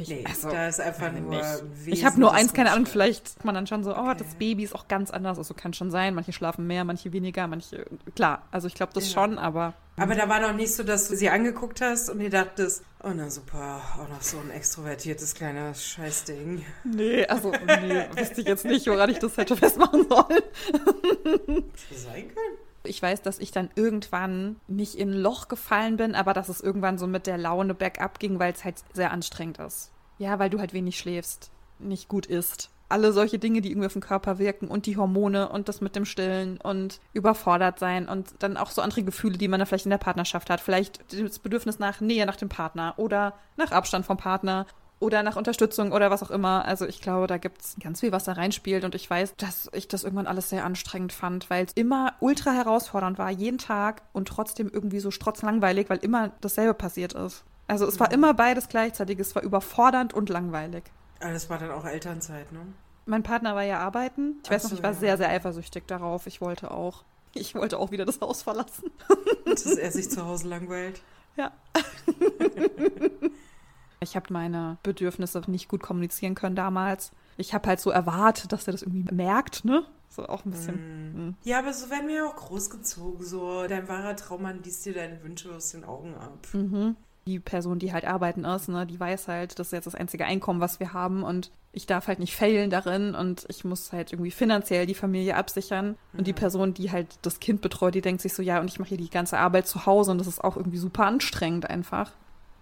Ich, 0.00 0.08
Nee, 0.08 0.24
also, 0.28 0.50
da 0.50 0.68
ist 0.68 0.80
einfach 0.80 1.12
nur 1.12 1.30
nicht. 1.30 1.62
Ich 1.86 2.04
habe 2.04 2.18
nur 2.20 2.32
eins, 2.34 2.52
keine 2.52 2.72
Ahnung, 2.72 2.86
vielleicht 2.86 3.28
sagt 3.28 3.44
man 3.44 3.54
dann 3.54 3.66
schon 3.66 3.84
so, 3.84 3.94
oh, 3.94 3.98
Okay. 4.08 4.14
das 4.18 4.34
Baby 4.36 4.64
ist 4.64 4.74
auch 4.74 4.88
ganz 4.88 5.10
anders. 5.10 5.38
Also 5.38 5.54
kann 5.54 5.72
schon 5.74 5.90
sein, 5.90 6.14
manche 6.14 6.32
schlafen 6.32 6.66
mehr, 6.66 6.84
manche 6.84 7.12
weniger, 7.12 7.46
manche, 7.46 7.86
klar, 8.14 8.42
also 8.50 8.66
ich 8.68 8.74
glaube 8.74 8.92
das 8.94 9.12
Ja. 9.12 9.20
schon, 9.22 9.38
aber 9.38 9.74
Aber 9.96 10.14
da 10.14 10.28
war 10.28 10.40
noch 10.40 10.54
nicht 10.54 10.72
so, 10.74 10.82
dass 10.84 11.08
du 11.08 11.16
sie 11.16 11.28
angeguckt 11.28 11.80
hast 11.80 12.08
und 12.10 12.20
dir 12.20 12.30
dachtest, 12.30 12.82
oh 13.02 13.10
na 13.14 13.28
super, 13.30 13.80
auch 13.98 14.08
noch 14.08 14.22
so 14.22 14.38
ein 14.38 14.50
extrovertiertes 14.50 15.34
kleines 15.34 15.84
Scheißding. 15.84 16.64
nee, 16.84 17.26
also 17.26 17.50
nee, 17.50 18.04
wüsste 18.16 18.40
ich 18.42 18.46
jetzt 18.46 18.64
nicht, 18.64 18.86
woran 18.86 19.10
ich 19.10 19.18
das 19.18 19.36
hätte 19.36 19.56
festmachen 19.56 20.06
sollen. 20.08 20.42
Hätte 21.88 21.98
sein 22.00 22.28
können. 22.28 22.58
Ich 22.84 23.02
weiß, 23.02 23.22
dass 23.22 23.38
ich 23.38 23.50
dann 23.50 23.70
irgendwann 23.74 24.56
nicht 24.66 24.94
in 24.94 25.10
ein 25.10 25.20
Loch 25.20 25.48
gefallen 25.48 25.96
bin, 25.96 26.14
aber 26.14 26.32
dass 26.32 26.48
es 26.48 26.60
irgendwann 26.60 26.98
so 26.98 27.06
mit 27.06 27.26
der 27.26 27.38
Laune 27.38 27.74
bergab 27.74 28.18
ging, 28.18 28.38
weil 28.38 28.52
es 28.52 28.64
halt 28.64 28.76
sehr 28.92 29.10
anstrengend 29.10 29.58
ist. 29.58 29.90
Ja, 30.18 30.38
weil 30.38 30.50
du 30.50 30.58
halt 30.58 30.72
wenig 30.72 30.98
schläfst, 30.98 31.50
nicht 31.78 32.08
gut 32.08 32.26
isst. 32.26 32.70
Alle 32.90 33.12
solche 33.12 33.38
Dinge, 33.38 33.60
die 33.60 33.70
irgendwie 33.70 33.86
auf 33.86 33.92
den 33.92 34.00
Körper 34.00 34.38
wirken 34.38 34.68
und 34.68 34.86
die 34.86 34.96
Hormone 34.96 35.50
und 35.50 35.68
das 35.68 35.82
mit 35.82 35.94
dem 35.94 36.06
Stillen 36.06 36.58
und 36.58 37.00
überfordert 37.12 37.78
sein 37.78 38.08
und 38.08 38.34
dann 38.38 38.56
auch 38.56 38.70
so 38.70 38.80
andere 38.80 39.02
Gefühle, 39.02 39.36
die 39.36 39.48
man 39.48 39.60
da 39.60 39.66
vielleicht 39.66 39.84
in 39.84 39.90
der 39.90 39.98
Partnerschaft 39.98 40.48
hat. 40.48 40.60
Vielleicht 40.60 41.04
das 41.12 41.38
Bedürfnis 41.38 41.78
nach 41.78 42.00
Nähe 42.00 42.24
nach 42.24 42.36
dem 42.36 42.48
Partner 42.48 42.94
oder 42.96 43.34
nach 43.56 43.72
Abstand 43.72 44.06
vom 44.06 44.16
Partner 44.16 44.66
oder 45.00 45.22
nach 45.22 45.36
Unterstützung 45.36 45.92
oder 45.92 46.10
was 46.10 46.22
auch 46.22 46.30
immer. 46.30 46.64
Also 46.64 46.86
ich 46.86 47.00
glaube, 47.00 47.26
da 47.26 47.38
gibt's 47.38 47.76
ganz 47.80 48.00
viel, 48.00 48.12
was 48.12 48.24
da 48.24 48.32
reinspielt. 48.32 48.84
Und 48.84 48.94
ich 48.94 49.08
weiß, 49.08 49.34
dass 49.36 49.68
ich 49.72 49.88
das 49.88 50.04
irgendwann 50.04 50.26
alles 50.26 50.50
sehr 50.50 50.64
anstrengend 50.64 51.12
fand, 51.12 51.50
weil 51.50 51.64
es 51.64 51.72
immer 51.74 52.14
ultra 52.20 52.52
herausfordernd 52.52 53.18
war, 53.18 53.30
jeden 53.30 53.58
Tag 53.58 54.02
und 54.12 54.28
trotzdem 54.28 54.68
irgendwie 54.72 55.00
so 55.00 55.10
strotznlangweilig, 55.10 55.88
weil 55.88 55.98
immer 55.98 56.32
dasselbe 56.40 56.74
passiert 56.74 57.12
ist. 57.12 57.44
Also 57.68 57.86
es 57.86 58.00
war 58.00 58.10
immer 58.10 58.34
beides 58.34 58.68
gleichzeitig. 58.68 59.18
Es 59.18 59.34
war 59.34 59.42
überfordernd 59.42 60.14
und 60.14 60.28
langweilig. 60.30 60.84
Aber 61.20 61.32
das 61.32 61.50
war 61.50 61.58
dann 61.58 61.70
auch 61.70 61.84
Elternzeit, 61.84 62.50
ne? 62.52 62.60
Mein 63.06 63.22
Partner 63.22 63.54
war 63.54 63.62
ja 63.62 63.78
arbeiten. 63.78 64.40
Ich 64.44 64.50
weiß 64.50 64.66
Ach 64.66 64.70
noch, 64.70 64.70
so, 64.70 64.76
ich 64.76 64.82
war 64.82 64.92
ja. 64.92 64.98
sehr, 64.98 65.16
sehr 65.16 65.30
eifersüchtig 65.30 65.86
darauf. 65.86 66.26
Ich 66.26 66.40
wollte 66.40 66.70
auch. 66.70 67.04
Ich 67.34 67.54
wollte 67.54 67.78
auch 67.78 67.90
wieder 67.90 68.04
das 68.04 68.20
Haus 68.20 68.42
verlassen. 68.42 68.90
Dass 69.44 69.64
er 69.64 69.90
sich 69.92 70.10
zu 70.10 70.26
Hause 70.26 70.48
langweilt. 70.48 71.00
Ja. 71.36 71.52
ich 74.00 74.16
habe 74.16 74.32
meine 74.32 74.78
Bedürfnisse 74.82 75.42
nicht 75.46 75.68
gut 75.68 75.82
kommunizieren 75.82 76.34
können 76.34 76.56
damals. 76.56 77.12
Ich 77.36 77.54
habe 77.54 77.68
halt 77.68 77.80
so 77.80 77.90
erwartet, 77.90 78.52
dass 78.52 78.66
er 78.66 78.72
das 78.72 78.82
irgendwie 78.82 79.12
merkt, 79.14 79.64
ne? 79.64 79.84
So 80.08 80.26
auch 80.26 80.44
ein 80.44 80.50
bisschen. 80.50 81.36
Ja, 81.44 81.58
aber 81.60 81.72
so 81.72 81.90
werden 81.90 82.08
wir 82.08 82.16
ja 82.16 82.26
auch 82.26 82.36
großgezogen. 82.36 83.24
So, 83.24 83.66
dein 83.68 83.88
wahrer 83.88 84.16
Traummann 84.16 84.62
liest 84.62 84.84
dir 84.86 84.94
deine 84.94 85.22
Wünsche 85.22 85.54
aus 85.54 85.70
den 85.70 85.84
Augen 85.84 86.14
ab. 86.14 86.48
Mhm. 86.52 86.96
Die 87.26 87.38
Person, 87.38 87.78
die 87.78 87.92
halt 87.92 88.06
arbeiten 88.06 88.44
ist, 88.44 88.68
ne, 88.68 88.86
die 88.86 88.98
weiß 88.98 89.28
halt, 89.28 89.58
das 89.58 89.68
ist 89.68 89.72
jetzt 89.72 89.86
das 89.86 89.94
einzige 89.94 90.24
Einkommen, 90.24 90.60
was 90.60 90.80
wir 90.80 90.94
haben 90.94 91.22
und 91.22 91.50
ich 91.72 91.84
darf 91.84 92.08
halt 92.08 92.18
nicht 92.20 92.34
failen 92.34 92.70
darin 92.70 93.14
und 93.14 93.44
ich 93.48 93.64
muss 93.64 93.92
halt 93.92 94.12
irgendwie 94.12 94.30
finanziell 94.30 94.86
die 94.86 94.94
Familie 94.94 95.36
absichern. 95.36 95.96
Und 96.16 96.26
die 96.26 96.32
Person, 96.32 96.72
die 96.72 96.90
halt 96.90 97.18
das 97.20 97.38
Kind 97.38 97.60
betreut, 97.60 97.94
die 97.94 98.00
denkt 98.00 98.22
sich 98.22 98.32
so, 98.32 98.42
ja, 98.42 98.60
und 98.60 98.68
ich 98.68 98.78
mache 98.78 98.88
hier 98.88 98.98
die 98.98 99.10
ganze 99.10 99.38
Arbeit 99.38 99.66
zu 99.68 99.84
Hause 99.84 100.10
und 100.10 100.18
das 100.18 100.26
ist 100.26 100.42
auch 100.42 100.56
irgendwie 100.56 100.78
super 100.78 101.04
anstrengend 101.04 101.68
einfach. 101.68 102.12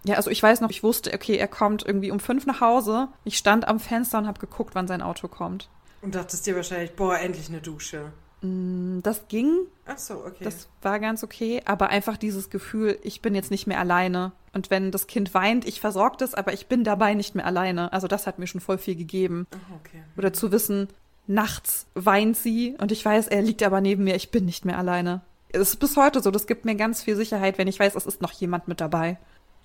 Ja, 0.07 0.15
also 0.15 0.29
ich 0.31 0.41
weiß 0.41 0.61
noch, 0.61 0.69
ich 0.69 0.83
wusste, 0.83 1.13
okay, 1.13 1.35
er 1.35 1.47
kommt 1.47 1.85
irgendwie 1.85 2.11
um 2.11 2.19
fünf 2.19 2.45
nach 2.45 2.61
Hause. 2.61 3.09
Ich 3.25 3.37
stand 3.37 3.67
am 3.67 3.79
Fenster 3.79 4.17
und 4.19 4.27
habe 4.27 4.39
geguckt, 4.39 4.73
wann 4.73 4.87
sein 4.87 5.01
Auto 5.01 5.27
kommt. 5.27 5.69
Und 6.01 6.15
dachtest 6.15 6.47
dir 6.47 6.55
wahrscheinlich, 6.55 6.95
boah, 6.95 7.17
endlich 7.17 7.49
eine 7.49 7.59
Dusche. 7.59 8.13
Mm, 8.41 8.99
Das 9.03 9.27
ging, 9.27 9.51
Ach 9.85 9.97
so, 9.97 10.15
okay. 10.25 10.43
das 10.43 10.69
war 10.81 10.99
ganz 10.99 11.23
okay, 11.23 11.61
aber 11.65 11.89
einfach 11.89 12.17
dieses 12.17 12.49
Gefühl, 12.49 12.97
ich 13.03 13.21
bin 13.21 13.35
jetzt 13.35 13.51
nicht 13.51 13.67
mehr 13.67 13.79
alleine. 13.79 14.31
Und 14.53 14.69
wenn 14.69 14.91
das 14.91 15.07
Kind 15.07 15.33
weint, 15.33 15.67
ich 15.67 15.81
versorge 15.81 16.17
das, 16.19 16.33
aber 16.33 16.53
ich 16.53 16.67
bin 16.67 16.83
dabei 16.83 17.13
nicht 17.13 17.35
mehr 17.35 17.45
alleine. 17.45 17.91
Also 17.93 18.07
das 18.07 18.27
hat 18.27 18.39
mir 18.39 18.47
schon 18.47 18.61
voll 18.61 18.77
viel 18.77 18.95
gegeben. 18.95 19.45
Ach, 19.51 19.75
okay. 19.75 20.03
Oder 20.17 20.31
zu 20.33 20.51
wissen, 20.51 20.87
nachts 21.27 21.87
weint 21.95 22.37
sie 22.37 22.75
und 22.79 22.91
ich 22.91 23.03
weiß, 23.03 23.27
er 23.27 23.41
liegt 23.41 23.61
aber 23.63 23.81
neben 23.81 24.03
mir, 24.05 24.15
ich 24.15 24.31
bin 24.31 24.45
nicht 24.45 24.63
mehr 24.65 24.77
alleine. 24.77 25.21
Es 25.49 25.69
ist 25.69 25.77
bis 25.77 25.97
heute 25.97 26.21
so, 26.21 26.31
das 26.31 26.47
gibt 26.47 26.65
mir 26.65 26.75
ganz 26.75 27.03
viel 27.03 27.15
Sicherheit, 27.15 27.57
wenn 27.57 27.67
ich 27.67 27.79
weiß, 27.79 27.95
es 27.95 28.05
ist 28.05 28.21
noch 28.21 28.31
jemand 28.31 28.67
mit 28.67 28.81
dabei. 28.81 29.17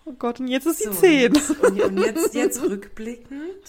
Oh 0.04 0.12
Gott, 0.18 0.40
und 0.40 0.48
jetzt 0.48 0.66
ist 0.66 0.78
sie 0.78 0.84
So, 0.84 0.92
zehn. 0.92 1.32
Und, 1.62 1.80
und 1.80 1.98
jetzt, 1.98 2.34
jetzt 2.34 2.62
rückblickend. 2.62 3.62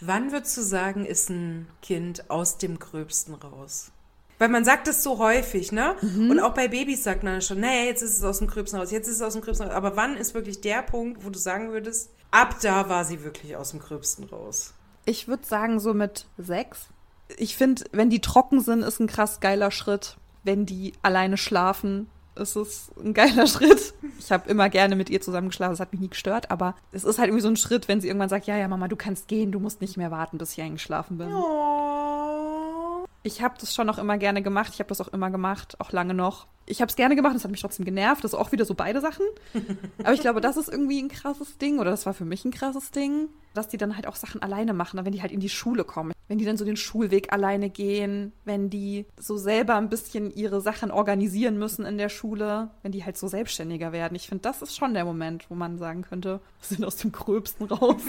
Wann 0.00 0.32
würdest 0.32 0.56
du 0.56 0.62
sagen, 0.62 1.06
ist 1.06 1.30
ein 1.30 1.68
Kind 1.80 2.28
aus 2.28 2.58
dem 2.58 2.78
Gröbsten 2.78 3.34
raus? 3.34 3.92
Weil 4.38 4.48
man 4.48 4.64
sagt 4.64 4.88
es 4.88 5.04
so 5.04 5.18
häufig, 5.18 5.70
ne? 5.70 5.94
Und 6.02 6.40
auch 6.40 6.54
bei 6.54 6.66
Babys 6.66 7.04
sagt 7.04 7.22
man 7.22 7.40
schon, 7.40 7.60
nee, 7.60 7.86
jetzt 7.86 8.02
ist 8.02 8.16
es 8.16 8.24
aus 8.24 8.38
dem 8.38 8.48
Gröbsten 8.48 8.80
raus, 8.80 8.90
jetzt 8.90 9.06
ist 9.06 9.16
es 9.16 9.22
aus 9.22 9.34
dem 9.34 9.42
Gröbsten 9.42 9.68
raus. 9.68 9.76
Aber 9.76 9.94
wann 9.94 10.16
ist 10.16 10.34
wirklich 10.34 10.60
der 10.60 10.82
Punkt, 10.82 11.24
wo 11.24 11.30
du 11.30 11.38
sagen 11.38 11.70
würdest, 11.70 12.10
ab 12.32 12.56
da 12.60 12.88
war 12.88 13.04
sie 13.04 13.22
wirklich 13.22 13.54
aus 13.54 13.70
dem 13.70 13.78
Gröbsten 13.78 14.24
raus? 14.24 14.74
Ich 15.04 15.28
würde 15.28 15.46
sagen, 15.46 15.78
so 15.78 15.94
mit 15.94 16.26
sechs. 16.38 16.88
Ich 17.36 17.56
finde, 17.56 17.84
wenn 17.92 18.10
die 18.10 18.20
trocken 18.20 18.60
sind, 18.60 18.82
ist 18.82 18.98
ein 18.98 19.06
krass 19.06 19.38
geiler 19.38 19.70
Schritt. 19.70 20.16
Wenn 20.42 20.66
die 20.66 20.94
alleine 21.02 21.36
schlafen, 21.36 22.10
ist 22.36 22.56
es 22.56 22.90
ein 23.02 23.14
geiler 23.14 23.46
Schritt. 23.48 23.94
Ich 24.18 24.30
habe 24.30 24.48
immer 24.48 24.68
gerne 24.68 24.96
mit 24.96 25.10
ihr 25.10 25.20
zusammen 25.20 25.48
geschlafen, 25.48 25.72
das 25.72 25.80
hat 25.80 25.92
mich 25.92 26.00
nie 26.00 26.08
gestört, 26.08 26.50
aber 26.50 26.74
es 26.92 27.04
ist 27.04 27.18
halt 27.18 27.28
irgendwie 27.28 27.42
so 27.42 27.48
ein 27.48 27.56
Schritt, 27.56 27.88
wenn 27.88 28.00
sie 28.00 28.08
irgendwann 28.08 28.28
sagt, 28.28 28.46
ja, 28.46 28.56
ja, 28.56 28.68
Mama, 28.68 28.88
du 28.88 28.96
kannst 28.96 29.28
gehen, 29.28 29.52
du 29.52 29.60
musst 29.60 29.80
nicht 29.80 29.96
mehr 29.96 30.10
warten, 30.10 30.38
bis 30.38 30.52
ich 30.52 30.62
eingeschlafen 30.62 31.18
bin. 31.18 31.32
Oh. 31.32 33.04
Ich 33.24 33.42
habe 33.42 33.54
das 33.60 33.74
schon 33.74 33.88
auch 33.88 33.98
immer 33.98 34.18
gerne 34.18 34.42
gemacht. 34.42 34.72
Ich 34.74 34.80
habe 34.80 34.88
das 34.88 35.00
auch 35.00 35.08
immer 35.08 35.30
gemacht, 35.30 35.76
auch 35.80 35.92
lange 35.92 36.14
noch. 36.14 36.46
Ich 36.72 36.80
habe 36.80 36.88
es 36.88 36.96
gerne 36.96 37.14
gemacht, 37.14 37.34
das 37.34 37.44
hat 37.44 37.50
mich 37.50 37.60
trotzdem 37.60 37.84
genervt. 37.84 38.24
Das 38.24 38.32
ist 38.32 38.38
auch 38.38 38.50
wieder 38.50 38.64
so 38.64 38.74
beide 38.74 39.02
Sachen. 39.02 39.26
Aber 39.98 40.14
ich 40.14 40.22
glaube, 40.22 40.40
das 40.40 40.56
ist 40.56 40.70
irgendwie 40.70 41.02
ein 41.02 41.08
krasses 41.08 41.58
Ding 41.58 41.78
oder 41.78 41.90
das 41.90 42.06
war 42.06 42.14
für 42.14 42.24
mich 42.24 42.46
ein 42.46 42.50
krasses 42.50 42.90
Ding, 42.90 43.28
dass 43.52 43.68
die 43.68 43.76
dann 43.76 43.94
halt 43.94 44.06
auch 44.06 44.16
Sachen 44.16 44.40
alleine 44.40 44.72
machen, 44.72 45.04
wenn 45.04 45.12
die 45.12 45.20
halt 45.20 45.32
in 45.32 45.40
die 45.40 45.50
Schule 45.50 45.84
kommen. 45.84 46.14
Wenn 46.28 46.38
die 46.38 46.46
dann 46.46 46.56
so 46.56 46.64
den 46.64 46.78
Schulweg 46.78 47.30
alleine 47.30 47.68
gehen, 47.68 48.32
wenn 48.46 48.70
die 48.70 49.04
so 49.18 49.36
selber 49.36 49.74
ein 49.74 49.90
bisschen 49.90 50.34
ihre 50.34 50.62
Sachen 50.62 50.90
organisieren 50.90 51.58
müssen 51.58 51.84
in 51.84 51.98
der 51.98 52.08
Schule, 52.08 52.70
wenn 52.82 52.90
die 52.90 53.04
halt 53.04 53.18
so 53.18 53.28
selbstständiger 53.28 53.92
werden. 53.92 54.14
Ich 54.14 54.28
finde, 54.28 54.40
das 54.40 54.62
ist 54.62 54.74
schon 54.74 54.94
der 54.94 55.04
Moment, 55.04 55.50
wo 55.50 55.54
man 55.54 55.76
sagen 55.76 56.00
könnte, 56.00 56.40
wir 56.60 56.76
sind 56.76 56.86
aus 56.86 56.96
dem 56.96 57.12
Gröbsten 57.12 57.66
raus. 57.66 58.00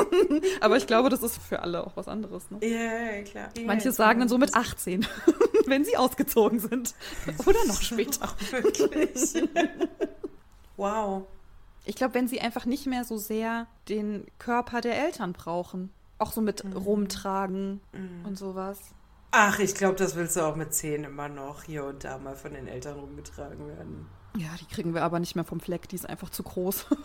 Aber 0.60 0.76
ich 0.76 0.86
glaube, 0.86 1.08
das 1.08 1.22
ist 1.22 1.38
für 1.38 1.60
alle 1.62 1.86
auch 1.86 1.96
was 1.96 2.08
anderes. 2.08 2.50
Ne? 2.50 2.58
Ja, 2.60 3.16
ja, 3.16 3.22
klar. 3.22 3.48
Manche 3.64 3.90
sagen 3.90 4.20
dann 4.20 4.28
so 4.28 4.36
mit 4.36 4.54
18, 4.54 5.06
wenn 5.66 5.84
sie 5.84 5.96
ausgezogen 5.96 6.60
sind. 6.60 6.94
Oder 7.46 7.64
noch 7.66 7.80
später. 7.80 8.28
Wirklich. 8.50 9.42
wow. 10.76 11.24
Ich 11.84 11.96
glaube, 11.96 12.14
wenn 12.14 12.28
sie 12.28 12.40
einfach 12.40 12.64
nicht 12.64 12.86
mehr 12.86 13.04
so 13.04 13.16
sehr 13.16 13.66
den 13.88 14.26
Körper 14.38 14.80
der 14.80 15.04
Eltern 15.04 15.32
brauchen. 15.32 15.90
Auch 16.18 16.32
so 16.32 16.40
mit 16.40 16.64
rumtragen 16.64 17.80
und 18.24 18.38
sowas. 18.38 18.78
Ach, 19.32 19.58
ich 19.58 19.74
glaube, 19.74 19.96
das 19.96 20.14
willst 20.14 20.36
du 20.36 20.42
auch 20.42 20.54
mit 20.54 20.72
zehn 20.72 21.04
immer 21.04 21.28
noch 21.28 21.64
hier 21.64 21.84
und 21.84 22.04
da 22.04 22.18
mal 22.18 22.36
von 22.36 22.52
den 22.52 22.68
Eltern 22.68 22.98
rumgetragen 22.98 23.66
werden. 23.66 24.06
Ja, 24.36 24.50
die 24.60 24.66
kriegen 24.66 24.94
wir 24.94 25.02
aber 25.02 25.18
nicht 25.20 25.34
mehr 25.34 25.44
vom 25.44 25.58
Fleck, 25.58 25.88
die 25.88 25.96
ist 25.96 26.08
einfach 26.08 26.30
zu 26.30 26.42
groß. 26.42 26.86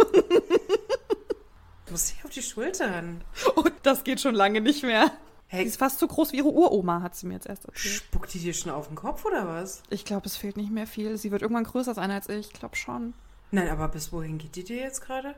Du 1.88 1.94
musst 1.94 2.12
dich 2.12 2.26
auf 2.26 2.32
die 2.32 2.42
Schultern. 2.42 3.24
Und 3.56 3.72
das 3.84 4.04
geht 4.04 4.20
schon 4.20 4.36
lange 4.36 4.60
nicht 4.60 4.84
mehr. 4.84 5.10
Die 5.52 5.56
Hey, 5.56 5.66
ist 5.66 5.78
fast 5.78 6.00
so 6.00 6.08
groß 6.08 6.34
wie 6.34 6.38
ihre 6.38 6.50
Uroma, 6.50 7.02
hat 7.02 7.16
sie 7.16 7.26
mir 7.26 7.36
jetzt 7.36 7.48
erst 7.48 7.66
erzählt. 7.66 7.96
spuckt 7.96 8.34
die 8.34 8.40
dir 8.40 8.54
schon 8.54 8.72
auf 8.72 8.88
den 8.88 8.96
Kopf 8.98 9.24
oder 9.24 9.48
was? 9.48 9.82
Ich 9.90 10.04
glaube, 10.04 10.26
es 10.26 10.36
fehlt 10.36 10.58
nicht 10.58 10.72
mehr 10.72 10.88
viel. 10.88 11.18
Sie 11.18 11.32
wird 11.32 11.42
irgendwann 11.42 11.64
größer 11.64 11.94
sein 11.94 12.12
als 12.12 12.28
ich. 12.28 12.48
Ich 12.48 12.54
glaube 12.54 12.76
schon. 12.76 13.14
Nein, 13.52 13.70
aber 13.70 13.88
bis 13.88 14.12
wohin 14.12 14.38
geht 14.38 14.56
die 14.58 14.66
dir 14.66 14.78
jetzt 14.78 15.02
gerade? 15.02 15.36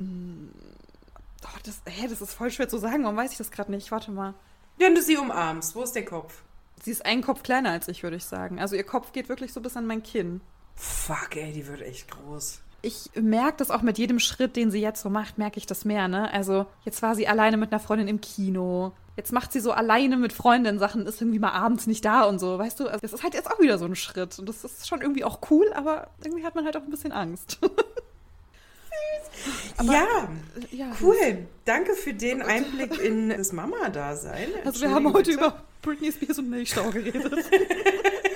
Oh, 0.00 1.58
das, 1.64 1.80
hä, 1.86 2.08
das 2.08 2.20
ist 2.20 2.34
voll 2.34 2.50
schwer 2.50 2.68
zu 2.68 2.78
sagen. 2.78 3.04
Warum 3.04 3.16
weiß 3.16 3.32
ich 3.32 3.38
das 3.38 3.52
gerade 3.52 3.70
nicht? 3.70 3.92
Warte 3.92 4.10
mal. 4.10 4.34
Wenn 4.78 4.96
du 4.96 5.02
sie 5.02 5.16
umarmst, 5.16 5.76
wo 5.76 5.82
ist 5.84 5.92
der 5.92 6.04
Kopf? 6.04 6.42
Sie 6.82 6.90
ist 6.90 7.06
einen 7.06 7.22
Kopf 7.22 7.44
kleiner 7.44 7.70
als 7.70 7.86
ich, 7.86 8.02
würde 8.02 8.16
ich 8.16 8.24
sagen. 8.24 8.58
Also 8.58 8.74
ihr 8.74 8.82
Kopf 8.84 9.12
geht 9.12 9.28
wirklich 9.28 9.52
so 9.52 9.60
bis 9.60 9.76
an 9.76 9.86
mein 9.86 10.02
Kinn. 10.02 10.40
Fuck, 10.74 11.36
ey, 11.36 11.52
die 11.52 11.66
wird 11.68 11.82
echt 11.82 12.10
groß. 12.10 12.60
Ich 12.82 13.10
merke 13.14 13.58
das 13.58 13.70
auch 13.70 13.82
mit 13.82 13.96
jedem 13.96 14.18
Schritt, 14.18 14.56
den 14.56 14.70
sie 14.70 14.80
jetzt 14.80 15.02
so 15.02 15.08
macht, 15.08 15.38
merke 15.38 15.58
ich 15.58 15.66
das 15.66 15.84
mehr, 15.84 16.08
ne? 16.08 16.32
Also, 16.32 16.66
jetzt 16.84 17.00
war 17.00 17.14
sie 17.14 17.28
alleine 17.28 17.56
mit 17.56 17.72
einer 17.72 17.80
Freundin 17.80 18.08
im 18.08 18.20
Kino. 18.20 18.92
Jetzt 19.16 19.32
macht 19.32 19.52
sie 19.52 19.60
so 19.60 19.72
alleine 19.72 20.16
mit 20.16 20.32
Freundinnen 20.32 20.78
Sachen, 20.78 21.06
ist 21.06 21.20
irgendwie 21.20 21.38
mal 21.38 21.52
abends 21.52 21.86
nicht 21.86 22.04
da 22.04 22.24
und 22.24 22.40
so, 22.40 22.58
weißt 22.58 22.80
du? 22.80 22.88
Also, 22.88 22.98
das 23.00 23.12
ist 23.12 23.22
halt 23.22 23.34
jetzt 23.34 23.50
auch 23.50 23.60
wieder 23.60 23.78
so 23.78 23.84
ein 23.84 23.94
Schritt. 23.94 24.38
Und 24.38 24.48
das 24.48 24.64
ist 24.64 24.88
schon 24.88 25.00
irgendwie 25.00 25.24
auch 25.24 25.38
cool, 25.50 25.72
aber 25.74 26.08
irgendwie 26.24 26.44
hat 26.44 26.56
man 26.56 26.64
halt 26.64 26.76
auch 26.76 26.82
ein 26.82 26.90
bisschen 26.90 27.12
Angst. 27.12 27.58
Aber, 29.76 29.92
ja, 29.92 30.28
ja, 30.70 30.92
cool. 31.00 31.46
Danke 31.64 31.94
für 31.94 32.12
den 32.12 32.42
Einblick 32.42 33.00
in 33.00 33.30
das 33.30 33.52
Mama-Dasein. 33.52 34.48
Also 34.64 34.82
wir 34.82 34.90
haben 34.90 35.12
heute 35.12 35.32
bitte. 35.32 35.44
über 35.44 35.62
Britney 35.80 36.12
Spears 36.12 36.38
und 36.38 36.50
Milchstau 36.50 36.90
geredet. 36.90 37.32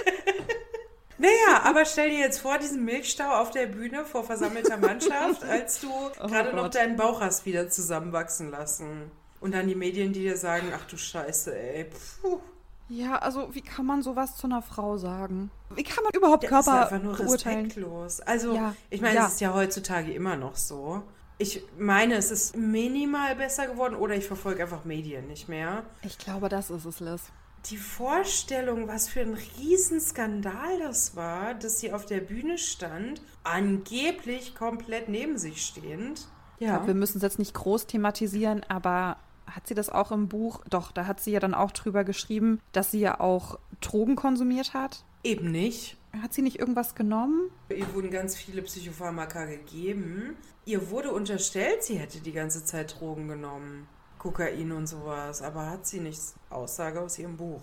Naja, 1.18 1.62
aber 1.64 1.84
stell 1.84 2.10
dir 2.10 2.18
jetzt 2.18 2.40
vor, 2.40 2.58
diesen 2.58 2.84
Milchstau 2.84 3.40
auf 3.40 3.50
der 3.50 3.66
Bühne 3.66 4.04
vor 4.04 4.24
versammelter 4.24 4.76
Mannschaft, 4.76 5.44
als 5.48 5.80
du 5.80 5.90
oh 5.90 6.26
gerade 6.26 6.54
noch 6.54 6.68
deinen 6.68 6.96
Bauch 6.96 7.20
hast 7.20 7.46
wieder 7.46 7.68
zusammenwachsen 7.68 8.50
lassen. 8.50 9.10
Und 9.40 9.54
dann 9.54 9.68
die 9.68 9.74
Medien, 9.74 10.12
die 10.12 10.20
dir 10.20 10.36
sagen, 10.36 10.72
ach 10.74 10.86
du 10.86 10.96
Scheiße, 10.96 11.56
ey. 11.56 11.84
Puh. 12.22 12.40
Ja, 12.88 13.16
also 13.16 13.54
wie 13.54 13.62
kann 13.62 13.84
man 13.84 14.02
sowas 14.02 14.36
zu 14.36 14.46
einer 14.46 14.62
Frau 14.62 14.96
sagen? 14.96 15.50
Wie 15.74 15.82
kann 15.82 16.04
man 16.04 16.12
überhaupt 16.14 16.44
ja, 16.44 16.50
Körper 16.50 16.84
ist 16.84 16.92
einfach 16.92 17.02
nur 17.02 17.18
respektlos. 17.18 18.20
Also, 18.20 18.54
ja, 18.54 18.74
ich 18.90 19.00
meine, 19.00 19.16
ja. 19.16 19.26
es 19.26 19.34
ist 19.34 19.40
ja 19.40 19.52
heutzutage 19.52 20.12
immer 20.12 20.36
noch 20.36 20.56
so. 20.56 21.02
Ich 21.38 21.62
meine, 21.76 22.14
es 22.14 22.30
ist 22.30 22.56
minimal 22.56 23.34
besser 23.36 23.66
geworden 23.66 23.96
oder 23.96 24.14
ich 24.14 24.26
verfolge 24.26 24.62
einfach 24.62 24.84
Medien 24.84 25.26
nicht 25.26 25.48
mehr. 25.48 25.82
Ich 26.02 26.16
glaube, 26.16 26.48
das 26.48 26.70
ist 26.70 26.84
es, 26.84 27.00
Liz. 27.00 27.22
Die 27.70 27.78
Vorstellung, 27.78 28.86
was 28.86 29.08
für 29.08 29.22
ein 29.22 29.36
Riesenskandal 29.58 30.78
das 30.78 31.16
war, 31.16 31.54
dass 31.54 31.80
sie 31.80 31.92
auf 31.92 32.06
der 32.06 32.20
Bühne 32.20 32.58
stand, 32.58 33.20
angeblich 33.42 34.54
komplett 34.54 35.08
neben 35.08 35.36
sich 35.36 35.66
stehend. 35.66 36.28
Ja. 36.60 36.76
Glaube, 36.76 36.88
wir 36.88 36.94
müssen 36.94 37.18
es 37.18 37.22
jetzt 37.22 37.40
nicht 37.40 37.54
groß 37.54 37.88
thematisieren, 37.88 38.62
aber 38.68 39.16
hat 39.46 39.66
sie 39.66 39.74
das 39.74 39.90
auch 39.90 40.12
im 40.12 40.28
Buch? 40.28 40.62
Doch, 40.70 40.92
da 40.92 41.06
hat 41.06 41.20
sie 41.20 41.32
ja 41.32 41.40
dann 41.40 41.54
auch 41.54 41.72
drüber 41.72 42.04
geschrieben, 42.04 42.60
dass 42.70 42.92
sie 42.92 43.00
ja 43.00 43.18
auch 43.18 43.58
Drogen 43.80 44.14
konsumiert 44.14 44.72
hat. 44.72 45.04
Eben 45.24 45.50
nicht. 45.50 45.96
Hat 46.22 46.32
sie 46.32 46.42
nicht 46.42 46.60
irgendwas 46.60 46.94
genommen? 46.94 47.50
Ihr 47.68 47.92
wurden 47.94 48.10
ganz 48.10 48.36
viele 48.36 48.62
Psychopharmaka 48.62 49.44
gegeben. 49.44 50.36
Ihr 50.64 50.90
wurde 50.90 51.10
unterstellt, 51.10 51.82
sie 51.82 51.98
hätte 51.98 52.20
die 52.20 52.32
ganze 52.32 52.64
Zeit 52.64 53.00
Drogen 53.00 53.26
genommen. 53.28 53.88
Kokain 54.26 54.72
und 54.72 54.86
sowas. 54.86 55.42
Aber 55.42 55.70
hat 55.70 55.86
sie 55.86 56.00
nicht. 56.00 56.20
Aussage 56.50 57.00
aus 57.00 57.18
ihrem 57.18 57.36
Buch. 57.36 57.62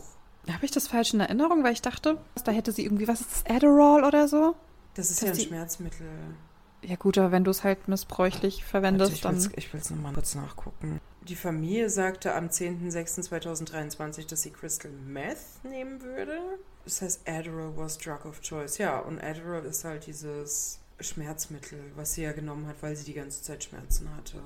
Habe 0.49 0.65
ich 0.65 0.71
das 0.71 0.87
falsch 0.87 1.13
in 1.13 1.19
Erinnerung? 1.19 1.63
Weil 1.63 1.73
ich 1.73 1.81
dachte, 1.81 2.17
da 2.43 2.51
hätte 2.51 2.71
sie 2.71 2.85
irgendwie, 2.85 3.07
was 3.07 3.21
ist 3.21 3.31
das, 3.31 3.55
Adderall 3.55 4.03
oder 4.03 4.27
so? 4.27 4.55
Das 4.93 5.09
ist 5.09 5.21
Dass 5.21 5.29
ja 5.29 5.33
ein 5.33 5.39
Schmerzmittel. 5.39 6.07
Ja 6.81 6.95
gut, 6.97 7.17
aber 7.17 7.31
wenn 7.31 7.43
du 7.43 7.51
es 7.51 7.63
halt 7.63 7.87
missbräuchlich 7.87 8.65
verwendest, 8.65 9.23
Warte, 9.23 9.37
ich 9.37 9.45
dann... 9.45 9.53
Ich 9.55 9.73
will 9.73 9.79
es 9.79 9.89
nochmal 9.89 10.13
kurz 10.13 10.35
nachgucken. 10.35 10.99
Die 11.21 11.35
Familie 11.37 11.89
sagte 11.89 12.33
am 12.35 12.47
10.06.2023, 12.47 14.27
dass 14.27 14.41
sie 14.41 14.51
Crystal 14.51 14.91
Meth 14.91 15.63
nehmen 15.63 16.01
würde. 16.01 16.37
Das 16.83 17.01
heißt, 17.01 17.21
Adderall 17.27 17.77
was 17.77 17.97
drug 17.97 18.25
of 18.25 18.41
choice. 18.41 18.77
Ja, 18.77 18.99
und 18.99 19.23
Adderall 19.23 19.63
ist 19.63 19.85
halt 19.85 20.05
dieses 20.07 20.79
Schmerzmittel, 20.99 21.79
was 21.95 22.13
sie 22.13 22.23
ja 22.23 22.33
genommen 22.33 22.67
hat, 22.67 22.81
weil 22.81 22.97
sie 22.97 23.05
die 23.05 23.13
ganze 23.13 23.41
Zeit 23.41 23.63
Schmerzen 23.63 24.13
hatte. 24.15 24.41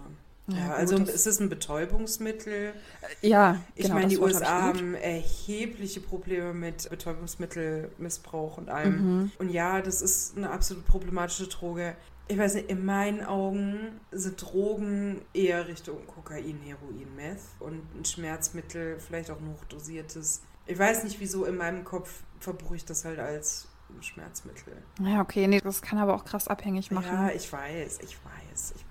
Ja, 0.47 0.73
also 0.73 0.97
gut, 0.97 1.09
ist 1.09 1.27
es 1.27 1.39
ein 1.39 1.49
Betäubungsmittel? 1.49 2.73
Ja, 3.21 3.61
ich 3.75 3.83
genau, 3.83 3.95
meine, 3.95 4.07
die 4.07 4.17
USA 4.17 4.61
haben 4.61 4.95
erhebliche 4.95 5.99
Probleme 5.99 6.53
mit 6.53 6.89
Betäubungsmittelmissbrauch 6.89 8.57
und 8.57 8.69
allem. 8.69 8.93
Mhm. 8.93 9.31
Und 9.39 9.49
ja, 9.49 9.81
das 9.81 10.01
ist 10.01 10.37
eine 10.37 10.49
absolut 10.49 10.85
problematische 10.85 11.47
Droge 11.47 11.95
ich 12.27 12.37
weiß 12.37 12.55
nicht, 12.55 12.69
in 12.69 12.85
meinen 12.85 13.23
Augen 13.23 13.99
sind 14.11 14.41
Drogen 14.41 15.21
eher 15.33 15.67
Richtung 15.67 16.05
Kokain, 16.07 16.59
Heroin, 16.61 17.15
Meth 17.15 17.39
und 17.59 17.81
ein 17.95 18.05
Schmerzmittel, 18.05 18.99
vielleicht 18.99 19.31
auch 19.31 19.39
ein 19.39 19.49
hochdosiertes. 19.53 20.41
Ich 20.65 20.77
weiß 20.77 21.05
nicht, 21.05 21.19
wieso 21.19 21.45
in 21.45 21.55
meinem 21.55 21.85
Kopf 21.85 22.23
verbuche 22.39 22.75
ich 22.75 22.85
das 22.85 23.05
halt 23.05 23.19
als 23.19 23.69
Schmerzmittel. 24.01 24.73
Ja, 25.01 25.21
okay, 25.21 25.47
nee, 25.47 25.61
das 25.61 25.81
kann 25.81 25.99
aber 25.99 26.15
auch 26.15 26.25
krass 26.25 26.47
abhängig 26.47 26.91
machen. 26.91 27.07
Ja, 27.07 27.29
ich 27.29 27.51
weiß, 27.51 27.99
ich 28.03 28.17
weiß, 28.23 28.73
ich 28.75 28.81
weiß. 28.81 28.86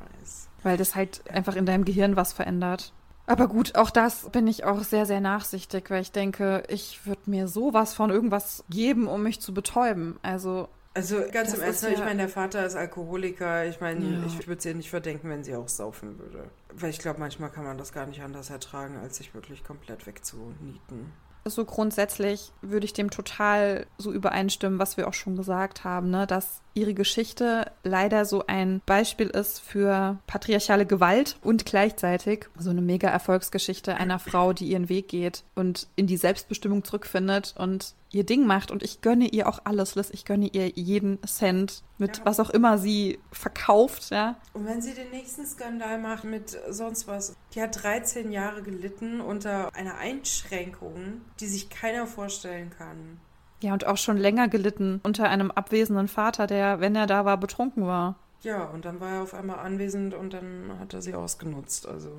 Weil 0.67 0.77
das 0.77 0.97
halt 0.97 1.23
einfach 1.31 1.55
in 1.55 1.65
deinem 1.65 1.85
Gehirn 1.85 2.17
was 2.17 2.33
verändert. 2.33 2.93
Aber 3.27 3.47
gut, 3.47 3.77
auch 3.77 3.91
das 3.91 4.31
bin 4.31 4.49
ich 4.49 4.65
auch 4.65 4.83
sehr, 4.83 5.07
sehr 5.07 5.21
nachsichtig, 5.21 5.91
weil 5.91 6.03
ich 6.03 6.11
denke, 6.11 6.65
ich 6.69 7.07
würde 7.07 7.23
mir 7.27 7.47
sowas 7.47 7.95
von 7.95 8.11
irgendwas 8.11 8.65
geben, 8.69 9.07
um 9.07 9.23
mich 9.23 9.41
zu 9.41 9.55
betäuben. 9.55 10.19
Also 10.23 10.69
also 10.95 11.23
ganz 11.31 11.53
im 11.53 11.61
Ernst, 11.61 11.83
ja 11.83 11.91
ich 11.91 11.99
meine, 11.99 12.23
der 12.23 12.29
Vater 12.29 12.65
ist 12.67 12.75
Alkoholiker. 12.75 13.67
Ich 13.67 13.81
meine, 13.81 14.05
ja. 14.05 14.27
ich 14.27 14.49
würde 14.49 14.63
sie 14.63 14.75
nicht 14.75 14.91
verdenken, 14.91 15.29
wenn 15.29 15.45
sie 15.45 15.55
auch 15.55 15.69
saufen 15.69 16.19
würde. 16.19 16.51
Weil 16.75 16.91
ich 16.91 16.99
glaube, 16.99 17.21
manchmal 17.21 17.51
kann 17.51 17.65
man 17.65 17.79
das 17.79 17.93
gar 17.93 18.07
nicht 18.07 18.23
anders 18.23 18.51
ertragen, 18.51 18.97
als 18.97 19.19
sich 19.19 19.35
wirklich 19.35 19.63
komplett 19.63 20.07
wegzunieten 20.07 21.13
so 21.49 21.65
grundsätzlich 21.65 22.53
würde 22.61 22.87
ich 22.87 22.93
dem 22.93 23.11
total 23.11 23.87
so 23.99 24.13
übereinstimmen, 24.13 24.79
was 24.79 24.97
wir 24.97 25.09
auch 25.09 25.15
schon 25.15 25.37
gesagt 25.37 25.85
haben, 25.85 26.11
ne? 26.11 26.27
dass 26.27 26.61
ihre 26.77 26.95
Geschichte 26.95 27.73
leider 27.83 28.25
so 28.25 28.45
ein 28.47 28.83
Beispiel 28.87 29.29
ist 29.29 29.61
für 29.61 30.19
patriarchale 30.27 30.87
Gewalt 30.87 31.37
und 31.43 31.65
gleichzeitig 31.65 32.47
so 32.59 32.71
eine 32.71 32.83
mega 32.83 33.09
Erfolgsgeschichte 33.09 33.97
einer 33.97 34.19
Frau, 34.19 34.53
die 34.53 34.69
ihren 34.69 34.89
Weg 34.89 35.09
geht 35.09 35.43
und 35.55 35.89
in 35.97 36.07
die 36.07 36.19
Selbstbestimmung 36.19 36.85
zurückfindet 36.85 37.55
und 37.59 37.95
ihr 38.13 38.25
Ding 38.25 38.47
macht. 38.47 38.71
Und 38.71 38.83
ich 38.83 39.01
gönne 39.01 39.27
ihr 39.27 39.49
auch 39.49 39.61
alles, 39.65 39.95
Liz. 39.95 40.11
Ich 40.11 40.25
gönne 40.25 40.49
ihr 40.49 40.69
jeden 40.69 41.19
Cent 41.27 41.83
mit 41.99 42.19
ja. 42.19 42.27
was 42.27 42.41
auch 42.41 42.51
immer 42.51 42.79
sie 42.79 43.19
verkauft, 43.33 44.11
ja. 44.11 44.37
Und 44.53 44.67
wenn 44.67 44.83
sie 44.83 44.95
den 44.95 45.11
nächsten 45.11 45.47
Skandal 45.47 45.99
macht 45.99 46.25
mit 46.25 46.59
sonst 46.69 47.09
was, 47.09 47.35
die 47.55 47.63
hat 47.63 47.83
13 47.83 48.31
Jahre 48.31 48.63
gelitten 48.63 49.21
unter 49.21 49.75
einer 49.75 49.97
Einschränkung, 49.97 51.23
die 51.41 51.47
sich 51.47 51.71
keiner 51.71 52.07
vorstellen 52.07 52.71
kann. 52.71 53.21
Ja, 53.61 53.73
und 53.73 53.87
auch 53.87 53.97
schon 53.97 54.19
länger 54.19 54.49
gelitten 54.49 55.01
unter 55.03 55.29
einem 55.29 55.51
abwesenden 55.51 56.09
Vater, 56.09 56.47
der, 56.47 56.81
wenn 56.81 56.95
er 56.95 57.07
da 57.07 57.25
war, 57.25 57.39
betrunken 57.39 57.87
war. 57.87 58.17
Ja, 58.43 58.65
und 58.65 58.85
dann 58.85 59.01
war 59.01 59.11
er 59.11 59.23
auf 59.23 59.35
einmal 59.35 59.59
anwesend 59.59 60.15
und 60.15 60.35
dann 60.35 60.73
hat 60.79 60.95
er 60.95 61.03
sie 61.03 61.15
ausgenutzt. 61.15 61.89
Also 61.89 62.11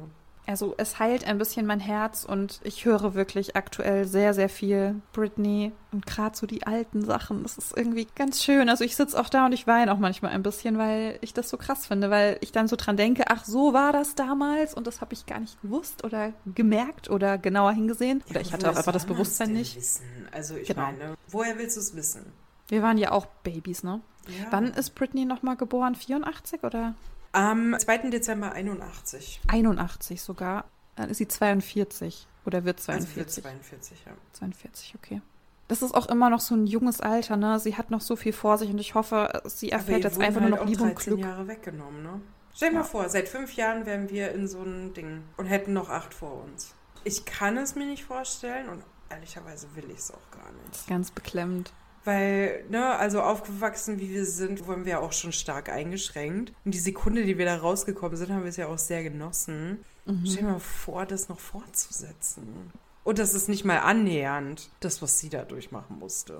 also 0.47 0.75
es 0.77 0.97
heilt 0.97 1.27
ein 1.27 1.37
bisschen 1.37 1.65
mein 1.65 1.81
Herz 1.81 2.23
und 2.23 2.61
ich 2.63 2.85
höre 2.85 3.13
wirklich 3.13 3.57
aktuell 3.57 4.05
sehr, 4.05 4.33
sehr 4.33 4.47
viel 4.47 5.01
Britney 5.11 5.73
und 5.91 6.05
gerade 6.05 6.37
so 6.37 6.47
die 6.47 6.65
alten 6.65 7.03
Sachen. 7.03 7.43
Das 7.43 7.57
ist 7.57 7.75
irgendwie 7.75 8.07
ganz 8.15 8.41
schön. 8.41 8.69
Also 8.69 8.85
ich 8.85 8.95
sitze 8.95 9.19
auch 9.19 9.27
da 9.27 9.45
und 9.45 9.51
ich 9.51 9.67
weine 9.67 9.91
auch 9.91 9.97
manchmal 9.97 10.31
ein 10.31 10.43
bisschen, 10.43 10.77
weil 10.77 11.19
ich 11.21 11.33
das 11.33 11.49
so 11.49 11.57
krass 11.57 11.85
finde, 11.85 12.09
weil 12.09 12.37
ich 12.39 12.53
dann 12.53 12.69
so 12.69 12.77
dran 12.77 12.95
denke, 12.95 13.25
ach, 13.27 13.43
so 13.43 13.73
war 13.73 13.91
das 13.91 14.15
damals 14.15 14.73
und 14.73 14.87
das 14.87 15.01
habe 15.01 15.13
ich 15.13 15.25
gar 15.25 15.41
nicht 15.41 15.61
gewusst 15.61 16.05
oder 16.05 16.31
gemerkt 16.55 17.09
oder 17.09 17.37
genauer 17.37 17.73
hingesehen. 17.73 18.23
Oder 18.29 18.39
ich 18.39 18.53
hatte 18.53 18.71
auch 18.71 18.77
einfach 18.77 18.93
das 18.93 19.05
Bewusstsein 19.05 19.51
nicht. 19.51 19.75
Wissen? 19.75 20.05
Also 20.31 20.55
ich 20.55 20.69
genau. 20.69 20.83
meine, 20.83 21.17
woher 21.27 21.57
willst 21.57 21.75
du 21.75 21.81
es 21.81 21.93
wissen? 21.93 22.31
Wir 22.69 22.81
waren 22.81 22.97
ja 22.97 23.11
auch 23.11 23.25
Babys, 23.43 23.83
ne? 23.83 24.01
Ja. 24.27 24.47
Wann 24.51 24.67
ist 24.73 24.95
Britney 24.95 25.25
nochmal 25.25 25.57
geboren? 25.57 25.95
84 25.95 26.63
oder? 26.63 26.95
Am 27.37 27.77
2. 27.77 28.09
Dezember 28.09 28.53
81. 28.53 29.41
81 29.47 30.19
sogar. 30.23 30.65
Dann 30.95 31.11
ist 31.11 31.17
sie 31.17 31.27
42 31.27 32.27
oder 32.47 32.65
wird 32.65 32.79
42. 32.79 33.17
Also 33.23 33.41
42, 33.41 34.05
ja. 34.07 34.11
42, 34.33 34.95
okay. 34.95 35.21
Das 35.67 35.83
ist 35.83 35.93
auch 35.93 36.07
immer 36.07 36.31
noch 36.31 36.39
so 36.39 36.55
ein 36.55 36.65
junges 36.65 36.99
Alter, 36.99 37.37
ne? 37.37 37.59
Sie 37.59 37.77
hat 37.77 37.91
noch 37.91 38.01
so 38.01 38.15
viel 38.15 38.33
vor 38.33 38.57
sich 38.57 38.71
und 38.71 38.79
ich 38.79 38.95
hoffe, 38.95 39.43
sie 39.45 39.69
erfährt 39.69 40.03
jetzt 40.03 40.19
einfach 40.19 40.41
halt 40.41 40.49
nur 40.49 40.59
noch 40.59 40.65
Liebe 40.65 40.81
und 40.81 40.95
Glück. 40.95 41.19
Jahre 41.19 41.47
weggenommen, 41.47 42.01
ne? 42.01 42.21
Stell 42.55 42.69
dir 42.69 42.75
ja. 42.75 42.81
mal 42.81 42.87
vor, 42.87 43.07
seit 43.07 43.29
fünf 43.29 43.53
Jahren 43.53 43.85
wären 43.85 44.09
wir 44.09 44.31
in 44.31 44.47
so 44.47 44.61
einem 44.61 44.95
Ding 44.95 45.23
und 45.37 45.45
hätten 45.45 45.73
noch 45.73 45.89
acht 45.89 46.15
vor 46.15 46.43
uns. 46.43 46.73
Ich 47.03 47.25
kann 47.25 47.55
es 47.57 47.75
mir 47.75 47.85
nicht 47.85 48.03
vorstellen 48.03 48.67
und 48.67 48.83
ehrlicherweise 49.09 49.67
will 49.75 49.91
ich 49.91 49.99
es 49.99 50.11
auch 50.11 50.31
gar 50.31 50.51
nicht. 50.53 50.69
Das 50.71 50.79
ist 50.79 50.87
ganz 50.87 51.11
beklemmend. 51.11 51.71
Weil, 52.07 52.63
ne, 52.69 52.95
also 52.95 53.21
aufgewachsen 53.21 53.99
wie 53.99 54.13
wir 54.13 54.25
sind, 54.25 54.65
wurden 54.65 54.85
wir 54.85 55.01
auch 55.01 55.11
schon 55.11 55.33
stark 55.33 55.67
eingeschränkt. 55.67 56.53
Und 56.63 56.73
die 56.73 56.79
Sekunde, 56.79 57.25
die 57.25 57.37
wir 57.37 57.43
da 57.43 57.57
rausgekommen 57.57 58.15
sind, 58.15 58.31
haben 58.31 58.43
wir 58.43 58.49
es 58.49 58.55
ja 58.55 58.67
auch 58.67 58.77
sehr 58.77 59.03
genossen. 59.03 59.83
Mhm. 60.05 60.21
Stell 60.25 60.43
dir 60.43 60.51
mal 60.51 60.59
vor, 60.59 61.05
das 61.05 61.27
noch 61.27 61.39
fortzusetzen. 61.39 62.71
Und 63.03 63.19
das 63.19 63.33
ist 63.33 63.49
nicht 63.49 63.65
mal 63.65 63.79
annähernd 63.79 64.69
das, 64.79 65.01
was 65.01 65.19
sie 65.19 65.27
da 65.27 65.43
durchmachen 65.43 65.99
musste. 65.99 66.39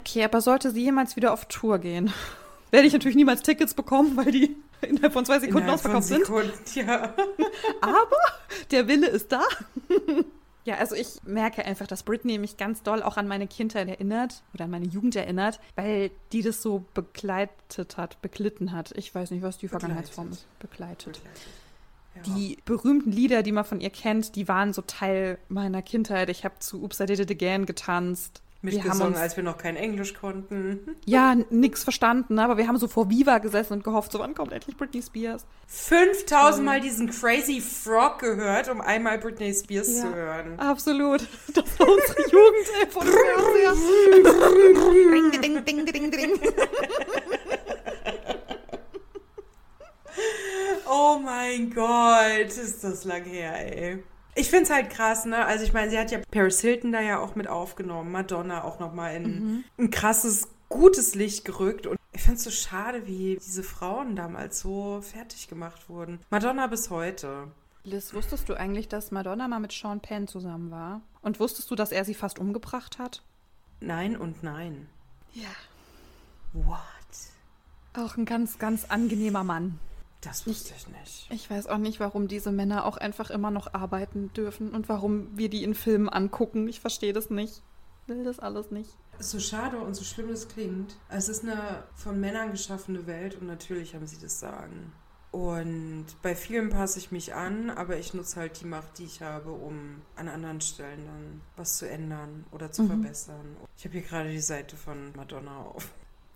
Okay, 0.00 0.24
aber 0.24 0.42
sollte 0.42 0.72
sie 0.72 0.82
jemals 0.82 1.16
wieder 1.16 1.32
auf 1.32 1.46
Tour 1.46 1.78
gehen, 1.78 2.12
werde 2.70 2.86
ich 2.86 2.92
natürlich 2.92 3.16
niemals 3.16 3.40
Tickets 3.40 3.72
bekommen, 3.72 4.14
weil 4.14 4.30
die 4.30 4.56
innerhalb 4.82 5.14
von 5.14 5.24
zwei 5.24 5.38
Sekunden 5.38 5.68
innerhalb 5.68 5.86
ausverkauft 5.86 6.08
Sekunden, 6.08 6.52
sind. 6.66 6.86
Ja. 6.86 7.14
aber 7.80 8.18
der 8.70 8.86
Wille 8.86 9.06
ist 9.06 9.32
da. 9.32 9.40
Ja, 10.68 10.74
also 10.74 10.94
ich 10.94 11.22
merke 11.24 11.64
einfach, 11.64 11.86
dass 11.86 12.02
Britney 12.02 12.36
mich 12.36 12.58
ganz 12.58 12.82
doll 12.82 13.02
auch 13.02 13.16
an 13.16 13.26
meine 13.26 13.46
Kindheit 13.46 13.88
erinnert 13.88 14.42
oder 14.52 14.64
an 14.64 14.70
meine 14.70 14.84
Jugend 14.84 15.16
erinnert, 15.16 15.60
weil 15.76 16.10
die 16.30 16.42
das 16.42 16.60
so 16.60 16.84
begleitet 16.92 17.96
hat, 17.96 18.20
beglitten 18.20 18.72
hat. 18.72 18.92
Ich 18.94 19.14
weiß 19.14 19.30
nicht, 19.30 19.40
was 19.40 19.56
die 19.56 19.68
Vergangenheitsform 19.68 20.30
ist. 20.30 20.46
Begleitet. 20.58 21.22
begleitet. 21.22 21.48
Ja. 22.16 22.34
Die 22.34 22.58
berühmten 22.66 23.10
Lieder, 23.10 23.42
die 23.42 23.52
man 23.52 23.64
von 23.64 23.80
ihr 23.80 23.88
kennt, 23.88 24.36
die 24.36 24.46
waren 24.46 24.74
so 24.74 24.82
Teil 24.82 25.38
meiner 25.48 25.80
Kindheit. 25.80 26.28
Ich 26.28 26.44
habe 26.44 26.58
zu 26.58 26.82
Oops, 26.82 27.00
I 27.00 27.06
Did 27.06 27.20
It 27.20 27.30
Again 27.30 27.64
getanzt. 27.64 28.42
Mitgesungen, 28.60 29.14
als 29.14 29.36
wir 29.36 29.44
noch 29.44 29.56
kein 29.56 29.76
Englisch 29.76 30.14
konnten. 30.14 30.96
Ja, 31.04 31.34
nix 31.50 31.84
verstanden, 31.84 32.34
ne? 32.34 32.44
aber 32.44 32.58
wir 32.58 32.68
haben 32.68 32.76
so 32.76 32.88
vor 32.88 33.08
Viva 33.08 33.38
gesessen 33.38 33.74
und 33.74 33.84
gehofft, 33.84 34.12
so 34.12 34.18
wann 34.18 34.34
kommt 34.34 34.52
endlich 34.52 34.76
Britney 34.76 35.00
Spears. 35.00 35.46
5000 35.68 36.64
Mal 36.64 36.80
diesen 36.80 37.08
Crazy 37.08 37.60
Frog 37.60 38.18
gehört, 38.18 38.68
um 38.68 38.80
einmal 38.80 39.18
Britney 39.18 39.54
Spears 39.54 39.88
ja, 39.94 40.02
zu 40.02 40.14
hören. 40.14 40.58
Absolut. 40.58 41.26
Das 41.54 41.78
war 41.78 41.88
unsere 41.88 42.30
Jugend, 44.90 45.42
ding, 45.42 45.64
ding, 45.64 45.86
ding, 45.86 45.92
ding, 45.92 46.10
ding. 46.10 46.40
Oh 50.90 51.18
mein 51.22 51.70
Gott, 51.70 52.46
ist 52.46 52.82
das 52.84 53.04
lang 53.04 53.24
her, 53.24 53.54
ey. 53.54 54.02
Ich 54.34 54.50
finde 54.50 54.64
es 54.64 54.70
halt 54.70 54.90
krass, 54.90 55.24
ne? 55.24 55.44
Also 55.44 55.64
ich 55.64 55.72
meine, 55.72 55.90
sie 55.90 55.98
hat 55.98 56.10
ja 56.10 56.20
Paris 56.30 56.60
Hilton 56.60 56.92
da 56.92 57.00
ja 57.00 57.18
auch 57.18 57.34
mit 57.34 57.48
aufgenommen, 57.48 58.12
Madonna 58.12 58.64
auch 58.64 58.78
nochmal 58.78 59.16
in 59.16 59.24
mhm. 59.24 59.64
ein 59.78 59.90
krasses, 59.90 60.48
gutes 60.68 61.14
Licht 61.14 61.44
gerückt. 61.44 61.86
Und 61.86 61.98
ich 62.12 62.22
finde 62.22 62.36
es 62.36 62.44
so 62.44 62.50
schade, 62.50 63.06
wie 63.06 63.38
diese 63.44 63.62
Frauen 63.62 64.16
damals 64.16 64.60
so 64.60 65.00
fertig 65.02 65.48
gemacht 65.48 65.88
wurden. 65.88 66.20
Madonna 66.30 66.66
bis 66.66 66.90
heute. 66.90 67.48
Liz, 67.84 68.12
wusstest 68.12 68.48
du 68.48 68.54
eigentlich, 68.54 68.88
dass 68.88 69.10
Madonna 69.10 69.48
mal 69.48 69.60
mit 69.60 69.72
Sean 69.72 70.00
Penn 70.00 70.28
zusammen 70.28 70.70
war? 70.70 71.00
Und 71.22 71.40
wusstest 71.40 71.70
du, 71.70 71.74
dass 71.74 71.90
er 71.92 72.04
sie 72.04 72.14
fast 72.14 72.38
umgebracht 72.38 72.98
hat? 72.98 73.22
Nein 73.80 74.16
und 74.16 74.42
nein. 74.42 74.88
Ja. 75.32 75.48
What? 76.52 76.78
Auch 77.94 78.16
ein 78.16 78.24
ganz, 78.24 78.58
ganz 78.58 78.84
angenehmer 78.86 79.44
Mann. 79.44 79.78
Das 80.20 80.46
wusste 80.46 80.74
ich, 80.76 80.82
ich 80.82 80.88
nicht. 80.88 81.30
Ich 81.30 81.50
weiß 81.50 81.66
auch 81.68 81.78
nicht, 81.78 82.00
warum 82.00 82.26
diese 82.26 82.50
Männer 82.50 82.84
auch 82.84 82.96
einfach 82.96 83.30
immer 83.30 83.50
noch 83.50 83.72
arbeiten 83.72 84.32
dürfen 84.32 84.72
und 84.72 84.88
warum 84.88 85.36
wir 85.36 85.48
die 85.48 85.62
in 85.62 85.74
Filmen 85.74 86.08
angucken. 86.08 86.66
Ich 86.68 86.80
verstehe 86.80 87.12
das 87.12 87.30
nicht. 87.30 87.62
Will 88.06 88.24
das 88.24 88.38
alles 88.40 88.70
nicht. 88.70 88.90
So 89.20 89.38
schade 89.38 89.78
und 89.78 89.94
so 89.94 90.02
schlimm 90.02 90.28
das 90.28 90.48
klingt. 90.48 90.96
Es 91.08 91.28
ist 91.28 91.44
eine 91.44 91.84
von 91.94 92.18
Männern 92.18 92.50
geschaffene 92.50 93.06
Welt 93.06 93.36
und 93.36 93.46
natürlich 93.46 93.94
haben 93.94 94.06
sie 94.06 94.18
das 94.18 94.40
Sagen. 94.40 94.92
Und 95.30 96.06
bei 96.22 96.34
vielen 96.34 96.70
passe 96.70 96.98
ich 96.98 97.12
mich 97.12 97.34
an, 97.34 97.68
aber 97.68 97.98
ich 97.98 98.14
nutze 98.14 98.40
halt 98.40 98.60
die 98.60 98.66
Macht, 98.66 98.98
die 98.98 99.04
ich 99.04 99.20
habe, 99.20 99.50
um 99.50 100.00
an 100.16 100.28
anderen 100.28 100.62
Stellen 100.62 101.04
dann 101.04 101.40
was 101.56 101.76
zu 101.76 101.88
ändern 101.88 102.46
oder 102.50 102.72
zu 102.72 102.84
mhm. 102.84 102.88
verbessern. 102.88 103.56
Ich 103.76 103.84
habe 103.84 103.98
hier 103.98 104.08
gerade 104.08 104.30
die 104.30 104.40
Seite 104.40 104.76
von 104.76 105.12
Madonna 105.14 105.58
auf. 105.58 105.90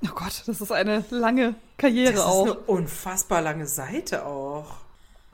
Oh 0.05 0.14
Gott, 0.14 0.42
das 0.46 0.61
ist 0.61 0.72
eine 0.72 1.05
lange 1.11 1.55
Karriere 1.78 2.14
das 2.14 2.24
auch. 2.24 2.46
Das 2.46 2.57
ist 2.57 2.68
eine 2.68 2.78
unfassbar 2.78 3.42
lange 3.42 3.66
Seite 3.66 4.26
auch. 4.26 4.66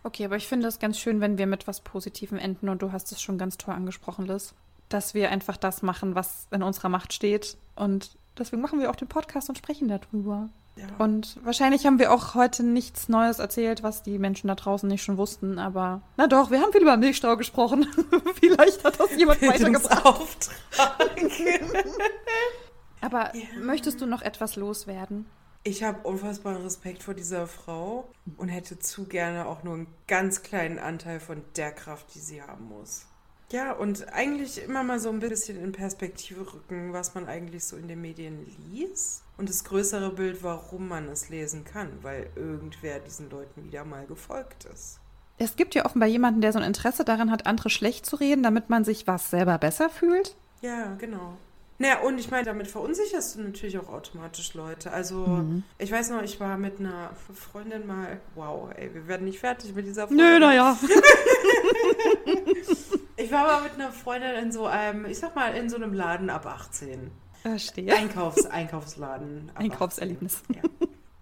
Okay, 0.02 0.24
aber 0.24 0.36
ich 0.36 0.46
finde 0.46 0.68
es 0.68 0.78
ganz 0.78 0.98
schön, 0.98 1.20
wenn 1.20 1.38
wir 1.38 1.46
mit 1.46 1.66
was 1.66 1.80
Positivem 1.80 2.38
enden 2.38 2.68
und 2.68 2.82
du 2.82 2.92
hast 2.92 3.10
es 3.12 3.20
schon 3.20 3.38
ganz 3.38 3.56
toll 3.58 3.74
angesprochen, 3.74 4.26
Liz. 4.26 4.54
Dass 4.88 5.14
wir 5.14 5.30
einfach 5.30 5.56
das 5.56 5.82
machen, 5.82 6.14
was 6.14 6.46
in 6.50 6.62
unserer 6.62 6.88
Macht 6.88 7.12
steht. 7.12 7.56
Und 7.76 8.10
deswegen 8.38 8.62
machen 8.62 8.80
wir 8.80 8.90
auch 8.90 8.96
den 8.96 9.08
Podcast 9.08 9.48
und 9.48 9.58
sprechen 9.58 9.88
darüber. 9.88 10.48
Ja. 10.76 10.86
Und 10.98 11.38
wahrscheinlich 11.44 11.84
haben 11.86 11.98
wir 11.98 12.12
auch 12.12 12.34
heute 12.34 12.62
nichts 12.62 13.08
Neues 13.08 13.40
erzählt, 13.40 13.82
was 13.82 14.02
die 14.02 14.18
Menschen 14.18 14.46
da 14.48 14.54
draußen 14.54 14.88
nicht 14.88 15.02
schon 15.02 15.16
wussten, 15.16 15.58
aber 15.58 16.02
na 16.16 16.28
doch, 16.28 16.52
wir 16.52 16.60
haben 16.60 16.70
viel 16.72 16.82
über 16.82 16.96
Milchstau 16.96 17.36
gesprochen. 17.36 17.88
Vielleicht 18.34 18.84
hat 18.84 19.00
das 19.00 19.10
jemand 19.16 19.42
weitergebracht. 19.42 20.50
Aber 23.00 23.34
ja. 23.34 23.44
möchtest 23.60 24.00
du 24.00 24.06
noch 24.06 24.22
etwas 24.22 24.56
loswerden? 24.56 25.26
Ich 25.64 25.82
habe 25.82 26.06
unfassbaren 26.06 26.62
Respekt 26.62 27.02
vor 27.02 27.14
dieser 27.14 27.46
Frau 27.46 28.08
und 28.36 28.48
hätte 28.48 28.78
zu 28.78 29.04
gerne 29.04 29.46
auch 29.46 29.64
nur 29.64 29.74
einen 29.74 29.86
ganz 30.06 30.42
kleinen 30.42 30.78
Anteil 30.78 31.20
von 31.20 31.42
der 31.56 31.72
Kraft, 31.72 32.14
die 32.14 32.20
sie 32.20 32.42
haben 32.42 32.68
muss. 32.68 33.06
Ja, 33.50 33.72
und 33.72 34.12
eigentlich 34.12 34.62
immer 34.62 34.82
mal 34.82 35.00
so 35.00 35.08
ein 35.08 35.20
bisschen 35.20 35.62
in 35.62 35.72
Perspektive 35.72 36.40
rücken, 36.52 36.92
was 36.92 37.14
man 37.14 37.26
eigentlich 37.26 37.64
so 37.64 37.76
in 37.76 37.88
den 37.88 38.00
Medien 38.00 38.46
liest. 38.70 39.22
Und 39.38 39.48
das 39.48 39.64
größere 39.64 40.10
Bild, 40.10 40.42
warum 40.42 40.88
man 40.88 41.08
es 41.08 41.30
lesen 41.30 41.64
kann, 41.64 41.90
weil 42.02 42.28
irgendwer 42.36 42.98
diesen 42.98 43.30
Leuten 43.30 43.64
wieder 43.64 43.84
mal 43.84 44.06
gefolgt 44.06 44.66
ist. 44.66 45.00
Es 45.38 45.56
gibt 45.56 45.74
ja 45.74 45.86
offenbar 45.86 46.08
jemanden, 46.08 46.40
der 46.40 46.52
so 46.52 46.58
ein 46.58 46.64
Interesse 46.64 47.04
daran 47.04 47.30
hat, 47.30 47.46
andere 47.46 47.70
schlecht 47.70 48.04
zu 48.04 48.16
reden, 48.16 48.42
damit 48.42 48.68
man 48.68 48.84
sich 48.84 49.06
was 49.06 49.30
selber 49.30 49.56
besser 49.56 49.88
fühlt. 49.88 50.36
Ja, 50.60 50.94
genau. 50.96 51.38
Naja, 51.80 52.00
und 52.00 52.18
ich 52.18 52.30
meine, 52.30 52.44
damit 52.44 52.66
verunsicherst 52.66 53.36
du 53.36 53.42
natürlich 53.42 53.78
auch 53.78 53.88
automatisch 53.88 54.52
Leute. 54.54 54.90
Also, 54.90 55.18
mhm. 55.18 55.62
ich 55.78 55.92
weiß 55.92 56.10
noch, 56.10 56.22
ich 56.22 56.40
war 56.40 56.58
mit 56.58 56.80
einer 56.80 57.10
Freundin 57.32 57.86
mal, 57.86 58.20
wow, 58.34 58.70
ey, 58.74 58.92
wir 58.92 59.06
werden 59.06 59.24
nicht 59.24 59.38
fertig 59.38 59.74
mit 59.74 59.86
dieser 59.86 60.08
Folge. 60.08 60.20
Nö, 60.20 60.40
naja. 60.40 60.76
ich 63.16 63.30
war 63.30 63.44
mal 63.44 63.62
mit 63.62 63.74
einer 63.74 63.92
Freundin 63.92 64.34
in 64.42 64.50
so 64.50 64.66
einem, 64.66 65.06
ich 65.06 65.20
sag 65.20 65.36
mal, 65.36 65.54
in 65.54 65.70
so 65.70 65.76
einem 65.76 65.94
Laden 65.94 66.30
ab 66.30 66.46
18. 66.46 67.12
Verstehe. 67.42 67.94
Einkaufs, 67.94 68.44
Einkaufsladen. 68.46 69.52
Einkaufserlebnis. 69.54 70.42
Ja. 70.52 70.62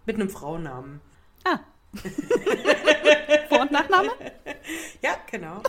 Mit 0.07 0.17
einem 0.17 0.31
Frauennamen. 0.31 1.03
Ah. 1.45 1.59
Vor- 3.51 3.61
und 3.61 3.73
Nachname? 3.73 4.09
Ja, 5.03 5.17
genau. 5.31 5.61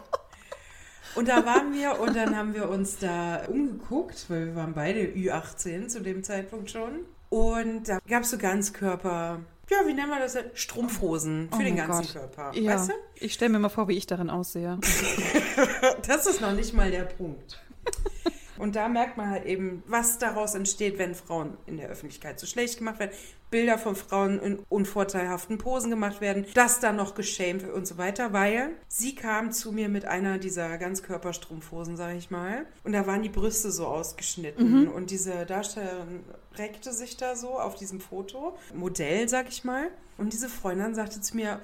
Und 1.17 1.27
da 1.27 1.45
waren 1.45 1.73
wir 1.73 1.99
und 1.99 2.15
dann 2.15 2.37
haben 2.37 2.53
wir 2.53 2.69
uns 2.69 2.99
da 2.99 3.41
umgeguckt, 3.47 4.25
weil 4.29 4.47
wir 4.47 4.55
waren 4.55 4.73
beide 4.73 4.99
Ü18 5.01 5.87
zu 5.87 6.01
dem 6.01 6.23
Zeitpunkt 6.23 6.69
schon. 6.69 7.05
Und 7.29 7.89
da 7.89 7.97
gab 8.07 8.21
es 8.21 8.29
so 8.29 8.37
Ganzkörper, 8.37 9.39
ja, 9.69 9.77
wie 9.85 9.93
nennen 9.93 10.09
wir 10.09 10.19
das? 10.19 10.37
Strumpfhosen 10.53 11.49
für 11.51 11.57
oh 11.57 11.63
den 11.63 11.75
ganzen 11.75 12.03
Gott. 12.03 12.13
Körper. 12.13 12.51
Ja. 12.53 12.75
Weißt 12.75 12.89
du? 12.89 12.93
Ich 13.15 13.33
stelle 13.33 13.51
mir 13.51 13.59
mal 13.59 13.69
vor, 13.69 13.87
wie 13.87 13.97
ich 13.97 14.05
darin 14.05 14.29
aussehe. 14.29 14.79
das 16.07 16.27
ist 16.27 16.39
noch 16.39 16.53
nicht 16.53 16.73
mal 16.73 16.89
der 16.91 17.03
Punkt. 17.03 17.59
Und 18.59 18.75
da 18.75 18.87
merkt 18.87 19.17
man 19.17 19.29
halt 19.29 19.45
eben, 19.45 19.83
was 19.87 20.17
daraus 20.17 20.55
entsteht, 20.55 20.97
wenn 20.97 21.15
Frauen 21.15 21.57
in 21.65 21.77
der 21.77 21.89
Öffentlichkeit 21.89 22.39
so 22.39 22.45
schlecht 22.45 22.77
gemacht 22.77 22.99
werden, 22.99 23.11
Bilder 23.49 23.77
von 23.77 23.95
Frauen 23.95 24.39
in 24.39 24.59
unvorteilhaften 24.67 25.57
Posen 25.57 25.89
gemacht 25.89 26.19
werden, 26.19 26.45
das 26.53 26.79
dann 26.81 26.97
noch 26.97 27.15
geschämt 27.15 27.63
wird 27.63 27.73
und 27.73 27.87
so 27.87 27.97
weiter, 27.97 28.33
weil 28.33 28.71
sie 28.89 29.15
kam 29.15 29.51
zu 29.53 29.71
mir 29.71 29.87
mit 29.87 30.05
einer 30.05 30.37
dieser 30.37 30.77
Ganzkörperstrumpfhosen, 30.77 31.95
sag 31.95 32.15
ich 32.15 32.29
mal, 32.29 32.65
und 32.83 32.91
da 32.91 33.07
waren 33.07 33.21
die 33.21 33.29
Brüste 33.29 33.71
so 33.71 33.87
ausgeschnitten 33.87 34.81
mhm. 34.81 34.87
und 34.89 35.11
diese 35.11 35.45
Darstellerin 35.45 36.23
reckte 36.55 36.91
sich 36.91 37.15
da 37.15 37.35
so 37.37 37.57
auf 37.57 37.75
diesem 37.75 38.01
Foto, 38.01 38.57
Modell, 38.73 39.29
sag 39.29 39.47
ich 39.47 39.63
mal, 39.63 39.87
und 40.17 40.33
diese 40.33 40.49
Freundin 40.49 40.93
sagte 40.93 41.21
zu 41.21 41.37
mir, 41.37 41.61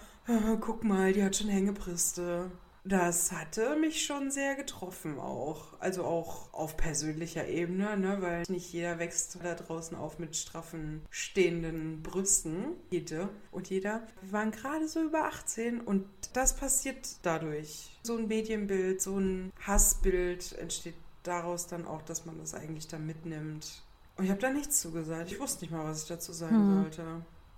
guck 0.62 0.84
mal, 0.84 1.12
die 1.12 1.24
hat 1.24 1.36
schon 1.36 1.50
Hängebrüste. 1.50 2.50
Das 2.86 3.31
hatte 3.31 3.77
mich 3.77 4.05
schon 4.05 4.29
sehr 4.29 4.55
getroffen 4.55 5.17
auch. 5.17 5.79
Also 5.79 6.03
auch 6.03 6.53
auf 6.53 6.75
persönlicher 6.75 7.47
Ebene, 7.47 7.95
ne? 7.97 8.17
weil 8.19 8.43
nicht 8.49 8.73
jeder 8.73 8.99
wächst 8.99 9.38
da 9.41 9.55
draußen 9.55 9.95
auf 9.95 10.19
mit 10.19 10.36
straffen, 10.36 11.01
stehenden 11.09 12.03
Brüsten. 12.03 12.73
Jede 12.89 13.29
und 13.51 13.69
jeder. 13.69 14.01
Wir 14.21 14.34
waren 14.34 14.51
gerade 14.51 14.88
so 14.89 15.01
über 15.01 15.25
18 15.25 15.79
und 15.79 16.05
das 16.34 16.57
passiert 16.57 17.07
dadurch. 17.21 17.97
So 18.03 18.17
ein 18.17 18.27
Medienbild, 18.27 19.01
so 19.01 19.17
ein 19.17 19.53
Hassbild 19.65 20.53
entsteht 20.59 20.95
daraus 21.23 21.67
dann 21.67 21.86
auch, 21.86 22.01
dass 22.01 22.25
man 22.25 22.38
das 22.38 22.53
eigentlich 22.53 22.89
da 22.89 22.97
mitnimmt. 22.97 23.81
Und 24.17 24.25
ich 24.25 24.29
habe 24.29 24.41
da 24.41 24.49
nichts 24.49 24.81
zugesagt. 24.81 25.31
Ich 25.31 25.39
wusste 25.39 25.63
nicht 25.63 25.71
mal, 25.71 25.86
was 25.86 26.03
ich 26.03 26.09
dazu 26.09 26.34
sagen 26.34 26.55
hm. 26.55 26.81
sollte. 26.81 27.03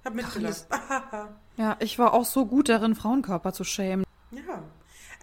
Hab 0.06 0.14
mitgelacht. 0.14 0.68
ja, 1.58 1.78
ich 1.80 1.98
war 1.98 2.14
auch 2.14 2.26
so 2.26 2.46
gut 2.46 2.70
darin, 2.70 2.94
Frauenkörper 2.94 3.54
zu 3.54 3.64
schämen. 3.64 4.06
Ja, 4.30 4.64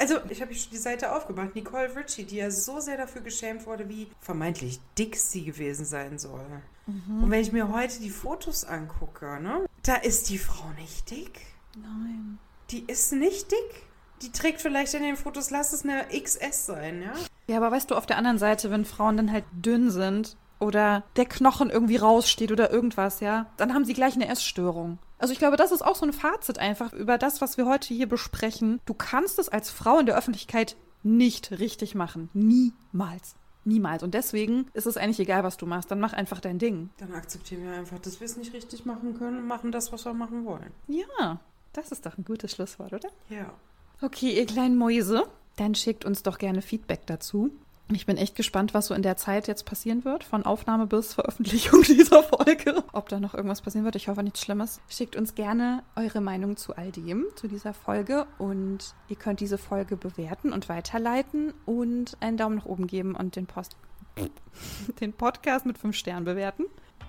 also, 0.03 0.17
ich 0.31 0.43
habe 0.43 0.53
die 0.53 0.77
Seite 0.79 1.15
aufgemacht. 1.15 1.55
Nicole 1.55 1.95
Ritchie, 1.95 2.25
die 2.25 2.37
ja 2.37 2.51
so 2.51 2.81
sehr 2.81 2.97
dafür 2.97 3.23
geschämt 3.23 3.67
wurde, 3.67 3.89
wie 3.89 4.09
vermeintlich 4.21 4.81
dick 4.99 5.15
sie 5.15 5.45
gewesen 5.45 5.85
sein 5.85 6.19
soll. 6.19 6.45
Mhm. 6.89 7.23
Und 7.23 7.31
wenn 7.31 7.41
ich 7.41 7.53
mir 7.53 7.73
heute 7.73 8.01
die 8.01 8.11
Fotos 8.11 8.65
angucke, 8.65 9.41
ne, 9.41 9.65
da 9.85 9.95
ist 9.95 10.29
die 10.29 10.39
Frau 10.39 10.69
nicht 10.77 11.09
dick. 11.09 11.43
Nein. 11.77 12.39
Die 12.71 12.83
ist 12.85 13.13
nicht 13.13 13.53
dick. 13.53 13.83
Die 14.23 14.33
trägt 14.33 14.61
vielleicht 14.61 14.93
in 14.95 15.05
den 15.05 15.17
Fotos, 15.17 15.51
lass 15.51 15.73
es 15.73 15.85
eine 15.85 16.07
XS 16.09 16.67
sein, 16.67 17.03
ja? 17.03 17.13
Ja, 17.47 17.59
aber 17.59 17.71
weißt 17.71 17.89
du, 17.89 17.95
auf 17.95 18.07
der 18.07 18.19
anderen 18.19 18.39
Seite, 18.39 18.73
wenn 18.73 18.85
Frauen 18.85 19.17
dann 19.17 19.31
halt 19.31 19.45
dünn 19.53 19.93
sind 19.93 20.37
oder 20.59 21.05
der 21.15 21.27
Knochen 21.27 21.71
irgendwie 21.71 21.97
raussteht 21.97 22.51
oder 22.51 22.73
irgendwas, 22.73 23.21
ja, 23.21 23.47
dann 23.57 23.73
haben 23.73 23.85
sie 23.85 23.95
gleich 23.95 24.15
eine 24.15 24.27
Essstörung. 24.27 24.99
Also 25.23 25.33
ich 25.33 25.39
glaube, 25.39 25.57
das 25.57 25.71
ist 25.71 25.83
auch 25.83 25.95
so 25.95 26.05
ein 26.05 26.13
Fazit 26.13 26.59
einfach 26.59 26.93
über 26.93 27.17
das, 27.17 27.41
was 27.41 27.57
wir 27.57 27.65
heute 27.65 27.95
hier 27.95 28.09
besprechen. 28.09 28.81
Du 28.87 28.93
kannst 28.93 29.39
es 29.39 29.49
als 29.49 29.71
Frau 29.71 30.01
in 30.01 30.07
der 30.07 30.19
Öffentlichkeit 30.19 30.75
nicht 31.05 31.61
richtig 31.61 31.95
machen. 31.95 32.29
Niemals. 32.33 33.37
Niemals. 33.65 34.03
Und 34.03 34.15
deswegen 34.15 34.67
ist 34.73 34.87
es 34.87 34.97
eigentlich 34.97 35.21
egal, 35.21 35.45
was 35.45 35.57
du 35.57 35.65
machst. 35.65 35.93
Dann 35.93 36.01
mach 36.01 36.13
einfach 36.13 36.41
dein 36.41 36.59
Ding. 36.59 36.91
Dann 36.97 37.15
akzeptieren 37.15 37.63
wir 37.63 37.71
einfach, 37.71 38.01
dass 38.01 38.19
wir 38.19 38.25
es 38.25 38.37
nicht 38.37 38.53
richtig 38.53 38.85
machen 38.85 39.17
können 39.17 39.39
und 39.39 39.47
machen 39.47 39.71
das, 39.71 39.93
was 39.93 40.05
wir 40.05 40.13
machen 40.13 40.45
wollen. 40.45 40.73
Ja, 40.89 41.39
das 41.73 41.93
ist 41.93 42.05
doch 42.05 42.19
ein 42.19 42.25
gutes 42.25 42.51
Schlusswort, 42.51 42.93
oder? 42.93 43.09
Ja. 43.29 43.55
Okay, 44.01 44.37
ihr 44.37 44.47
kleinen 44.47 44.77
Mäuse, 44.77 45.23
dann 45.55 45.77
schickt 45.77 46.05
uns 46.05 46.25
doch 46.25 46.39
gerne 46.39 46.63
Feedback 46.63 47.07
dazu. 47.07 47.53
Ich 47.95 48.07
bin 48.07 48.17
echt 48.17 48.37
gespannt, 48.37 48.75
was 48.75 48.87
so 48.87 48.95
in 48.95 49.03
der 49.03 49.17
Zeit 49.17 49.49
jetzt 49.49 49.65
passieren 49.65 50.05
wird, 50.05 50.25
von 50.25 50.45
Aufnahme 50.45 50.87
bis 50.87 51.15
Veröffentlichung 51.15 51.83
dieser 51.87 52.23
Folge. 52.23 52.83
Ob 52.93 53.09
da 53.09 53.21
noch 53.21 53.35
irgendwas 53.35 53.61
passieren 53.61 53.85
wird, 53.85 53.97
ich 53.97 54.09
hoffe 54.09 54.23
nichts 54.23 54.41
Schlimmes. 54.41 54.81
Schickt 54.89 55.17
uns 55.17 55.35
gerne 55.35 55.83
eure 55.97 56.21
Meinung 56.21 56.57
zu 56.57 56.77
all 56.77 56.91
dem, 56.93 57.27
zu 57.37 57.49
dieser 57.49 57.75
Folge. 57.75 58.27
Und 58.39 58.95
ihr 59.09 59.17
könnt 59.17 59.41
diese 59.41 59.59
Folge 59.59 59.97
bewerten 59.97 60.53
und 60.53 60.69
weiterleiten 60.69 61.53
und 61.67 62.17
einen 62.21 62.37
Daumen 62.37 62.57
nach 62.57 62.67
oben 62.67 62.87
geben 62.87 63.15
und 63.15 63.37
den 63.37 63.47
Post 63.47 63.77
den 65.01 65.13
Podcast 65.13 65.67
mit 65.67 65.79
fünf 65.79 65.97
Sternen 65.97 66.25
bewerten. 66.25 66.65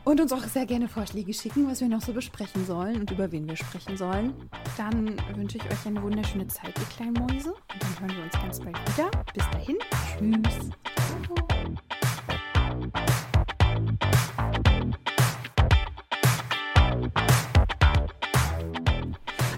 Und 0.06 0.20
uns 0.20 0.34
auch 0.34 0.44
sehr 0.44 0.66
gerne 0.66 0.90
Vorschläge 0.90 1.34
schicken, 1.34 1.66
was 1.70 1.80
wir 1.80 1.88
noch 1.88 2.02
so 2.02 2.12
besprechen 2.12 2.66
sollen 2.66 3.00
und 3.00 3.12
über 3.12 3.32
wen 3.32 3.48
wir 3.48 3.56
sprechen 3.56 3.96
sollen. 3.96 4.34
Dann 4.76 5.16
wünsche 5.34 5.58
ich 5.58 5.64
euch 5.64 5.86
eine 5.86 6.04
wunderschöne 6.04 6.46
Zeit, 6.48 6.78
ihr 6.78 6.86
kleinen 6.96 7.14
Mäuse. 7.14 7.52
Und 7.54 7.82
dann 7.82 8.00
hören 8.02 8.18
wir 8.18 8.24
uns 8.24 8.34
ganz 8.34 8.60
bald 8.60 8.78
wieder. 8.98 9.10
Bis 9.34 9.50
dahin. 9.52 9.78
Tschüss. 10.44 10.70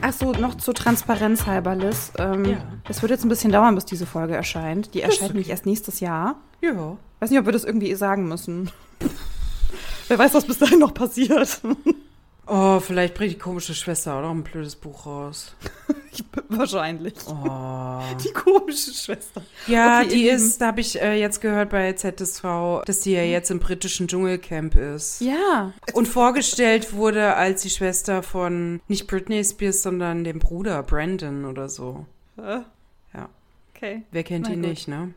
Ach 0.02 0.14
so, 0.14 0.32
noch 0.34 0.54
zur 0.58 0.76
Transparenz 0.76 1.48
halber, 1.48 1.76
Liz. 1.76 2.12
Ähm, 2.20 2.46
Ja. 2.46 2.58
Es 2.88 3.02
wird 3.02 3.10
jetzt 3.10 3.26
ein 3.26 3.30
bisschen 3.30 3.52
dauern, 3.52 3.74
bis 3.74 3.86
diese 3.86 4.06
Folge 4.06 4.36
erscheint. 4.36 4.94
Die 4.94 5.02
erscheint 5.02 5.24
okay. 5.24 5.34
nämlich 5.34 5.50
erst 5.50 5.66
nächstes 5.66 6.00
Jahr. 6.02 6.36
Ja. 6.62 6.98
Weiß 7.20 7.32
nicht, 7.32 7.40
ob 7.40 7.48
wir 7.48 7.54
das 7.54 7.64
irgendwie 7.64 7.96
sagen 7.96 8.28
müssen. 8.28 8.70
Wer 10.08 10.20
weiß, 10.20 10.34
was 10.34 10.46
bis 10.46 10.60
dahin 10.60 10.80
noch 10.80 10.94
passiert. 10.94 11.62
Oh, 12.48 12.80
vielleicht 12.80 13.16
bringt 13.16 13.32
die 13.34 13.38
komische 13.40 13.74
Schwester 13.74 14.14
auch 14.18 14.22
noch 14.22 14.30
ein 14.30 14.44
blödes 14.44 14.76
Buch 14.76 15.08
raus. 15.08 15.56
Wahrscheinlich. 16.50 17.16
Oh. 17.28 18.02
Die 18.24 18.32
komische 18.34 18.94
Schwester. 18.94 19.42
Ja, 19.66 20.02
Okay, 20.02 20.10
die 20.10 20.28
ist, 20.28 20.62
da 20.62 20.68
habe 20.68 20.80
ich 20.80 21.02
äh, 21.02 21.20
jetzt 21.20 21.42
gehört 21.42 21.72
bei 21.72 21.92
ZSV, 21.94 22.84
dass 22.86 23.00
die 23.00 23.14
ja 23.14 23.24
jetzt 23.24 23.50
im 23.50 23.58
britischen 23.58 24.08
Dschungelcamp 24.08 24.76
ist. 24.76 25.22
Ja. 25.22 25.74
Und 25.94 26.08
vorgestellt 26.08 26.94
wurde 26.94 27.34
als 27.36 27.64
die 27.64 27.72
Schwester 27.72 28.22
von 28.22 28.80
nicht 28.88 29.08
Britney 29.08 29.44
Spears, 29.44 29.82
sondern 29.82 30.24
dem 30.24 30.38
Bruder 30.38 30.84
Brandon 30.84 31.46
oder 31.46 31.68
so. 31.68 32.06
Äh, 32.38 32.60
Ja. 33.16 33.30
Okay. 33.76 34.04
Wer 34.12 34.24
kennt 34.24 34.48
ihn 34.50 34.62
nicht, 34.62 34.88
ne? 34.88 35.16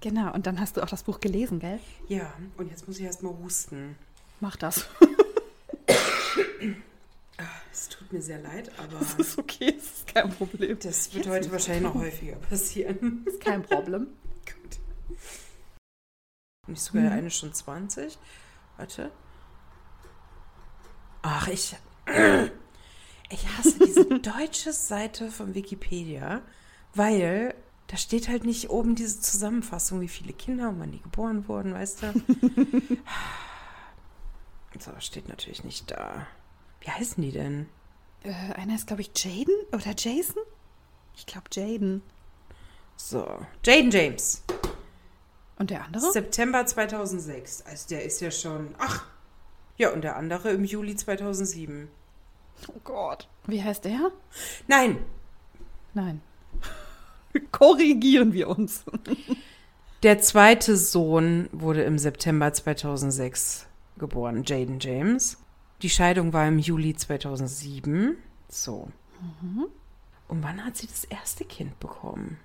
Genau, 0.00 0.32
und 0.32 0.46
dann 0.46 0.58
hast 0.60 0.76
du 0.76 0.82
auch 0.82 0.88
das 0.88 1.02
Buch 1.02 1.20
gelesen, 1.20 1.58
gell? 1.60 1.78
Ja, 2.08 2.32
und 2.56 2.70
jetzt 2.70 2.86
muss 2.88 2.98
ich 2.98 3.04
erstmal 3.04 3.34
husten. 3.36 3.96
Mach 4.40 4.56
das. 4.56 4.86
Es 7.72 7.88
tut 7.88 8.12
mir 8.12 8.20
sehr 8.20 8.38
leid, 8.40 8.70
aber 8.78 8.98
Das 8.98 9.14
ist 9.14 9.38
okay, 9.38 9.72
das 9.72 9.84
ist 9.84 10.06
kein 10.14 10.30
Problem. 10.30 10.78
das 10.82 11.14
wird 11.14 11.28
heute 11.28 11.50
wahrscheinlich 11.52 11.82
noch 11.84 11.94
häufiger 11.94 12.36
passieren. 12.36 13.24
ist 13.26 13.40
kein 13.40 13.62
Problem. 13.62 14.08
Gut. 14.46 14.78
Und 16.66 16.74
ich 16.74 16.80
sogar 16.80 17.10
eine 17.12 17.30
Stunde 17.30 17.54
20. 17.54 18.18
Warte. 18.76 19.10
Ach, 21.22 21.48
ich. 21.48 21.76
Ich 23.30 23.46
hasse 23.58 23.78
diese 23.78 24.04
deutsche 24.20 24.72
Seite 24.72 25.30
von 25.30 25.54
Wikipedia, 25.54 26.42
weil 26.94 27.54
da 27.90 27.96
steht 27.96 28.28
halt 28.28 28.44
nicht 28.44 28.70
oben 28.70 28.94
diese 28.94 29.20
Zusammenfassung, 29.20 30.00
wie 30.00 30.06
viele 30.06 30.32
Kinder 30.32 30.68
und 30.68 30.78
wann 30.78 30.92
die 30.92 31.02
geboren 31.02 31.48
wurden, 31.48 31.74
weißt 31.74 32.02
du? 32.02 32.12
So, 34.78 34.92
steht 35.00 35.28
natürlich 35.28 35.64
nicht 35.64 35.90
da. 35.90 36.28
Wie 36.80 36.90
heißen 36.90 37.20
die 37.22 37.32
denn? 37.32 37.68
Äh, 38.22 38.54
einer 38.54 38.76
ist, 38.76 38.86
glaube 38.86 39.02
ich, 39.02 39.10
Jaden 39.14 39.54
oder 39.72 39.92
Jason? 39.96 40.40
Ich 41.16 41.26
glaube, 41.26 41.48
Jaden. 41.52 42.02
So, 42.96 43.26
Jaden 43.66 43.90
James. 43.90 44.44
Und 45.58 45.70
der 45.70 45.84
andere? 45.84 46.12
September 46.12 46.64
2006. 46.64 47.62
Also 47.62 47.88
der 47.88 48.04
ist 48.04 48.20
ja 48.20 48.30
schon. 48.30 48.74
Ach! 48.78 49.06
Ja, 49.76 49.90
und 49.90 50.02
der 50.02 50.16
andere 50.16 50.50
im 50.50 50.64
Juli 50.64 50.94
2007. 50.94 51.88
Oh 52.68 52.80
Gott. 52.84 53.28
Wie 53.46 53.62
heißt 53.62 53.84
der? 53.84 54.12
Nein! 54.68 55.04
Nein. 55.92 56.22
Korrigieren 57.52 58.32
wir 58.32 58.48
uns. 58.48 58.84
Der 60.02 60.20
zweite 60.20 60.76
Sohn 60.76 61.48
wurde 61.52 61.82
im 61.82 61.98
September 61.98 62.52
2006 62.52 63.66
geboren, 63.98 64.44
Jaden 64.44 64.80
James. 64.80 65.36
Die 65.82 65.90
Scheidung 65.90 66.32
war 66.32 66.46
im 66.48 66.58
Juli 66.58 66.94
2007. 66.94 68.16
So. 68.48 68.88
Und 70.28 70.42
wann 70.42 70.64
hat 70.64 70.76
sie 70.76 70.86
das 70.86 71.04
erste 71.04 71.44
Kind 71.44 71.78
bekommen? 71.80 72.38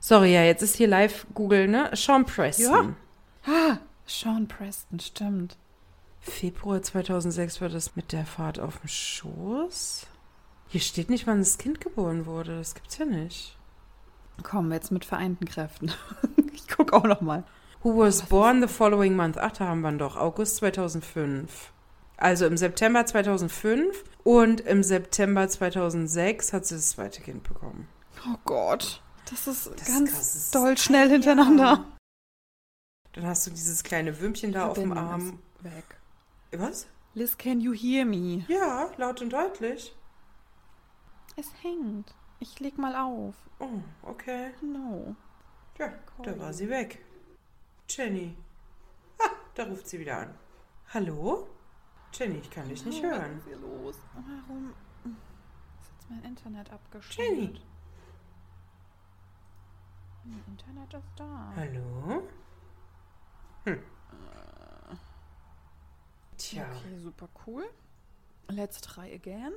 Sorry, 0.00 0.34
ja, 0.34 0.44
jetzt 0.44 0.62
ist 0.62 0.76
hier 0.76 0.88
live 0.88 1.26
Google, 1.32 1.68
ne? 1.68 1.90
Sean 1.94 2.26
Preston. 2.26 2.96
Ah, 3.46 3.78
Sean 4.06 4.46
Preston, 4.46 5.00
stimmt. 5.00 5.56
Februar 6.20 6.82
2006 6.82 7.60
war 7.60 7.68
das 7.68 7.96
mit 7.96 8.12
der 8.12 8.26
Fahrt 8.26 8.58
auf 8.58 8.80
dem 8.80 8.88
Schoß. 8.88 10.06
Hier 10.68 10.80
steht 10.80 11.10
nicht, 11.10 11.26
wann 11.26 11.38
das 11.38 11.58
Kind 11.58 11.80
geboren 11.80 12.26
wurde. 12.26 12.56
Das 12.56 12.74
gibt's 12.74 12.98
ja 12.98 13.04
nicht. 13.04 13.56
Wir 14.36 14.74
jetzt 14.74 14.90
mit 14.90 15.04
vereinten 15.04 15.44
Kräften. 15.46 15.92
ich 16.52 16.68
gucke 16.68 16.94
auch 16.94 17.04
noch 17.04 17.20
mal. 17.20 17.44
Who 17.82 17.98
was 17.98 18.22
born 18.22 18.62
the 18.62 18.68
following 18.68 19.14
month? 19.14 19.36
Ach, 19.38 19.52
da 19.52 19.66
haben 19.68 19.82
wir 19.82 19.90
ihn 19.90 19.98
doch. 19.98 20.16
August 20.16 20.56
2005. 20.56 21.72
Also 22.16 22.46
im 22.46 22.56
September 22.56 23.04
2005 23.04 24.04
und 24.22 24.60
im 24.60 24.82
September 24.82 25.48
2006 25.48 26.52
hat 26.52 26.64
sie 26.66 26.76
das 26.76 26.90
zweite 26.90 27.20
Kind 27.20 27.42
bekommen. 27.42 27.88
Oh 28.26 28.36
Gott. 28.44 29.02
Das 29.30 29.46
ist 29.46 29.66
Das 29.72 29.88
ist 29.88 29.94
ganz 29.94 30.10
krass, 30.10 30.18
das 30.20 30.34
ist 30.36 30.54
doll 30.54 30.68
ein 30.70 30.76
schnell 30.76 31.08
Jahr. 31.08 31.12
hintereinander. 31.12 31.84
Dann 33.12 33.26
hast 33.26 33.46
du 33.46 33.50
dieses 33.50 33.82
kleine 33.82 34.20
Würmchen 34.20 34.52
da 34.52 34.68
auf 34.68 34.74
dem 34.74 34.92
Verbindung 34.92 35.12
Arm. 35.12 35.40
ist 35.58 35.64
weg. 35.64 35.96
Was? 36.52 36.86
Liz, 37.14 37.36
can 37.36 37.60
you 37.60 37.72
hear 37.72 38.04
me? 38.04 38.44
Ja, 38.48 38.90
laut 38.96 39.20
und 39.22 39.32
deutlich. 39.32 39.94
Es 41.36 41.46
hängt. 41.62 42.14
Ich 42.40 42.60
leg 42.60 42.76
mal 42.78 42.94
auf. 42.96 43.34
Oh, 43.58 43.80
okay. 44.02 44.52
No. 44.60 45.14
Ja, 45.78 45.92
da 46.22 46.38
war 46.38 46.52
sie 46.52 46.68
weg. 46.68 47.04
Jenny. 47.88 48.36
Ah, 49.18 49.30
da 49.54 49.64
ruft 49.64 49.88
sie 49.88 49.98
wieder 50.00 50.18
an. 50.18 50.34
Hallo? 50.92 51.48
Jenny, 52.12 52.38
ich 52.38 52.50
kann 52.50 52.68
dich 52.68 52.84
nicht 52.84 53.02
Oh, 53.04 53.08
hören. 53.08 53.32
Was 53.36 53.38
ist 53.38 53.44
hier 53.46 53.56
los? 53.58 53.96
Warum 54.14 54.70
ist 54.70 55.90
jetzt 55.90 56.10
mein 56.10 56.22
Internet 56.24 56.70
abgeschaltet? 56.72 57.36
Jenny. 57.36 57.60
Mein 60.24 60.44
Internet 60.46 60.94
ist 60.94 61.12
da. 61.16 61.52
Hallo? 61.56 62.22
Hm. 63.64 63.82
Tja. 66.36 66.66
Okay, 66.70 66.98
super 66.98 67.28
cool. 67.46 67.64
Let's 68.48 68.80
try 68.80 69.12
again. 69.14 69.54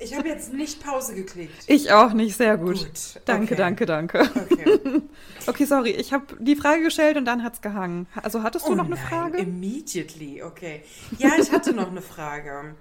Ich 0.00 0.16
habe 0.16 0.28
jetzt 0.28 0.52
nicht 0.52 0.82
Pause 0.82 1.14
geklickt. 1.14 1.64
Ich 1.66 1.92
auch 1.92 2.12
nicht, 2.12 2.36
sehr 2.36 2.56
gut. 2.56 2.78
Gut, 2.78 3.20
Danke, 3.24 3.54
okay. 3.54 3.56
danke, 3.56 3.86
danke. 3.86 4.20
Okay. 4.20 5.02
Okay, 5.46 5.64
sorry, 5.64 5.92
ich 5.92 6.12
habe 6.12 6.26
die 6.40 6.56
Frage 6.56 6.82
gestellt 6.82 7.16
und 7.16 7.24
dann 7.24 7.42
hat's 7.42 7.62
gehangen. 7.62 8.06
Also 8.22 8.42
hattest 8.42 8.68
du 8.68 8.72
Oh 8.72 8.74
noch 8.74 8.84
eine 8.84 8.96
nein, 8.96 9.04
Frage? 9.06 9.38
Immediately, 9.38 10.42
okay. 10.42 10.82
Ja, 11.16 11.30
ich 11.40 11.50
hatte 11.50 11.72
noch 11.72 11.90
eine 11.90 12.02
Frage. 12.02 12.76